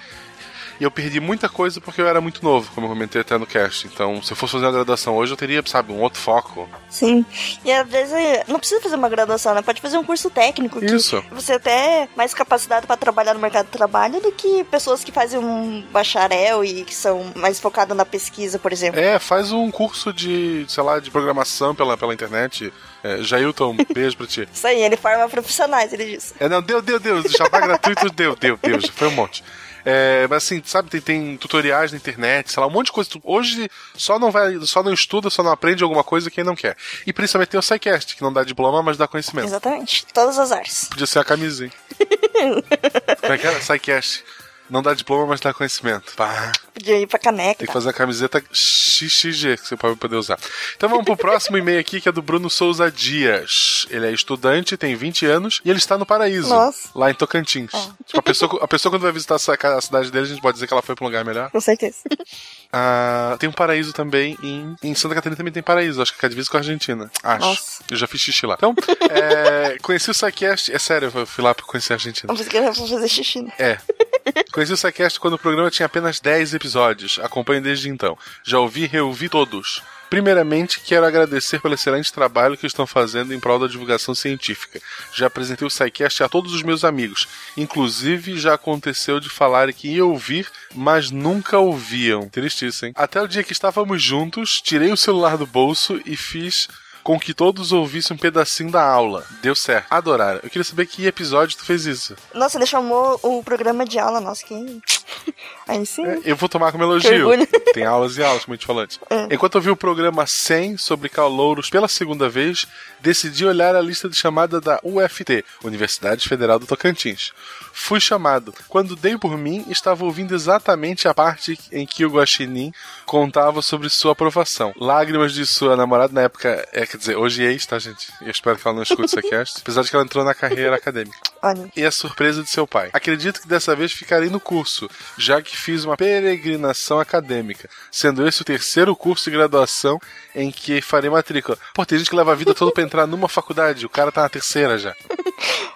e 0.80 0.84
eu 0.84 0.92
perdi 0.92 1.20
muita 1.20 1.50
coisa 1.50 1.82
porque 1.82 2.02
eu 2.02 2.08
era 2.08 2.22
muito 2.22 2.44
novo, 2.44 2.72
como 2.74 2.88
eu 2.88 2.90
comentei 2.90 3.22
até 3.22 3.38
no 3.38 3.46
cast. 3.46 3.86
Então, 3.88 4.22
se 4.22 4.32
eu 4.32 4.38
fosse 4.38 4.54
fazer 4.54 4.66
uma 4.66 4.72
graduação 4.72 5.16
hoje, 5.16 5.34
eu 5.34 5.38
teria, 5.38 5.62
sabe, 5.66 5.92
um 5.92 6.00
outro 6.00 6.20
foco. 6.20 6.70
Sim. 6.90 7.26
E 7.66 7.72
às 7.72 7.88
vezes 7.88 8.14
não 8.48 8.58
precisa 8.60 8.82
fazer 8.82 8.96
uma 8.96 9.10
graduação, 9.10 9.54
né? 9.54 9.62
Pode 9.62 9.82
fazer 9.82 9.98
um 9.98 10.04
curso 10.04 10.30
técnico. 10.30 10.84
Isso. 10.84 11.24
Você 11.32 11.54
até 11.54 12.04
é 12.04 12.10
mais 12.16 12.34
capacitado 12.34 12.88
pra 12.88 12.96
trabalhar 12.96 13.34
no 13.34 13.40
mercado 13.40 13.66
de 13.66 13.72
trabalho 13.72 14.22
do 14.22 14.32
que 14.32 14.64
pessoas 14.66 15.04
que 15.04 15.12
fazem 15.12 15.40
um 15.40 15.82
bacharel 15.92 16.64
e 16.64 16.84
que 16.84 16.96
são 16.96 17.32
mais 17.36 17.60
focadas 17.60 17.96
na 17.96 18.06
pesquisa, 18.06 18.58
por 18.58 18.72
exemplo. 18.72 19.00
É, 19.00 19.20
faz 19.20 19.52
um 19.52 19.70
curso 19.70 20.14
de, 20.14 20.66
sei 20.68 20.84
lá, 20.84 21.00
de 21.00 21.12
programação 21.12 21.76
pela, 21.76 21.98
pela 21.98 22.14
internet. 22.14 22.72
É, 23.04 23.22
Jailton, 23.22 23.76
beijo 23.94 24.16
pra 24.16 24.28
ti. 24.28 24.48
Isso 24.54 24.68
aí, 24.68 24.82
ele 24.82 24.98
forma 24.98 25.28
profissionais, 25.28 25.92
ele 25.92 26.06
diz. 26.06 26.34
É, 26.40 26.48
não, 26.48 26.62
deu, 26.62 26.82
deu, 26.82 27.00
deu. 27.00 27.28
Jabá 27.30 27.60
gratuito, 27.60 28.10
deu, 28.10 28.36
deu, 28.36 28.58
deu. 28.62 28.80
Já 28.80 28.92
foi 28.92 29.08
um 29.08 29.12
monte. 29.12 29.44
É, 29.86 30.28
mas 30.30 30.44
assim, 30.44 30.62
sabe, 30.66 30.90
tem, 30.90 31.02
tem 31.02 31.38
tutoriais 31.38 31.92
na 31.92 31.98
internet, 31.98 32.52
sei 32.52 32.62
lá, 32.62 32.68
um 32.68 32.72
monte 32.72 32.88
de 32.88 32.92
coisa. 32.92 33.10
Hoje 33.24 33.70
só 33.96 34.20
não 34.20 34.32
vai, 34.32 34.56
só 34.62 34.84
não 34.84 34.94
estuda, 34.94 35.30
só 35.30 35.44
não 35.44 35.52
aprende 35.52 35.84
alguma 35.84 36.04
coisa 36.04 36.30
quem 36.32 36.44
não 36.44 36.56
quer. 36.56 36.76
E 37.06 37.14
principalmente 37.14 37.50
tem 37.50 37.60
o 37.60 37.64
SciCast, 37.64 38.16
que 38.16 38.22
não 38.22 38.34
dá 38.34 38.44
diploma, 38.44 38.82
mas 38.84 38.98
dá 38.98 39.08
conhecimento. 39.08 39.48
Exatamente. 39.48 40.06
Todas 40.14 40.38
as 40.38 40.52
áreas. 40.52 40.86
Podia 40.90 41.08
ser 41.08 41.20
a 41.20 41.24
camisinha. 41.24 41.72
Como 43.22 43.34
é 43.34 43.38
que 43.38 43.48
era? 43.48 43.62
SciCast. 43.62 44.24
Não 44.70 44.82
dá 44.82 44.94
diploma, 44.94 45.26
mas 45.28 45.40
dá 45.40 45.54
conhecimento. 45.54 46.14
Pá. 46.16 46.52
Podia 46.74 47.00
ir 47.00 47.08
pra 47.08 47.20
caneca. 47.20 47.60
Tem 47.60 47.68
que 47.68 47.74
fazer 47.74 47.90
a 47.90 47.94
camiseta 47.94 48.42
XXG 48.54 49.58
que 49.58 49.68
você 49.68 49.76
pode 49.76 49.96
poder 49.98 50.16
usar. 50.16 50.38
Então 50.76 50.88
vamos 50.90 51.06
pro 51.06 51.18
próximo 51.18 51.58
e-mail 51.58 51.80
aqui, 51.80 52.00
que 52.00 52.08
é 52.08 52.12
do 52.12 52.22
Bruno 52.22 52.50
Souza 52.50 52.92
Dias. 52.92 53.86
Ele 53.90 54.08
é 54.08 54.12
estudante, 54.12 54.78
tem 54.78 54.96
20 54.96 55.26
anos 55.26 55.62
e 55.66 55.70
ele 55.70 55.80
está 55.80 55.98
no 55.98 56.06
Paraíso, 56.06 56.50
Nossa. 56.50 56.90
lá 56.96 57.10
em 57.10 57.14
Tocantins. 57.14 57.72
Tipo, 58.06 58.20
a 58.20 58.22
pessoa, 58.22 58.60
a 58.64 58.68
pessoa 58.68 58.92
quando 58.92 59.02
vai 59.02 59.12
visitar 59.12 59.36
a 59.36 59.82
cidade 59.82 60.12
dele, 60.12 60.26
a 60.26 60.30
gente 60.30 60.42
pode 60.42 60.56
dizer 60.56 60.68
que 60.68 60.74
ela 60.74 60.82
foi 60.82 60.96
pra 60.96 61.06
um 61.06 61.08
lugar 61.08 61.26
melhor. 61.26 61.50
Com 61.52 61.62
certeza. 61.62 61.98
Ah, 62.72 63.36
tem 63.40 63.50
um 63.50 63.52
paraíso 63.52 63.92
também 63.94 64.38
em, 64.44 64.76
em 64.84 64.94
Santa 64.94 65.16
Catarina 65.16 65.36
também 65.36 65.52
tem 65.52 65.64
paraíso, 65.64 66.04
acho 66.04 66.16
que 66.16 66.24
é 66.24 66.30
divisa 66.30 66.48
com 66.52 66.58
a 66.58 66.60
Argentina. 66.60 67.10
Acho. 67.24 67.46
Nossa. 67.46 67.84
Eu 67.90 67.98
já 67.98 68.06
fiz 68.06 68.22
xixi 68.22 68.46
lá. 68.46 68.54
Então, 68.60 68.76
é, 69.10 69.78
conheci 69.82 70.12
o 70.12 70.14
SciCast. 70.14 70.72
É 70.72 70.78
sério, 70.78 71.12
eu 71.16 71.26
fui 71.26 71.44
lá 71.44 71.56
pra 71.56 71.66
conhecer 71.66 71.94
a 71.94 71.96
Argentina. 71.96 72.32
Eu 72.32 72.38
pensei 72.38 72.62
que 72.62 72.74
fazer 72.74 73.08
xixi. 73.08 73.42
né? 73.42 73.52
É. 73.58 73.80
Conheci 74.60 74.74
o 74.74 74.78
SciCast 74.78 75.22
quando 75.22 75.36
o 75.36 75.40
programa 75.40 75.72
tinha 75.72 75.86
apenas 75.86 76.20
10 76.20 76.54
episódios. 76.54 77.18
Acompanho 77.24 77.62
desde 77.62 77.88
então. 77.88 78.18
Já 78.44 78.60
ouvi 78.60 78.84
e 78.84 78.88
reouvi 78.88 79.30
todos. 79.30 79.82
Primeiramente, 80.10 80.82
quero 80.82 81.06
agradecer 81.06 81.62
pelo 81.62 81.76
excelente 81.76 82.12
trabalho 82.12 82.58
que 82.58 82.68
estão 82.68 82.86
fazendo 82.86 83.34
em 83.34 83.40
prol 83.40 83.58
da 83.58 83.68
divulgação 83.68 84.14
científica. 84.14 84.82
Já 85.14 85.28
apresentei 85.28 85.66
o 85.66 85.70
SciCast 85.70 86.24
a 86.24 86.28
todos 86.28 86.54
os 86.54 86.62
meus 86.62 86.84
amigos. 86.84 87.26
Inclusive, 87.56 88.38
já 88.38 88.56
aconteceu 88.56 89.22
de 89.22 89.30
falarem 89.30 89.74
que 89.74 89.88
iam 89.88 90.10
ouvir, 90.10 90.52
mas 90.76 91.10
nunca 91.10 91.58
ouviam. 91.58 92.28
Triste 92.28 92.68
isso, 92.68 92.86
hein? 92.86 92.92
Até 92.98 93.22
o 93.22 93.30
dia 93.30 93.44
que 93.44 93.54
estávamos 93.54 94.04
juntos, 94.04 94.60
tirei 94.60 94.92
o 94.92 94.98
celular 94.98 95.38
do 95.38 95.48
bolso 95.48 96.02
e 96.06 96.18
fiz 96.18 96.68
com 97.04 97.20
que 97.20 97.34
todos 97.34 97.72
ouvissem 97.72 98.16
um 98.16 98.20
pedacinho 98.20 98.72
da 98.72 98.84
aula. 98.84 99.26
Deu 99.42 99.56
certo. 99.56 99.88
Adoraram. 99.90 100.40
Eu 100.44 100.50
queria 100.50 100.64
saber 100.64 100.86
que 100.86 101.06
episódio 101.06 101.58
tu 101.58 101.66
fez 101.66 101.86
isso. 101.86 102.16
Nossa, 102.34 102.58
ele 102.58 102.66
chamou 102.66 103.20
o 103.24 103.44
programa 103.44 103.86
de 103.86 104.00
aula, 104.00 104.20
nossa, 104.20 104.46
que. 104.46 104.56
Aí 105.68 105.86
sim. 105.86 106.04
Eu 106.26 106.36
vou 106.36 106.50
tomar 106.50 106.72
como 106.72 106.84
elogio. 106.84 107.30
Tem 107.74 107.86
aulas 107.86 108.18
e 108.18 108.24
aulas, 108.24 108.44
como 108.44 108.54
a 108.54 108.58
gente 108.58 108.66
falou 108.66 108.84
antes. 108.84 109.00
É. 109.10 109.34
Enquanto 109.34 109.56
eu 109.56 109.62
vi 109.62 109.70
o 109.70 109.76
programa 109.76 110.26
100 110.26 110.78
sobre 110.78 111.10
calouros 111.10 111.70
pela 111.70 111.88
segunda 111.88 112.28
vez, 112.28 112.66
decidi 113.00 113.46
olhar 113.46 113.76
a 113.76 113.82
lista 113.82 114.10
de 114.10 114.16
chamada 114.16 114.60
da 114.60 114.80
UFT, 114.84 115.46
Universidade 115.64 116.28
Federal 116.28 116.60
do 116.60 116.66
Tocantins. 116.66 117.32
Fui 117.72 118.00
chamado. 118.00 118.54
Quando 118.68 118.96
dei 118.96 119.18
por 119.18 119.38
mim, 119.38 119.66
estava 119.70 120.04
ouvindo 120.04 120.36
exatamente 120.36 121.08
a 121.08 121.14
parte 121.14 121.58
em 121.72 121.86
que 121.86 122.04
o 122.06 122.10
Guaxinim 122.10 122.74
contava 123.06 123.62
sobre 123.62 123.90
sua 123.90 124.12
aprovação. 124.12 124.74
Lágrimas 124.76 125.34
de 125.34 125.46
sua 125.46 125.76
namorada 125.76 126.14
na 126.14 126.22
época, 126.22 126.68
é, 126.74 126.86
quer 126.90 126.98
dizer, 126.98 127.16
hoje 127.16 127.44
ex, 127.44 127.66
tá, 127.66 127.78
gente? 127.78 128.12
Eu 128.22 128.32
espero 128.32 128.58
que 128.58 128.68
ela 128.68 128.76
não 128.76 128.84
escute 128.84 129.06
isso 129.06 129.20
aqui, 129.20 129.36
apesar 129.62 129.84
de 129.84 129.90
que 129.90 129.96
ela 129.96 130.04
entrou 130.04 130.24
na 130.26 130.34
carreira 130.34 130.76
acadêmica 130.76 131.18
Olha. 131.42 131.70
e 131.76 131.86
a 131.86 131.92
surpresa 131.92 132.42
de 132.42 132.50
seu 132.50 132.66
pai. 132.66 132.90
Acredito 132.92 133.42
que 133.42 133.48
dessa 133.48 133.76
vez 133.76 133.92
ficarei 133.92 134.30
no 134.30 134.40
curso, 134.40 134.90
já 135.18 135.42
que 135.42 135.56
fiz 135.56 135.86
uma 135.86 135.96
peregrinação 135.96 137.00
acadêmica, 137.00 137.70
sendo 137.92 138.28
esse 138.28 138.42
o 138.42 138.46
terceiro 138.46 138.96
curso 138.96 139.26
de 139.26 139.38
graduação 139.38 140.00
em 140.34 140.52
que 140.52 140.82
farei 140.82 141.10
matrícula. 141.10 141.58
Pô, 141.74 141.86
tem 141.86 142.00
gente 142.00 142.10
que 142.10 142.16
leva 142.16 142.32
a 142.32 142.36
vida 142.36 142.54
toda 142.54 142.72
pra 142.72 142.84
entrar 142.84 143.06
numa 143.06 143.30
faculdade, 143.30 143.86
o 143.86 143.90
cara 143.90 144.12
tá 144.12 144.22
na 144.24 144.30
terceira 144.30 144.78
já. 144.78 144.96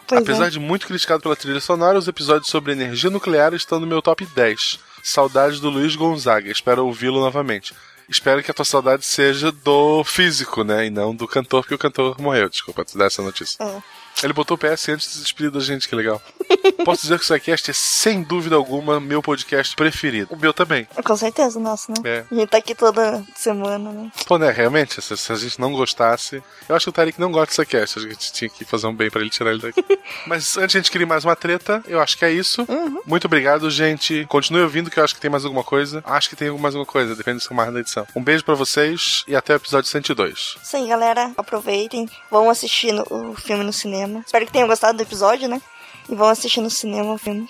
Pois 0.06 0.22
Apesar 0.22 0.48
é. 0.48 0.50
de 0.50 0.60
muito 0.60 0.86
criticado 0.86 1.24
pela 1.24 1.36
trilha 1.36 1.62
sonora, 1.62 1.98
os 1.98 2.10
episódios 2.10 2.50
sobre 2.50 2.74
energia 2.74 3.10
nuclear 3.10 3.54
estão 3.54 3.80
no 3.80 3.88
meu 3.88 4.02
top 4.02 4.26
10. 4.26 4.78
Saudades 5.02 5.62
do 5.62 5.70
Luiz 5.70 5.96
Gonzaga, 5.96 6.52
espero 6.52 6.86
ouvi-lo 6.86 7.22
novamente. 7.22 7.74
Espero 8.10 8.44
que 8.44 8.52
a 8.52 8.54
tua 8.54 8.66
saudade 8.66 9.06
seja 9.06 9.52
do 9.52 10.04
físico, 10.04 10.64
né? 10.64 10.86
E 10.86 10.90
não 10.90 11.16
do 11.16 11.28
cantor, 11.28 11.64
porque 11.64 11.76
o 11.76 11.80
cantor 11.80 12.20
morreu. 12.20 12.50
Desculpa 12.50 12.86
te 12.86 12.98
dar 12.98 13.06
essa 13.06 13.22
notícia. 13.22 13.64
É. 13.64 14.03
Ele 14.22 14.34
botou 14.34 14.56
o 14.56 14.58
PS 14.58 14.90
antes 14.90 15.08
de 15.08 15.14
se 15.16 15.22
despedir 15.22 15.52
da 15.52 15.60
gente, 15.60 15.88
que 15.88 15.96
legal. 15.96 16.22
Posso 16.86 17.02
dizer 17.04 17.18
que 17.18 17.24
o 17.24 17.28
SciCast 17.28 17.72
é, 17.72 17.74
sem 17.74 18.22
dúvida 18.24 18.56
alguma, 18.56 19.00
meu 19.00 19.22
podcast 19.22 19.76
preferido. 19.76 20.34
O 20.34 20.38
meu 20.38 20.54
também. 20.54 20.88
Com 21.04 21.16
certeza, 21.16 21.60
nossa, 21.60 21.92
né? 21.92 21.98
É. 22.04 22.24
A 22.30 22.36
gente 22.36 22.50
tá 22.50 22.58
aqui 22.58 22.76
toda 22.76 23.24
semana, 23.36 23.92
né? 23.92 24.12
Pô, 24.28 24.38
né, 24.38 24.52
realmente, 24.52 25.02
se, 25.02 25.16
se 25.18 25.32
a 25.32 25.36
gente 25.36 25.60
não 25.60 25.72
gostasse. 25.72 26.42
Eu 26.68 26.76
acho 26.76 26.86
que 26.86 26.90
o 26.90 26.94
Tarek 26.94 27.20
não 27.20 27.32
gosta 27.32 27.48
do 27.48 27.54
SciCast. 27.56 28.00
A 28.00 28.02
gente 28.02 28.34
tinha 28.34 28.50
que 28.50 28.66
fazer 28.66 28.88
um 28.88 28.94
bem 28.96 29.10
pra 29.10 29.22
ele 29.22 29.30
tirar 29.30 29.52
ele 29.52 29.62
daqui. 29.62 29.84
Mas 30.28 30.58
antes 30.58 30.72
de 30.74 30.78
a 30.78 30.82
gente 30.82 30.92
criar 30.92 31.06
mais 31.08 31.24
uma 31.26 31.36
treta, 31.36 31.82
eu 31.88 32.00
acho 32.02 32.18
que 32.18 32.26
é 32.26 32.32
isso. 32.32 32.66
Muito 33.06 33.26
obrigado, 33.26 33.70
gente. 33.70 34.26
Continue 34.30 34.62
ouvindo, 34.64 34.90
que 34.90 35.00
eu 35.00 35.04
acho 35.04 35.16
que 35.16 35.22
tem 35.22 35.32
mais 35.32 35.44
alguma 35.46 35.64
coisa. 35.64 36.02
Acho 36.06 36.30
que 36.30 36.36
tem 36.36 36.50
mais 36.52 36.76
alguma 36.76 36.86
coisa, 36.92 37.16
depende 37.16 37.44
do 37.44 37.48
que 37.48 37.54
mais 37.54 37.72
na 37.74 37.80
edição. 37.80 38.06
Um 38.16 38.24
beijo 38.24 38.44
pra 38.44 38.56
vocês 38.56 39.24
e 39.28 39.36
até 39.36 39.54
o 39.54 39.58
episódio 39.58 39.90
102. 39.90 40.58
Isso 40.62 40.76
aí, 40.78 40.88
galera. 40.88 41.32
Aproveitem. 41.38 42.10
Vão 42.30 42.50
assistir 42.50 42.92
no- 42.92 43.06
o 43.10 43.36
filme 43.36 43.64
no 43.64 43.74
cinema. 43.74 44.03
Espero 44.26 44.46
que 44.46 44.52
tenham 44.52 44.68
gostado 44.68 44.98
do 44.98 45.02
episódio, 45.04 45.48
né? 45.48 45.62
E 46.10 46.16
vão 46.16 46.28
assistir 46.28 46.60
no 46.62 46.70
cinema 46.70 47.14
o 47.14 47.18
filme. 47.18 47.48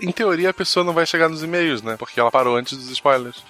Em 0.00 0.12
teoria, 0.12 0.50
a 0.50 0.54
pessoa 0.54 0.84
não 0.84 0.92
vai 0.92 1.06
chegar 1.06 1.28
nos 1.28 1.42
e-mails, 1.42 1.82
né? 1.82 1.96
Porque 1.98 2.20
ela 2.20 2.30
parou 2.30 2.56
antes 2.56 2.76
dos 2.76 2.88
spoilers. 2.90 3.42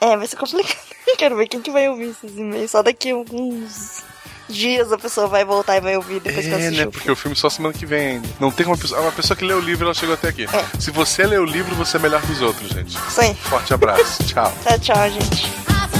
É, 0.00 0.16
vai 0.16 0.26
ser 0.26 0.36
complicado. 0.36 0.76
Quero 1.18 1.36
ver 1.36 1.48
quem 1.48 1.60
que 1.60 1.70
vai 1.70 1.88
ouvir 1.88 2.10
esses 2.10 2.36
e-mails. 2.36 2.70
Só 2.70 2.82
daqui 2.82 3.10
a 3.10 3.14
alguns 3.14 4.02
dias 4.48 4.90
a 4.92 4.98
pessoa 4.98 5.26
vai 5.28 5.44
voltar 5.44 5.76
e 5.76 5.80
vai 5.80 5.96
ouvir 5.96 6.20
depois 6.20 6.44
que 6.46 6.52
É, 6.52 6.56
assistiu. 6.56 6.86
né? 6.86 6.90
Porque 6.90 7.10
o 7.10 7.16
filme 7.16 7.36
só 7.36 7.48
semana 7.48 7.72
que 7.74 7.86
vem 7.86 8.06
ainda. 8.16 8.28
Não 8.40 8.50
tem 8.50 8.66
uma 8.66 8.76
pessoa. 8.76 9.00
Uma 9.00 9.12
pessoa 9.12 9.36
que 9.36 9.44
lê 9.44 9.54
o 9.54 9.60
livro, 9.60 9.84
ela 9.84 9.94
chegou 9.94 10.14
até 10.14 10.28
aqui. 10.28 10.44
É. 10.44 10.80
Se 10.80 10.90
você 10.90 11.24
lê 11.26 11.38
o 11.38 11.44
livro, 11.44 11.74
você 11.76 11.96
é 11.96 12.00
melhor 12.00 12.20
que 12.22 12.32
os 12.32 12.40
outros, 12.42 12.68
gente. 12.70 12.96
Aí. 13.18 13.34
Forte 13.34 13.72
abraço. 13.72 14.22
Tchau. 14.26 14.52
Tchau, 14.64 14.78
tchau, 14.78 15.10
gente. 15.10 15.99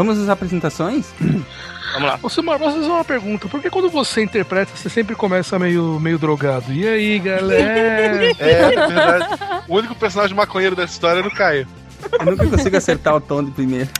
Vamos 0.00 0.18
às 0.18 0.30
apresentações? 0.30 1.12
Vamos 1.92 2.08
lá. 2.08 2.18
Ô, 2.22 2.28
Silmar, 2.30 2.58
posso 2.58 2.76
fazer 2.76 2.88
uma 2.88 3.04
pergunta? 3.04 3.48
Por 3.48 3.60
que 3.60 3.68
quando 3.68 3.90
você 3.90 4.22
interpreta, 4.22 4.72
você 4.74 4.88
sempre 4.88 5.14
começa 5.14 5.58
meio, 5.58 6.00
meio 6.00 6.18
drogado? 6.18 6.72
E 6.72 6.88
aí, 6.88 7.18
galera? 7.18 8.32
É, 8.40 8.68
verdade. 8.70 9.38
O 9.68 9.76
único 9.76 9.94
personagem 9.94 10.34
maconheiro 10.34 10.74
dessa 10.74 10.94
história 10.94 11.20
é 11.20 11.26
o 11.26 11.30
Caio. 11.30 11.68
Eu 12.18 12.24
nunca 12.24 12.46
consigo 12.46 12.78
acertar 12.78 13.14
o 13.14 13.20
tom 13.20 13.44
de 13.44 13.50
primeiro. 13.50 13.90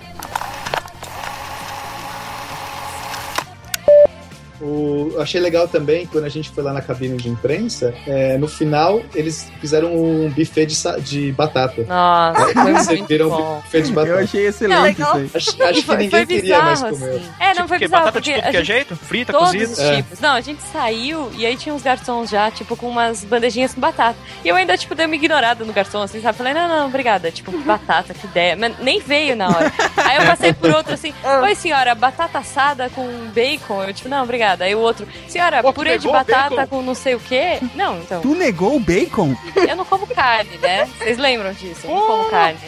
O, 4.61 5.11
eu 5.15 5.23
achei 5.23 5.41
legal 5.41 5.67
também, 5.67 6.07
quando 6.07 6.25
a 6.25 6.29
gente 6.29 6.51
foi 6.51 6.63
lá 6.63 6.73
na 6.73 6.83
cabine 6.83 7.17
de 7.17 7.29
imprensa, 7.29 7.95
é, 8.07 8.37
no 8.37 8.47
final 8.47 9.01
eles 9.15 9.51
fizeram 9.61 9.95
um 9.95 10.29
buffet 10.31 10.67
de, 10.67 11.01
de 11.01 11.33
batata. 11.33 11.83
Nossa, 11.85 12.47
Aí 12.47 12.53
foi 12.85 12.97
muito 12.99 13.29
bom. 13.31 13.53
um 13.53 13.57
buffet 13.57 13.83
de 13.83 13.93
batata. 13.93 14.17
Eu 14.19 14.25
achei 14.25 14.47
excelente 14.47 15.01
isso 15.01 15.11
aí. 15.13 15.31
Acho, 15.35 15.63
acho 15.63 15.81
que 15.81 15.83
Foi- 15.83 15.97
ninguém 15.97 16.11
foi 16.11 16.27
queria 16.27 16.63
mais 16.63 16.81
comer. 16.81 16.95
assim. 17.11 17.23
É, 17.41 17.55
não 17.55 17.67
foi 17.69 17.79
que, 17.79 17.85
bizarro, 17.87 18.05
batata 18.05 18.21
de 18.21 18.33
tudo 18.35 18.45
a 18.47 18.51
que 18.51 18.57
é 18.59 18.65
jeito? 18.65 18.97
Frita, 18.97 19.33
Todos 19.33 19.47
cozida? 19.53 19.73
os 19.73 19.79
É. 19.79 19.97
tipos. 19.97 20.21
Não, 20.21 20.31
a 20.35 20.41
gente 20.41 20.63
saiu 20.73 21.31
e 21.35 21.47
aí 21.47 21.57
tinha 21.57 21.75
uns 21.75 21.83
garçons 21.83 22.29
já, 22.31 22.51
tipo, 22.51 22.77
com 22.77 22.89
umas 22.89 23.25
bandejinhas 23.25 23.73
com 23.75 23.81
batata. 23.81 24.19
E 24.45 24.49
eu 24.49 24.57
ainda, 24.57 24.77
tipo, 24.77 24.95
dei 24.95 25.07
uma 25.07 25.15
ignorada 25.15 25.65
no 25.65 25.73
garçom, 25.73 26.03
assim, 26.03 26.21
sabe? 26.21 26.37
Falei, 26.37 26.53
não, 26.53 26.69
não, 26.69 26.87
obrigada. 26.87 27.31
Tipo, 27.31 27.51
batata, 27.65 28.13
que 28.13 28.27
ideia. 28.27 28.57
Mas 28.57 28.79
nem 28.79 29.01
veio 29.01 29.35
na 29.37 29.49
hora. 29.49 29.73
Aí 29.97 30.17
eu 30.19 30.27
passei 30.27 30.53
por 30.53 30.71
outro, 30.71 30.93
assim, 30.95 31.15
oi, 31.43 31.55
senhora, 31.55 31.95
batata 31.95 32.39
assada 32.39 32.91
com 32.91 33.07
bacon. 33.35 33.85
Eu, 33.85 33.95
tipo, 33.95 34.09
não, 34.09 34.23
obrigada. 34.23 34.50
Aí 34.59 34.75
o 34.75 34.79
outro, 34.79 35.07
senhora, 35.29 35.63
Pô, 35.63 35.73
purê 35.73 35.99
de 35.99 36.09
batata 36.09 36.55
bacon? 36.57 36.67
com 36.69 36.83
não 36.83 36.95
sei 36.95 37.15
o 37.15 37.21
quê. 37.21 37.59
Não, 37.75 37.99
então, 37.99 38.21
Tu 38.21 38.35
negou 38.35 38.77
o 38.77 38.81
bacon? 38.81 39.35
eu 39.57 39.77
não 39.77 39.85
como 39.85 40.07
carne, 40.07 40.57
né? 40.59 40.89
Vocês 40.99 41.19
lembram 41.19 41.53
disso? 41.53 41.81
Eu 41.85 41.91
não 41.95 42.07
como 42.07 42.25
carne. 42.31 42.59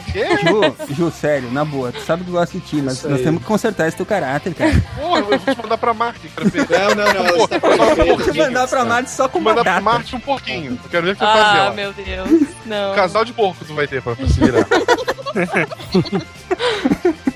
Ju, 0.88 0.94
Ju, 0.94 1.10
sério, 1.10 1.50
na 1.50 1.64
boa, 1.64 1.90
tu 1.92 2.00
sabe 2.00 2.24
que 2.24 2.30
eu 2.30 2.34
gosto 2.34 2.52
de 2.52 2.60
ti, 2.60 2.76
nós 2.82 3.04
aí. 3.04 3.22
temos 3.22 3.40
que 3.42 3.46
consertar 3.48 3.88
esse 3.88 3.96
teu 3.96 4.06
caráter, 4.06 4.54
cara. 4.54 4.72
Pô, 5.00 5.16
eu 5.18 5.24
vou 5.24 5.38
te 5.38 5.62
mandar 5.62 5.78
pra 5.78 5.92
Marte. 5.94 6.28
pra 6.28 6.44
ver. 6.44 6.66
Não, 6.68 6.94
não, 6.94 7.14
não, 7.14 7.36
só 7.38 7.44
um 7.44 7.48
perfeita. 7.96 8.24
Você 8.24 8.32
mandar 8.32 8.68
pra 8.68 8.84
Marte 8.84 9.10
só 9.10 9.28
com 9.28 9.40
Mandar 9.40 9.62
pra 9.62 9.72
batata. 9.74 9.84
Marte 9.98 10.16
um 10.16 10.20
pouquinho. 10.20 10.78
Eu 10.84 10.90
quero 10.90 11.06
ver 11.06 11.12
o 11.12 11.16
que 11.16 11.24
vai 11.24 11.36
fazer 11.42 11.58
Ah, 11.60 11.70
meu 11.72 11.92
Deus. 11.92 12.48
Não. 12.66 12.92
Um 12.92 12.94
casal 12.94 13.24
de 13.24 13.32
porco 13.32 13.64
tu 13.64 13.74
vai 13.74 13.86
ter 13.86 14.00
pra, 14.02 14.14
pra 14.14 14.26
se 14.26 14.40
virar. 14.40 14.66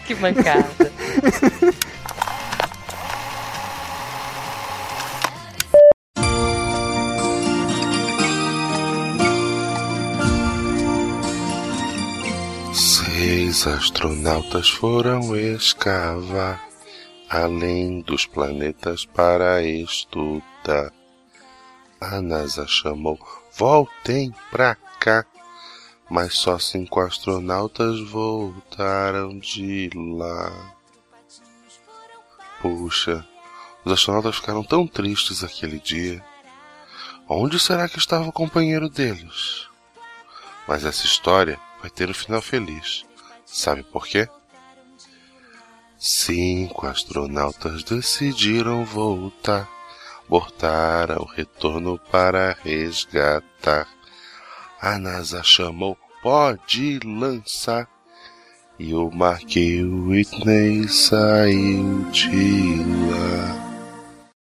Que 0.07 0.15
mancada. 0.15 0.67
Seis 13.27 13.67
astronautas 13.67 14.71
foram 14.71 15.35
escavar 15.35 16.65
além 17.29 18.01
dos 18.01 18.25
planetas 18.25 19.05
para 19.05 19.65
estudar. 19.65 20.93
A 22.01 22.21
NASA 22.21 22.69
chamou, 22.69 23.19
voltem 23.53 24.33
pra 24.49 24.77
cá. 25.01 25.27
Mas 26.09 26.35
só 26.35 26.57
cinco 26.57 27.01
astronautas 27.01 27.99
voltaram 28.09 29.37
de 29.41 29.91
lá. 29.93 30.77
Puxa, 32.63 33.27
os 33.85 33.93
astronautas 33.93 34.37
ficaram 34.37 34.63
tão 34.63 34.87
tristes 34.87 35.43
aquele 35.43 35.81
dia. 35.81 36.25
Onde 37.29 37.59
será 37.59 37.89
que 37.89 37.99
estava 37.99 38.29
o 38.29 38.33
companheiro 38.33 38.89
deles? 38.89 39.67
Mas 40.69 40.85
essa 40.85 41.05
história 41.05 41.59
vai 41.81 41.91
ter 41.91 42.09
um 42.09 42.15
final 42.15 42.41
feliz. 42.41 43.05
Sabe 43.47 43.85
por 43.85 44.07
quê? 44.07 44.29
Cinco 45.97 46.87
astronautas 46.87 47.83
decidiram 47.85 48.85
voltar, 48.85 49.69
abortar 50.27 51.13
o 51.13 51.25
retorno 51.25 51.99
para 52.11 52.57
resgatar. 52.63 53.89
A 54.81 54.99
NASA 54.99 55.43
chamou, 55.43 55.97
pode 56.23 56.99
lançar. 57.03 57.89
E 58.79 58.93
o 58.93 59.11
Mark 59.11 59.55
Whitney 59.57 60.87
saiu 60.89 62.11
de 62.11 62.85
lá. 63.11 63.66